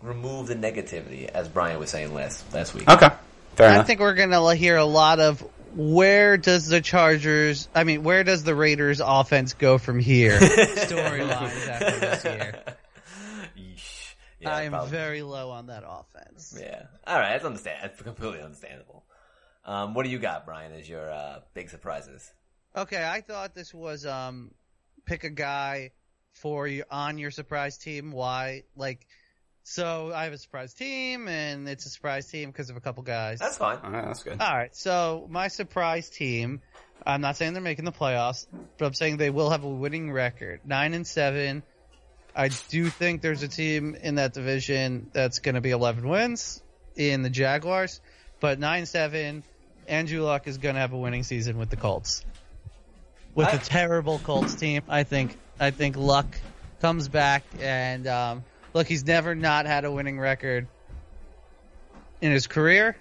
remove 0.01 0.47
the 0.47 0.55
negativity, 0.55 1.27
as 1.29 1.47
Brian 1.47 1.79
was 1.79 1.89
saying 1.89 2.13
last 2.13 2.51
last 2.53 2.73
week. 2.73 2.89
Okay. 2.89 3.09
Fair 3.55 3.69
I 3.69 3.73
enough. 3.75 3.87
think 3.87 3.99
we're 3.99 4.15
gonna 4.15 4.55
hear 4.55 4.77
a 4.77 4.85
lot 4.85 5.19
of 5.19 5.43
where 5.75 6.37
does 6.37 6.67
the 6.67 6.81
Chargers, 6.81 7.67
I 7.73 7.83
mean, 7.83 8.03
where 8.03 8.23
does 8.23 8.43
the 8.43 8.55
Raiders 8.55 9.01
offense 9.03 9.53
go 9.53 9.77
from 9.77 9.99
here? 9.99 10.39
Storylines 10.39 11.67
after 11.67 11.99
this 11.99 12.23
year. 12.23 12.63
Yeesh. 13.57 14.15
Yeah, 14.39 14.55
I 14.55 14.63
am 14.63 14.71
probably. 14.71 14.91
very 14.91 15.21
low 15.21 15.51
on 15.51 15.67
that 15.67 15.83
offense. 15.87 16.55
Yeah. 16.59 16.83
All 17.07 17.17
right. 17.17 17.31
That's 17.31 17.45
understand. 17.45 17.79
That's 17.81 18.01
completely 18.01 18.41
understandable. 18.41 19.03
Um, 19.65 19.93
what 19.93 20.03
do 20.03 20.11
you 20.11 20.19
got, 20.19 20.45
Brian? 20.45 20.73
As 20.73 20.87
your 20.87 21.09
uh, 21.09 21.39
big 21.53 21.69
surprises? 21.69 22.31
Okay, 22.75 23.03
I 23.03 23.21
thought 23.21 23.55
this 23.55 23.73
was 23.73 24.05
um, 24.05 24.51
pick 25.05 25.23
a 25.23 25.29
guy 25.29 25.91
for 26.33 26.67
you 26.67 26.83
on 26.91 27.17
your 27.17 27.31
surprise 27.31 27.77
team. 27.77 28.11
Why? 28.11 28.63
Like, 28.75 29.05
so 29.63 30.11
I 30.13 30.25
have 30.25 30.33
a 30.33 30.37
surprise 30.37 30.73
team, 30.73 31.27
and 31.27 31.67
it's 31.67 31.85
a 31.85 31.89
surprise 31.89 32.27
team 32.27 32.49
because 32.51 32.69
of 32.69 32.77
a 32.77 32.81
couple 32.81 33.03
guys. 33.03 33.39
That's 33.39 33.57
fine. 33.57 33.79
All 33.83 33.91
right, 33.91 34.05
that's 34.05 34.23
good. 34.23 34.39
All 34.41 34.55
right, 34.55 34.75
so 34.75 35.27
my 35.29 35.47
surprise 35.47 36.09
team. 36.09 36.61
I'm 37.05 37.19
not 37.21 37.35
saying 37.35 37.51
they're 37.53 37.61
making 37.61 37.83
the 37.85 37.91
playoffs, 37.91 38.47
but 38.77 38.85
I'm 38.85 38.93
saying 38.93 39.17
they 39.17 39.29
will 39.29 39.49
have 39.49 39.63
a 39.63 39.69
winning 39.69 40.11
record, 40.11 40.61
nine 40.65 40.93
and 40.93 41.05
seven. 41.05 41.63
I 42.35 42.49
do 42.69 42.89
think 42.89 43.21
there's 43.21 43.43
a 43.43 43.47
team 43.47 43.95
in 44.01 44.15
that 44.15 44.33
division 44.33 45.09
that's 45.13 45.39
going 45.39 45.55
to 45.55 45.61
be 45.61 45.71
11 45.71 46.07
wins 46.07 46.61
in 46.95 47.21
the 47.21 47.29
Jaguars, 47.29 47.99
but 48.39 48.59
nine 48.59 48.85
seven. 48.85 49.43
Andrew 49.85 50.21
Luck 50.21 50.47
is 50.47 50.57
going 50.57 50.75
to 50.75 50.81
have 50.81 50.93
a 50.93 50.97
winning 50.97 51.23
season 51.23 51.57
with 51.57 51.69
the 51.69 51.75
Colts. 51.75 52.23
With 53.35 53.47
I- 53.49 53.57
a 53.57 53.59
terrible 53.59 54.19
Colts 54.19 54.55
team, 54.55 54.81
I 54.87 55.03
think 55.03 55.37
I 55.59 55.71
think 55.71 55.97
Luck 55.97 56.37
comes 56.81 57.07
back 57.09 57.43
and 57.59 58.07
um, 58.07 58.43
look, 58.73 58.87
he's 58.87 59.05
never 59.05 59.35
not 59.35 59.65
had 59.65 59.85
a 59.85 59.91
winning 59.91 60.19
record 60.19 60.67
in 62.21 62.31
his 62.31 62.47
career. 62.47 62.95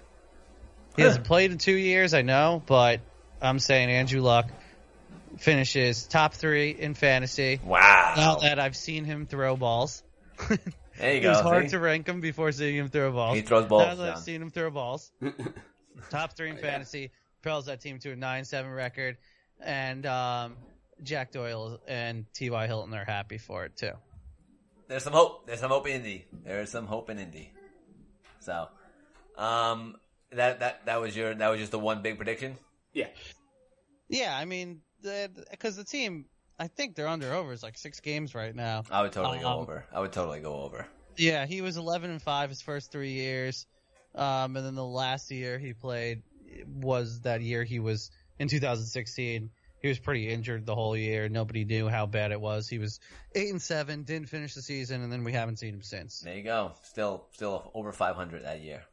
He 0.95 1.01
hasn't 1.01 1.25
played 1.25 1.51
in 1.51 1.57
two 1.57 1.75
years, 1.75 2.13
I 2.13 2.21
know, 2.21 2.61
but 2.65 2.99
I'm 3.41 3.57
saying 3.57 3.89
Andrew 3.89 4.21
Luck 4.21 4.49
finishes 5.37 6.05
top 6.05 6.33
three 6.35 6.69
in 6.71 6.93
fantasy. 6.93 7.59
Wow. 7.63 8.13
Now 8.15 8.35
that 8.35 8.59
I've 8.59 8.75
seen 8.75 9.03
him 9.03 9.25
throw 9.25 9.55
balls, 9.55 10.03
there 10.47 10.57
you 11.13 11.17
it 11.17 11.21
go. 11.21 11.29
was 11.29 11.39
hard 11.39 11.63
see? 11.65 11.69
to 11.71 11.79
rank 11.79 12.07
him 12.07 12.21
before 12.21 12.51
seeing 12.51 12.75
him 12.75 12.89
throw 12.89 13.11
balls. 13.11 13.35
He 13.35 13.41
throws 13.41 13.65
balls, 13.65 13.87
Now 13.87 13.95
that 13.95 14.17
I've 14.17 14.21
seen 14.21 14.41
him 14.41 14.51
throw 14.51 14.69
balls, 14.69 15.11
top 16.11 16.33
three 16.33 16.51
in 16.51 16.57
fantasy, 16.57 17.11
propels 17.41 17.65
that 17.65 17.81
team 17.81 17.97
to 17.99 18.11
a 18.11 18.15
nine-seven 18.15 18.69
record, 18.71 19.17
and 19.59 20.05
um, 20.05 20.55
Jack 21.01 21.31
Doyle 21.31 21.79
and 21.87 22.25
T.Y. 22.33 22.67
Hilton 22.67 22.93
are 22.93 23.05
happy 23.05 23.39
for 23.39 23.65
it 23.65 23.75
too. 23.75 23.93
There's 24.87 25.03
some 25.03 25.13
hope. 25.13 25.47
There's 25.47 25.59
some 25.59 25.71
hope 25.71 25.87
in 25.87 25.93
Indy. 25.97 26.25
There 26.43 26.61
is 26.61 26.69
some 26.71 26.85
hope 26.87 27.09
in 27.09 27.19
Indy. 27.19 27.51
So, 28.39 28.67
um, 29.37 29.95
that 30.31 30.59
that 30.59 30.85
that 30.85 31.01
was 31.01 31.15
your 31.15 31.33
that 31.33 31.47
was 31.49 31.59
just 31.59 31.71
the 31.71 31.79
one 31.79 32.01
big 32.01 32.17
prediction. 32.17 32.57
Yeah. 32.93 33.07
Yeah, 34.09 34.35
I 34.37 34.45
mean, 34.45 34.81
because 35.49 35.75
the 35.75 35.83
team, 35.83 36.25
I 36.59 36.67
think 36.67 36.95
they're 36.95 37.07
under 37.07 37.33
over 37.33 37.51
is 37.53 37.63
like 37.63 37.77
six 37.77 37.99
games 37.99 38.35
right 38.35 38.53
now. 38.55 38.83
I 38.91 39.01
would 39.01 39.11
totally 39.11 39.39
go 39.39 39.47
Um, 39.47 39.59
over. 39.59 39.85
I 39.91 39.99
would 40.01 40.11
totally 40.11 40.39
go 40.41 40.61
over. 40.61 40.85
Yeah, 41.17 41.45
he 41.45 41.61
was 41.61 41.77
11 41.77 42.11
and 42.11 42.21
5 42.21 42.49
his 42.49 42.61
first 42.61 42.91
three 42.91 43.11
years. 43.11 43.65
Um, 44.15 44.55
and 44.55 44.65
then 44.65 44.75
the 44.75 44.85
last 44.85 45.31
year 45.31 45.57
he 45.57 45.73
played 45.73 46.21
was 46.67 47.21
that 47.21 47.41
year 47.41 47.63
he 47.63 47.79
was 47.79 48.11
in 48.37 48.47
2016. 48.47 49.49
He 49.83 49.89
was 49.89 49.99
pretty 49.99 50.29
injured 50.29 50.65
the 50.65 50.75
whole 50.75 50.95
year. 50.95 51.27
Nobody 51.27 51.65
knew 51.65 51.89
how 51.89 52.05
bad 52.05 52.31
it 52.31 52.39
was. 52.39 52.69
He 52.69 52.79
was 52.79 53.01
8 53.35 53.49
and 53.49 53.61
7, 53.61 54.03
didn't 54.03 54.29
finish 54.29 54.53
the 54.53 54.61
season, 54.61 55.03
and 55.03 55.11
then 55.11 55.25
we 55.25 55.33
haven't 55.33 55.57
seen 55.59 55.73
him 55.73 55.81
since. 55.81 56.21
There 56.21 56.37
you 56.37 56.41
go. 56.43 56.71
Still 56.83 57.25
still 57.33 57.69
over 57.73 57.91
500 57.91 58.45
that 58.45 58.61
year. 58.61 58.83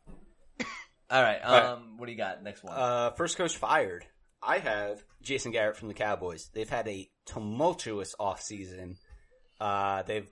All 1.11 1.23
right. 1.23 1.39
Um, 1.39 1.55
right. 1.55 1.79
what 1.97 2.07
do 2.07 2.13
you 2.13 2.19
got? 2.19 2.43
Next 2.43 2.65
one. 2.65 2.75
Uh, 2.77 3.11
first 3.13 3.37
coach 3.37 3.57
fired. 3.57 4.05
I 4.43 4.59
have 4.59 5.05
Jason 5.23 5.53
Garrett 5.53 5.77
from 5.77 5.87
the 5.87 5.95
Cowboys. 5.95 6.51
They've 6.53 6.69
had 6.69 6.89
a 6.89 7.09
tumultuous 7.25 8.17
offseason. 8.19 8.97
Uh, 9.61 10.03
they've 10.03 10.29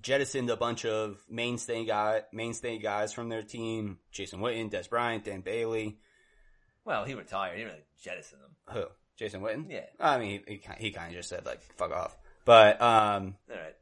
jettisoned 0.00 0.50
a 0.50 0.56
bunch 0.56 0.84
of 0.84 1.22
mainstay 1.30 1.84
guy, 1.84 2.22
mainstay 2.32 2.78
guys 2.78 3.12
from 3.12 3.28
their 3.28 3.42
team. 3.42 3.98
Jason 4.10 4.40
Witten, 4.40 4.68
Dez 4.68 4.90
Bryant, 4.90 5.22
Dan 5.22 5.42
Bailey. 5.42 5.98
well, 6.84 7.04
he 7.04 7.14
retired. 7.14 7.52
He 7.52 7.58
didn't 7.58 7.74
really 7.74 7.84
jettison 8.02 8.40
them. 8.40 8.74
Who? 8.74 8.86
Jason 9.18 9.40
Witten? 9.42 9.66
Yeah. 9.68 9.86
I 10.00 10.18
mean, 10.18 10.42
he, 10.46 10.54
he, 10.54 10.62
he 10.78 10.90
kind 10.90 11.08
of 11.08 11.14
just 11.14 11.28
said 11.28 11.46
like, 11.46 11.62
fuck 11.76 11.92
off. 11.92 12.16
But, 12.44 12.80
um, 12.80 13.36
All 13.50 13.56
right. 13.56 13.74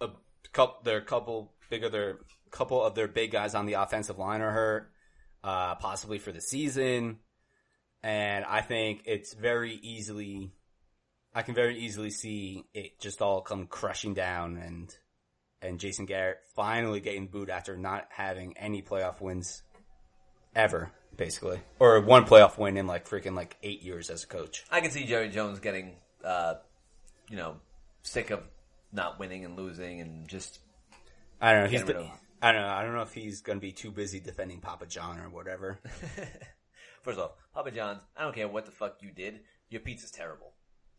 a 0.00 0.08
couple, 0.52 0.82
their 0.84 1.00
couple 1.00 1.52
big 1.70 1.84
other 1.84 2.20
couple 2.50 2.82
of 2.82 2.94
their 2.94 3.08
big 3.08 3.32
guys 3.32 3.54
on 3.54 3.66
the 3.66 3.72
offensive 3.74 4.18
line 4.18 4.40
are 4.40 4.52
hurt, 4.52 4.90
uh, 5.42 5.74
possibly 5.74 6.18
for 6.18 6.30
the 6.30 6.40
season. 6.40 7.18
And 8.02 8.44
I 8.44 8.60
think 8.60 9.02
it's 9.06 9.34
very 9.34 9.74
easily, 9.82 10.52
I 11.34 11.42
can 11.42 11.54
very 11.54 11.78
easily 11.78 12.10
see 12.10 12.64
it 12.72 13.00
just 13.00 13.22
all 13.22 13.40
come 13.40 13.66
crushing 13.66 14.14
down 14.14 14.56
and, 14.56 14.94
and 15.60 15.80
Jason 15.80 16.06
Garrett 16.06 16.38
finally 16.54 17.00
getting 17.00 17.26
booed 17.26 17.50
after 17.50 17.76
not 17.76 18.06
having 18.10 18.56
any 18.58 18.82
playoff 18.82 19.20
wins 19.20 19.62
ever, 20.54 20.92
basically. 21.16 21.60
Or 21.78 22.00
one 22.00 22.24
playoff 22.24 22.58
win 22.58 22.76
in 22.76 22.86
like 22.86 23.08
freaking 23.08 23.34
like 23.34 23.56
eight 23.62 23.82
years 23.82 24.10
as 24.10 24.24
a 24.24 24.26
coach. 24.26 24.64
I 24.70 24.80
can 24.80 24.90
see 24.90 25.04
Jerry 25.04 25.28
Jones 25.28 25.60
getting, 25.60 25.96
uh, 26.24 26.54
you 27.28 27.36
know, 27.36 27.56
sick 28.02 28.30
of 28.30 28.42
not 28.92 29.18
winning 29.18 29.44
and 29.44 29.56
losing 29.56 30.00
and 30.00 30.28
just 30.28 30.60
I 31.40 31.52
don't 31.52 31.64
know. 31.64 31.70
He's, 31.70 31.80
Get 31.80 31.88
rid 31.88 31.96
of 31.96 32.06
him. 32.06 32.12
I 32.40 32.52
don't 32.52 32.62
know. 32.62 32.68
I 32.68 32.82
don't 32.82 32.94
know 32.94 33.02
if 33.02 33.12
he's 33.12 33.40
going 33.40 33.58
to 33.58 33.60
be 33.60 33.72
too 33.72 33.90
busy 33.90 34.20
defending 34.20 34.60
Papa 34.60 34.86
John 34.86 35.18
or 35.18 35.28
whatever. 35.28 35.78
First 37.02 37.18
off, 37.18 37.32
Papa 37.52 37.70
John's, 37.70 38.00
I 38.16 38.22
don't 38.22 38.34
care 38.34 38.48
what 38.48 38.66
the 38.66 38.72
fuck 38.72 38.96
you 39.02 39.10
did, 39.10 39.40
your 39.68 39.80
pizza's 39.80 40.10
terrible. 40.10 40.52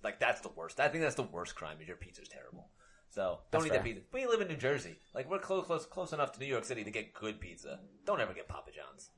Like, 0.04 0.20
that's 0.20 0.42
the 0.42 0.50
worst. 0.50 0.80
I 0.80 0.88
think 0.88 1.04
that's 1.04 1.16
the 1.16 1.24
worst 1.24 1.56
crime 1.56 1.78
is 1.82 1.88
your 1.88 1.98
pizza's 1.98 2.28
terrible. 2.28 2.70
So, 3.10 3.40
don't 3.52 3.62
That's 3.62 3.66
eat 3.68 3.74
that 3.74 3.84
pizza. 3.84 4.02
We 4.14 4.28
live 4.28 4.42
in 4.42 4.48
New 4.48 4.56
Jersey. 4.56 4.96
Like, 5.14 5.30
we're 5.30 5.40
close, 5.40 5.66
close, 5.66 5.86
close 5.86 6.14
enough 6.14 6.34
to 6.34 6.40
New 6.40 6.46
York 6.46 6.66
City 6.66 6.84
to 6.84 6.92
get 6.92 7.14
good 7.14 7.40
pizza. 7.40 7.80
Don't 8.06 8.20
ever 8.20 8.34
get 8.34 8.48
Papa 8.48 8.72
John's. 8.76 9.10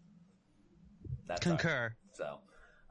That's 1.28 1.46
our- 1.46 1.54
Concur. 1.58 1.96
So, 2.14 2.40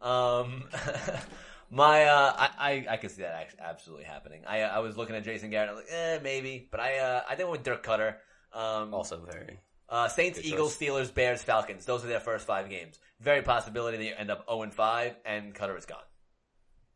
Um, 0.00 0.64
my, 1.70 2.04
uh, 2.04 2.32
I, 2.36 2.48
I, 2.58 2.86
I 2.90 2.96
could 2.98 3.10
see 3.10 3.22
that 3.22 3.32
actually 3.34 3.60
absolutely 3.60 4.04
happening. 4.04 4.42
I, 4.46 4.60
I 4.62 4.78
was 4.80 4.96
looking 4.96 5.16
at 5.16 5.24
Jason 5.24 5.50
Garrett. 5.50 5.70
I 5.70 5.72
was 5.72 5.82
like, 5.84 5.92
eh, 5.92 6.18
maybe, 6.22 6.68
but 6.70 6.80
I, 6.80 6.98
uh, 6.98 7.22
I 7.28 7.34
think 7.34 7.50
with 7.50 7.62
Dirk 7.62 7.82
Koetter. 7.84 8.14
Um, 8.52 8.94
Also 8.94 9.18
very. 9.28 9.58
uh, 9.88 10.08
Saints, 10.08 10.38
Eagles, 10.42 10.76
choice. 10.78 10.88
Steelers, 10.88 11.12
Bears, 11.14 11.42
Falcons. 11.42 11.84
Those 11.84 12.04
are 12.04 12.08
their 12.08 12.20
first 12.20 12.46
five 12.46 12.70
games. 12.70 12.98
Very 13.20 13.42
possibility 13.42 13.96
that 13.98 14.04
you 14.04 14.12
end 14.16 14.30
up 14.30 14.46
zero 14.48 14.62
and 14.62 14.72
five, 14.72 15.16
and 15.24 15.54
Koetter 15.54 15.76
is 15.76 15.86
gone. 15.86 15.98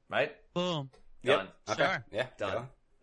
Right? 0.08 0.32
Boom. 0.54 0.90
Done. 1.24 1.48
Okay. 1.68 1.82
Sure. 1.82 2.04
Yeah. 2.12 2.26
Done. 2.38 2.52
go. 2.52 2.58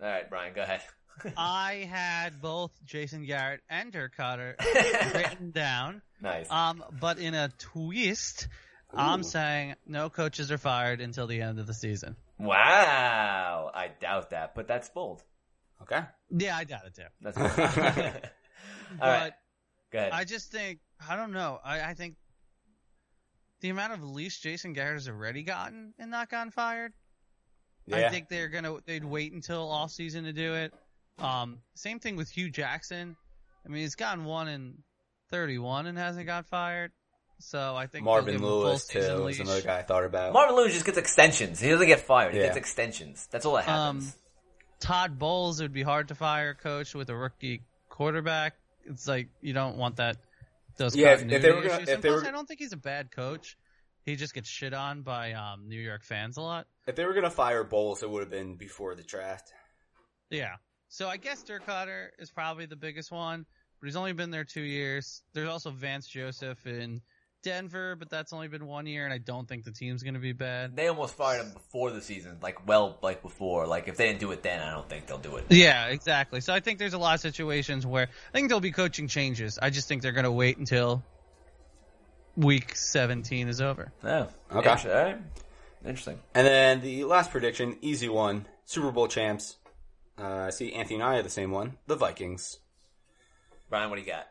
All 0.06 0.10
right, 0.12 0.30
Brian, 0.30 0.54
go 0.54 0.62
ahead. 0.62 0.82
I 1.38 1.88
had 1.92 2.42
both 2.42 2.72
Jason 2.86 3.26
Garrett 3.26 3.62
and 3.70 3.92
Dirk 3.92 4.16
Koetter 4.16 4.56
written 5.14 5.52
down. 5.52 6.02
Nice. 6.22 6.50
Um, 6.50 6.84
but 7.00 7.20
in 7.20 7.34
a 7.34 7.50
twist, 7.58 8.48
Ooh. 8.94 8.98
I'm 8.98 9.24
saying 9.24 9.76
no 9.86 10.10
coaches 10.10 10.52
are 10.52 10.58
fired 10.58 11.02
until 11.02 11.28
the 11.28 11.42
end 11.42 11.60
of 11.60 11.68
the 11.68 11.74
season. 11.74 12.16
wow. 12.40 13.72
I 13.74 13.90
doubt 14.00 14.32
that, 14.32 14.56
but 14.56 14.68
that's 14.68 14.90
bold. 14.90 15.24
Okay. 15.82 16.02
Yeah, 16.32 16.58
I 16.58 16.64
doubt 16.64 16.86
it 16.86 16.96
too. 16.96 17.04
That's 17.22 17.38
bold. 17.38 17.52
All 19.02 19.10
right, 19.10 19.34
go 19.92 20.00
ahead. 20.00 20.12
I 20.14 20.24
just 20.24 20.52
think 20.52 20.80
I 21.08 21.16
don't 21.16 21.34
know. 21.34 21.60
I, 21.64 21.82
I 21.82 21.94
think 21.94 22.16
the 23.62 23.70
amount 23.70 23.94
of 23.94 24.04
leash 24.04 24.40
Jason 24.40 24.74
Garrett 24.74 24.96
has 24.96 25.08
already 25.08 25.44
gotten 25.44 25.94
and 26.00 26.10
not 26.10 26.30
gotten 26.30 26.52
fired. 26.52 26.94
Yeah. 27.86 28.08
I 28.08 28.10
think 28.10 28.30
they're 28.30 28.50
gonna 28.50 28.78
they'd 28.86 29.06
wait 29.06 29.34
until 29.34 29.70
off 29.70 29.92
season 29.92 30.24
to 30.26 30.34
do 30.34 30.54
it. 30.56 30.74
Um, 31.20 31.60
same 31.76 32.00
thing 32.00 32.16
with 32.16 32.30
Hue 32.30 32.50
Jackson. 32.50 33.16
I 33.66 33.70
mean, 33.70 33.82
he's 33.82 33.96
gotten 33.96 34.26
one 34.26 34.48
in 34.48 34.76
thirty 35.30 35.58
one 35.58 35.86
and 35.88 35.98
hasn't 35.98 36.26
got 36.26 36.46
fired. 36.48 36.92
So 37.40 37.76
I 37.76 37.86
think 37.88 38.04
Marvin 38.06 38.34
give 38.34 38.42
him 38.42 38.46
a 38.46 38.48
full 38.50 38.60
Lewis 38.62 38.88
too 38.88 39.00
leash. 39.00 39.36
is 39.36 39.42
another 39.42 39.62
guy 39.62 39.78
I 39.80 39.84
thought 39.84 40.04
about. 40.06 40.34
Marvin 40.34 40.56
Lewis 40.56 40.74
just 40.74 40.86
gets 40.86 40.98
extensions. 40.98 41.60
He 41.60 41.70
doesn't 41.70 41.86
get 41.88 42.00
fired. 42.00 42.34
He 42.34 42.40
Yeah. 42.40 42.48
gets 42.48 42.58
extensions. 42.58 43.28
That's 43.30 43.46
all 43.46 43.56
that 43.56 43.66
happens. 43.66 44.08
Um, 44.08 44.14
Todd 44.80 45.20
Bowles, 45.20 45.60
it 45.60 45.64
would 45.66 45.74
be 45.74 45.84
hard 45.84 46.08
to 46.10 46.16
fire 46.16 46.50
a 46.52 46.56
coach 46.56 46.94
with 46.96 47.10
a 47.10 47.16
rookie 47.16 47.62
quarterback. 47.90 48.56
It's 48.86 49.08
like 49.08 49.28
you 49.42 49.54
don't 49.54 49.78
want 49.78 49.98
that. 49.98 50.18
Those 50.78 50.96
Yeah, 50.96 51.14
if- 51.14 51.24
if 51.24 51.42
they 51.42 51.52
were 51.52 51.62
gonna- 51.62 51.80
if 51.82 51.86
they 52.02 52.10
plus, 52.10 52.22
were- 52.22 52.28
I 52.28 52.32
don't 52.32 52.48
think 52.48 52.60
he's 52.60 52.74
a 52.74 52.78
bad 52.78 53.12
coach. 53.12 53.58
He 54.04 54.16
just 54.16 54.34
gets 54.34 54.48
shit 54.48 54.74
on 54.74 55.02
by 55.02 55.34
um, 55.34 55.68
New 55.68 55.80
York 55.82 56.04
fans 56.04 56.38
a 56.38 56.42
lot. 56.42 56.68
if 56.86 56.96
they 56.96 57.06
were 57.06 57.14
gonna 57.14 57.30
fire 57.30 57.64
Bowles, 57.64 58.02
it 58.04 58.10
would 58.10 58.22
have 58.22 58.30
been 58.30 58.56
before 58.56 58.96
the 58.96 59.04
draft. 59.04 59.52
Yeah. 60.30 60.56
So 60.90 61.10
I 61.10 61.18
guess 61.18 61.44
Dirk 61.44 61.66
Koetter 61.66 62.10
is 62.18 62.32
probably 62.32 62.66
the 62.66 62.76
biggest 62.78 63.12
one, 63.12 63.46
but 63.80 63.88
he's 63.88 63.96
only 63.96 64.14
been 64.14 64.32
there 64.32 64.44
two 64.44 64.62
years. 64.62 65.22
There's 65.34 65.50
also 65.50 65.72
Vance 65.72 66.08
Joseph 66.08 66.66
in 66.66 67.02
Denver, 67.44 67.96
but 67.96 68.10
that's 68.10 68.34
only 68.34 68.48
been 68.48 68.66
one 68.66 68.88
year, 68.88 69.06
and 69.06 69.14
I 69.14 69.20
don't 69.20 69.48
think 69.48 69.64
the 69.64 69.72
team's 69.72 70.04
going 70.04 70.16
to 70.16 70.20
be 70.20 70.34
bad. 70.34 70.76
they 70.76 70.88
almost 70.88 71.14
fired 71.14 71.46
him 71.46 71.54
before 71.54 71.92
the 71.92 72.02
season, 72.02 72.38
like 72.42 72.68
well, 72.68 72.98
like 73.02 73.22
before. 73.22 73.68
Like 73.68 73.88
if 73.88 73.96
they 73.96 74.08
didn't 74.08 74.20
do 74.20 74.32
it 74.32 74.42
then, 74.44 74.60
I 74.60 74.72
don't 74.72 74.90
think 74.90 75.06
they'll 75.08 75.18
do 75.20 75.36
it. 75.38 75.46
Yeah, 75.50 75.88
exactly. 75.88 76.42
So 76.42 76.54
I 76.54 76.60
think 76.60 76.80
there's 76.80 76.94
a 76.94 76.98
lot 76.98 77.14
of 77.16 77.22
situations 77.22 77.86
where 77.86 78.08
I 78.08 78.32
think 78.34 78.50
there'll 78.50 78.60
be 78.60 78.72
coaching 78.72 79.08
changes. 79.08 79.60
I 79.62 79.70
just 79.70 79.88
think 79.88 80.02
they're 80.02 80.12
going 80.12 80.26
to 80.26 80.32
wait 80.32 80.58
until 80.58 81.04
week 82.36 82.76
17 82.76 83.48
is 83.48 83.62
over. 83.62 83.92
Oh, 84.04 84.28
Okay. 84.52 84.70
Interesting. 84.70 84.92
All 84.92 85.04
right. 85.04 85.18
Interesting. 85.86 86.20
And 86.34 86.46
then 86.48 86.82
the 86.82 87.04
last 87.06 87.32
prediction, 87.32 87.78
easy 87.82 88.10
one, 88.10 88.46
Super 88.66 88.92
Bowl 88.92 89.08
champs. 89.08 89.58
Uh, 90.20 90.46
I 90.48 90.50
see 90.50 90.74
Anthony 90.74 90.96
and 90.96 91.04
I 91.04 91.18
are 91.18 91.24
the 91.24 91.30
same 91.30 91.52
one. 91.52 91.78
The 91.86 91.96
Vikings. 91.96 92.58
Brian, 93.70 93.90
what 93.90 93.98
do 93.98 94.02
you 94.02 94.08
got? 94.08 94.28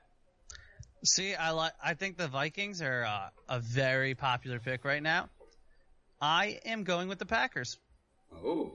See, 1.05 1.35
I 1.35 1.51
like. 1.51 1.73
I 1.83 1.95
think 1.95 2.17
the 2.17 2.29
Vikings 2.29 2.81
are 2.83 3.05
uh, 3.05 3.29
a 3.49 3.61
very 3.61 4.15
popular 4.15 4.59
pick 4.59 4.85
right 4.85 5.03
now. 5.03 5.29
I 6.21 6.59
am 6.65 6.85
going 6.85 7.09
with 7.09 7.19
the 7.19 7.27
Packers. 7.27 7.79
Ooh. 8.45 8.73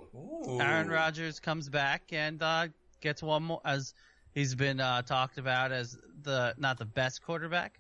Aaron 0.59 0.89
Rodgers 0.89 1.39
comes 1.39 1.67
back 1.67 2.03
and 2.11 2.41
uh, 2.41 2.67
gets 3.01 3.21
one 3.21 3.43
more, 3.43 3.61
as 3.65 3.93
he's 4.33 4.55
been 4.55 4.79
uh, 4.79 5.01
talked 5.01 5.37
about 5.37 5.71
as 5.71 5.97
the 6.21 6.53
not 6.57 6.77
the 6.77 6.85
best 6.85 7.23
quarterback 7.23 7.79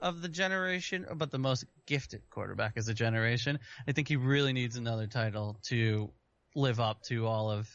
of 0.00 0.20
the 0.20 0.28
generation, 0.28 1.06
but 1.14 1.30
the 1.30 1.38
most 1.38 1.64
gifted 1.86 2.22
quarterback 2.30 2.74
as 2.76 2.88
a 2.88 2.94
generation. 2.94 3.58
I 3.88 3.92
think 3.92 4.08
he 4.08 4.16
really 4.16 4.52
needs 4.52 4.76
another 4.76 5.06
title 5.06 5.56
to 5.68 6.10
live 6.54 6.80
up 6.80 7.02
to 7.04 7.26
all 7.26 7.50
of 7.50 7.68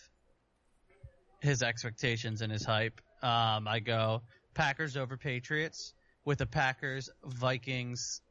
his 1.41 1.63
expectations 1.63 2.41
and 2.41 2.51
his 2.51 2.63
hype. 2.63 3.01
Um, 3.21 3.67
I 3.67 3.79
go 3.79 4.21
Packers 4.53 4.95
over 4.97 5.17
Patriots 5.17 5.93
with 6.25 6.41
a 6.41 6.45
Packers 6.45 7.09
Vikings 7.25 8.21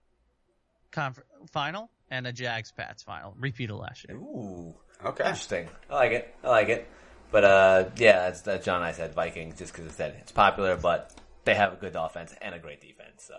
conf- 0.90 1.22
final 1.50 1.90
and 2.10 2.26
a 2.26 2.32
Jags 2.32 2.72
Pats 2.72 3.02
final, 3.02 3.34
repeat 3.38 3.70
of 3.70 3.78
last 3.78 4.06
year. 4.08 4.16
Ooh, 4.18 4.74
Okay. 5.04 5.24
interesting. 5.24 5.68
I 5.90 5.94
like 5.94 6.12
it. 6.12 6.34
I 6.44 6.48
like 6.48 6.68
it. 6.68 6.88
But 7.30 7.44
uh, 7.44 7.84
yeah, 7.96 8.20
that's 8.20 8.42
that. 8.42 8.62
John 8.62 8.76
and 8.76 8.84
I 8.84 8.92
said 8.92 9.12
Vikings 9.14 9.58
just 9.58 9.72
because 9.72 9.86
it 9.86 9.94
said 9.94 10.14
it's 10.20 10.30
popular, 10.32 10.76
but 10.76 11.12
they 11.44 11.54
have 11.54 11.72
a 11.72 11.76
good 11.76 11.96
offense 11.96 12.32
and 12.40 12.54
a 12.54 12.58
great 12.58 12.80
defense, 12.80 13.24
so 13.24 13.34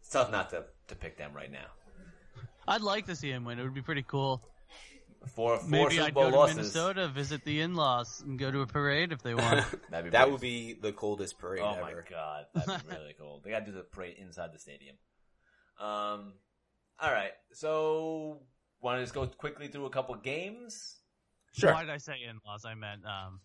it's 0.00 0.08
tough 0.08 0.30
not 0.32 0.50
to 0.50 0.64
to 0.88 0.94
pick 0.94 1.18
them 1.18 1.32
right 1.34 1.52
now. 1.52 1.66
I'd 2.66 2.80
like 2.80 3.06
to 3.06 3.14
see 3.14 3.30
him 3.30 3.44
win. 3.44 3.58
It 3.58 3.62
would 3.62 3.74
be 3.74 3.82
pretty 3.82 4.02
cool. 4.02 4.42
Four 5.34 5.58
four 5.58 5.68
Maybe 5.68 5.90
Super 5.96 6.04
I'd 6.06 6.14
Bowl 6.14 6.30
go 6.30 6.46
to. 6.46 6.54
Minnesota, 6.54 7.08
visit 7.08 7.44
the 7.44 7.60
in-laws, 7.60 8.22
and 8.24 8.38
go 8.38 8.50
to 8.50 8.60
a 8.60 8.66
parade 8.66 9.12
if 9.12 9.22
they 9.22 9.34
want. 9.36 9.64
That'd 9.90 10.04
be 10.06 10.10
That 10.10 10.30
would 10.30 10.40
be 10.40 10.74
the 10.74 10.92
coldest 10.92 11.38
parade 11.38 11.60
Oh 11.62 11.76
my 11.80 11.90
ever. 11.90 12.04
god, 12.08 12.46
that'd 12.54 12.88
be 12.88 12.94
really 12.94 13.14
cool. 13.18 13.40
They 13.44 13.50
got 13.50 13.60
to 13.66 13.72
do 13.72 13.76
the 13.76 13.82
parade 13.82 14.16
inside 14.18 14.52
the 14.52 14.58
stadium. 14.58 14.96
Um, 15.80 16.34
all 17.00 17.12
right. 17.12 17.32
So, 17.52 18.40
want 18.80 18.98
to 18.98 19.02
just 19.02 19.14
go 19.14 19.26
quickly 19.26 19.68
through 19.68 19.86
a 19.86 19.90
couple 19.90 20.14
games? 20.14 20.96
Sure. 21.52 21.72
Why 21.72 21.82
did 21.82 21.90
I 21.90 21.98
say 21.98 22.14
in-laws? 22.28 22.64
I 22.64 22.74
meant, 22.74 23.02
um, 23.04 23.40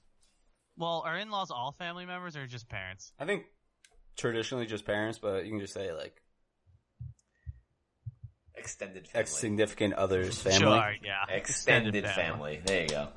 well, 0.77 1.03
are 1.05 1.17
in-laws 1.17 1.51
all 1.51 1.73
family 1.77 2.05
members 2.05 2.35
or 2.37 2.45
just 2.47 2.69
parents? 2.69 3.11
I 3.19 3.25
think 3.25 3.43
traditionally 4.17 4.65
just 4.65 4.85
parents, 4.85 5.17
but 5.19 5.45
you 5.45 5.51
can 5.51 5.59
just 5.59 5.73
say 5.73 5.91
like 5.93 6.20
Extended 8.61 9.07
family. 9.07 9.21
ex 9.21 9.31
significant 9.31 9.93
others 9.95 10.39
family. 10.39 10.59
Sure, 10.59 10.95
yeah. 11.03 11.35
Extended 11.35 12.07
family. 12.07 12.61
There 12.63 12.83
you 12.83 12.89
go. 12.89 13.07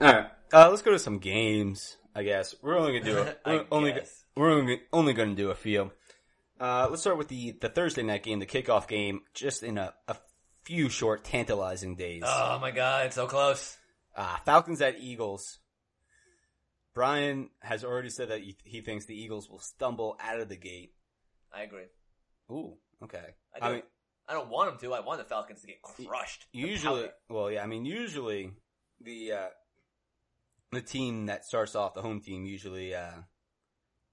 All 0.00 0.12
right. 0.12 0.26
Uh, 0.52 0.68
let's 0.68 0.82
go 0.82 0.90
to 0.92 0.98
some 0.98 1.18
games. 1.18 1.96
I 2.14 2.22
guess 2.22 2.54
we're 2.62 2.78
only 2.78 2.98
gonna 2.98 3.12
do 3.12 3.18
a, 3.18 3.36
I 3.44 3.54
we're 3.54 3.64
only 3.70 3.92
guess. 3.92 4.24
we're 4.36 4.50
only, 4.52 4.80
only 4.92 5.12
gonna 5.14 5.34
do 5.34 5.50
a 5.50 5.54
few. 5.54 5.90
Uh, 6.60 6.86
let's 6.90 7.02
start 7.02 7.18
with 7.18 7.28
the 7.28 7.52
the 7.60 7.68
Thursday 7.68 8.02
night 8.02 8.22
game, 8.22 8.38
the 8.38 8.46
kickoff 8.46 8.88
game, 8.88 9.22
just 9.34 9.62
in 9.62 9.78
a, 9.78 9.94
a 10.06 10.16
few 10.64 10.88
short, 10.88 11.24
tantalizing 11.24 11.96
days. 11.96 12.22
Oh 12.26 12.58
my 12.60 12.72
god, 12.72 13.06
it's 13.06 13.14
so 13.14 13.26
close. 13.26 13.76
Uh, 14.14 14.36
Falcons 14.44 14.82
at 14.82 14.98
Eagles. 15.00 15.58
Brian 16.94 17.50
has 17.60 17.84
already 17.84 18.08
said 18.08 18.30
that 18.30 18.40
he, 18.40 18.56
he 18.64 18.80
thinks 18.80 19.04
the 19.04 19.14
Eagles 19.14 19.50
will 19.50 19.58
stumble 19.58 20.16
out 20.18 20.40
of 20.40 20.48
the 20.48 20.56
gate. 20.56 20.94
I 21.54 21.62
agree. 21.62 21.84
Ooh, 22.50 22.78
okay. 23.04 23.34
I. 23.60 23.66
I 23.66 23.72
mean, 23.72 23.82
I 24.28 24.32
don't 24.32 24.48
want 24.48 24.70
them 24.70 24.78
to. 24.80 24.94
I 24.94 25.00
want 25.00 25.18
the 25.18 25.24
Falcons 25.24 25.60
to 25.60 25.66
get 25.66 25.82
crushed. 25.82 26.46
usually, 26.52 27.08
well, 27.28 27.50
yeah, 27.50 27.62
I 27.62 27.66
mean, 27.66 27.84
usually 27.84 28.50
the 29.00 29.32
uh, 29.32 29.46
the 30.72 30.80
team 30.80 31.26
that 31.26 31.44
starts 31.44 31.74
off 31.76 31.94
the 31.94 32.02
home 32.02 32.20
team 32.20 32.44
usually 32.44 32.94
uh, 32.94 33.10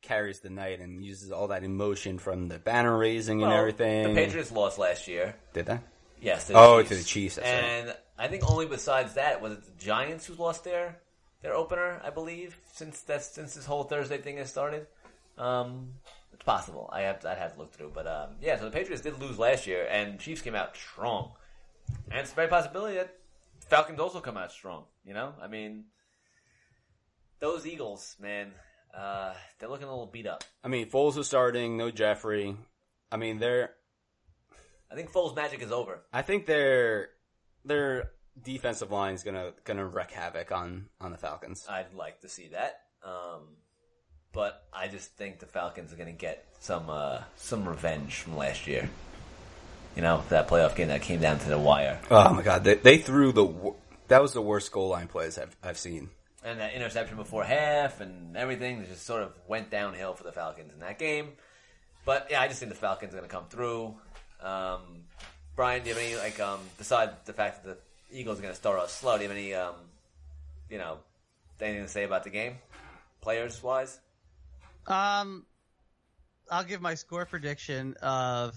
carries 0.01 0.39
the 0.41 0.49
night 0.49 0.79
and 0.79 1.03
uses 1.03 1.31
all 1.31 1.47
that 1.47 1.63
emotion 1.63 2.19
from 2.19 2.47
the 2.47 2.59
banner 2.59 2.95
raising 2.97 3.41
and 3.43 3.51
everything. 3.51 4.03
The 4.03 4.13
Patriots 4.13 4.51
lost 4.51 4.77
last 4.77 5.07
year. 5.07 5.35
did 5.53 5.65
they? 5.65 5.79
Yes. 6.21 6.47
to 6.47 6.53
Oh, 6.55 6.77
Chiefs. 6.81 6.89
to 6.89 6.95
the 6.95 7.03
Chiefs. 7.03 7.35
That's 7.35 7.47
right. 7.49 7.63
and 7.89 7.95
I 8.17 8.27
think 8.27 8.49
only 8.49 8.65
besides 8.67 9.15
that 9.15 9.41
was 9.41 9.53
it 9.53 9.65
the 9.65 9.83
Giants 9.83 10.25
who 10.25 10.35
lost 10.35 10.63
their 10.63 10.99
their 11.41 11.55
opener, 11.55 11.99
I 12.03 12.09
believe, 12.11 12.55
since 12.73 13.01
that 13.01 13.23
since 13.23 13.55
this 13.55 13.65
whole 13.65 13.83
Thursday 13.83 14.17
thing 14.19 14.37
has 14.37 14.49
started. 14.49 14.87
Um, 15.37 15.93
it's 16.33 16.43
possible. 16.43 16.89
I 16.91 17.01
have 17.01 17.19
to, 17.21 17.29
I'd 17.29 17.37
have 17.37 17.53
to 17.53 17.59
look 17.59 17.71
through, 17.71 17.91
but 17.93 18.07
um, 18.07 18.31
yeah. 18.41 18.57
So 18.57 18.65
the 18.65 18.71
Patriots 18.71 19.01
did 19.01 19.19
lose 19.19 19.37
last 19.37 19.67
year, 19.67 19.87
and 19.89 20.19
Chiefs 20.19 20.41
came 20.41 20.55
out 20.55 20.75
strong, 20.75 21.31
and 22.09 22.19
it's 22.19 22.31
a 22.31 22.35
very 22.35 22.47
possibility 22.47 22.95
that 22.97 23.15
Falcons 23.59 23.99
also 23.99 24.19
come 24.19 24.37
out 24.37 24.51
strong. 24.51 24.85
You 25.05 25.13
know, 25.13 25.33
I 25.41 25.47
mean, 25.47 25.85
those 27.39 27.65
Eagles, 27.65 28.15
man, 28.19 28.51
uh, 28.97 29.33
they're 29.59 29.69
looking 29.69 29.87
a 29.87 29.91
little 29.91 30.07
beat 30.07 30.27
up. 30.27 30.43
I 30.63 30.67
mean, 30.67 30.89
Foles 30.89 31.17
is 31.17 31.27
starting. 31.27 31.77
No 31.77 31.91
Jeffery. 31.91 32.55
I 33.11 33.17
mean, 33.17 33.39
they're. 33.39 33.71
I 34.91 34.95
think 34.95 35.11
Foles' 35.11 35.35
magic 35.35 35.61
is 35.61 35.71
over. 35.71 36.01
I 36.11 36.21
think 36.21 36.45
their 36.45 37.09
their 37.65 38.11
defensive 38.41 38.91
line 38.91 39.13
is 39.13 39.23
gonna 39.23 39.53
gonna 39.63 39.85
wreak 39.85 40.11
havoc 40.11 40.51
on 40.51 40.89
on 40.99 41.11
the 41.11 41.17
Falcons. 41.17 41.65
I'd 41.69 41.93
like 41.93 42.21
to 42.21 42.29
see 42.29 42.49
that. 42.49 42.81
Um, 43.03 43.57
but 44.33 44.65
I 44.73 44.87
just 44.87 45.11
think 45.11 45.39
the 45.39 45.45
Falcons 45.45 45.93
are 45.93 45.95
going 45.95 46.13
to 46.13 46.19
get 46.19 46.45
some 46.59 46.89
uh, 46.89 47.21
some 47.37 47.67
revenge 47.67 48.15
from 48.15 48.35
last 48.35 48.67
year. 48.67 48.89
You 49.95 50.01
know, 50.01 50.23
that 50.29 50.47
playoff 50.47 50.75
game 50.75 50.87
that 50.87 51.03
came 51.03 51.21
down 51.21 51.39
to 51.39 51.49
the 51.49 51.57
wire. 51.57 52.01
Oh 52.09 52.33
my 52.33 52.41
god, 52.41 52.63
they, 52.63 52.75
they 52.75 52.97
threw 52.97 53.31
the 53.31 53.73
that 54.07 54.21
was 54.21 54.33
the 54.33 54.41
worst 54.41 54.71
goal 54.71 54.89
line 54.89 55.07
plays 55.07 55.37
I've 55.37 55.55
I've 55.63 55.77
seen. 55.77 56.09
And 56.43 56.59
that 56.59 56.73
interception 56.73 57.15
before 57.15 57.45
half 57.45 58.01
and 58.01 58.35
everything 58.35 58.83
just 58.85 59.05
sort 59.05 59.23
of 59.23 59.31
went 59.47 59.69
downhill 59.69 60.13
for 60.13 60.23
the 60.23 60.33
Falcons 60.33 60.73
in 60.73 60.79
that 60.81 60.99
game. 60.99 61.29
But 62.03 62.27
yeah, 62.29 62.41
I 62.41 62.49
just 62.49 62.59
think 62.59 62.69
the 62.69 62.77
Falcons 62.77 63.13
are 63.13 63.17
going 63.17 63.29
to 63.29 63.33
come 63.33 63.45
through. 63.45 63.95
Um, 64.41 64.81
Brian, 65.55 65.83
do 65.83 65.89
you 65.89 65.95
have 65.95 66.03
any 66.03 66.17
like 66.17 66.39
um 66.39 66.59
besides 66.77 67.13
the 67.25 67.33
fact 67.33 67.63
that 67.63 67.77
the 68.09 68.19
Eagles 68.19 68.39
are 68.39 68.41
going 68.41 68.53
to 68.53 68.59
start 68.59 68.79
off 68.79 68.89
slow? 68.89 69.17
Do 69.17 69.23
you 69.23 69.29
have 69.29 69.37
any 69.37 69.53
um 69.53 69.75
you 70.69 70.79
know 70.79 70.97
anything 71.61 71.83
to 71.83 71.89
say 71.89 72.03
about 72.03 72.23
the 72.23 72.29
game, 72.29 72.55
players 73.21 73.61
wise? 73.61 73.99
Um, 74.87 75.45
I'll 76.49 76.63
give 76.63 76.81
my 76.81 76.95
score 76.95 77.25
prediction 77.25 77.95
of 78.01 78.55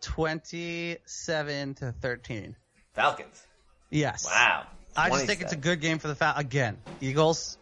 twenty-seven 0.00 1.74
to 1.76 1.92
thirteen. 1.92 2.56
Falcons. 2.94 3.44
Yes. 3.90 4.24
Wow. 4.24 4.66
I 4.96 5.10
just 5.10 5.26
think 5.26 5.40
it's 5.40 5.52
a 5.52 5.56
good 5.56 5.80
game 5.80 5.98
for 5.98 6.08
the 6.08 6.14
Fal. 6.14 6.34
Again, 6.36 6.78
Eagles 7.00 7.58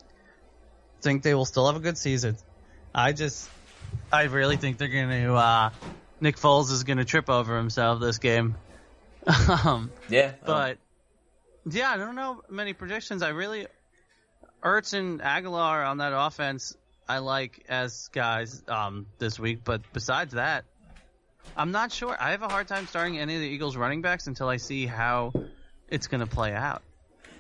think 1.03 1.23
they 1.23 1.35
will 1.35 1.45
still 1.45 1.67
have 1.67 1.77
a 1.77 1.81
good 1.81 1.99
season. 1.99 2.37
I 2.95 3.13
just, 3.13 3.49
I 4.13 4.25
really 4.25 4.57
think 4.57 4.79
they're 4.79 4.89
going 4.89 5.11
to. 5.11 5.35
uh 5.35 5.71
Nick 6.21 6.37
Foles 6.37 6.73
is 6.73 6.85
going 6.85 6.99
to 6.99 7.05
trip 7.05 7.31
over 7.31 7.57
himself 7.57 8.01
this 8.01 8.19
game. 8.19 8.57
um, 9.65 9.91
Yeah, 10.09 10.33
but 10.45 10.79
yeah, 11.71 11.91
I 11.91 11.97
don't 11.97 12.17
know 12.17 12.43
many 12.49 12.73
predictions. 12.73 13.23
I 13.23 13.29
really 13.29 13.67
Ertz 14.63 14.95
and 14.95 15.21
Agholor 15.21 15.87
on 15.87 15.99
that 15.99 16.13
offense. 16.15 16.77
I 17.09 17.19
like 17.19 17.65
as 17.69 18.09
guys 18.13 18.63
um, 18.69 19.07
this 19.19 19.39
week, 19.39 19.61
but 19.65 19.81
besides 19.93 20.35
that, 20.35 20.65
I'm 21.57 21.73
not 21.73 21.91
sure. 21.91 22.17
I 22.19 22.33
have 22.33 22.43
a 22.43 22.49
hard 22.49 22.69
time 22.69 22.87
starting 22.87 23.19
any 23.19 23.35
of 23.35 23.41
the 23.41 23.47
Eagles 23.47 23.77
running 23.77 24.03
backs 24.03 24.27
until 24.27 24.49
I 24.49 24.59
see 24.59 24.87
how 24.87 25.33
it's 25.89 26.07
going 26.07 26.21
to 26.21 26.27
play 26.27 26.53
out. 26.53 26.83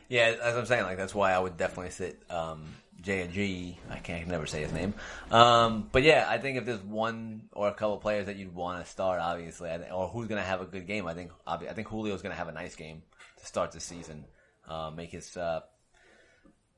Yeah, 0.08 0.34
as 0.42 0.56
I'm 0.56 0.64
saying, 0.64 0.84
like 0.84 0.96
that's 0.96 1.14
why 1.14 1.32
I 1.32 1.38
would 1.38 1.58
definitely 1.58 1.90
sit 1.90 2.18
um, 2.30 2.64
J 3.02 3.22
and 3.22 3.32
G. 3.32 3.78
I 3.90 3.98
can't 3.98 4.26
never 4.26 4.46
say 4.46 4.62
his 4.62 4.72
name. 4.72 4.94
Um, 5.30 5.88
but 5.92 6.02
yeah, 6.02 6.26
I 6.28 6.38
think 6.38 6.56
if 6.56 6.64
there's 6.64 6.80
one 6.80 7.42
or 7.52 7.68
a 7.68 7.74
couple 7.74 7.98
players 7.98 8.26
that 8.26 8.36
you'd 8.36 8.54
want 8.54 8.82
to 8.82 8.90
start, 8.90 9.20
obviously, 9.20 9.70
or 9.92 10.08
who's 10.08 10.28
going 10.28 10.40
to 10.40 10.46
have 10.46 10.62
a 10.62 10.64
good 10.64 10.86
game, 10.86 11.06
I 11.06 11.12
think 11.12 11.30
I 11.46 11.58
think 11.58 11.90
Julio's 11.90 12.22
going 12.22 12.32
to 12.32 12.38
have 12.38 12.48
a 12.48 12.52
nice 12.52 12.74
game 12.74 13.02
to 13.38 13.46
start 13.46 13.72
the 13.72 13.80
season, 13.80 14.24
uh, 14.66 14.90
make 14.96 15.10
his 15.10 15.36
uh, 15.36 15.60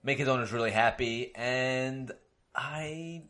make 0.02 0.18
his 0.18 0.26
owners 0.26 0.52
really 0.52 0.72
happy, 0.72 1.32
and 1.36 2.10
I. 2.54 3.22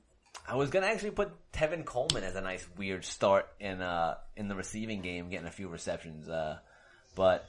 I 0.49 0.57
was 0.57 0.71
gonna 0.71 0.87
actually 0.87 1.13
put 1.13 1.31
Tevin 1.53 1.85
Coleman 1.85 2.25
as 2.25 2.35
a 2.35 2.41
nice 2.41 2.67
weird 2.77 3.05
start 3.05 3.47
in 3.61 3.81
uh 3.81 4.17
in 4.37 4.49
the 4.49 4.57
receiving 4.57 5.01
game, 5.01 5.29
getting 5.29 5.47
a 5.47 5.51
few 5.53 5.69
receptions. 5.69 6.29
Uh, 6.29 6.59
but 7.15 7.45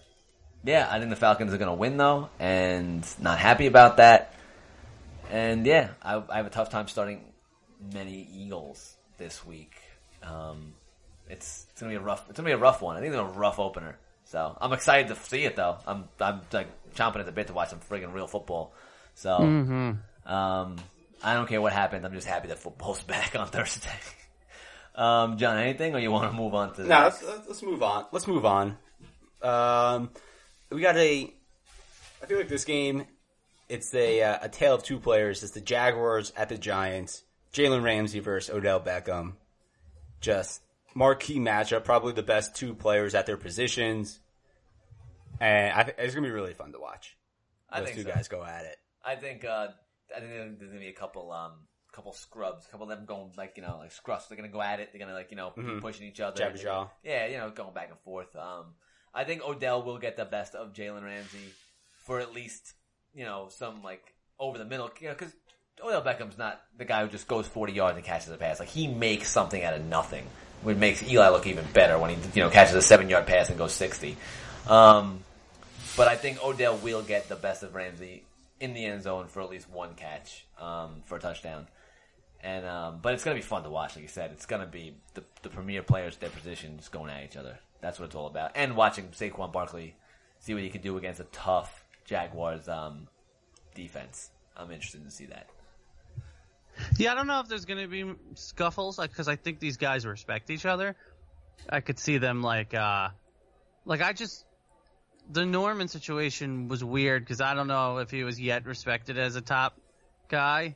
yeah, 0.63 0.87
I 0.89 0.99
think 0.99 1.09
the 1.09 1.15
Falcons 1.15 1.53
are 1.53 1.57
to 1.57 1.73
win 1.73 1.97
though, 1.97 2.29
and 2.39 3.05
not 3.19 3.39
happy 3.39 3.65
about 3.65 3.97
that. 3.97 4.35
And 5.31 5.65
yeah, 5.65 5.89
I, 6.01 6.21
I 6.29 6.37
have 6.37 6.45
a 6.45 6.51
tough 6.51 6.69
time 6.69 6.87
starting 6.87 7.21
many 7.93 8.27
Eagles 8.33 8.95
this 9.17 9.45
week. 9.45 9.75
Um, 10.21 10.73
it's 11.29 11.65
it's 11.71 11.81
gonna 11.81 11.91
be 11.91 11.97
a 11.97 12.01
rough. 12.01 12.25
It's 12.29 12.37
gonna 12.37 12.49
be 12.49 12.53
a 12.53 12.57
rough 12.57 12.81
one. 12.81 12.97
I 12.97 12.99
think 12.99 13.13
it's 13.13 13.19
a 13.19 13.39
rough 13.39 13.57
opener. 13.57 13.97
So 14.25 14.55
I'm 14.59 14.73
excited 14.73 15.07
to 15.07 15.15
see 15.15 15.45
it 15.45 15.55
though. 15.55 15.77
I'm 15.87 16.09
I'm 16.19 16.41
like 16.51 16.67
chomping 16.93 17.19
at 17.19 17.25
the 17.25 17.31
bit 17.31 17.47
to 17.47 17.53
watch 17.53 17.69
some 17.69 17.79
friggin' 17.79 18.13
real 18.13 18.27
football. 18.27 18.73
So 19.15 19.31
um, 20.25 20.75
I 21.23 21.33
don't 21.33 21.47
care 21.47 21.61
what 21.61 21.73
happens. 21.73 22.03
I'm 22.05 22.13
just 22.13 22.27
happy 22.27 22.47
that 22.49 22.59
football's 22.59 23.03
back 23.03 23.35
on 23.35 23.47
Thursday. 23.47 23.89
um, 24.95 25.37
John, 25.37 25.57
anything, 25.57 25.93
or 25.95 25.99
you 25.99 26.11
want 26.11 26.31
to 26.31 26.37
move 26.37 26.53
on 26.53 26.73
to? 26.75 26.83
the 26.83 26.87
No, 26.87 26.99
let's, 27.03 27.23
let's 27.47 27.63
move 27.63 27.83
on. 27.83 28.05
Let's 28.11 28.27
move 28.27 28.45
on. 28.45 28.77
Um, 29.41 30.09
we 30.69 30.81
got 30.81 30.97
a. 30.97 31.33
I 32.21 32.25
feel 32.27 32.37
like 32.37 32.49
this 32.49 32.65
game, 32.65 33.05
it's 33.69 33.93
a 33.95 34.21
uh, 34.21 34.37
a 34.43 34.49
tale 34.49 34.75
of 34.75 34.83
two 34.83 34.99
players. 34.99 35.41
It's 35.43 35.53
the 35.53 35.61
Jaguars 35.61 36.31
at 36.37 36.49
the 36.49 36.57
Giants. 36.57 37.23
Jalen 37.53 37.83
Ramsey 37.83 38.19
versus 38.19 38.53
Odell 38.55 38.79
Beckham. 38.79 39.33
Just 40.21 40.61
marquee 40.93 41.39
matchup. 41.39 41.83
Probably 41.83 42.13
the 42.13 42.23
best 42.23 42.55
two 42.55 42.73
players 42.75 43.15
at 43.15 43.25
their 43.25 43.37
positions. 43.37 44.19
And 45.39 45.73
I 45.73 45.83
th- 45.83 45.95
it's 45.97 46.13
gonna 46.13 46.27
be 46.27 46.31
really 46.31 46.53
fun 46.53 46.71
to 46.73 46.79
watch. 46.79 47.17
I 47.69 47.79
Those 47.79 47.87
think 47.89 47.97
two 47.97 48.03
so. 48.03 48.15
guys 48.15 48.27
go 48.27 48.43
at 48.43 48.65
it. 48.65 48.77
I 49.03 49.15
think 49.15 49.43
uh, 49.43 49.69
I 50.15 50.19
think 50.19 50.59
there's 50.59 50.71
gonna 50.71 50.79
be 50.79 50.87
a 50.87 50.93
couple 50.93 51.31
um 51.31 51.53
couple 51.91 52.13
scrubs, 52.13 52.65
a 52.65 52.69
couple 52.69 52.89
of 52.89 52.97
them 52.97 53.05
going 53.05 53.31
like 53.37 53.53
you 53.57 53.63
know 53.63 53.77
like 53.79 53.91
scruffs. 53.91 54.27
They're 54.27 54.37
gonna 54.37 54.49
go 54.49 54.61
at 54.61 54.79
it. 54.79 54.89
They're 54.91 54.99
gonna 54.99 55.13
like 55.13 55.31
you 55.31 55.37
know 55.37 55.51
keep 55.55 55.81
pushing 55.81 56.07
each 56.07 56.19
other. 56.19 56.41
Jabba 56.41 56.61
jaw. 56.61 56.87
Yeah, 57.03 57.27
you 57.27 57.37
know 57.37 57.49
going 57.49 57.73
back 57.73 57.89
and 57.89 57.99
forth. 57.99 58.35
Um, 58.35 58.73
I 59.13 59.23
think 59.23 59.43
Odell 59.43 59.83
will 59.83 59.97
get 59.97 60.17
the 60.17 60.25
best 60.25 60.55
of 60.55 60.73
Jalen 60.73 61.03
Ramsey 61.03 61.53
for 62.05 62.19
at 62.19 62.33
least 62.33 62.73
you 63.13 63.25
know 63.25 63.47
some 63.49 63.83
like 63.83 64.13
over 64.39 64.57
the 64.57 64.65
middle. 64.65 64.89
You 64.99 65.09
know 65.09 65.15
because 65.15 65.33
Odell 65.83 66.01
Beckham's 66.01 66.37
not 66.37 66.61
the 66.77 66.85
guy 66.85 67.03
who 67.03 67.09
just 67.09 67.27
goes 67.27 67.47
40 67.47 67.73
yards 67.73 67.97
and 67.97 68.05
catches 68.05 68.29
a 68.29 68.37
pass. 68.37 68.59
Like 68.59 68.69
he 68.69 68.87
makes 68.87 69.29
something 69.29 69.63
out 69.63 69.73
of 69.73 69.83
nothing, 69.85 70.25
which 70.63 70.77
makes 70.77 71.03
Eli 71.03 71.29
look 71.29 71.47
even 71.47 71.65
better 71.73 71.97
when 71.97 72.11
he 72.11 72.17
you 72.35 72.43
know 72.43 72.49
catches 72.49 72.75
a 72.75 72.81
seven 72.81 73.09
yard 73.09 73.27
pass 73.27 73.49
and 73.49 73.57
goes 73.57 73.73
60. 73.73 74.15
Um, 74.67 75.19
but 75.97 76.07
I 76.07 76.15
think 76.15 76.43
Odell 76.43 76.77
will 76.77 77.01
get 77.01 77.27
the 77.27 77.35
best 77.35 77.63
of 77.63 77.75
Ramsey 77.75 78.23
in 78.61 78.73
the 78.73 78.85
end 78.85 79.03
zone 79.03 79.27
for 79.27 79.41
at 79.41 79.49
least 79.49 79.69
one 79.69 79.95
catch 79.95 80.45
um, 80.59 81.01
for 81.05 81.17
a 81.17 81.19
touchdown. 81.19 81.67
And 82.43 82.65
um, 82.65 82.99
but 83.01 83.13
it's 83.13 83.23
gonna 83.23 83.35
be 83.35 83.41
fun 83.41 83.63
to 83.63 83.69
watch. 83.69 83.95
Like 83.95 84.03
you 84.03 84.07
said, 84.07 84.31
it's 84.31 84.45
gonna 84.45 84.65
be 84.65 84.95
the, 85.13 85.23
the 85.41 85.49
premier 85.49 85.83
players, 85.83 86.17
their 86.17 86.29
positions 86.29 86.87
going 86.87 87.11
at 87.11 87.23
each 87.23 87.37
other. 87.37 87.59
That's 87.81 87.99
what 87.99 88.05
it's 88.05 88.15
all 88.15 88.27
about. 88.27 88.51
And 88.55 88.75
watching 88.75 89.07
Saquon 89.09 89.51
Barkley 89.51 89.95
see 90.39 90.53
what 90.53 90.63
he 90.63 90.69
can 90.69 90.81
do 90.81 90.97
against 90.97 91.19
a 91.19 91.25
tough 91.25 91.85
Jaguars 92.05 92.67
um, 92.67 93.07
defense. 93.75 94.29
I'm 94.55 94.71
interested 94.71 95.03
to 95.03 95.11
see 95.11 95.25
that. 95.25 95.49
Yeah, 96.97 97.11
I 97.11 97.15
don't 97.15 97.27
know 97.27 97.39
if 97.39 97.47
there's 97.47 97.65
to 97.65 97.87
be 97.87 98.13
scuffles 98.35 98.97
because 98.97 99.27
I 99.27 99.35
think 99.35 99.59
these 99.59 99.77
guys 99.77 100.05
respect 100.05 100.49
each 100.49 100.65
other. 100.65 100.95
I 101.69 101.81
could 101.81 101.99
see 101.99 102.17
them 102.17 102.41
like, 102.41 102.73
uh, 102.73 103.09
like 103.85 104.01
I 104.01 104.13
just 104.13 104.45
the 105.29 105.45
Norman 105.45 105.87
situation 105.87 106.67
was 106.67 106.83
weird 106.83 107.23
because 107.23 107.41
I 107.41 107.53
don't 107.53 107.67
know 107.67 107.97
if 107.97 108.11
he 108.11 108.23
was 108.23 108.39
yet 108.39 108.65
respected 108.65 109.17
as 109.17 109.35
a 109.35 109.41
top 109.41 109.77
guy, 110.29 110.75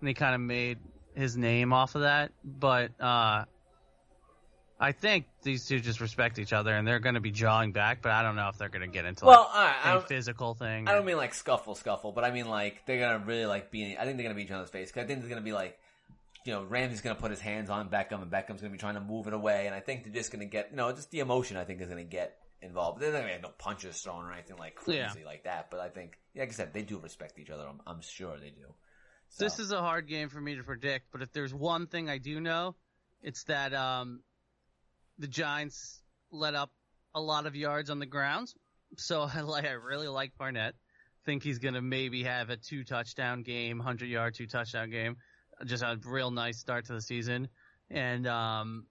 and 0.00 0.08
he 0.08 0.14
kind 0.14 0.34
of 0.34 0.40
made 0.40 0.78
his 1.14 1.36
name 1.36 1.72
off 1.72 1.94
of 1.94 2.02
that. 2.02 2.32
But 2.44 2.90
uh, 3.00 3.44
I 4.80 4.92
think 4.92 5.26
these 5.42 5.66
two 5.66 5.80
just 5.80 6.00
respect 6.00 6.38
each 6.38 6.52
other, 6.52 6.74
and 6.74 6.86
they're 6.86 6.98
going 6.98 7.14
to 7.14 7.20
be 7.20 7.30
jawing 7.30 7.72
back. 7.72 8.02
But 8.02 8.12
I 8.12 8.22
don't 8.22 8.36
know 8.36 8.48
if 8.48 8.58
they're 8.58 8.68
going 8.68 8.82
to 8.82 8.88
get 8.88 9.04
into 9.04 9.24
Well, 9.24 9.50
like 9.54 9.84
right, 9.84 10.08
physical 10.08 10.54
thing. 10.54 10.88
I 10.88 10.94
don't 10.94 11.04
mean 11.04 11.16
like 11.16 11.34
scuffle, 11.34 11.74
scuffle, 11.74 12.12
but 12.12 12.24
I 12.24 12.30
mean 12.30 12.48
like 12.48 12.84
they're 12.86 12.98
gonna 12.98 13.24
really 13.24 13.46
like 13.46 13.70
be. 13.70 13.96
I 13.98 14.04
think 14.04 14.16
they're 14.16 14.24
gonna 14.24 14.34
be 14.34 14.42
each 14.42 14.50
other's 14.50 14.70
face 14.70 14.90
because 14.90 15.04
I 15.04 15.06
think 15.06 15.20
there's 15.20 15.28
gonna 15.28 15.40
be 15.40 15.52
like, 15.52 15.78
you 16.44 16.52
know, 16.52 16.64
Ramsey's 16.64 17.00
gonna 17.00 17.14
put 17.14 17.30
his 17.30 17.40
hands 17.40 17.70
on 17.70 17.88
Beckham 17.88 18.22
and 18.22 18.30
Beckham's 18.30 18.60
gonna 18.60 18.72
be 18.72 18.78
trying 18.78 18.94
to 18.94 19.00
move 19.00 19.26
it 19.26 19.32
away, 19.32 19.66
and 19.66 19.74
I 19.74 19.80
think 19.80 20.04
they're 20.04 20.12
just 20.12 20.32
gonna 20.32 20.46
get, 20.46 20.70
you 20.70 20.76
know, 20.76 20.90
just 20.92 21.10
the 21.10 21.20
emotion. 21.20 21.56
I 21.56 21.64
think 21.64 21.80
is 21.80 21.88
gonna 21.88 22.04
get 22.04 22.36
involved. 22.64 23.00
There's 23.00 23.12
not 23.12 23.20
gonna 23.22 23.36
be 23.36 23.42
no 23.42 23.50
punches 23.58 24.00
thrown 24.00 24.24
or 24.24 24.32
anything 24.32 24.56
like 24.56 24.74
crazy 24.74 24.98
Yeah. 24.98 25.12
like 25.26 25.44
that, 25.44 25.70
but 25.70 25.80
I 25.80 25.88
think, 25.88 26.18
like 26.34 26.48
I 26.48 26.52
said, 26.52 26.72
they 26.72 26.82
do 26.82 26.98
respect 26.98 27.38
each 27.38 27.50
other. 27.50 27.66
I'm, 27.68 27.80
I'm 27.86 28.00
sure 28.00 28.36
they 28.38 28.50
do. 28.50 28.74
So, 29.28 29.44
This 29.44 29.58
is 29.58 29.72
a 29.72 29.80
hard 29.80 30.08
game 30.08 30.28
for 30.28 30.40
me 30.40 30.56
to 30.56 30.62
predict, 30.64 31.06
but 31.12 31.22
if 31.22 31.32
there's 31.32 31.52
one 31.54 31.86
thing 31.86 32.08
I 32.08 32.18
do 32.18 32.40
know, 32.40 32.76
it's 33.22 33.44
that 33.44 33.74
um, 33.74 34.20
the 35.18 35.26
Giants 35.28 36.02
let 36.30 36.54
up 36.54 36.70
a 37.14 37.20
lot 37.20 37.46
of 37.46 37.54
yards 37.54 37.90
on 37.90 37.98
the 37.98 38.06
ground. 38.06 38.48
So 38.96 39.22
I 39.34 39.40
like, 39.40 39.64
I 39.66 39.72
really 39.72 40.08
like 40.08 40.32
Fournette. 40.38 40.72
Think 41.24 41.42
he's 41.42 41.58
gonna 41.58 41.80
maybe 41.82 42.22
have 42.24 42.50
a 42.50 42.56
two 42.56 42.84
touchdown 42.84 43.42
game, 43.42 43.80
hundred 43.80 44.08
yard, 44.10 44.34
two 44.34 44.46
touchdown 44.46 44.90
game. 44.90 45.16
Just 45.64 45.82
a 45.82 45.98
real 46.04 46.30
nice 46.30 46.58
start 46.58 46.84
to 46.86 46.92
the 46.92 47.00
season. 47.00 47.48
And 47.90 48.26
um, 48.26 48.86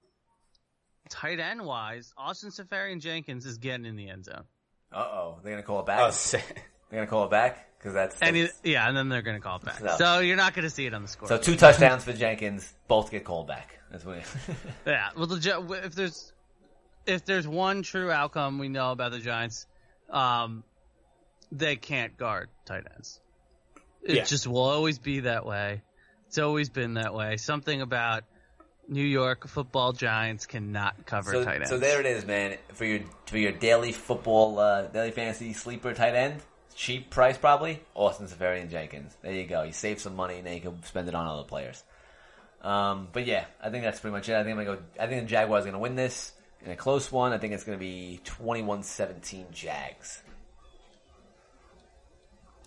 tight 1.10 1.40
end 1.40 1.62
wise, 1.66 2.14
Austin 2.18 2.50
Seferian 2.50 3.00
Jenkins 3.00 3.46
is 3.46 3.58
getting 3.58 3.86
in 3.86 3.96
the 3.96 4.10
end 4.10 4.26
zone. 4.26 4.44
uh 4.92 4.98
oh, 4.98 5.40
they're 5.44 5.54
gonna 5.54 5.64
call 5.64 5.80
it 5.82 5.86
back. 5.86 6.00
Oh, 6.02 6.12
sick. 6.12 6.44
they're 6.90 7.00
gonna 7.00 7.08
call 7.10 7.26
it 7.26 7.32
back 7.32 7.68
because 7.78 7.94
that's, 7.94 8.16
And 8.22 8.36
he, 8.36 8.48
yeah, 8.64 8.88
and 8.88 8.96
then 8.96 9.10
they're 9.10 9.22
gonna 9.22 9.40
call 9.40 9.58
it 9.58 9.66
back. 9.66 9.80
So- 9.80 9.96
So 9.98 10.20
you're 10.20 10.38
not 10.38 10.54
gonna 10.54 10.70
see 10.70 10.86
it 10.86 10.94
on 10.94 11.02
the 11.02 11.08
score. 11.08 11.28
so 11.28 11.38
two 11.38 11.56
touchdowns 11.56 12.04
for 12.04 12.14
Jenkins, 12.14 12.72
both 12.88 13.12
get 13.12 13.24
called 13.24 13.48
back. 13.48 13.80
That's 13.92 14.06
what. 14.06 14.24
Yeah, 14.88 15.10
well, 15.16 15.28
the 15.28 15.82
if 15.84 15.94
there's 15.96 16.32
if 17.06 17.26
there's 17.26 17.48
one 17.48 17.84
true 17.84 18.10
outcome 18.12 18.58
we 18.60 18.70
know 18.70 18.92
about 18.92 19.12
the 19.12 19.20
Giants, 19.20 19.68
um, 20.10 20.64
they 21.52 21.76
can't 21.76 22.16
guard 22.18 22.50
tight 22.66 22.86
ends. 22.96 23.20
It 24.02 24.16
Yeah. 24.16 24.24
just 24.24 24.48
will 24.48 24.58
always 24.64 25.00
be 25.00 25.22
that 25.22 25.46
way. 25.46 25.82
It's 26.28 26.38
always 26.40 26.70
been 26.70 26.96
that 26.96 27.14
way. 27.14 27.38
Something 27.38 27.82
about 27.82 28.24
New 28.88 29.04
York 29.04 29.48
football 29.48 29.94
Giants 29.94 30.46
cannot 30.46 31.06
cover 31.06 31.32
So, 31.32 31.44
tight 31.46 31.56
ends. 31.58 31.70
so 31.70 31.78
there 31.78 32.00
it 32.00 32.06
is, 32.06 32.26
man. 32.26 32.58
For 32.74 32.86
your 32.86 33.00
for 33.28 33.38
your 33.38 33.52
daily 33.52 33.92
football, 33.92 34.60
uh, 34.60 34.88
daily 34.88 35.12
fantasy 35.12 35.54
sleeper 35.54 35.94
tight 35.94 36.16
end, 36.16 36.42
cheap 36.76 37.10
price 37.10 37.38
probably. 37.38 37.82
Austin 37.96 38.28
Seferian 38.28 38.70
Jenkins. 38.70 39.16
There 39.22 39.32
you 39.34 39.46
go. 39.48 39.64
You 39.64 39.72
save 39.72 40.00
some 40.02 40.16
money 40.16 40.38
and 40.38 40.46
then 40.48 40.56
you 40.56 40.62
can 40.62 40.84
spend 40.84 41.08
it 41.08 41.16
on 41.16 41.26
other 41.28 41.44
players. 41.44 41.84
Um, 42.62 43.08
but 43.12 43.26
yeah, 43.26 43.46
I 43.62 43.70
think 43.70 43.84
that's 43.84 44.00
pretty 44.00 44.14
much 44.14 44.30
it. 44.30 44.36
I 44.36 44.44
think 44.44 44.58
I'm 44.58 44.66
gonna 44.66 44.78
go. 44.78 44.84
I 45.00 45.08
think 45.08 45.22
the 45.24 45.28
Jaguars 45.28 45.64
are 45.64 45.68
gonna 45.68 45.80
win 45.80 45.96
this 45.96 46.34
in 46.64 46.72
a 46.72 46.76
close 46.76 47.12
one. 47.12 47.32
I 47.34 47.38
think 47.38 47.54
it's 47.54 47.64
gonna 47.64 47.78
be 47.78 48.20
21-17 48.26 49.52
Jags. 49.52 50.22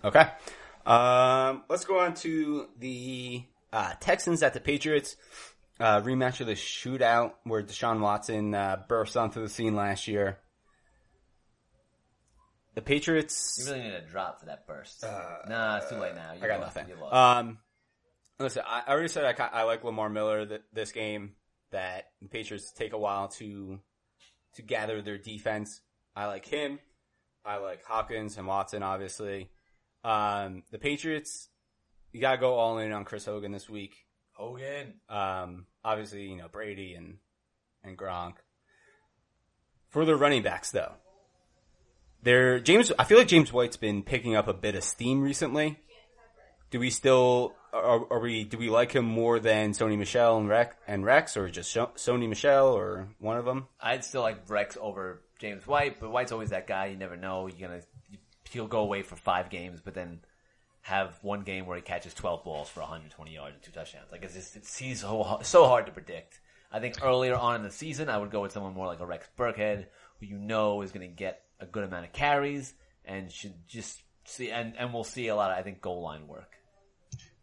Okay. 0.05 0.26
Um, 0.84 1.64
let's 1.68 1.84
go 1.84 1.98
on 1.98 2.14
to 2.14 2.68
the 2.78 3.43
uh, 3.72 3.93
Texans 4.01 4.43
at 4.43 4.55
the 4.55 4.60
Patriots. 4.60 5.16
Uh, 5.81 6.01
rematch 6.01 6.40
of 6.40 6.47
the 6.47 6.55
shootout 6.55 7.32
where 7.44 7.62
Deshaun 7.62 8.01
Watson 8.01 8.55
uh, 8.55 8.82
burst 8.89 9.16
onto 9.16 9.40
the 9.40 9.48
scene 9.48 9.74
last 9.74 10.09
year. 10.09 10.39
The 12.74 12.82
Patriots. 12.82 13.57
You 13.59 13.73
really 13.73 13.85
need 13.85 13.94
a 13.94 14.03
drop 14.03 14.40
for 14.40 14.47
that 14.47 14.66
burst. 14.66 15.03
nah, 15.48 15.78
it's 15.78 15.89
too 15.89 15.97
late 15.97 16.15
now. 16.15 16.32
You 16.35 16.44
I 16.44 16.47
got 16.47 16.61
lost. 16.61 16.77
nothing. 16.77 16.94
Um, 17.11 17.59
listen, 18.39 18.62
I, 18.66 18.82
I 18.86 18.93
already 18.93 19.09
said 19.09 19.24
I, 19.24 19.48
I 19.53 19.62
like 19.62 19.82
Lamar 19.82 20.11
Miller 20.11 20.44
th- 20.47 20.62
this 20.73 20.93
game. 20.93 21.32
That 21.73 22.05
the 22.23 22.28
Patriots 22.28 22.73
take 22.73 22.93
a 22.93 22.98
while 22.98 23.28
to 23.28 23.81
to 24.55 24.62
gather 24.62 25.03
their 25.03 25.19
defense. 25.19 25.81
I 26.15 26.27
like 26.27 26.47
him. 26.47 26.78
I 27.44 27.57
like 27.57 27.85
Hopkins 27.85 28.39
and 28.39 28.47
Watson, 28.47 28.82
obviously. 28.82 29.51
Um, 30.05 30.62
the 30.70 30.78
Patriots, 30.78 31.48
you 32.12 32.20
gotta 32.20 32.39
go 32.39 32.55
all 32.55 32.78
in 32.78 32.93
on 32.93 33.05
Chris 33.05 33.24
Hogan 33.24 33.51
this 33.53 33.69
week. 33.69 34.06
Hogan. 34.36 34.94
Um, 35.08 35.66
obviously, 35.84 36.28
you 36.28 36.36
know 36.36 36.48
Brady 36.48 36.94
and 36.94 37.16
and 37.82 37.96
Gronk. 37.96 38.34
For 39.88 40.04
the 40.04 40.16
running 40.16 40.42
backs, 40.42 40.70
though, 40.70 40.92
there 42.22 42.60
James. 42.60 42.92
I 42.98 43.04
feel 43.04 43.18
like 43.18 43.28
James 43.28 43.52
White's 43.52 43.76
been 43.76 44.02
picking 44.02 44.36
up 44.36 44.48
a 44.48 44.54
bit 44.54 44.74
of 44.74 44.84
steam 44.84 45.22
recently. 45.22 45.80
Do 46.70 46.80
we 46.80 46.90
still 46.90 47.54
are, 47.72 48.12
are 48.12 48.20
we? 48.20 48.44
Do 48.44 48.58
we 48.58 48.68
like 48.68 48.92
him 48.92 49.04
more 49.04 49.38
than 49.38 49.72
Sony 49.72 49.96
Michel 49.96 50.36
and 50.36 50.48
Rex, 50.48 50.76
and 50.86 51.04
Rex, 51.04 51.36
or 51.36 51.48
just 51.48 51.74
Sony 51.74 52.28
Michel, 52.28 52.68
or 52.68 53.08
one 53.18 53.38
of 53.38 53.44
them? 53.44 53.68
I'd 53.80 54.04
still 54.04 54.22
like 54.22 54.50
Rex 54.50 54.76
over 54.80 55.22
James 55.38 55.66
White, 55.66 56.00
but 56.00 56.10
White's 56.10 56.32
always 56.32 56.50
that 56.50 56.66
guy. 56.66 56.86
You 56.86 56.96
never 56.96 57.16
know. 57.16 57.46
You're 57.46 57.68
gonna 57.68 57.82
he'll 58.50 58.66
go 58.66 58.80
away 58.80 59.02
for 59.02 59.16
five 59.16 59.50
games, 59.50 59.80
but 59.80 59.94
then 59.94 60.20
have 60.86 61.18
one 61.20 61.40
game 61.40 61.66
where 61.66 61.74
he 61.74 61.82
catches 61.82 62.14
12 62.14 62.44
balls 62.44 62.68
for 62.68 62.78
120 62.78 63.34
yards 63.34 63.54
and 63.54 63.62
two 63.62 63.72
touchdowns. 63.72 64.12
Like 64.12 64.22
it's 64.22 64.34
just 64.34 64.54
it's 64.54 64.78
he's 64.78 65.00
so 65.00 65.40
so 65.42 65.66
hard 65.66 65.86
to 65.86 65.92
predict. 65.92 66.40
I 66.70 66.78
think 66.78 67.02
earlier 67.02 67.34
on 67.34 67.56
in 67.56 67.62
the 67.64 67.72
season, 67.72 68.08
I 68.08 68.16
would 68.16 68.30
go 68.30 68.42
with 68.42 68.52
someone 68.52 68.72
more 68.72 68.86
like 68.86 69.00
a 69.00 69.06
Rex 69.06 69.28
Burkhead, 69.36 69.86
who 70.20 70.26
you 70.26 70.38
know 70.38 70.82
is 70.82 70.92
going 70.92 71.08
to 71.08 71.12
get 71.12 71.42
a 71.58 71.66
good 71.66 71.82
amount 71.82 72.04
of 72.04 72.12
carries 72.12 72.72
and 73.04 73.32
should 73.32 73.54
just 73.66 74.00
see 74.26 74.52
and 74.52 74.74
and 74.78 74.94
we'll 74.94 75.02
see 75.02 75.26
a 75.26 75.34
lot 75.34 75.50
of 75.50 75.58
I 75.58 75.62
think 75.62 75.80
goal 75.80 76.02
line 76.02 76.28
work. 76.28 76.52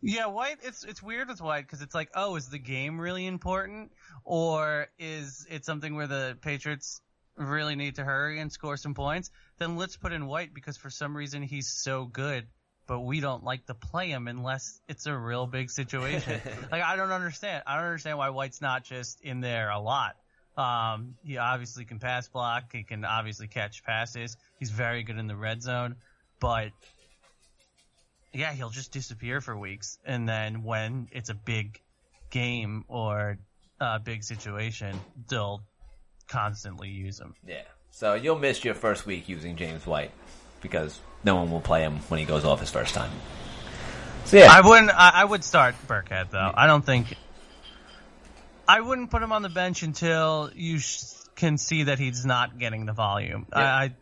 Yeah, 0.02 0.28
White. 0.28 0.60
It's 0.64 0.86
it's 0.86 1.04
weird 1.04 1.28
with 1.28 1.42
White 1.42 1.66
because 1.66 1.82
it's 1.82 1.94
like, 1.94 2.12
oh, 2.16 2.38
is 2.38 2.48
the 2.48 2.60
game 2.60 2.98
really 2.98 3.28
important, 3.28 3.92
or 4.24 4.88
is 4.98 5.46
it 5.50 5.66
something 5.66 5.96
where 5.96 6.08
the 6.08 6.38
Patriots 6.42 7.02
really 7.36 7.76
need 7.76 7.96
to 7.96 8.06
hurry 8.06 8.40
and 8.40 8.50
score 8.50 8.78
some 8.78 8.94
points? 8.94 9.32
Then 9.58 9.76
let's 9.76 9.98
put 9.98 10.14
in 10.14 10.28
White 10.28 10.54
because 10.54 10.78
for 10.78 10.90
some 10.90 11.16
reason 11.16 11.44
he's 11.44 11.68
so 11.68 12.06
good, 12.06 12.48
but 12.88 13.02
we 13.02 13.20
don't 13.20 13.44
like 13.44 13.66
to 13.68 13.74
play 13.74 14.10
him 14.10 14.28
unless 14.28 14.82
it's 14.88 15.06
a 15.06 15.16
real 15.16 15.48
big 15.48 15.70
situation. 15.70 16.42
like 16.72 16.84
I 16.84 16.96
don't 16.96 17.12
understand. 17.12 17.64
I 17.66 17.76
don't 17.76 17.86
understand 17.86 18.18
why 18.18 18.30
White's 18.30 18.62
not 18.62 18.84
just 18.84 19.22
in 19.22 19.42
there 19.42 19.70
a 19.70 19.80
lot. 19.80 20.16
Um, 20.58 21.16
he 21.24 21.38
obviously 21.38 21.86
can 21.86 22.00
pass 22.00 22.28
block. 22.28 22.72
He 22.72 22.84
can 22.84 23.06
obviously 23.06 23.48
catch 23.48 23.84
passes. 23.84 24.38
He's 24.60 24.70
very 24.70 25.04
good 25.04 25.18
in 25.18 25.28
the 25.28 25.36
red 25.36 25.64
zone, 25.64 25.96
but 26.40 26.72
yeah, 28.34 28.54
he'll 28.54 28.70
just 28.70 28.92
disappear 28.92 29.42
for 29.42 29.58
weeks, 29.58 29.98
and 30.06 30.28
then 30.28 30.64
when 30.64 31.08
it's 31.12 31.30
a 31.30 31.36
big 31.36 31.80
game 32.32 32.84
or 32.88 33.38
a 33.80 34.00
big 34.00 34.24
situation, 34.24 35.00
they'll 35.30 35.62
constantly 36.28 36.90
use 36.90 37.20
him. 37.20 37.36
Yeah. 37.46 37.62
So 37.92 38.16
you'll 38.16 38.40
miss 38.40 38.64
your 38.64 38.74
first 38.74 39.06
week 39.06 39.30
using 39.30 39.56
James 39.56 39.86
White 39.86 40.12
because 40.64 41.00
no 41.24 41.36
one 41.36 41.52
will 41.52 41.62
play 41.62 41.82
him 41.82 41.98
when 42.08 42.20
he 42.20 42.26
goes 42.26 42.44
off 42.44 42.60
his 42.60 42.72
first 42.72 42.96
time. 42.96 43.12
So 44.26 44.38
yeah, 44.38 44.48
I 44.52 44.62
wouldn't. 44.62 44.90
I, 44.90 45.12
I 45.16 45.26
would 45.26 45.44
start 45.44 45.76
Burkhead 45.88 46.32
though. 46.32 46.52
I 46.54 46.66
don't 46.66 46.84
think. 46.84 47.16
I 48.68 48.82
wouldn't 48.82 49.12
put 49.12 49.22
him 49.22 49.32
on 49.32 49.42
the 49.42 49.50
bench 49.50 49.84
until 49.84 50.50
you 50.56 50.80
sh- 50.80 51.04
can 51.36 51.58
see 51.58 51.84
that 51.84 52.00
he's 52.00 52.26
not 52.26 52.58
getting 52.58 52.86
the 52.86 52.94
volume. 52.94 53.46
I, 53.52 53.62
I 53.62 53.94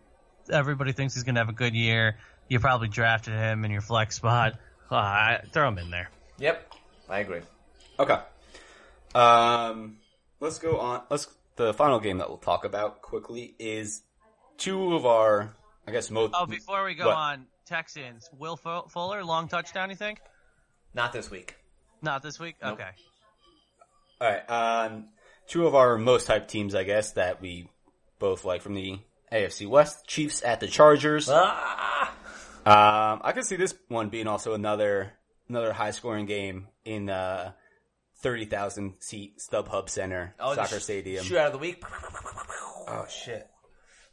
everybody 0.52 0.92
thinks 0.92 1.16
he's 1.16 1.24
going 1.24 1.36
to 1.36 1.42
have 1.42 1.50
a 1.50 1.54
good 1.54 1.74
year. 1.74 2.18
You 2.48 2.60
probably 2.60 2.88
drafted 2.88 3.34
him 3.34 3.66
in 3.66 3.72
your 3.72 3.82
flex 3.82 4.16
spot. 4.16 4.54
Uh, 4.92 4.96
I, 4.96 5.42
throw 5.52 5.68
him 5.68 5.78
in 5.78 5.90
there. 5.90 6.10
yep, 6.38 6.72
I 7.10 7.20
agree. 7.20 7.42
Okay. 7.98 8.20
Um, 9.16 9.98
let's 10.40 10.60
go 10.60 10.80
on. 10.80 11.04
Let's. 11.10 11.28
The 11.56 11.74
final 11.74 12.00
game 12.00 12.18
that 12.20 12.30
we'll 12.30 12.38
talk 12.38 12.64
about 12.66 13.02
quickly 13.02 13.56
is 13.60 14.04
two 14.58 14.96
of 14.96 15.06
our, 15.06 15.54
I 15.92 15.94
guess, 15.96 16.10
most. 16.10 16.34
Oh, 16.34 16.46
before 16.46 16.86
we 16.86 16.96
go 16.96 17.08
What? 17.08 17.18
on, 17.18 17.46
Texans. 17.66 18.30
Will 18.38 18.56
Fuller 18.56 19.26
long 19.26 19.50
touchdown? 19.50 19.90
You 19.90 19.98
think? 19.98 20.20
Not 20.94 21.12
this 21.12 21.30
week. 21.30 21.58
Not 22.02 22.24
this 22.24 22.40
week. 22.40 22.56
Nope. 22.64 22.80
Okay. 22.80 22.90
All 24.22 24.30
right. 24.30 24.50
Um, 24.50 25.10
two 25.48 25.68
of 25.68 25.76
our 25.76 25.98
most 25.98 26.30
hyped 26.30 26.48
teams, 26.48 26.76
I 26.76 26.84
guess, 26.86 27.12
that 27.14 27.42
we 27.42 27.68
both 28.20 28.46
like 28.46 28.62
from 28.62 28.74
the 28.76 29.00
AFC 29.34 29.68
West. 29.68 30.08
Chiefs 30.08 30.42
at 30.46 30.62
the 30.62 30.68
Chargers. 30.68 31.28
Ah! 31.30 32.10
Um, 32.66 33.22
I 33.24 33.34
could 33.34 33.44
see 33.44 33.58
this 33.58 33.74
one 33.90 34.08
being 34.10 34.28
also 34.28 34.54
another 34.54 35.12
another 35.50 35.74
high 35.74 35.92
scoring 35.92 36.26
game 36.26 36.68
in 36.86 37.10
uh 37.10 37.52
thirty 38.20 38.46
thousand 38.46 38.94
seat 39.00 39.40
StubHub 39.40 39.90
Center 39.90 40.36
Oh, 40.40 40.56
soccer 40.56 40.80
sh- 40.80 40.84
stadium. 40.84 41.26
Shoot 41.26 41.38
out 41.38 41.48
of 41.48 41.54
the 41.54 41.58
week. 41.60 41.84
Oh 42.88 43.06
shit! 43.10 43.48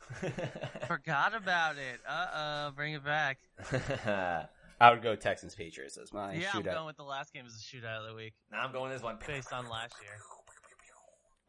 Forgot 0.86 1.34
about 1.34 1.76
it. 1.76 2.00
Uh 2.08 2.26
oh, 2.34 2.70
bring 2.74 2.94
it 2.94 3.04
back. 3.04 3.38
I 4.80 4.90
would 4.90 5.02
go 5.02 5.16
Texans 5.16 5.54
Patriots 5.54 5.98
as 6.00 6.12
my 6.12 6.34
yeah, 6.34 6.50
I'm 6.54 6.62
going 6.62 6.86
with 6.86 6.96
the 6.96 7.02
last 7.02 7.32
game 7.32 7.44
as 7.46 7.54
a 7.54 7.58
shootout 7.58 8.02
of 8.02 8.08
the 8.08 8.14
week 8.14 8.34
now 8.52 8.60
I'm 8.62 8.72
going 8.72 8.90
this 8.92 9.02
one. 9.02 9.18
based 9.26 9.52
on 9.52 9.68
last 9.68 9.94
year. 10.02 10.12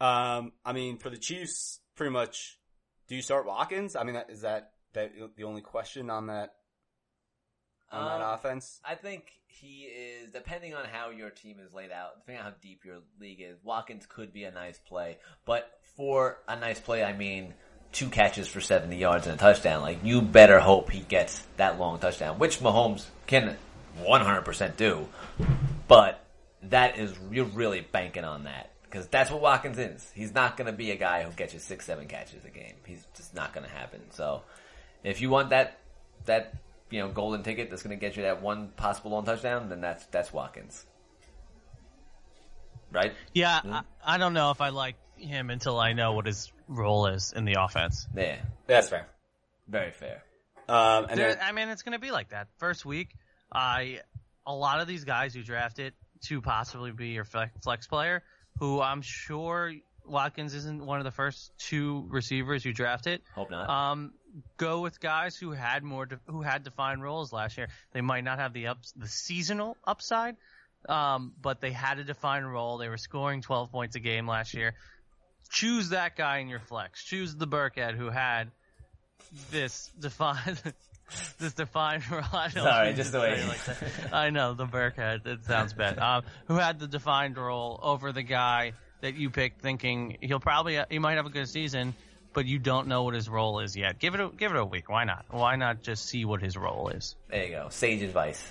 Um, 0.01 0.53
I 0.65 0.73
mean, 0.73 0.97
for 0.97 1.09
the 1.09 1.17
Chiefs, 1.17 1.81
pretty 1.95 2.11
much. 2.11 2.57
Do 3.07 3.15
you 3.15 3.21
start 3.21 3.45
Watkins? 3.45 3.95
I 3.95 4.03
mean, 4.03 4.15
is 4.29 4.41
that 4.41 4.71
that 4.93 5.11
the 5.35 5.43
only 5.43 5.61
question 5.61 6.09
on 6.09 6.27
that 6.27 6.53
on 7.91 8.05
that 8.05 8.25
Um, 8.25 8.33
offense? 8.33 8.79
I 8.85 8.95
think 8.95 9.25
he 9.47 9.83
is, 9.85 10.31
depending 10.31 10.73
on 10.75 10.85
how 10.85 11.09
your 11.09 11.31
team 11.31 11.59
is 11.59 11.73
laid 11.73 11.91
out, 11.91 12.19
depending 12.19 12.45
on 12.45 12.51
how 12.51 12.57
deep 12.61 12.85
your 12.85 12.99
league 13.19 13.41
is, 13.41 13.57
Watkins 13.63 14.05
could 14.05 14.31
be 14.31 14.43
a 14.45 14.51
nice 14.51 14.79
play. 14.79 15.17
But 15.45 15.69
for 15.97 16.37
a 16.47 16.55
nice 16.55 16.79
play, 16.79 17.03
I 17.03 17.13
mean 17.13 17.53
two 17.91 18.09
catches 18.09 18.47
for 18.47 18.61
70 18.61 18.95
yards 18.97 19.27
and 19.27 19.35
a 19.35 19.37
touchdown. 19.37 19.81
Like, 19.81 20.03
you 20.03 20.21
better 20.21 20.59
hope 20.59 20.91
he 20.91 20.99
gets 20.99 21.41
that 21.57 21.79
long 21.79 21.99
touchdown, 21.99 22.39
which 22.39 22.59
Mahomes 22.59 23.05
can 23.27 23.57
100% 24.01 24.77
do. 24.77 25.07
But 25.87 26.23
that 26.63 26.99
is, 26.99 27.13
you're 27.31 27.45
really 27.45 27.81
banking 27.81 28.23
on 28.23 28.43
that. 28.43 28.71
Because 28.83 29.07
that's 29.07 29.29
what 29.29 29.41
Watkins 29.41 29.77
is. 29.77 30.11
He's 30.15 30.33
not 30.33 30.57
going 30.57 30.65
to 30.65 30.73
be 30.75 30.89
a 30.89 30.95
guy 30.95 31.21
who 31.21 31.31
gets 31.31 31.53
you 31.53 31.59
six, 31.59 31.85
seven 31.85 32.07
catches 32.07 32.43
a 32.43 32.49
game. 32.49 32.73
He's 32.87 33.05
just 33.15 33.35
not 33.35 33.53
going 33.53 33.63
to 33.63 33.71
happen. 33.71 34.01
So, 34.11 34.41
if 35.03 35.21
you 35.21 35.29
want 35.29 35.51
that 35.51 35.77
that 36.25 36.53
you 36.89 36.99
know 36.99 37.09
golden 37.09 37.43
ticket 37.43 37.69
that's 37.69 37.83
going 37.83 37.97
to 37.97 37.99
get 37.99 38.17
you 38.17 38.23
that 38.23 38.41
one 38.41 38.69
possible 38.75 39.11
long 39.11 39.25
touchdown, 39.25 39.69
then 39.69 39.81
that's 39.81 40.05
that's 40.07 40.33
Watkins, 40.33 40.85
right? 42.91 43.13
Yeah, 43.33 43.59
mm-hmm. 43.59 43.73
I, 43.73 43.83
I 44.03 44.17
don't 44.17 44.33
know 44.33 44.51
if 44.51 44.61
I 44.61 44.69
like 44.69 44.95
him 45.17 45.49
until 45.49 45.79
I 45.79 45.93
know 45.93 46.13
what 46.13 46.25
his 46.25 46.51
role 46.69 47.07
is 47.07 47.33
in 47.35 47.43
the 47.45 47.55
offense. 47.59 48.07
Yeah, 48.15 48.37
That's 48.67 48.87
fair. 48.89 49.07
very 49.67 49.91
fair. 49.91 50.23
Um, 50.69 51.07
and 51.09 51.19
There, 51.19 51.33
then, 51.35 51.39
I 51.43 51.51
mean, 51.51 51.69
it's 51.69 51.81
going 51.81 51.93
to 51.93 51.99
be 51.99 52.11
like 52.11 52.29
that. 52.29 52.47
First 52.57 52.85
week, 52.85 53.09
I 53.51 53.99
a 54.45 54.53
lot 54.53 54.79
of 54.79 54.87
these 54.87 55.03
guys 55.03 55.33
who 55.33 55.43
drafted 55.43 55.93
to 56.27 56.41
possibly 56.41 56.91
be 56.91 57.09
your 57.09 57.25
flex, 57.25 57.51
flex 57.63 57.87
player, 57.87 58.23
who 58.59 58.79
I'm 58.81 59.01
sure 59.01 59.73
Watkins 60.05 60.53
isn't 60.53 60.85
one 60.85 60.99
of 60.99 61.05
the 61.05 61.11
first 61.11 61.51
two 61.57 62.05
receivers 62.09 62.63
you 62.65 62.73
drafted. 62.73 63.21
Hope 63.33 63.49
not. 63.51 63.69
Um, 63.69 64.13
go 64.57 64.81
with 64.81 64.99
guys 64.99 65.35
who 65.35 65.51
had 65.51 65.83
more, 65.83 66.05
de- 66.05 66.19
who 66.27 66.41
had 66.41 66.63
defined 66.63 67.01
roles 67.01 67.33
last 67.33 67.57
year. 67.57 67.67
They 67.93 68.01
might 68.01 68.23
not 68.23 68.37
have 68.39 68.53
the 68.53 68.67
ups, 68.67 68.93
the 68.95 69.07
seasonal 69.07 69.75
upside, 69.85 70.35
um, 70.87 71.33
but 71.41 71.61
they 71.61 71.71
had 71.71 71.97
a 71.99 72.03
defined 72.03 72.51
role. 72.51 72.77
They 72.77 72.89
were 72.89 72.97
scoring 72.97 73.41
12 73.41 73.71
points 73.71 73.95
a 73.95 73.99
game 73.99 74.27
last 74.27 74.53
year. 74.53 74.75
Choose 75.49 75.89
that 75.89 76.15
guy 76.15 76.37
in 76.37 76.47
your 76.49 76.59
flex. 76.59 77.03
Choose 77.03 77.35
the 77.35 77.47
Burkhead 77.47 77.95
who 77.95 78.09
had 78.09 78.51
this 79.51 79.89
defined, 79.99 80.61
this 81.39 81.53
defined 81.53 82.09
role. 82.11 82.21
I 82.33 82.49
don't 82.49 82.63
Sorry, 82.63 82.93
just 82.93 83.11
the 83.11 83.19
way- 83.19 83.35
say 83.37 83.43
it 83.43 83.47
like 83.47 83.65
that. 83.65 84.13
I 84.13 84.29
know 84.29 84.53
the 84.53 84.65
Burkhead. 84.65 85.25
It 85.25 85.45
sounds 85.45 85.73
bad. 85.73 85.97
Um, 85.99 86.23
who 86.47 86.55
had 86.55 86.79
the 86.79 86.87
defined 86.87 87.37
role 87.37 87.79
over 87.81 88.11
the 88.11 88.23
guy 88.23 88.73
that 89.01 89.15
you 89.15 89.29
picked, 89.29 89.61
thinking 89.61 90.17
he'll 90.21 90.39
probably 90.39 90.79
he 90.89 90.99
might 90.99 91.15
have 91.15 91.25
a 91.25 91.29
good 91.29 91.47
season, 91.47 91.93
but 92.33 92.45
you 92.45 92.59
don't 92.59 92.87
know 92.87 93.03
what 93.03 93.13
his 93.13 93.29
role 93.29 93.59
is 93.59 93.75
yet. 93.75 93.97
Give 93.99 94.13
it 94.13 94.19
a 94.21 94.29
give 94.29 94.51
it 94.51 94.57
a 94.57 94.65
week. 94.65 94.89
Why 94.89 95.03
not? 95.03 95.25
Why 95.29 95.55
not 95.55 95.81
just 95.81 96.05
see 96.05 96.25
what 96.25 96.41
his 96.41 96.57
role 96.57 96.89
is? 96.89 97.15
there 97.29 97.45
you 97.45 97.51
go. 97.51 97.67
Sage 97.69 98.01
advice. 98.01 98.45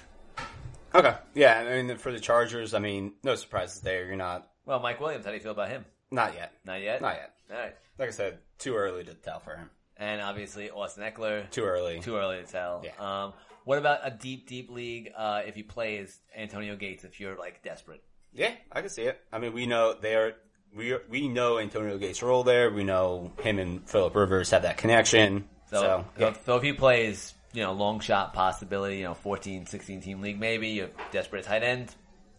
okay, 0.95 1.15
yeah. 1.35 1.59
I 1.59 1.83
mean, 1.83 1.97
for 1.99 2.11
the 2.13 2.21
Chargers, 2.21 2.75
I 2.75 2.79
mean, 2.79 3.13
no 3.23 3.35
surprises 3.35 3.81
there. 3.83 4.07
You're 4.07 4.17
not 4.17 4.49
Well, 4.65 4.81
Mike 4.81 5.01
Williams, 5.01 5.25
how 5.25 5.31
do 5.31 5.37
you 5.37 5.43
feel 5.43 5.53
about 5.53 5.69
him? 5.69 5.85
Not 6.11 6.35
yet. 6.35 6.53
Not 6.65 6.81
yet. 6.83 7.01
Not 7.01 7.17
yet. 7.17 7.35
All 7.51 7.59
right. 7.59 7.75
Like 7.99 8.09
I 8.09 8.13
said, 8.13 8.39
too 8.59 8.75
early 8.77 9.05
to 9.05 9.15
tell 9.15 9.41
for 9.41 9.57
him. 9.57 9.71
And 9.97 10.21
obviously 10.21 10.71
Austin 10.71 11.03
Ekeler. 11.05 11.51
Too 11.51 11.65
early. 11.65 12.01
Too 12.01 12.17
early 12.17 12.39
to 12.39 12.45
tell. 12.51 12.85
Yeah. 12.85 12.93
Um, 13.25 13.33
what 13.65 13.79
about 13.79 14.01
a 14.05 14.11
deep, 14.11 14.49
deep 14.49 14.71
league? 14.71 15.13
Uh, 15.17 15.43
if 15.47 15.55
he 15.55 15.63
plays 15.63 16.19
Antonio 16.37 16.77
Gates, 16.77 17.05
if 17.05 17.21
you're 17.21 17.37
like 17.37 17.63
desperate, 17.63 18.03
Yeah, 18.33 18.53
I 18.73 18.81
can 18.81 18.91
see 18.91 19.03
it. 19.03 19.21
I 19.33 19.39
mean, 19.39 19.53
we 19.53 19.67
know 19.67 19.95
they 20.01 20.15
are. 20.15 20.35
We 20.75 20.97
we 21.09 21.29
know 21.29 21.59
Antonio 21.59 21.99
Gates' 21.99 22.23
role 22.23 22.45
there. 22.45 22.71
We 22.71 22.85
know 22.85 23.33
him 23.41 23.59
and 23.59 23.89
Philip 23.89 24.15
Rivers 24.15 24.51
have 24.51 24.63
that 24.63 24.77
connection. 24.77 25.49
So, 25.71 25.81
So, 25.81 26.05
yeah. 26.19 26.29
if, 26.29 26.45
so 26.45 26.57
if 26.57 26.63
he 26.63 26.73
plays, 26.75 27.35
you 27.53 27.63
know, 27.63 27.73
long 27.73 28.01
shot 28.01 28.33
possibility, 28.35 28.99
you 28.99 29.05
know, 29.05 29.15
14, 29.15 29.67
16 29.67 30.01
team 30.03 30.21
league, 30.21 30.39
maybe 30.39 30.81
a 30.81 30.91
desperate 31.11 31.45
tight 31.45 31.63
end, 31.63 31.95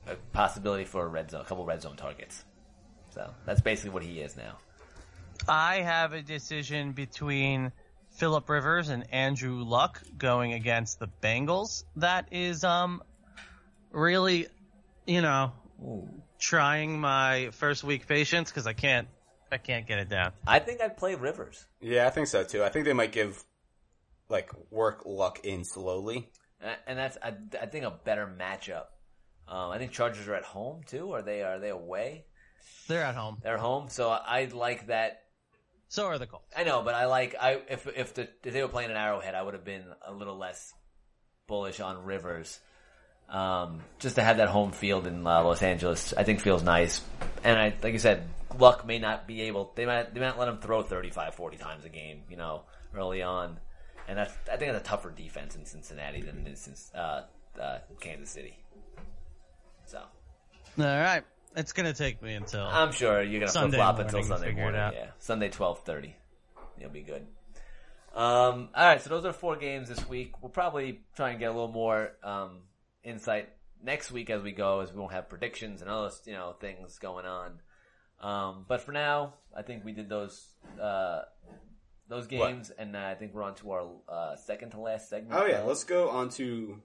a 0.07 0.15
possibility 0.31 0.85
for 0.85 1.05
a 1.05 1.07
red 1.07 1.29
zone, 1.31 1.41
a 1.41 1.43
couple 1.43 1.65
red 1.65 1.81
zone 1.81 1.95
targets. 1.95 2.43
So 3.13 3.29
that's 3.45 3.61
basically 3.61 3.91
what 3.91 4.03
he 4.03 4.19
is 4.19 4.35
now. 4.37 4.57
I 5.47 5.77
have 5.77 6.13
a 6.13 6.21
decision 6.21 6.91
between 6.91 7.71
Philip 8.11 8.49
Rivers 8.49 8.89
and 8.89 9.11
Andrew 9.13 9.63
Luck 9.63 10.01
going 10.17 10.53
against 10.53 10.99
the 10.99 11.07
Bengals. 11.23 11.83
That 11.95 12.27
is 12.31 12.63
um 12.63 13.01
really, 13.91 14.47
you 15.05 15.21
know, 15.21 15.51
trying 16.39 16.99
my 16.99 17.49
first 17.53 17.83
week 17.83 18.07
patience 18.07 18.49
because 18.51 18.67
I 18.67 18.73
can't 18.73 19.07
I 19.51 19.57
can't 19.57 19.87
get 19.87 19.99
it 19.99 20.09
down. 20.09 20.33
I 20.45 20.59
think 20.59 20.81
I'd 20.81 20.97
play 20.97 21.15
Rivers. 21.15 21.65
yeah, 21.81 22.05
I 22.05 22.11
think 22.11 22.27
so 22.27 22.43
too. 22.43 22.63
I 22.63 22.69
think 22.69 22.85
they 22.85 22.93
might 22.93 23.11
give 23.11 23.43
like 24.29 24.51
work 24.69 25.03
luck 25.05 25.39
in 25.43 25.63
slowly. 25.63 26.29
And- 26.61 26.77
And 26.85 26.99
that's, 26.99 27.17
I, 27.23 27.33
I 27.61 27.65
think, 27.67 27.85
a 27.85 27.89
better 27.91 28.27
matchup. 28.27 28.87
Um, 29.47 29.71
I 29.71 29.77
think 29.79 29.91
Chargers 29.93 30.27
are 30.27 30.35
at 30.35 30.43
home 30.43 30.81
too. 30.85 31.13
Are 31.13 31.21
they? 31.23 31.41
Are 31.41 31.57
they 31.57 31.69
away? 31.69 32.25
They're 32.87 33.03
at 33.03 33.15
home. 33.15 33.37
They're 33.43 33.57
home. 33.57 33.89
So 33.89 34.09
I 34.09 34.45
like 34.45 34.87
that. 34.87 35.23
So 35.89 36.05
are 36.05 36.19
the 36.19 36.27
Colts. 36.27 36.45
I 36.55 36.63
know, 36.63 36.83
but 36.83 36.93
I 36.95 37.05
like 37.05 37.35
I 37.39 37.61
if 37.67 37.87
if 37.87 38.13
the 38.13 38.29
if 38.43 38.53
they 38.53 38.61
were 38.61 38.67
playing 38.67 38.91
an 38.91 38.97
Arrowhead, 38.97 39.35
I 39.35 39.41
would 39.41 39.53
have 39.53 39.65
been 39.65 39.83
a 40.05 40.13
little 40.13 40.37
less 40.37 40.73
bullish 41.47 41.79
on 41.79 42.05
Rivers. 42.05 42.59
Um, 43.27 43.81
just 43.99 44.15
to 44.15 44.23
have 44.23 44.37
that 44.37 44.49
home 44.49 44.71
field 44.71 45.05
in 45.05 45.25
uh, 45.25 45.43
Los 45.43 45.61
Angeles, 45.61 46.13
I 46.17 46.23
think 46.23 46.39
feels 46.39 46.63
nice. 46.63 47.01
And 47.43 47.59
I, 47.59 47.75
like 47.83 47.93
you 47.93 47.99
said, 47.99 48.23
Luck 48.57 48.87
may 48.87 48.97
not 48.97 49.27
be 49.27 49.41
able. 49.43 49.71
They 49.75 49.85
might 49.85 50.13
they 50.13 50.19
might 50.19 50.37
let 50.37 50.47
him 50.47 50.57
throw 50.57 50.81
35, 50.81 51.35
40 51.35 51.57
times 51.57 51.85
a 51.85 51.89
game. 51.89 52.21
You 52.29 52.37
know, 52.37 52.63
early 52.95 53.21
on, 53.21 53.59
and 54.07 54.17
that's 54.17 54.33
I 54.51 54.57
think 54.57 54.71
that's 54.71 54.85
a 54.85 54.89
tougher 54.89 55.11
defense 55.11 55.55
in 55.55 55.65
Cincinnati 55.65 56.21
than 56.21 56.45
in 56.47 56.55
uh, 56.99 57.23
uh, 57.59 57.79
Kansas 57.99 58.29
City. 58.29 58.57
So 59.85 59.99
All 59.99 60.85
right, 60.85 61.23
it's 61.55 61.73
gonna 61.73 61.93
take 61.93 62.21
me 62.21 62.33
until 62.33 62.65
I'm 62.65 62.91
sure 62.91 63.21
you're 63.21 63.41
gonna 63.41 63.51
flip 63.51 63.73
flop 63.73 63.99
until 63.99 64.23
Sunday 64.23 64.53
morning. 64.53 64.79
Yeah, 64.93 65.07
Sunday 65.19 65.49
twelve 65.49 65.83
thirty. 65.83 66.15
You'll 66.79 66.89
be 66.89 67.01
good. 67.01 67.27
Um, 68.15 68.69
all 68.75 68.85
right, 68.85 69.01
so 69.01 69.09
those 69.09 69.25
are 69.25 69.33
four 69.33 69.55
games 69.55 69.89
this 69.89 70.07
week. 70.09 70.41
We'll 70.41 70.49
probably 70.49 71.01
try 71.15 71.31
and 71.31 71.39
get 71.39 71.45
a 71.45 71.51
little 71.51 71.67
more 71.67 72.11
um, 72.23 72.61
insight 73.03 73.49
next 73.83 74.11
week 74.11 74.29
as 74.29 74.41
we 74.41 74.51
go, 74.51 74.79
as 74.79 74.91
we 74.91 74.99
won't 74.99 75.13
have 75.13 75.29
predictions 75.29 75.81
and 75.81 75.89
other 75.89 76.11
you 76.25 76.33
know 76.33 76.55
things 76.59 76.97
going 76.99 77.25
on. 77.25 77.59
Um, 78.21 78.65
but 78.67 78.81
for 78.81 78.91
now, 78.91 79.35
I 79.55 79.61
think 79.61 79.85
we 79.85 79.91
did 79.91 80.09
those 80.09 80.47
uh, 80.81 81.21
those 82.07 82.27
games, 82.27 82.71
and 82.71 82.95
uh, 82.95 82.99
I 82.99 83.15
think 83.15 83.33
we're 83.33 83.43
on 83.43 83.55
to 83.55 83.71
our 83.71 83.87
uh, 84.07 84.35
second 84.35 84.71
to 84.71 84.79
last 84.79 85.09
segment. 85.09 85.39
Oh 85.39 85.45
yeah, 85.45 85.61
let's 85.61 85.83
go 85.83 86.09
on 86.09 86.29
to 86.31 86.81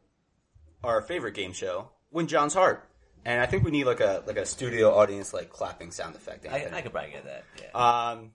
our 0.82 1.00
favorite 1.02 1.34
game 1.34 1.52
show, 1.52 1.90
Win 2.10 2.26
John's 2.26 2.54
Heart. 2.54 2.88
And 3.24 3.40
I 3.40 3.46
think 3.46 3.64
we 3.64 3.70
need 3.70 3.84
like 3.84 4.00
a 4.00 4.22
like 4.26 4.36
a 4.36 4.44
studio 4.46 4.94
audience 4.94 5.32
like 5.32 5.50
clapping 5.50 5.90
sound 5.90 6.14
effect. 6.14 6.46
I, 6.46 6.68
I 6.72 6.82
could 6.82 6.92
probably 6.92 7.12
get 7.12 7.24
that. 7.24 7.44
Yeah. 7.60 8.10
Um, 8.10 8.32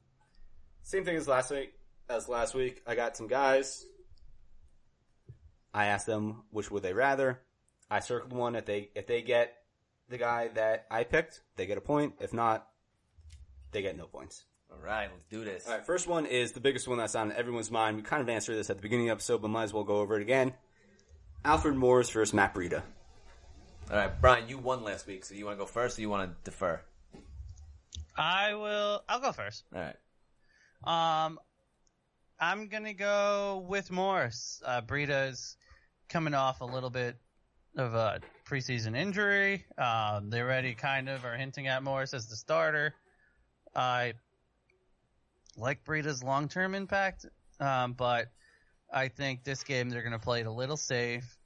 same 0.83 1.05
thing 1.05 1.15
as 1.15 1.27
last 1.27 1.51
week. 1.51 1.73
As 2.09 2.27
last 2.27 2.55
week, 2.55 2.81
I 2.87 2.95
got 2.95 3.15
some 3.15 3.27
guys. 3.27 3.85
I 5.73 5.87
asked 5.87 6.07
them 6.07 6.43
which 6.49 6.71
would 6.71 6.81
they 6.81 6.93
rather. 6.93 7.39
I 7.91 7.99
circled 7.99 8.33
one. 8.33 8.55
If 8.55 8.65
they 8.65 8.89
if 8.95 9.05
they 9.05 9.21
get 9.21 9.53
the 10.09 10.17
guy 10.17 10.49
that 10.55 10.87
I 10.89 11.03
picked, 11.03 11.41
they 11.55 11.67
get 11.67 11.77
a 11.77 11.81
point. 11.81 12.15
If 12.19 12.33
not, 12.33 12.67
they 13.71 13.83
get 13.83 13.95
no 13.95 14.05
points. 14.05 14.45
all 14.71 14.79
right, 14.83 15.09
let's 15.11 15.25
do 15.25 15.43
this. 15.43 15.67
All 15.67 15.73
right, 15.73 15.85
first 15.85 16.07
one 16.07 16.25
is 16.25 16.53
the 16.53 16.59
biggest 16.59 16.87
one 16.87 16.97
that's 16.97 17.13
on 17.15 17.31
everyone's 17.31 17.69
mind. 17.69 17.97
We 17.97 18.01
kind 18.03 18.21
of 18.21 18.29
answered 18.29 18.55
this 18.55 18.71
at 18.71 18.77
the 18.77 18.81
beginning 18.81 19.09
of 19.09 19.17
the 19.17 19.19
episode, 19.19 19.43
but 19.43 19.49
might 19.49 19.63
as 19.63 19.73
well 19.73 19.83
go 19.83 19.97
over 19.97 20.15
it 20.15 20.23
again. 20.23 20.53
Alfred 21.45 21.75
Morris 21.75 22.09
versus 22.09 22.33
Matt 22.33 22.55
Breida. 22.55 22.81
All 23.91 23.97
right, 23.97 24.21
Brian, 24.21 24.47
you 24.47 24.59
won 24.59 24.83
last 24.83 25.07
week, 25.07 25.25
so 25.25 25.33
you 25.33 25.45
want 25.45 25.57
to 25.57 25.63
go 25.63 25.65
first, 25.65 25.97
or 25.97 26.01
you 26.01 26.09
want 26.09 26.29
to 26.29 26.35
defer? 26.51 26.79
I 28.15 28.53
will. 28.53 29.01
I'll 29.09 29.19
go 29.19 29.31
first. 29.31 29.63
All 29.73 29.81
right. 29.81 29.95
Um, 31.25 31.39
I'm 32.39 32.67
gonna 32.67 32.93
go 32.93 33.65
with 33.67 33.89
Morris. 33.89 34.61
Uh, 34.63 34.81
Breida's 34.81 35.57
coming 36.07 36.35
off 36.35 36.61
a 36.61 36.65
little 36.65 36.91
bit 36.91 37.17
of 37.77 37.95
a 37.95 38.21
preseason 38.47 38.95
injury. 38.95 39.65
Um, 39.79 40.29
they 40.29 40.41
already 40.41 40.75
kind 40.75 41.09
of 41.09 41.25
are 41.25 41.35
hinting 41.35 41.67
at 41.67 41.81
Morris 41.81 42.13
as 42.13 42.27
the 42.27 42.35
starter. 42.35 42.93
I 43.75 44.13
like 45.57 45.83
Breida's 45.83 46.23
long-term 46.23 46.75
impact, 46.75 47.25
um, 47.59 47.93
but 47.93 48.27
I 48.93 49.07
think 49.07 49.43
this 49.43 49.63
game 49.63 49.89
they're 49.89 50.03
gonna 50.03 50.19
play 50.19 50.41
it 50.41 50.45
a 50.47 50.51
little 50.51 50.77
safe. 50.77 51.39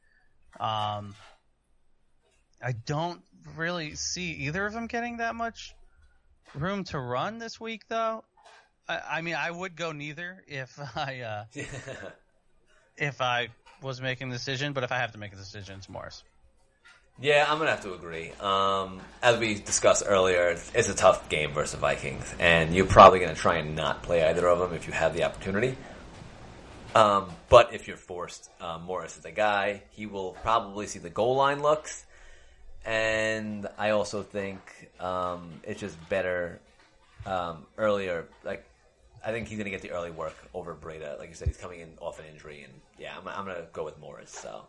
Um, 0.60 1.16
I 2.64 2.72
don't 2.72 3.22
really 3.58 3.96
see 3.96 4.32
either 4.32 4.66
of 4.66 4.74
them 4.74 4.88
getting 4.88 5.18
that 5.18 5.36
much 5.36 5.76
room 6.56 6.84
to 6.86 7.00
run 7.00 7.40
this 7.40 7.60
week, 7.60 7.84
though. 7.90 8.24
I, 8.88 9.02
I 9.12 9.22
mean, 9.22 9.36
I 9.36 9.52
would 9.52 9.76
go 9.76 9.92
neither 9.92 10.44
if 10.48 10.80
I 10.96 11.22
uh, 11.22 11.46
if 12.98 13.22
I 13.22 13.50
was 13.82 14.02
making 14.02 14.30
the 14.30 14.36
decision, 14.36 14.74
but 14.74 14.84
if 14.84 14.92
I 14.92 14.98
have 14.98 15.12
to 15.14 15.18
make 15.18 15.34
a 15.34 15.36
decision, 15.36 15.78
it's 15.78 15.90
Morris. 15.90 16.24
Yeah, 17.22 17.46
I'm 17.48 17.60
gonna 17.60 17.70
have 17.70 17.84
to 17.84 17.94
agree. 17.94 18.32
Um, 18.40 19.00
as 19.22 19.38
we 19.38 19.56
discussed 19.56 20.04
earlier, 20.06 20.50
it's, 20.50 20.72
it's 20.74 20.90
a 20.90 20.96
tough 20.96 21.30
game 21.30 21.52
versus 21.52 21.80
Vikings, 21.80 22.34
and 22.40 22.74
you're 22.74 22.88
probably 22.88 23.20
gonna 23.20 23.36
try 23.36 23.58
and 23.58 23.76
not 23.76 24.02
play 24.02 24.24
either 24.28 24.48
of 24.48 24.60
them 24.60 24.74
if 24.74 24.88
you 24.88 24.94
have 24.94 25.14
the 25.14 25.24
opportunity. 25.24 25.78
Um, 26.96 27.30
but 27.50 27.74
if 27.74 27.88
you're 27.88 27.98
forced, 27.98 28.50
um, 28.62 28.84
Morris 28.84 29.18
is 29.18 29.26
a 29.26 29.32
guy. 29.32 29.84
He 29.92 30.06
will 30.06 30.34
probably 30.42 30.88
see 30.88 31.00
the 31.00 31.10
goal 31.10 31.36
line 31.36 31.62
looks, 31.62 32.06
and 32.86 33.68
I 33.78 33.92
also 33.92 34.24
think 34.24 34.60
um, 35.00 35.50
it's 35.64 35.80
just 35.80 35.98
better 36.10 36.60
um, 37.26 37.66
earlier. 37.78 38.28
Like 38.44 38.66
I 39.26 39.32
think 39.32 39.48
he's 39.48 39.58
gonna 39.58 39.70
get 39.70 39.82
the 39.82 39.92
early 39.92 40.12
work 40.12 40.36
over 40.54 40.76
Breida. 40.76 41.18
Like 41.18 41.30
you 41.30 41.36
said, 41.36 41.48
he's 41.48 41.58
coming 41.58 41.80
in 41.80 41.94
off 42.02 42.20
an 42.20 42.26
injury, 42.32 42.64
and 42.64 42.74
yeah, 43.00 43.14
I'm, 43.18 43.28
I'm 43.28 43.46
gonna 43.46 43.68
go 43.72 43.84
with 43.84 44.00
Morris. 44.00 44.32
So. 44.32 44.66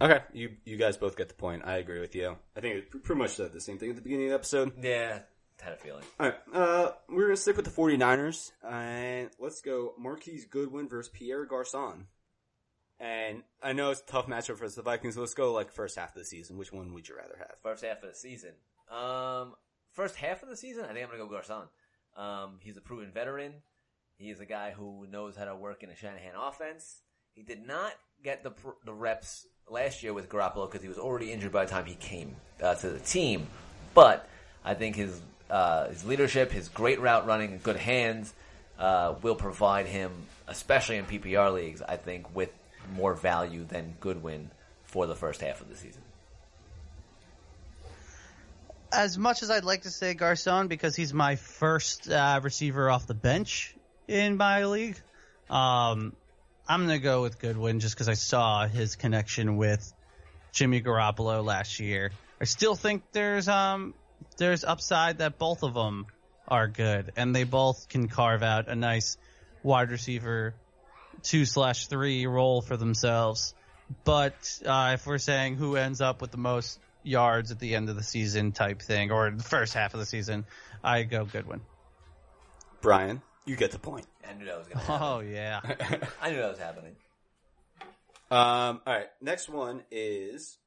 Okay, 0.00 0.20
you 0.32 0.50
you 0.64 0.76
guys 0.76 0.96
both 0.96 1.16
get 1.16 1.28
the 1.28 1.34
point. 1.34 1.62
I 1.64 1.76
agree 1.76 2.00
with 2.00 2.14
you. 2.14 2.36
I 2.56 2.60
think 2.60 2.76
it 2.76 3.04
pretty 3.04 3.20
much 3.20 3.30
said 3.30 3.52
the 3.52 3.60
same 3.60 3.78
thing 3.78 3.90
at 3.90 3.96
the 3.96 4.02
beginning 4.02 4.26
of 4.26 4.30
the 4.30 4.34
episode. 4.34 4.72
Yeah, 4.82 5.20
had 5.60 5.74
a 5.74 5.76
feeling. 5.76 6.02
All 6.18 6.26
right, 6.26 6.36
uh, 6.52 6.90
we're 7.08 7.26
gonna 7.26 7.36
stick 7.36 7.56
with 7.56 7.66
the 7.66 7.70
49ers, 7.70 8.50
and 8.68 9.30
let's 9.38 9.60
go 9.60 9.94
Marquise 9.98 10.44
Goodwin 10.46 10.88
versus 10.88 11.12
Pierre 11.14 11.44
Garcon. 11.44 12.06
And 13.02 13.42
I 13.60 13.72
know 13.72 13.90
it's 13.90 14.00
a 14.00 14.06
tough 14.06 14.28
matchup 14.28 14.58
for 14.58 14.68
the 14.68 14.80
Vikings. 14.80 15.16
Let's 15.16 15.34
go 15.34 15.52
like 15.52 15.72
first 15.72 15.96
half 15.96 16.10
of 16.10 16.20
the 16.20 16.24
season. 16.24 16.56
Which 16.56 16.72
one 16.72 16.94
would 16.94 17.08
you 17.08 17.16
rather 17.16 17.34
have? 17.36 17.56
First 17.60 17.84
half 17.84 18.00
of 18.04 18.08
the 18.08 18.14
season. 18.14 18.52
Um, 18.88 19.54
first 19.90 20.14
half 20.14 20.44
of 20.44 20.48
the 20.48 20.56
season, 20.56 20.84
I 20.84 20.92
think 20.92 21.00
I'm 21.00 21.10
gonna 21.10 21.18
go 21.18 21.28
Garcon. 21.28 21.66
Um, 22.16 22.58
he's 22.60 22.76
a 22.76 22.80
proven 22.80 23.10
veteran. 23.10 23.54
He 24.18 24.30
is 24.30 24.38
a 24.38 24.46
guy 24.46 24.70
who 24.70 25.04
knows 25.10 25.34
how 25.34 25.46
to 25.46 25.56
work 25.56 25.82
in 25.82 25.90
a 25.90 25.96
Shanahan 25.96 26.34
offense. 26.40 27.02
He 27.32 27.42
did 27.42 27.66
not 27.66 27.92
get 28.22 28.44
the 28.44 28.52
the 28.84 28.92
reps 28.92 29.48
last 29.68 30.04
year 30.04 30.14
with 30.14 30.28
Garoppolo 30.28 30.70
because 30.70 30.82
he 30.82 30.88
was 30.88 30.98
already 30.98 31.32
injured 31.32 31.50
by 31.50 31.64
the 31.64 31.72
time 31.72 31.86
he 31.86 31.96
came 31.96 32.36
uh, 32.62 32.76
to 32.76 32.88
the 32.88 33.00
team. 33.00 33.48
But 33.94 34.28
I 34.64 34.74
think 34.74 34.94
his 34.94 35.20
uh, 35.50 35.88
his 35.88 36.04
leadership, 36.04 36.52
his 36.52 36.68
great 36.68 37.00
route 37.00 37.26
running, 37.26 37.58
good 37.64 37.76
hands 37.76 38.32
uh, 38.78 39.16
will 39.22 39.34
provide 39.34 39.86
him, 39.86 40.12
especially 40.46 40.98
in 40.98 41.04
PPR 41.04 41.52
leagues. 41.52 41.82
I 41.82 41.96
think 41.96 42.32
with 42.32 42.50
more 42.92 43.14
value 43.14 43.64
than 43.64 43.94
Goodwin 44.00 44.50
for 44.84 45.06
the 45.06 45.14
first 45.14 45.40
half 45.40 45.60
of 45.60 45.68
the 45.68 45.76
season. 45.76 46.02
As 48.92 49.16
much 49.16 49.42
as 49.42 49.50
I'd 49.50 49.64
like 49.64 49.82
to 49.82 49.90
say 49.90 50.12
Garcon 50.12 50.68
because 50.68 50.94
he's 50.94 51.14
my 51.14 51.36
first 51.36 52.10
uh, 52.10 52.40
receiver 52.42 52.90
off 52.90 53.06
the 53.06 53.14
bench 53.14 53.74
in 54.06 54.36
my 54.36 54.66
league, 54.66 54.98
um, 55.48 56.12
I'm 56.68 56.82
gonna 56.82 56.98
go 56.98 57.22
with 57.22 57.38
Goodwin 57.38 57.80
just 57.80 57.94
because 57.94 58.08
I 58.08 58.14
saw 58.14 58.66
his 58.66 58.96
connection 58.96 59.56
with 59.56 59.92
Jimmy 60.52 60.82
Garoppolo 60.82 61.42
last 61.44 61.80
year. 61.80 62.12
I 62.40 62.44
still 62.44 62.74
think 62.74 63.02
there's 63.12 63.48
um 63.48 63.94
there's 64.36 64.64
upside 64.64 65.18
that 65.18 65.38
both 65.38 65.62
of 65.62 65.74
them 65.74 66.06
are 66.46 66.68
good 66.68 67.12
and 67.16 67.34
they 67.34 67.44
both 67.44 67.88
can 67.88 68.08
carve 68.08 68.42
out 68.42 68.68
a 68.68 68.74
nice 68.74 69.16
wide 69.62 69.90
receiver 69.90 70.54
two 71.22 71.44
slash 71.44 71.86
three 71.86 72.26
role 72.26 72.62
for 72.62 72.76
themselves. 72.76 73.54
But 74.04 74.60
uh, 74.64 74.92
if 74.94 75.06
we're 75.06 75.18
saying 75.18 75.56
who 75.56 75.76
ends 75.76 76.00
up 76.00 76.20
with 76.20 76.30
the 76.30 76.38
most 76.38 76.78
yards 77.02 77.50
at 77.50 77.58
the 77.58 77.74
end 77.74 77.88
of 77.88 77.96
the 77.96 78.02
season 78.02 78.52
type 78.52 78.80
thing, 78.80 79.10
or 79.10 79.30
the 79.30 79.42
first 79.42 79.74
half 79.74 79.94
of 79.94 80.00
the 80.00 80.06
season, 80.06 80.46
I 80.82 81.02
go 81.02 81.24
Goodwin. 81.24 81.60
Brian, 82.80 83.22
you 83.44 83.56
get 83.56 83.70
the 83.70 83.78
point. 83.78 84.06
I 84.28 84.34
knew 84.34 84.46
that 84.46 84.58
was 84.58 84.68
gonna 84.68 84.84
happen. 84.84 85.06
Oh 85.06 85.20
yeah. 85.20 85.60
I 86.22 86.30
knew 86.30 86.38
that 86.38 86.50
was 86.50 86.58
happening. 86.58 86.96
Um, 88.30 88.80
all 88.86 88.94
right, 88.94 89.08
next 89.20 89.48
one 89.48 89.82
is 89.90 90.58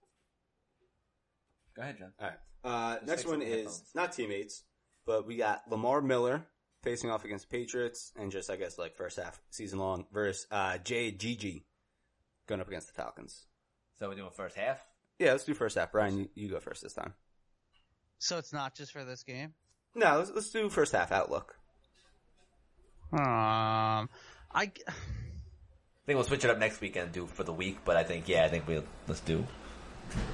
Go 1.75 1.81
ahead, 1.81 1.97
John. 1.97 2.13
All 2.19 2.27
right. 2.27 2.37
Uh, 2.63 2.97
next 3.05 3.27
one 3.27 3.41
is 3.41 3.49
headphones. 3.49 3.83
not 3.93 4.13
teammates, 4.13 4.63
but 5.05 5.27
we 5.27 5.35
got 5.35 5.61
Lamar 5.69 6.01
Miller 6.01 6.45
facing 6.85 7.09
off 7.09 7.25
against 7.25 7.49
Patriots, 7.49 8.13
and 8.15 8.31
just 8.31 8.49
I 8.49 8.55
guess 8.55 8.77
like 8.77 8.95
first 8.95 9.17
half 9.17 9.41
season 9.49 9.79
long 9.79 10.05
versus 10.13 10.47
uh, 10.51 10.77
Jay 10.77 11.11
Ajayi 11.11 11.63
going 12.47 12.61
up 12.61 12.67
against 12.67 12.87
the 12.87 12.93
Falcons. 12.93 13.47
So 13.99 14.07
we're 14.07 14.15
doing 14.15 14.29
first 14.33 14.55
half. 14.55 14.85
Yeah, 15.19 15.31
let's 15.31 15.43
do 15.43 15.53
first 15.53 15.77
half. 15.77 15.91
Brian, 15.91 16.17
you, 16.17 16.29
you 16.35 16.49
go 16.49 16.59
first 16.59 16.83
this 16.83 16.93
time. 16.93 17.13
So 18.19 18.37
it's 18.37 18.53
not 18.53 18.75
just 18.75 18.91
for 18.91 19.03
this 19.03 19.23
game. 19.23 19.53
No, 19.95 20.17
let's, 20.19 20.31
let's 20.33 20.49
do 20.51 20.69
first 20.69 20.91
half 20.91 21.11
outlook. 21.11 21.57
Um, 23.11 23.19
I 23.21 24.07
I 24.53 24.71
think 26.05 26.17
we'll 26.17 26.23
switch 26.23 26.43
it 26.43 26.51
up 26.51 26.59
next 26.59 26.81
weekend, 26.81 27.13
do 27.13 27.25
for 27.25 27.43
the 27.43 27.53
week. 27.53 27.79
But 27.83 27.97
I 27.97 28.03
think 28.03 28.29
yeah, 28.29 28.45
I 28.45 28.49
think 28.49 28.67
we 28.67 28.75
will 28.75 28.83
let's 29.07 29.21
do. 29.21 29.45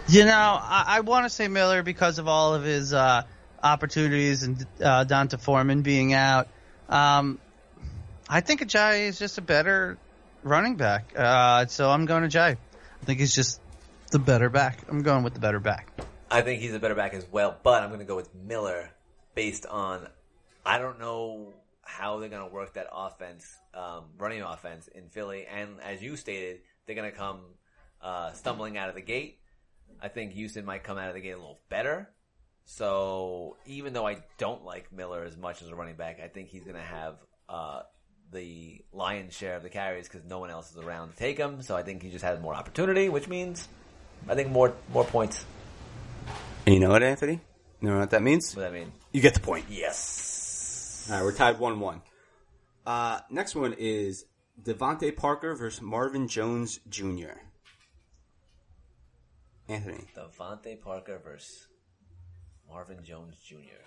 You 0.10 0.26
know, 0.26 0.60
I, 0.62 0.84
I 0.88 1.00
want 1.00 1.26
to 1.26 1.30
say 1.30 1.48
Miller 1.48 1.82
because 1.82 2.20
of 2.20 2.28
all 2.28 2.54
of 2.54 2.64
his 2.64 2.94
uh, 2.94 3.24
opportunities 3.64 4.44
and 4.44 4.66
uh, 4.84 5.04
D'Onta 5.04 5.40
Foreman 5.40 5.82
being 5.82 6.14
out. 6.14 6.48
Um, 6.90 7.40
I 8.28 8.42
think 8.42 8.62
Ajayi 8.62 9.08
is 9.08 9.20
just 9.20 9.38
a 9.38 9.42
better 9.42 9.98
running 10.44 10.76
back. 10.76 11.14
Uh, 11.16 11.66
so 11.68 11.90
I'm 11.90 12.06
going 12.06 12.28
to 12.28 12.38
Ajayi. 12.38 12.58
I 13.02 13.06
think 13.06 13.20
he's 13.20 13.36
just 13.36 13.60
the 14.12 14.20
better 14.20 14.50
back. 14.50 14.80
I'm 14.90 15.02
going 15.02 15.24
with 15.24 15.34
the 15.34 15.40
better 15.40 15.60
back. 15.60 15.88
I 16.30 16.42
think 16.42 16.62
he's 16.62 16.74
a 16.74 16.80
better 16.80 16.96
back 16.96 17.14
as 17.14 17.26
well, 17.32 17.58
but 17.64 17.84
I'm 17.84 17.90
going 17.90 18.00
to 18.00 18.06
go 18.06 18.16
with 18.16 18.34
Miller 18.34 18.90
based 19.36 19.66
on 19.66 20.08
I 20.66 20.78
don't 20.78 21.00
know 21.00 21.54
how 21.84 22.20
they're 22.20 22.30
going 22.30 22.48
to 22.48 22.54
work 22.54 22.76
that 22.76 22.88
offense, 22.94 23.46
um, 23.74 24.06
running 24.18 24.42
offense 24.42 24.88
in 24.88 25.10
Philly, 25.10 25.46
and 25.46 25.82
as 25.84 26.02
you 26.02 26.16
stated, 26.16 26.60
they're 26.86 26.96
going 26.96 27.12
to 27.12 27.18
come 27.18 27.42
uh, 28.02 28.32
stumbling 28.34 28.78
out 28.78 28.90
of 28.90 28.96
the 28.96 29.02
gate. 29.02 29.40
I 30.02 30.08
think 30.08 30.32
Houston 30.34 30.64
might 30.66 30.84
come 30.84 30.98
out 30.98 31.10
of 31.10 31.16
the 31.16 31.22
gate 31.22 31.32
a 31.32 31.38
little 31.38 31.60
better. 31.70 32.10
So 32.66 33.58
even 33.66 33.94
though 33.94 34.08
I 34.08 34.18
don't 34.38 34.64
like 34.64 34.92
Miller 34.92 35.24
as 35.24 35.38
much 35.38 35.62
as 35.62 35.70
a 35.70 35.76
running 35.76 35.96
back, 35.96 36.20
I 36.24 36.28
think 36.28 36.50
he's 36.50 36.64
going 36.64 36.76
to 36.76 36.82
have 36.82 37.16
uh, 37.50 37.82
the 38.32 38.82
lion's 38.94 39.36
share 39.36 39.56
of 39.56 39.64
the 39.64 39.70
carries 39.70 40.08
because 40.08 40.24
no 40.26 40.40
one 40.40 40.50
else 40.50 40.72
is 40.72 40.78
around 40.78 41.12
to 41.12 41.18
take 41.18 41.38
him. 41.38 41.62
So 41.62 41.76
I 41.76 41.84
think 41.84 42.02
he 42.02 42.10
just 42.10 42.24
has 42.24 42.40
more 42.40 42.56
opportunity, 42.56 43.10
which 43.10 43.28
means 43.28 43.68
I 44.28 44.36
think 44.36 44.50
more 44.50 44.74
more 44.94 45.04
points. 45.04 45.46
And 46.66 46.76
you 46.76 46.82
know 46.82 46.90
what, 46.90 47.04
Anthony? 47.04 47.42
You 47.82 47.90
know 47.90 48.00
what 48.00 48.12
that 48.12 48.22
means? 48.22 48.56
What 48.56 48.68
I 48.68 48.72
mean? 48.72 48.92
You 49.12 49.22
get 49.22 49.34
the 49.34 49.40
point. 49.40 49.66
Yes. 49.70 51.08
All 51.10 51.18
right, 51.18 51.24
we're 51.24 51.34
tied 51.34 51.60
one-one. 51.60 52.04
Uh, 52.86 53.20
next 53.32 53.56
one 53.56 53.74
is 53.78 54.26
DeVante 54.62 55.16
Parker 55.16 55.56
versus 55.56 55.82
Marvin 55.82 56.28
Jones 56.28 56.80
Jr. 56.88 57.40
Anthony, 59.68 60.06
DeVante 60.16 60.80
Parker 60.80 61.20
versus 61.24 61.68
Marvin 62.72 63.04
Jones 63.04 63.36
Jr. 63.46 63.84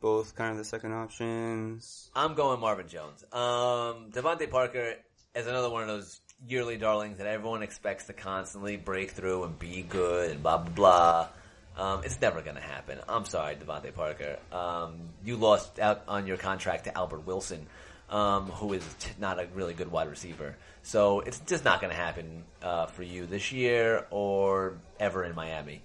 both 0.00 0.34
kind 0.34 0.52
of 0.52 0.58
the 0.58 0.64
second 0.64 0.92
options. 0.92 2.10
I'm 2.14 2.34
going 2.34 2.60
Marvin 2.60 2.88
Jones. 2.88 3.22
Um, 3.32 4.10
DeVante 4.10 4.50
Parker 4.50 4.94
is 5.34 5.46
another 5.46 5.68
one 5.68 5.82
of 5.82 5.88
those 5.88 6.20
yearly 6.48 6.76
darlings 6.78 7.18
that 7.18 7.26
everyone 7.26 7.62
expects 7.62 8.06
to 8.06 8.12
constantly 8.12 8.76
break 8.76 9.10
through 9.10 9.44
and 9.44 9.58
be 9.58 9.82
good 9.82 10.30
and 10.30 10.42
blah 10.42 10.58
blah 10.58 10.72
blah. 10.74 11.28
Um, 11.76 12.02
it's 12.04 12.20
never 12.20 12.42
going 12.42 12.56
to 12.56 12.62
happen. 12.62 12.98
I'm 13.08 13.24
sorry, 13.24 13.56
DeVante 13.56 13.94
Parker. 13.94 14.38
Um, 14.50 15.10
you 15.24 15.36
lost 15.36 15.78
out 15.78 16.02
on 16.08 16.26
your 16.26 16.36
contract 16.36 16.84
to 16.84 16.96
Albert 16.96 17.26
Wilson, 17.26 17.66
um, 18.10 18.46
who 18.46 18.72
is 18.74 18.84
t- 18.98 19.10
not 19.18 19.38
a 19.38 19.46
really 19.54 19.72
good 19.72 19.90
wide 19.90 20.08
receiver. 20.08 20.56
So 20.82 21.20
it's 21.20 21.38
just 21.40 21.64
not 21.64 21.80
going 21.80 21.90
to 21.90 21.96
happen 21.96 22.44
uh, 22.62 22.86
for 22.86 23.02
you 23.02 23.24
this 23.24 23.52
year 23.52 24.06
or 24.10 24.74
ever 25.00 25.24
in 25.24 25.34
Miami. 25.34 25.82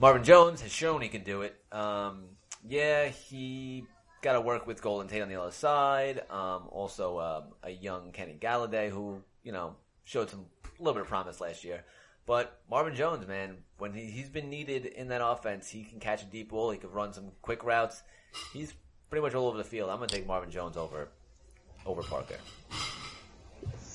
Marvin 0.00 0.24
Jones 0.24 0.60
has 0.60 0.72
shown 0.72 1.00
he 1.00 1.08
can 1.08 1.22
do 1.22 1.42
it. 1.42 1.56
Um, 1.72 2.24
yeah, 2.66 3.08
he 3.08 3.86
got 4.22 4.32
to 4.32 4.40
work 4.40 4.66
with 4.66 4.82
Golden 4.82 5.08
Tate 5.08 5.22
on 5.22 5.28
the 5.28 5.40
other 5.40 5.52
side. 5.52 6.22
Um, 6.30 6.68
also, 6.70 7.18
um, 7.20 7.42
a 7.62 7.70
young 7.70 8.10
Kenny 8.12 8.36
Golladay 8.40 8.90
who 8.90 9.22
you 9.42 9.52
know 9.52 9.76
showed 10.04 10.30
some 10.30 10.46
a 10.64 10.82
little 10.82 10.94
bit 10.94 11.02
of 11.02 11.08
promise 11.08 11.40
last 11.40 11.64
year. 11.64 11.84
But 12.26 12.58
Marvin 12.70 12.94
Jones, 12.94 13.26
man, 13.26 13.58
when 13.78 13.92
he, 13.92 14.06
he's 14.06 14.30
been 14.30 14.48
needed 14.48 14.86
in 14.86 15.08
that 15.08 15.24
offense, 15.24 15.68
he 15.68 15.84
can 15.84 16.00
catch 16.00 16.22
a 16.22 16.26
deep 16.26 16.50
ball. 16.50 16.70
He 16.70 16.78
can 16.78 16.90
run 16.90 17.12
some 17.12 17.32
quick 17.42 17.64
routes. 17.64 18.02
He's 18.52 18.72
pretty 19.10 19.22
much 19.22 19.34
all 19.34 19.46
over 19.46 19.58
the 19.58 19.64
field. 19.64 19.90
I'm 19.90 19.98
going 19.98 20.08
to 20.08 20.16
take 20.16 20.26
Marvin 20.26 20.50
Jones 20.50 20.76
over 20.76 21.08
over 21.86 22.02
Parker. 22.02 22.36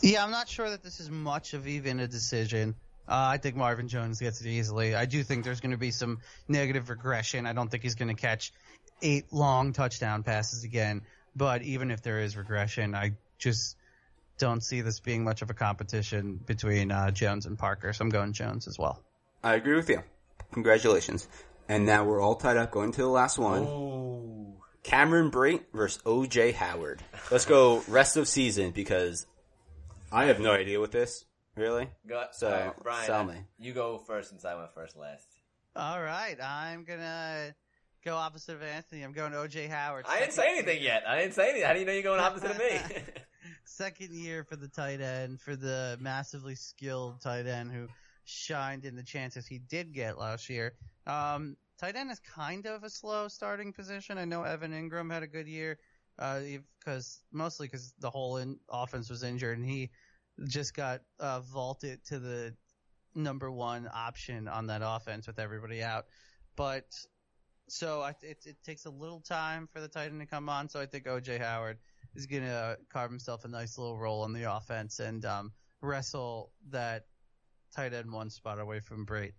Yeah, 0.01 0.23
I'm 0.23 0.31
not 0.31 0.47
sure 0.47 0.69
that 0.69 0.83
this 0.83 0.99
is 0.99 1.09
much 1.09 1.53
of 1.53 1.67
even 1.67 1.99
a 1.99 2.07
decision. 2.07 2.75
Uh, 3.09 3.33
I 3.33 3.37
think 3.37 3.55
Marvin 3.55 3.87
Jones 3.87 4.19
gets 4.19 4.39
it 4.41 4.47
easily. 4.47 4.93
I 4.93 5.05
do 5.05 5.23
think 5.23 5.43
there's 5.43 5.61
going 5.61 5.71
to 5.71 5.77
be 5.77 5.89
some 5.89 6.19
negative 6.47 6.91
regression. 6.91 7.47
I 7.47 7.53
don't 7.53 7.69
think 7.69 7.81
he's 7.81 7.95
going 7.95 8.15
to 8.15 8.21
catch 8.21 8.53
eight 9.01 9.25
long 9.31 9.73
touchdown 9.73 10.21
passes 10.21 10.63
again. 10.63 11.01
But 11.35 11.63
even 11.63 11.89
if 11.89 12.03
there 12.03 12.19
is 12.19 12.37
regression, 12.37 12.93
I 12.93 13.13
just 13.39 13.77
don't 14.37 14.63
see 14.63 14.81
this 14.81 14.99
being 14.99 15.23
much 15.23 15.41
of 15.41 15.49
a 15.49 15.55
competition 15.55 16.39
between 16.45 16.91
uh, 16.91 17.09
Jones 17.09 17.47
and 17.47 17.57
Parker. 17.57 17.93
So 17.93 18.03
I'm 18.03 18.09
going 18.09 18.33
Jones 18.33 18.67
as 18.67 18.77
well. 18.77 19.01
I 19.43 19.55
agree 19.55 19.75
with 19.75 19.89
you. 19.89 20.03
Congratulations. 20.51 21.27
And 21.67 21.87
now 21.87 22.03
we're 22.03 22.21
all 22.21 22.35
tied 22.35 22.57
up 22.57 22.69
going 22.69 22.91
to 22.91 23.01
the 23.01 23.07
last 23.07 23.39
one. 23.39 23.63
Ooh. 23.63 24.53
Cameron 24.83 25.31
Brate 25.31 25.63
versus 25.73 26.01
OJ 26.03 26.53
Howard. 26.53 27.01
Let's 27.31 27.45
go 27.45 27.83
rest 27.87 28.17
of 28.17 28.27
season 28.27 28.71
because 28.71 29.25
I 30.11 30.25
have 30.25 30.39
no 30.39 30.51
idea 30.51 30.79
what 30.79 30.91
this 30.91 31.25
really. 31.59 31.89
Go, 32.07 32.25
So, 32.31 32.47
all 32.47 32.53
right, 32.53 32.83
Brian, 32.83 33.05
sell 33.05 33.23
me. 33.25 33.35
you 33.59 33.73
go 33.73 33.97
first 33.97 34.29
since 34.29 34.45
I 34.45 34.55
went 34.55 34.71
first 34.73 34.97
last. 34.97 35.27
All 35.75 36.01
right, 36.01 36.37
I'm 36.41 36.83
gonna 36.83 37.53
go 38.03 38.15
opposite 38.15 38.55
of 38.55 38.63
Anthony. 38.63 39.03
I'm 39.03 39.11
going 39.11 39.31
to 39.31 39.37
OJ 39.37 39.69
Howard. 39.69 40.05
I 40.07 40.19
didn't 40.19 40.33
say 40.33 40.49
anything 40.49 40.81
yet. 40.81 41.03
I 41.07 41.19
didn't 41.19 41.33
say 41.33 41.49
anything. 41.49 41.67
How 41.67 41.73
do 41.73 41.79
you 41.79 41.85
know 41.85 41.93
you're 41.93 42.03
going 42.03 42.19
opposite 42.19 42.51
of 42.51 42.57
me? 42.57 42.79
Second 43.65 44.13
year 44.13 44.43
for 44.43 44.55
the 44.55 44.67
tight 44.67 45.01
end, 45.01 45.39
for 45.39 45.55
the 45.55 45.97
massively 45.99 46.55
skilled 46.55 47.21
tight 47.21 47.45
end 47.45 47.71
who 47.71 47.87
shined 48.25 48.85
in 48.85 48.95
the 48.95 49.03
chances 49.03 49.45
he 49.45 49.59
did 49.59 49.93
get 49.93 50.17
last 50.17 50.49
year. 50.49 50.73
Um, 51.07 51.55
tight 51.77 51.95
end 51.95 52.11
is 52.11 52.19
kind 52.19 52.65
of 52.65 52.83
a 52.83 52.89
slow 52.89 53.27
starting 53.27 53.73
position. 53.73 54.17
I 54.17 54.25
know 54.25 54.43
Evan 54.43 54.71
Engram 54.71 55.11
had 55.11 55.23
a 55.23 55.27
good 55.27 55.47
year, 55.47 55.79
uh, 56.19 56.41
because 56.79 57.21
mostly 57.31 57.67
because 57.67 57.93
the 57.99 58.09
whole 58.09 58.37
in, 58.37 58.59
offense 58.69 59.09
was 59.09 59.23
injured 59.23 59.57
and 59.57 59.67
he 59.67 59.89
just 60.47 60.75
got 60.75 61.01
uh, 61.19 61.41
vaulted 61.41 62.03
to 62.05 62.19
the 62.19 62.55
number 63.15 63.51
one 63.51 63.89
option 63.93 64.47
on 64.47 64.67
that 64.67 64.81
offense 64.83 65.27
with 65.27 65.39
everybody 65.39 65.83
out. 65.83 66.05
But 66.55 66.85
so 67.67 68.01
I, 68.01 68.11
it, 68.21 68.37
it 68.45 68.57
takes 68.63 68.85
a 68.85 68.89
little 68.89 69.21
time 69.21 69.67
for 69.71 69.79
the 69.79 69.87
tight 69.87 70.11
end 70.11 70.19
to 70.21 70.25
come 70.25 70.49
on. 70.49 70.69
So 70.69 70.79
I 70.79 70.85
think 70.85 71.05
OJ 71.05 71.39
Howard 71.39 71.77
is 72.15 72.25
going 72.25 72.43
to 72.43 72.77
carve 72.91 73.11
himself 73.11 73.45
a 73.45 73.47
nice 73.47 73.77
little 73.77 73.97
role 73.97 74.23
on 74.23 74.33
the 74.33 74.51
offense 74.51 74.99
and 74.99 75.23
um, 75.25 75.51
wrestle 75.81 76.51
that 76.71 77.05
tight 77.75 77.93
end 77.93 78.11
one 78.11 78.29
spot 78.29 78.59
away 78.59 78.79
from 78.79 79.05
Brate. 79.05 79.33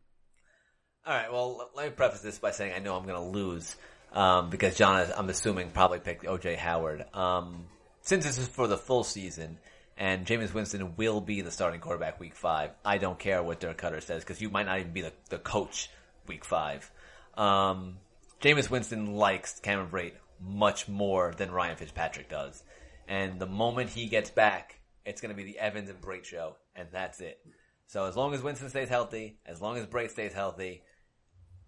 All 1.07 1.15
right. 1.15 1.33
Well, 1.33 1.71
let 1.75 1.87
me 1.87 1.91
preface 1.93 2.21
this 2.21 2.39
by 2.39 2.51
saying 2.51 2.75
I 2.75 2.79
know 2.79 2.95
I'm 2.97 3.07
going 3.07 3.15
to 3.21 3.39
lose 3.39 3.77
um, 4.13 4.51
because 4.51 4.77
John, 4.77 5.07
I'm 5.17 5.29
assuming, 5.29 5.71
probably 5.71 5.99
picked 5.99 6.25
OJ 6.25 6.57
Howard. 6.57 7.05
Um, 7.15 7.65
since 8.03 8.25
this 8.25 8.39
is 8.39 8.49
for 8.49 8.67
the 8.67 8.79
full 8.79 9.05
season 9.05 9.59
and 10.01 10.27
Jameis 10.27 10.55
Winston 10.55 10.97
will 10.97 11.21
be 11.21 11.43
the 11.43 11.51
starting 11.51 11.79
quarterback 11.79 12.19
week 12.19 12.35
five, 12.35 12.71
I 12.87 12.97
don't 12.97 13.19
care 13.19 13.43
what 13.43 13.61
Dirk 13.61 13.83
Koetter 13.83 14.03
says 14.03 14.25
because 14.25 14.41
you 14.41 14.49
might 14.49 14.65
not 14.65 14.81
even 14.81 14.93
be 14.93 15.03
the, 15.03 15.13
the 15.29 15.39
coach 15.39 15.91
week 16.27 16.43
five. 16.43 16.91
Um, 17.37 17.99
Jameis 18.41 18.71
Winston 18.71 19.15
likes 19.15 19.61
Cameron 19.61 19.91
Brate 19.91 20.15
much 20.41 20.89
more 20.89 21.35
than 21.37 21.51
Ryan 21.51 21.77
Fitzpatrick 21.77 22.31
does. 22.31 22.63
And 23.09 23.39
the 23.39 23.47
moment 23.47 23.91
he 23.91 24.07
gets 24.07 24.31
back, 24.31 24.81
it's 25.05 25.21
going 25.21 25.35
to 25.35 25.37
be 25.37 25.45
the 25.45 25.59
Evans 25.59 25.91
and 25.91 26.01
Brate 26.01 26.25
show, 26.25 26.57
and 26.75 26.89
that's 26.91 27.21
it. 27.21 27.39
So 27.87 28.07
as 28.07 28.17
long 28.17 28.33
as 28.33 28.41
Winston 28.41 28.71
stays 28.71 28.89
healthy, 28.89 29.37
as 29.45 29.61
long 29.61 29.77
as 29.77 29.85
Brate 29.85 30.13
stays 30.13 30.33
healthy, 30.33 30.83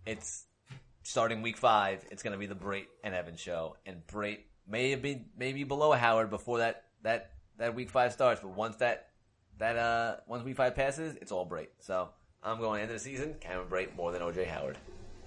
it's 0.07 0.47
starting 1.03 1.43
week 1.43 1.59
five. 1.59 2.03
It's 2.11 2.23
going 2.23 2.33
to 2.33 2.39
be 2.39 2.47
the 2.47 2.55
Brate 2.55 2.87
and 3.05 3.15
Evans 3.15 3.41
show, 3.41 3.77
and 3.85 4.07
Brate 4.07 4.39
may 4.67 4.95
be 4.95 5.27
maybe 5.37 5.65
below 5.65 5.93
Howard 5.93 6.31
before 6.31 6.59
that 6.59 6.85
that 7.03 7.32
that 7.59 7.75
week 7.75 7.91
five 7.91 8.13
starts. 8.13 8.41
But 8.41 8.51
once 8.51 8.77
that 8.77 9.09
that 9.59 9.77
uh 9.77 10.17
once 10.27 10.45
week 10.45 10.57
five 10.57 10.75
passes, 10.75 11.17
it's 11.17 11.33
all 11.33 11.49
Brate. 11.49 11.69
So 11.81 12.09
I'm 12.43 12.59
going 12.59 12.83
into 12.83 12.95
the 12.95 12.99
season, 13.01 13.35
Cameron 13.41 13.69
Brate 13.69 13.95
more 13.97 14.13
than 14.13 14.23
OJ 14.23 14.47
Howard, 14.47 14.79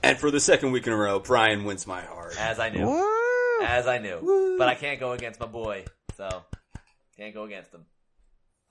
And 0.03 0.17
for 0.17 0.31
the 0.31 0.39
second 0.39 0.71
week 0.71 0.85
in 0.87 0.93
a 0.93 0.97
row, 0.97 1.19
Brian 1.19 1.63
wins 1.63 1.87
my 1.87 2.01
heart. 2.01 2.35
as 2.39 2.59
I 2.59 2.69
knew, 2.69 2.85
Woo! 2.87 3.61
as 3.63 3.87
I 3.87 3.99
knew. 3.99 4.55
But 4.57 4.67
I 4.67 4.75
can't 4.75 4.99
go 4.99 5.11
against 5.13 5.39
my 5.39 5.45
boy, 5.45 5.85
so 6.17 6.43
can't 7.17 7.33
go 7.33 7.43
against 7.43 7.73
him. 7.73 7.85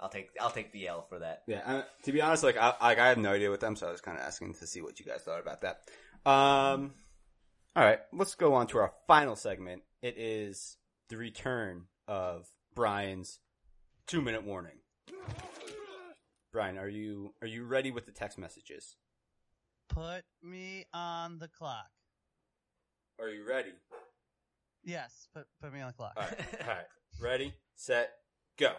I'll 0.00 0.08
take 0.10 0.28
I'll 0.40 0.50
take 0.50 0.72
the 0.72 0.88
L 0.88 1.06
for 1.08 1.20
that. 1.20 1.42
Yeah, 1.46 1.60
uh, 1.64 1.82
to 2.02 2.12
be 2.12 2.20
honest, 2.20 2.42
like 2.44 2.56
I, 2.58 2.74
like 2.82 2.98
I 2.98 3.08
have 3.08 3.18
no 3.18 3.32
idea 3.32 3.50
with 3.50 3.60
them, 3.60 3.76
so 3.76 3.86
I 3.88 3.92
was 3.92 4.00
kind 4.00 4.18
of 4.18 4.24
asking 4.24 4.54
to 4.54 4.66
see 4.66 4.82
what 4.82 4.98
you 5.00 5.06
guys 5.06 5.22
thought 5.22 5.40
about 5.40 5.62
that. 5.62 5.88
Um, 6.28 6.92
all 7.76 7.82
right, 7.84 8.00
let's 8.12 8.34
go 8.34 8.54
on 8.54 8.66
to 8.68 8.78
our 8.78 8.92
final 9.06 9.36
segment. 9.36 9.82
It 10.02 10.16
is 10.18 10.76
the 11.08 11.16
return 11.16 11.84
of 12.06 12.46
Brian's 12.74 13.38
two 14.06 14.20
minute 14.20 14.44
warning. 14.44 14.78
Brian, 16.52 16.78
are 16.78 16.88
you 16.88 17.34
are 17.42 17.48
you 17.48 17.64
ready 17.64 17.90
with 17.90 18.06
the 18.06 18.12
text 18.12 18.38
messages? 18.38 18.96
Put 19.88 20.22
me 20.42 20.84
on 20.92 21.38
the 21.38 21.48
clock. 21.48 21.88
Are 23.20 23.28
you 23.28 23.46
ready? 23.48 23.72
Yes, 24.84 25.28
put 25.34 25.46
put 25.60 25.72
me 25.72 25.80
on 25.80 25.88
the 25.88 25.92
clock. 25.94 26.12
All 26.16 26.22
right. 26.22 26.38
All 26.62 26.68
right. 26.68 26.86
Ready, 27.20 27.54
set, 27.76 28.10
go. 28.58 28.72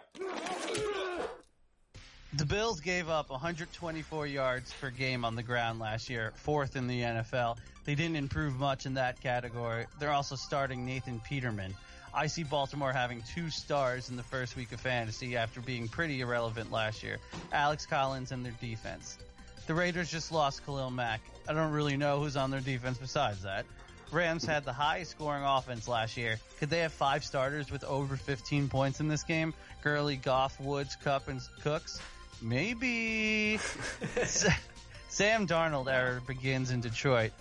The 2.34 2.44
Bills 2.44 2.80
gave 2.80 3.08
up 3.08 3.30
124 3.30 4.26
yards 4.26 4.74
per 4.78 4.90
game 4.90 5.24
on 5.24 5.36
the 5.36 5.42
ground 5.42 5.78
last 5.78 6.10
year, 6.10 6.32
fourth 6.34 6.76
in 6.76 6.86
the 6.86 7.00
NFL. 7.00 7.56
They 7.84 7.94
didn't 7.94 8.16
improve 8.16 8.56
much 8.56 8.84
in 8.84 8.92
that 8.94 9.20
category. 9.20 9.86
They're 9.98 10.12
also 10.12 10.36
starting 10.36 10.84
Nathan 10.84 11.20
Peterman. 11.20 11.74
I 12.16 12.28
see 12.28 12.44
Baltimore 12.44 12.94
having 12.94 13.22
two 13.34 13.50
stars 13.50 14.08
in 14.08 14.16
the 14.16 14.22
first 14.22 14.56
week 14.56 14.72
of 14.72 14.80
fantasy 14.80 15.36
after 15.36 15.60
being 15.60 15.86
pretty 15.86 16.22
irrelevant 16.22 16.72
last 16.72 17.02
year. 17.02 17.18
Alex 17.52 17.84
Collins 17.84 18.32
and 18.32 18.42
their 18.42 18.54
defense. 18.58 19.18
The 19.66 19.74
Raiders 19.74 20.10
just 20.10 20.32
lost 20.32 20.64
Khalil 20.64 20.90
Mack. 20.90 21.20
I 21.46 21.52
don't 21.52 21.72
really 21.72 21.98
know 21.98 22.18
who's 22.20 22.34
on 22.38 22.50
their 22.50 22.62
defense 22.62 22.96
besides 22.96 23.42
that. 23.42 23.66
Rams 24.10 24.46
had 24.46 24.64
the 24.64 24.72
highest 24.72 25.10
scoring 25.10 25.44
offense 25.44 25.88
last 25.88 26.16
year. 26.16 26.40
Could 26.58 26.70
they 26.70 26.78
have 26.78 26.92
five 26.94 27.22
starters 27.22 27.70
with 27.70 27.84
over 27.84 28.16
15 28.16 28.68
points 28.68 29.00
in 29.00 29.08
this 29.08 29.22
game? 29.22 29.52
Gurley, 29.82 30.16
Goff, 30.16 30.58
Woods, 30.58 30.96
Kupp, 30.96 31.28
and 31.28 31.42
Cooks? 31.62 32.00
Maybe. 32.40 33.58
Sam 35.08 35.46
Darnold 35.46 35.92
era 35.92 36.22
begins 36.26 36.70
in 36.70 36.80
Detroit. 36.80 37.32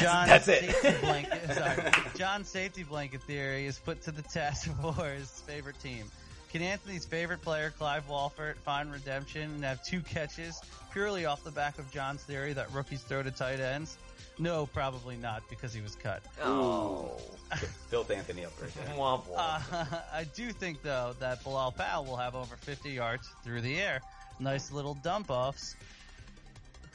John 0.00 0.28
that's 0.28 0.48
it. 0.48 0.70
safety 0.70 1.00
blanket, 1.06 1.52
sorry, 1.52 1.92
John's 2.16 2.48
safety 2.48 2.82
blanket 2.84 3.22
theory 3.22 3.66
is 3.66 3.78
put 3.78 4.02
to 4.02 4.12
the 4.12 4.22
test 4.22 4.66
for 4.82 5.04
his 5.04 5.28
favorite 5.46 5.78
team. 5.80 6.04
Can 6.52 6.62
Anthony's 6.62 7.06
favorite 7.06 7.40
player, 7.42 7.72
Clive 7.78 8.08
Walford, 8.08 8.56
find 8.58 8.92
redemption 8.92 9.42
and 9.42 9.64
have 9.64 9.82
two 9.82 10.00
catches 10.00 10.60
purely 10.92 11.24
off 11.24 11.42
the 11.44 11.50
back 11.50 11.78
of 11.78 11.90
John's 11.90 12.22
theory 12.22 12.52
that 12.52 12.70
rookies 12.72 13.00
throw 13.02 13.22
to 13.22 13.30
tight 13.30 13.58
ends? 13.58 13.96
No, 14.38 14.66
probably 14.66 15.16
not 15.16 15.42
because 15.48 15.72
he 15.72 15.80
was 15.80 15.94
cut. 15.94 16.22
Oh. 16.42 17.12
Built 17.90 18.10
Anthony 18.10 18.44
up 18.44 18.52
right 18.60 18.72
there. 18.74 18.94
Womp 18.96 19.24
womp. 19.28 19.62
Uh, 19.72 19.84
I 20.12 20.24
do 20.34 20.52
think 20.52 20.82
though 20.82 21.14
that 21.20 21.42
Bilal 21.44 21.72
Powell 21.72 22.04
will 22.04 22.16
have 22.16 22.34
over 22.34 22.56
50 22.56 22.90
yards 22.90 23.28
through 23.44 23.60
the 23.60 23.80
air. 23.80 24.00
Nice 24.40 24.72
little 24.72 24.94
dump 24.94 25.30
offs. 25.30 25.76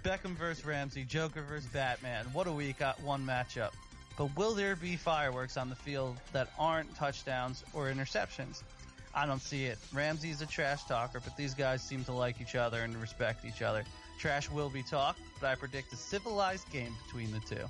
Beckham 0.07 0.37
versus 0.37 0.65
Ramsey, 0.65 1.03
Joker 1.03 1.41
versus 1.41 1.67
Batman. 1.67 2.23
What 2.31 2.47
a 2.47 2.51
week, 2.53 2.81
uh, 2.81 2.93
one 3.03 3.25
matchup. 3.25 3.71
But 4.17 4.33
will 4.37 4.53
there 4.53 4.77
be 4.77 4.95
fireworks 4.95 5.57
on 5.57 5.69
the 5.69 5.75
field 5.75 6.15
that 6.31 6.47
aren't 6.57 6.95
touchdowns 6.95 7.65
or 7.73 7.91
interceptions? 7.91 8.63
I 9.13 9.25
don't 9.25 9.41
see 9.41 9.65
it. 9.65 9.77
Ramsey's 9.91 10.41
a 10.41 10.45
trash 10.45 10.85
talker, 10.85 11.19
but 11.19 11.35
these 11.35 11.53
guys 11.53 11.81
seem 11.81 12.05
to 12.05 12.13
like 12.13 12.39
each 12.39 12.55
other 12.55 12.83
and 12.83 12.95
respect 13.01 13.43
each 13.43 13.61
other. 13.61 13.83
Trash 14.17 14.49
will 14.49 14.69
be 14.69 14.81
talked, 14.81 15.19
but 15.41 15.47
I 15.47 15.55
predict 15.55 15.91
a 15.91 15.97
civilized 15.97 16.71
game 16.71 16.95
between 17.05 17.31
the 17.31 17.41
two. 17.41 17.65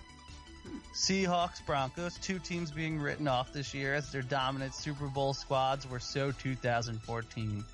Seahawks, 0.93 1.65
Broncos, 1.65 2.19
two 2.19 2.37
teams 2.37 2.69
being 2.69 2.99
written 2.99 3.27
off 3.27 3.51
this 3.51 3.73
year 3.73 3.95
as 3.95 4.11
their 4.11 4.21
dominant 4.21 4.75
Super 4.75 5.07
Bowl 5.07 5.33
squads 5.33 5.89
were 5.89 5.99
so 5.99 6.31
2014 6.31 7.65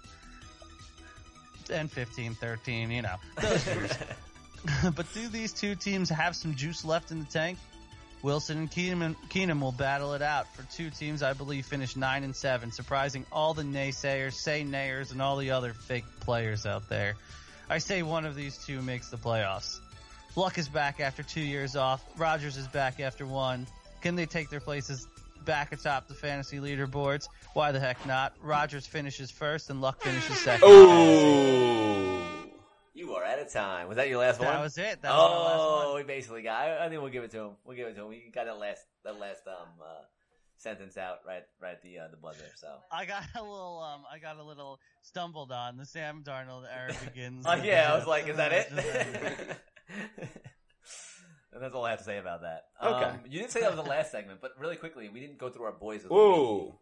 and 1.69 1.91
15, 1.91 2.35
13, 2.35 2.91
you 2.91 3.01
know, 3.01 3.15
those 3.41 3.67
years. 3.67 3.91
but 4.95 5.11
do 5.13 5.27
these 5.27 5.51
two 5.53 5.75
teams 5.75 6.09
have 6.09 6.35
some 6.35 6.55
juice 6.55 6.85
left 6.85 7.11
in 7.11 7.19
the 7.19 7.25
tank? 7.25 7.57
Wilson 8.21 8.57
and 8.57 8.71
Keenum, 8.71 9.15
Keenum 9.29 9.59
will 9.59 9.73
battle 9.73 10.13
it 10.13 10.21
out 10.21 10.47
for 10.55 10.63
two 10.71 10.89
teams 10.89 11.21
I 11.21 11.33
believe 11.33 11.65
finish 11.65 11.97
9 11.97 12.23
and 12.23 12.33
7, 12.33 12.71
surprising 12.71 13.25
all 13.33 13.53
the 13.53 13.63
naysayers, 13.63 14.33
say 14.33 14.63
nayers, 14.63 15.11
and 15.11 15.21
all 15.21 15.35
the 15.35 15.51
other 15.51 15.73
fake 15.73 16.05
players 16.21 16.65
out 16.65 16.87
there. 16.87 17.15
I 17.69 17.79
say 17.79 18.01
one 18.01 18.25
of 18.25 18.35
these 18.35 18.57
two 18.65 18.81
makes 18.81 19.09
the 19.09 19.17
playoffs. 19.17 19.79
Luck 20.37 20.57
is 20.57 20.69
back 20.69 21.01
after 21.01 21.21
two 21.21 21.41
years 21.41 21.75
off. 21.75 22.03
Rodgers 22.17 22.55
is 22.55 22.67
back 22.67 23.01
after 23.01 23.25
one. 23.25 23.67
Can 24.01 24.15
they 24.15 24.25
take 24.25 24.49
their 24.49 24.61
places 24.61 25.05
back 25.43 25.73
atop 25.73 26.07
the 26.07 26.13
fantasy 26.13 26.59
leaderboards? 26.59 27.27
Why 27.53 27.73
the 27.73 27.79
heck 27.79 28.05
not? 28.05 28.33
Rodgers 28.41 28.87
finishes 28.87 29.31
first 29.31 29.69
and 29.69 29.81
Luck 29.81 30.01
finishes 30.01 30.39
second. 30.39 30.67
You 33.51 33.59
are 33.59 33.63
out 33.63 33.69
of 33.71 33.77
time. 33.77 33.87
Was 33.87 33.97
that 33.97 34.09
your 34.09 34.19
last 34.19 34.39
one? 34.39 34.47
That 34.47 34.61
was 34.61 34.77
it. 34.77 35.01
That 35.01 35.11
was 35.11 35.31
last 35.31 35.59
oh, 35.59 35.87
one. 35.93 35.97
we 35.97 36.03
basically 36.03 36.41
got. 36.43 36.61
I, 36.61 36.85
I 36.85 36.89
think 36.89 37.01
we'll 37.01 37.11
give 37.11 37.23
it 37.23 37.31
to 37.31 37.39
him. 37.39 37.51
We'll 37.65 37.75
give 37.75 37.87
it 37.87 37.95
to 37.95 38.01
him. 38.03 38.09
We 38.09 38.31
got 38.33 38.45
that 38.45 38.57
last 38.57 38.85
that 39.03 39.19
last 39.19 39.47
um 39.47 39.67
uh, 39.81 40.03
sentence 40.57 40.97
out 40.97 41.19
right 41.27 41.43
right 41.61 41.73
at 41.73 41.81
the 41.81 41.99
uh, 41.99 42.07
the 42.09 42.17
buzzer. 42.17 42.45
So. 42.55 42.67
I 42.91 43.05
got 43.05 43.23
a 43.35 43.41
little, 43.41 43.79
um, 43.79 44.03
I 44.11 44.19
got 44.19 44.37
a 44.37 44.43
little 44.43 44.79
stumbled 45.01 45.51
on. 45.51 45.77
The 45.77 45.85
Sam 45.85 46.23
Darnold 46.23 46.65
era 46.71 46.93
begins. 47.05 47.45
Oh 47.47 47.55
yeah, 47.55 47.91
I 47.93 47.97
was 47.97 48.07
like, 48.07 48.27
is 48.27 48.37
that 48.37 48.53
it? 48.53 48.71
and 51.51 51.61
that's 51.61 51.75
all 51.75 51.85
I 51.85 51.91
have 51.91 51.99
to 51.99 52.05
say 52.05 52.17
about 52.17 52.41
that. 52.41 52.63
Okay. 52.81 53.05
Um, 53.05 53.19
you 53.29 53.39
didn't 53.39 53.51
say 53.51 53.61
that 53.61 53.75
was 53.75 53.83
the 53.83 53.89
last 53.89 54.11
segment, 54.11 54.39
but 54.41 54.51
really 54.59 54.75
quickly, 54.77 55.09
we 55.09 55.19
didn't 55.19 55.37
go 55.37 55.49
through 55.49 55.65
our 55.65 55.73
boys. 55.73 56.05
Of 56.05 56.11
week. 56.11 56.19
Ooh. 56.19 56.73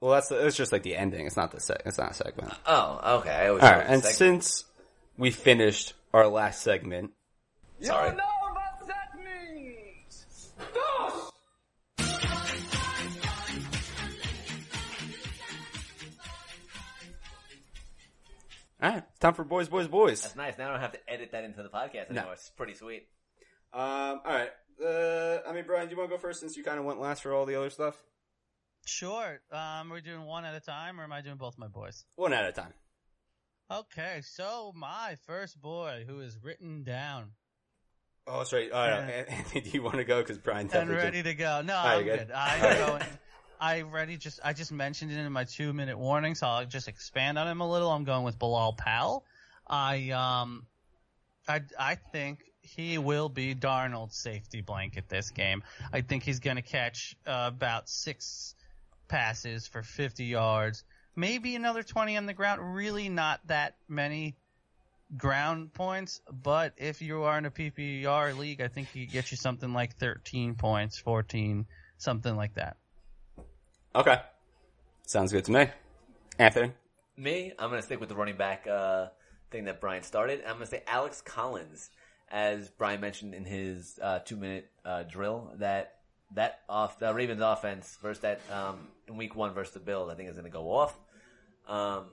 Well, 0.00 0.12
that's 0.12 0.30
it's 0.30 0.56
just 0.56 0.70
like 0.70 0.82
the 0.82 0.96
ending. 0.96 1.26
It's 1.26 1.36
not 1.36 1.50
the 1.50 1.60
se- 1.60 1.80
it's 1.86 1.96
not 1.96 2.10
a 2.10 2.14
segment. 2.14 2.52
Oh, 2.66 3.18
okay. 3.20 3.30
I 3.30 3.48
always 3.48 3.62
All 3.62 3.68
thought 3.68 3.76
right, 3.78 3.86
it 3.86 3.90
was 3.90 3.94
and 3.94 4.04
segment. 4.04 4.44
since 4.44 4.64
we 5.16 5.30
finished 5.30 5.94
our 6.12 6.26
last 6.28 6.62
segment, 6.62 7.12
sorry. 7.80 8.16
all 18.82 18.90
right, 18.90 19.04
it's 19.08 19.18
time 19.18 19.34
for 19.34 19.44
boys, 19.44 19.68
boys, 19.68 19.86
boys. 19.88 20.22
That's 20.22 20.36
nice. 20.36 20.58
Now 20.58 20.68
I 20.68 20.72
don't 20.72 20.80
have 20.80 20.92
to 20.92 20.98
edit 21.10 21.30
that 21.32 21.44
into 21.44 21.62
the 21.62 21.68
podcast 21.68 22.10
No. 22.10 22.16
anymore. 22.18 22.32
It's 22.34 22.50
pretty 22.50 22.74
sweet. 22.74 23.06
Um, 23.72 24.20
all 24.24 24.32
right. 24.32 24.50
Uh, 24.84 25.38
I 25.48 25.52
mean, 25.52 25.64
Brian, 25.66 25.86
do 25.88 25.92
you 25.92 25.98
want 25.98 26.10
to 26.10 26.16
go 26.16 26.20
first 26.20 26.40
since 26.40 26.56
you 26.56 26.64
kind 26.64 26.78
of 26.78 26.84
went 26.84 27.00
last 27.00 27.22
for 27.22 27.32
all 27.32 27.46
the 27.46 27.54
other 27.54 27.70
stuff? 27.70 27.96
Sure. 28.84 29.40
Um, 29.50 29.90
are 29.90 29.94
we 29.94 30.00
doing 30.02 30.24
one 30.26 30.44
at 30.44 30.54
a 30.54 30.60
time, 30.60 31.00
or 31.00 31.04
am 31.04 31.12
I 31.12 31.22
doing 31.22 31.36
both 31.36 31.56
my 31.56 31.68
boys? 31.68 32.04
One 32.16 32.32
at 32.34 32.44
a 32.44 32.52
time. 32.52 32.74
Okay, 33.70 34.20
so 34.22 34.72
my 34.76 35.16
first 35.26 35.60
boy, 35.60 36.04
who 36.06 36.20
is 36.20 36.36
written 36.42 36.82
down 36.84 37.32
Oh, 38.26 38.38
that's 38.38 38.52
right. 38.52 38.70
Uh, 38.72 39.04
Yeah. 39.06 39.24
Anthony, 39.28 39.60
do 39.60 39.70
you 39.70 39.82
want 39.82 39.96
to 39.96 40.04
go? 40.04 40.20
Because 40.20 40.38
Brian 40.38 40.68
and 40.72 40.90
ready 40.90 41.22
to 41.22 41.34
go. 41.34 41.62
No, 41.62 41.74
All 41.76 41.84
right, 41.84 41.96
I'm 41.98 42.04
good. 42.04 42.18
good. 42.28 42.32
I'm 42.34 42.86
going. 42.86 43.02
I 43.60 43.82
already 43.82 44.16
just 44.16 44.40
I 44.42 44.52
just 44.52 44.72
mentioned 44.72 45.12
it 45.12 45.18
in 45.18 45.30
my 45.32 45.44
two 45.44 45.72
minute 45.72 45.98
warning, 45.98 46.34
so 46.34 46.46
I'll 46.46 46.66
just 46.66 46.88
expand 46.88 47.38
on 47.38 47.46
him 47.46 47.60
a 47.60 47.70
little. 47.70 47.90
I'm 47.90 48.04
going 48.04 48.24
with 48.24 48.38
Bilal 48.38 48.74
Powell. 48.74 49.24
I 49.66 50.10
um, 50.10 50.66
I 51.46 51.62
I 51.78 51.96
think 51.96 52.40
he 52.62 52.96
will 52.96 53.28
be 53.28 53.54
Darnold's 53.54 54.16
safety 54.16 54.62
blanket 54.62 55.08
this 55.10 55.30
game. 55.30 55.62
I 55.92 56.00
think 56.00 56.22
he's 56.22 56.40
going 56.40 56.56
to 56.56 56.62
catch 56.62 57.14
uh, 57.26 57.50
about 57.54 57.90
six 57.90 58.54
passes 59.06 59.66
for 59.66 59.82
50 59.82 60.24
yards, 60.24 60.82
maybe 61.16 61.54
another 61.54 61.82
20 61.82 62.16
on 62.16 62.26
the 62.26 62.34
ground. 62.34 62.74
Really, 62.74 63.08
not 63.08 63.40
that 63.46 63.76
many 63.88 64.36
ground 65.16 65.72
points, 65.72 66.20
but 66.30 66.74
if 66.76 67.02
you 67.02 67.22
are 67.22 67.38
in 67.38 67.46
a 67.46 67.50
PPR 67.50 68.36
league, 68.36 68.60
I 68.60 68.68
think 68.68 68.88
he 68.88 69.06
get 69.06 69.30
you 69.30 69.36
something 69.36 69.72
like 69.72 69.96
13 69.96 70.54
points, 70.54 70.98
14, 70.98 71.66
something 71.98 72.36
like 72.36 72.54
that. 72.54 72.76
Okay. 73.94 74.20
Sounds 75.06 75.32
good 75.32 75.44
to 75.44 75.52
me. 75.52 75.68
Anthony. 76.38 76.72
Me, 77.16 77.52
I'm 77.58 77.68
going 77.70 77.80
to 77.80 77.86
stick 77.86 78.00
with 78.00 78.08
the 78.08 78.14
running 78.16 78.36
back 78.36 78.66
uh, 78.66 79.08
thing 79.50 79.64
that 79.64 79.80
Brian 79.80 80.02
started. 80.02 80.40
I'm 80.40 80.54
going 80.54 80.60
to 80.60 80.66
say 80.66 80.82
Alex 80.86 81.20
Collins, 81.20 81.90
as 82.28 82.70
Brian 82.70 83.00
mentioned 83.00 83.34
in 83.34 83.44
his 83.44 83.98
uh, 84.02 84.18
two 84.20 84.36
minute 84.36 84.68
uh, 84.84 85.04
drill. 85.04 85.52
That 85.58 85.94
that 86.32 86.60
off 86.68 86.98
the 86.98 87.14
Ravens 87.14 87.40
offense 87.40 87.96
versus 88.02 88.22
that 88.22 88.40
um, 88.50 88.88
in 89.06 89.16
week 89.16 89.36
one 89.36 89.54
versus 89.54 89.74
the 89.74 89.80
Bills, 89.80 90.10
I 90.10 90.16
think 90.16 90.28
is 90.28 90.34
going 90.34 90.44
to 90.44 90.50
go 90.50 90.72
off. 90.72 90.98
Um, 91.68 92.04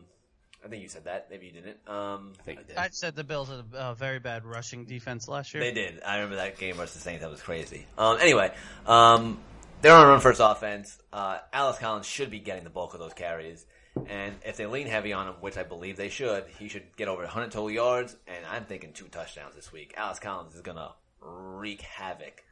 I 0.63 0.67
think 0.67 0.83
you 0.83 0.89
said 0.89 1.05
that. 1.05 1.27
Maybe 1.29 1.47
you 1.47 1.51
didn't. 1.53 1.77
Um, 1.87 2.33
I 2.39 2.43
think 2.43 2.59
you 2.59 2.65
did. 2.65 2.77
I 2.77 2.89
said 2.89 3.15
the 3.15 3.23
Bills 3.23 3.49
had 3.49 3.63
a, 3.73 3.89
a 3.89 3.95
very 3.95 4.19
bad 4.19 4.45
rushing 4.45 4.85
defense 4.85 5.27
last 5.27 5.53
year. 5.53 5.63
They 5.63 5.71
did. 5.71 6.01
I 6.05 6.15
remember 6.15 6.35
that 6.35 6.57
game 6.57 6.75
versus 6.75 6.95
the 6.95 7.01
Saints. 7.01 7.21
That 7.21 7.31
was 7.31 7.41
crazy. 7.41 7.87
Um, 7.97 8.17
anyway, 8.21 8.53
um, 8.85 9.39
they're 9.81 9.93
on 9.93 10.05
a 10.05 10.09
run 10.09 10.19
first 10.19 10.39
offense. 10.43 10.99
Uh, 11.11 11.39
Alex 11.51 11.79
Collins 11.79 12.05
should 12.05 12.29
be 12.29 12.39
getting 12.39 12.63
the 12.63 12.69
bulk 12.69 12.93
of 12.93 12.99
those 12.99 13.13
carries. 13.13 13.65
And 14.07 14.35
if 14.45 14.55
they 14.55 14.67
lean 14.67 14.87
heavy 14.87 15.11
on 15.13 15.27
him, 15.27 15.33
which 15.41 15.57
I 15.57 15.63
believe 15.63 15.97
they 15.97 16.09
should, 16.09 16.45
he 16.59 16.69
should 16.69 16.95
get 16.95 17.07
over 17.07 17.23
100 17.23 17.51
total 17.51 17.71
yards. 17.71 18.15
And 18.27 18.45
I'm 18.49 18.65
thinking 18.65 18.93
two 18.93 19.05
touchdowns 19.05 19.55
this 19.55 19.73
week. 19.73 19.93
Alex 19.97 20.19
Collins 20.19 20.55
is 20.55 20.61
going 20.61 20.77
to 20.77 20.91
wreak 21.21 21.81
havoc 21.81 22.43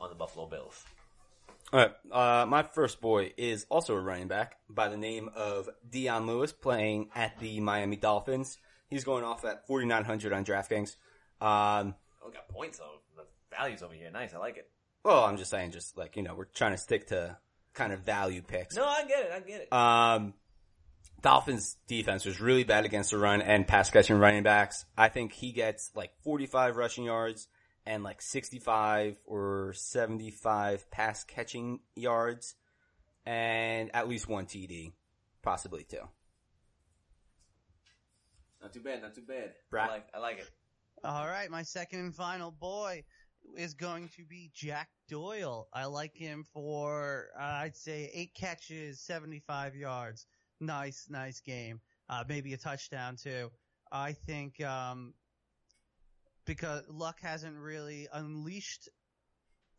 on 0.00 0.10
the 0.10 0.14
Buffalo 0.14 0.46
Bills. 0.46 0.84
All 1.74 1.80
right. 1.80 1.92
Uh, 2.12 2.46
my 2.46 2.62
first 2.62 3.00
boy 3.00 3.32
is 3.36 3.66
also 3.68 3.96
a 3.96 4.00
running 4.00 4.28
back 4.28 4.58
by 4.70 4.88
the 4.88 4.96
name 4.96 5.28
of 5.34 5.68
Dion 5.90 6.24
Lewis, 6.28 6.52
playing 6.52 7.08
at 7.16 7.40
the 7.40 7.58
Miami 7.58 7.96
Dolphins. 7.96 8.58
He's 8.86 9.02
going 9.02 9.24
off 9.24 9.44
at 9.44 9.66
4,900 9.66 10.32
on 10.32 10.44
DraftKings. 10.44 10.94
Um, 11.40 11.96
Oh, 12.24 12.30
got 12.30 12.48
points 12.48 12.78
though. 12.78 13.00
The 13.16 13.24
values 13.50 13.82
over 13.82 13.92
here. 13.92 14.08
Nice. 14.12 14.34
I 14.34 14.38
like 14.38 14.56
it. 14.56 14.70
well, 15.04 15.24
I'm 15.24 15.36
just 15.36 15.50
saying, 15.50 15.72
just 15.72 15.98
like, 15.98 16.14
you 16.16 16.22
know, 16.22 16.36
we're 16.36 16.44
trying 16.44 16.70
to 16.72 16.78
stick 16.78 17.08
to 17.08 17.36
kind 17.74 17.92
of 17.92 18.00
value 18.02 18.40
picks. 18.40 18.76
No, 18.76 18.84
I 18.86 19.04
get 19.04 19.24
it. 19.24 19.32
I 19.34 19.40
get 19.40 19.60
it. 19.62 19.72
Um, 19.72 20.34
Dolphins 21.22 21.76
defense 21.88 22.24
was 22.24 22.40
really 22.40 22.62
bad 22.62 22.84
against 22.84 23.10
the 23.10 23.18
run 23.18 23.42
and 23.42 23.66
pass 23.66 23.90
catching 23.90 24.16
running 24.16 24.44
backs. 24.44 24.84
I 24.96 25.08
think 25.08 25.32
he 25.32 25.50
gets 25.50 25.90
like 25.96 26.12
45 26.22 26.76
rushing 26.76 27.02
yards 27.04 27.48
and 27.86 28.02
like 28.02 28.22
65 28.22 29.18
or 29.26 29.72
75 29.74 30.90
pass 30.90 31.24
catching 31.24 31.80
yards 31.94 32.54
and 33.26 33.90
at 33.94 34.08
least 34.08 34.28
one 34.28 34.46
TD, 34.46 34.92
possibly 35.42 35.84
two. 35.84 36.08
Not 38.60 38.72
too 38.72 38.80
bad, 38.80 39.02
not 39.02 39.14
too 39.14 39.22
bad. 39.22 39.52
Bra- 39.70 39.84
I 39.84 39.88
like, 39.88 40.06
I 40.14 40.18
like 40.18 40.38
it. 40.38 40.50
All 41.04 41.26
right, 41.26 41.50
my 41.50 41.62
second 41.62 42.00
and 42.00 42.14
final 42.14 42.50
boy 42.50 43.04
is 43.56 43.74
going 43.74 44.08
to 44.16 44.24
be 44.24 44.50
Jack 44.54 44.88
Doyle. 45.08 45.68
I 45.72 45.84
like 45.84 46.16
him 46.16 46.44
for 46.52 47.28
uh, 47.38 47.42
I'd 47.42 47.76
say 47.76 48.10
eight 48.14 48.34
catches, 48.34 49.00
75 49.00 49.76
yards. 49.76 50.26
Nice, 50.60 51.06
nice 51.10 51.40
game. 51.40 51.80
Uh, 52.08 52.24
maybe 52.26 52.54
a 52.54 52.56
touchdown 52.56 53.16
too. 53.16 53.50
I 53.92 54.12
think 54.12 54.62
um, 54.62 55.12
because 56.46 56.82
Luck 56.88 57.20
hasn't 57.20 57.56
really 57.56 58.08
unleashed 58.12 58.88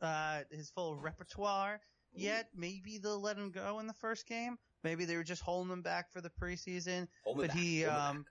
uh, 0.02 0.42
his 0.52 0.70
full 0.70 0.96
repertoire 0.96 1.80
yet. 2.14 2.50
Maybe 2.56 2.98
they'll 2.98 3.22
let 3.22 3.38
him 3.38 3.52
go 3.52 3.80
in 3.80 3.88
the 3.88 3.94
first 3.94 4.28
game. 4.28 4.58
Maybe 4.84 5.06
they 5.06 5.16
were 5.16 5.24
just 5.24 5.42
holding 5.42 5.72
him 5.72 5.82
back 5.82 6.12
for 6.12 6.22
the 6.22 6.30
preseason. 6.30 7.08
Hold 7.24 7.38
but 7.38 7.48
back, 7.48 7.58
he, 7.58 7.82
hold 7.82 7.98
um, 7.98 8.26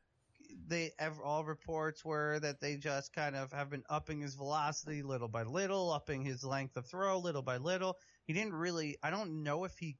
they 0.66 0.90
all 1.22 1.44
reports 1.44 2.04
were 2.04 2.38
that 2.40 2.60
they 2.60 2.76
just 2.76 3.12
kind 3.12 3.34
of 3.36 3.52
have 3.52 3.70
been 3.70 3.82
upping 3.88 4.20
his 4.20 4.34
velocity 4.34 5.02
little 5.02 5.28
by 5.28 5.42
little, 5.42 5.90
upping 5.90 6.24
his 6.24 6.44
length 6.44 6.76
of 6.76 6.86
throw 6.86 7.18
little 7.18 7.42
by 7.42 7.56
little. 7.56 7.96
He 8.26 8.32
didn't 8.32 8.54
really. 8.54 8.96
I 9.02 9.10
don't 9.10 9.42
know 9.42 9.64
if 9.64 9.76
he 9.78 9.96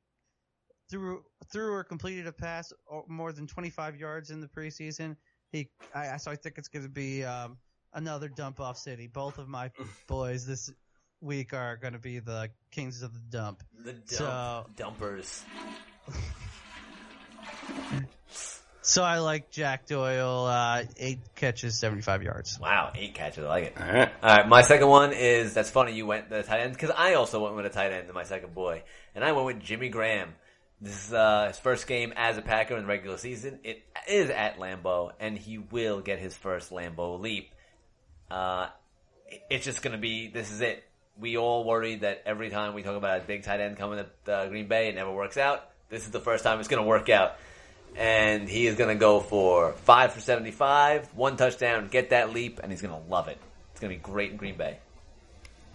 threw 0.90 1.22
threw 1.52 1.72
or 1.72 1.84
completed 1.84 2.26
a 2.26 2.32
pass 2.32 2.72
more 3.08 3.32
than 3.32 3.46
25 3.46 3.96
yards 3.96 4.30
in 4.30 4.40
the 4.40 4.48
preseason. 4.48 5.16
He, 5.50 5.70
I, 5.94 6.16
so 6.16 6.30
I 6.30 6.36
think 6.36 6.58
it's 6.58 6.68
going 6.68 6.84
to 6.84 6.90
be 6.90 7.24
um, 7.24 7.58
another 7.94 8.28
dump 8.28 8.60
off 8.60 8.76
city. 8.78 9.06
Both 9.06 9.38
of 9.38 9.48
my 9.48 9.70
boys 10.06 10.46
this 10.46 10.70
week 11.20 11.54
are 11.54 11.76
going 11.76 11.94
to 11.94 11.98
be 11.98 12.18
the 12.18 12.50
kings 12.70 13.02
of 13.02 13.12
the 13.14 13.20
dump. 13.30 13.62
The 13.84 13.92
dump, 13.92 14.06
So- 14.08 14.66
dumpers. 14.76 15.44
So 18.82 19.02
I 19.02 19.18
like 19.20 19.50
Jack 19.50 19.86
Doyle, 19.86 20.44
uh, 20.44 20.84
eight 20.98 21.20
catches, 21.36 21.78
75 21.78 22.22
yards. 22.22 22.60
Wow, 22.60 22.92
eight 22.94 23.14
catches. 23.14 23.42
I 23.44 23.48
like 23.48 23.64
it. 23.64 23.74
All 23.80 23.86
right. 23.86 24.12
All 24.22 24.36
right, 24.36 24.46
my 24.46 24.60
second 24.60 24.88
one 24.88 25.14
is 25.14 25.54
that's 25.54 25.70
funny. 25.70 25.94
You 25.94 26.04
went 26.04 26.28
the 26.28 26.42
tight 26.42 26.60
end 26.60 26.74
because 26.74 26.90
I 26.94 27.14
also 27.14 27.42
went 27.42 27.56
with 27.56 27.64
a 27.64 27.70
tight 27.70 27.92
end 27.92 28.08
to 28.08 28.12
my 28.12 28.24
second 28.24 28.54
boy, 28.54 28.82
and 29.14 29.24
I 29.24 29.32
went 29.32 29.46
with 29.46 29.60
Jimmy 29.60 29.88
Graham. 29.88 30.34
This 30.82 31.06
is 31.06 31.14
uh, 31.14 31.46
his 31.48 31.58
first 31.58 31.86
game 31.86 32.12
as 32.14 32.36
a 32.36 32.42
Packer 32.42 32.74
in 32.76 32.82
the 32.82 32.86
regular 32.86 33.16
season. 33.16 33.58
It 33.64 33.82
is 34.06 34.28
at 34.28 34.58
Lambeau, 34.58 35.12
and 35.18 35.38
he 35.38 35.56
will 35.56 36.02
get 36.02 36.18
his 36.18 36.36
first 36.36 36.70
Lambeau 36.70 37.18
leap. 37.18 37.54
Uh, 38.34 38.68
it's 39.48 39.64
just 39.64 39.80
going 39.82 39.92
to 39.92 39.98
be. 39.98 40.26
This 40.26 40.50
is 40.50 40.60
it. 40.60 40.82
We 41.16 41.36
all 41.36 41.62
worry 41.64 41.96
that 41.96 42.24
every 42.26 42.50
time 42.50 42.74
we 42.74 42.82
talk 42.82 42.96
about 42.96 43.20
a 43.20 43.24
big 43.24 43.44
tight 43.44 43.60
end 43.60 43.76
coming 43.76 44.04
to 44.26 44.32
uh, 44.32 44.48
Green 44.48 44.66
Bay, 44.66 44.88
it 44.88 44.96
never 44.96 45.12
works 45.12 45.36
out. 45.36 45.70
This 45.88 46.04
is 46.04 46.10
the 46.10 46.20
first 46.20 46.42
time 46.42 46.58
it's 46.58 46.68
going 46.68 46.82
to 46.82 46.88
work 46.88 47.08
out. 47.08 47.36
And 47.94 48.48
he 48.48 48.66
is 48.66 48.74
going 48.74 48.88
to 48.88 48.98
go 48.98 49.20
for 49.20 49.72
five 49.72 50.12
for 50.12 50.18
75, 50.18 51.14
one 51.14 51.36
touchdown, 51.36 51.86
get 51.88 52.10
that 52.10 52.32
leap, 52.32 52.58
and 52.60 52.72
he's 52.72 52.82
going 52.82 53.00
to 53.00 53.08
love 53.08 53.28
it. 53.28 53.38
It's 53.70 53.80
going 53.80 53.92
to 53.92 53.96
be 53.96 54.02
great 54.02 54.32
in 54.32 54.36
Green 54.36 54.56
Bay. 54.56 54.78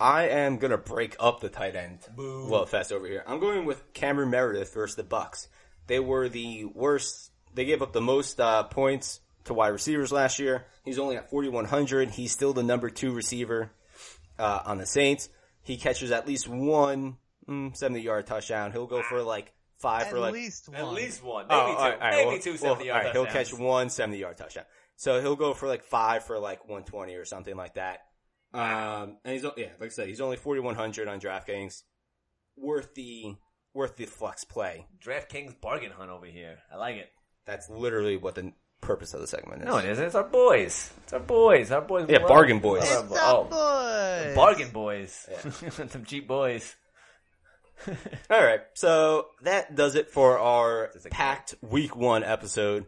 I 0.01 0.29
am 0.29 0.59
gonna 0.59 0.77
break 0.77 1.17
up 1.19 1.41
the 1.41 1.49
tight 1.49 1.75
end 1.75 1.99
love 2.15 2.69
fest 2.69 2.93
over 2.93 3.05
here. 3.05 3.21
I'm 3.27 3.41
going 3.41 3.65
with 3.65 3.91
Cameron 3.91 4.29
Meredith 4.29 4.73
versus 4.73 4.95
the 4.95 5.03
Bucs. 5.03 5.47
They 5.87 5.99
were 5.99 6.29
the 6.29 6.63
worst. 6.63 7.31
They 7.53 7.65
gave 7.65 7.81
up 7.81 7.91
the 7.91 7.99
most 7.99 8.39
uh, 8.39 8.63
points 8.63 9.19
to 9.45 9.53
wide 9.53 9.69
receivers 9.69 10.11
last 10.11 10.39
year. 10.39 10.65
He's 10.83 10.99
only 10.99 11.17
at 11.17 11.29
4100. 11.29 12.11
He's 12.11 12.31
still 12.31 12.53
the 12.53 12.63
number 12.63 12.89
two 12.89 13.11
receiver 13.11 13.71
uh, 14.37 14.61
on 14.65 14.77
the 14.77 14.85
Saints. 14.85 15.29
He 15.61 15.77
catches 15.77 16.11
at 16.11 16.27
least 16.27 16.47
one 16.47 17.17
mm, 17.47 17.75
70 17.75 18.01
yard 18.01 18.27
touchdown. 18.27 18.71
He'll 18.71 18.87
go 18.87 19.01
for 19.03 19.21
like 19.21 19.53
five 19.77 20.03
At 20.03 20.11
for 20.11 20.19
like 20.19 20.29
at 20.29 20.33
least 20.33 20.69
one. 20.69 20.77
At 20.77 20.87
least 20.91 21.23
one, 21.23 21.45
Oh, 21.49 21.65
maybe 21.65 21.71
two, 21.71 21.77
all 21.77 21.89
right, 21.89 21.93
all 21.93 21.99
right, 21.99 22.11
maybe 22.11 22.25
well- 22.27 22.39
two 22.39 22.49
well, 22.51 22.57
70 22.57 22.85
yard 22.85 22.97
all 22.99 23.05
right, 23.05 23.13
He'll 23.13 23.25
catch 23.25 23.53
one 23.53 23.89
70 23.89 24.17
yard 24.17 24.37
touchdown. 24.37 24.65
So 24.95 25.21
he'll 25.21 25.35
go 25.35 25.53
for 25.53 25.67
like 25.67 25.83
five 25.83 26.25
for 26.25 26.39
like 26.39 26.65
120 26.65 27.15
or 27.15 27.25
something 27.25 27.55
like 27.55 27.75
that. 27.75 27.99
Um, 28.53 29.17
and 29.23 29.33
he's, 29.33 29.43
yeah, 29.43 29.67
like 29.79 29.83
I 29.83 29.89
said, 29.89 30.07
he's 30.07 30.21
only 30.21 30.35
4,100 30.37 31.07
on 31.07 31.19
DraftKings. 31.19 31.83
Worth 32.57 32.93
the, 32.95 33.35
worth 33.73 33.95
the 33.95 34.05
flex 34.05 34.43
play. 34.43 34.87
DraftKings 35.01 35.61
bargain 35.61 35.91
hunt 35.91 36.09
over 36.09 36.25
here. 36.25 36.57
I 36.73 36.77
like 36.77 36.95
it. 36.97 37.09
That's 37.45 37.69
literally 37.69 38.17
what 38.17 38.35
the 38.35 38.51
purpose 38.81 39.13
of 39.13 39.21
the 39.21 39.27
segment 39.27 39.61
is. 39.61 39.67
No, 39.67 39.77
it 39.77 39.85
isn't. 39.85 40.03
It's 40.05 40.15
our 40.15 40.23
boys. 40.23 40.91
It's 41.03 41.13
our 41.13 41.19
boys. 41.19 41.71
Our 41.71 41.81
boys. 41.81 42.05
Yeah, 42.09 42.19
love- 42.19 42.27
bargain 42.27 42.59
boys. 42.59 42.83
It's 42.83 42.91
our- 42.95 43.03
the 43.03 43.17
oh, 43.19 43.43
boys. 44.25 44.35
bargain 44.35 44.69
boys. 44.69 45.27
Some 45.89 46.05
cheap 46.05 46.27
boys. 46.27 46.75
All 48.29 48.43
right. 48.43 48.61
So 48.73 49.27
that 49.43 49.75
does 49.75 49.95
it 49.95 50.09
for 50.11 50.37
our 50.39 50.89
That's 50.93 51.05
a 51.05 51.09
packed 51.09 51.55
week 51.61 51.95
one 51.95 52.23
episode. 52.23 52.85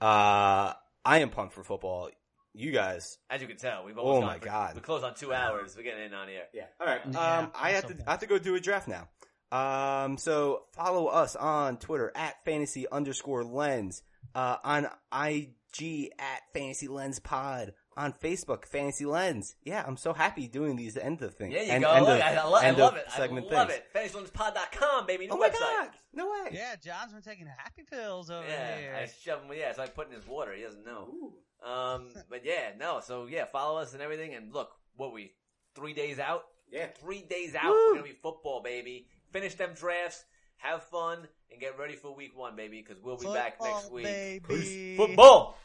Uh, 0.00 0.72
I 1.04 1.18
am 1.18 1.30
pumped 1.30 1.54
for 1.54 1.62
football. 1.62 2.10
You 2.56 2.70
guys, 2.70 3.18
As 3.30 3.40
you 3.42 3.48
can 3.48 3.56
tell, 3.56 3.84
we've 3.84 3.98
Oh 3.98 4.02
almost 4.02 4.26
my 4.26 4.38
for- 4.38 4.44
God. 4.44 4.74
We 4.76 4.80
closed 4.80 5.04
on 5.04 5.14
two 5.14 5.32
hours. 5.32 5.74
We're 5.76 5.82
getting 5.82 6.04
in 6.04 6.14
on 6.14 6.28
here. 6.28 6.42
Yeah. 6.52 6.66
All 6.80 6.86
right. 6.86 7.00
Yeah, 7.10 7.38
Um, 7.38 7.50
I 7.54 7.70
have 7.70 7.84
also 7.84 7.96
to 7.96 8.04
I 8.06 8.10
have 8.12 8.20
to 8.20 8.26
go 8.26 8.38
do 8.38 8.54
a 8.54 8.60
draft 8.60 8.88
now. 8.88 9.08
Um, 9.50 10.18
so 10.18 10.62
follow 10.72 11.06
us 11.06 11.36
on 11.36 11.78
Twitter 11.78 12.12
at 12.14 12.44
fantasy 12.44 12.86
underscore 12.90 13.44
lens. 13.44 14.02
Uh, 14.34 14.56
on 14.64 14.88
IG 15.12 16.10
at 16.18 16.40
fantasy 16.52 16.88
lens 16.88 17.18
pod. 17.18 17.72
On 17.96 18.12
Facebook, 18.12 18.64
fantasy 18.66 19.04
lens. 19.04 19.54
Yeah, 19.62 19.84
I'm 19.86 19.96
so 19.96 20.12
happy 20.12 20.48
doing 20.48 20.74
these 20.74 20.96
end 20.96 21.22
of 21.22 21.34
things. 21.36 21.54
Yeah, 21.54 21.62
you 21.62 21.70
end, 21.70 21.84
go. 21.84 21.90
End 21.92 22.04
Look, 22.06 22.16
of, 22.16 22.22
I, 22.22 22.34
I, 22.34 22.44
lo- 22.44 22.54
I 22.60 22.70
love 22.70 22.92
of 22.94 22.98
it. 22.98 23.04
I 23.12 23.16
Segment 23.16 23.50
love 23.52 23.68
things. 23.68 23.80
it. 23.94 24.12
FantasyLensPod.com, 24.12 25.06
baby. 25.06 25.26
New 25.28 25.34
Oh 25.34 25.36
my 25.38 25.48
website. 25.48 25.60
god! 25.60 25.88
No 26.12 26.26
way. 26.28 26.50
Yeah, 26.52 26.74
John's 26.84 27.12
been 27.12 27.22
taking 27.22 27.46
happy 27.46 27.82
pills 27.88 28.30
over 28.30 28.46
there. 28.46 28.50
Yeah, 28.76 28.80
here. 28.80 28.96
I 29.00 29.08
shove 29.22 29.42
him. 29.42 29.56
Yeah, 29.56 29.72
so 29.72 29.82
I 29.82 29.86
put 29.86 30.08
in 30.08 30.14
his 30.14 30.26
water. 30.26 30.52
He 30.54 30.62
doesn't 30.64 30.84
know. 30.84 31.34
Um, 31.64 32.08
but 32.28 32.44
yeah, 32.44 32.70
no. 32.78 33.00
So 33.00 33.26
yeah, 33.26 33.44
follow 33.52 33.78
us 33.78 33.92
and 33.92 34.02
everything. 34.02 34.34
And 34.34 34.52
look, 34.52 34.70
what 34.96 35.12
we 35.12 35.32
three 35.76 35.92
days 35.94 36.18
out. 36.18 36.42
Yeah. 36.72 36.86
Three 37.00 37.22
days 37.22 37.54
out. 37.54 37.66
Woo. 37.70 37.86
We're 37.90 37.94
gonna 38.00 38.02
be 38.08 38.18
football, 38.22 38.60
baby. 38.62 39.06
Finish 39.32 39.54
them 39.54 39.70
drafts. 39.74 40.24
Have 40.58 40.82
fun 40.84 41.28
and 41.50 41.60
get 41.60 41.78
ready 41.78 41.94
for 41.94 42.14
week 42.14 42.36
one, 42.36 42.56
baby. 42.56 42.82
Because 42.86 43.02
we'll 43.02 43.16
be 43.16 43.26
back 43.26 43.60
next 43.62 43.90
week. 43.90 44.04
baby. 44.04 44.96
Football. 44.96 45.56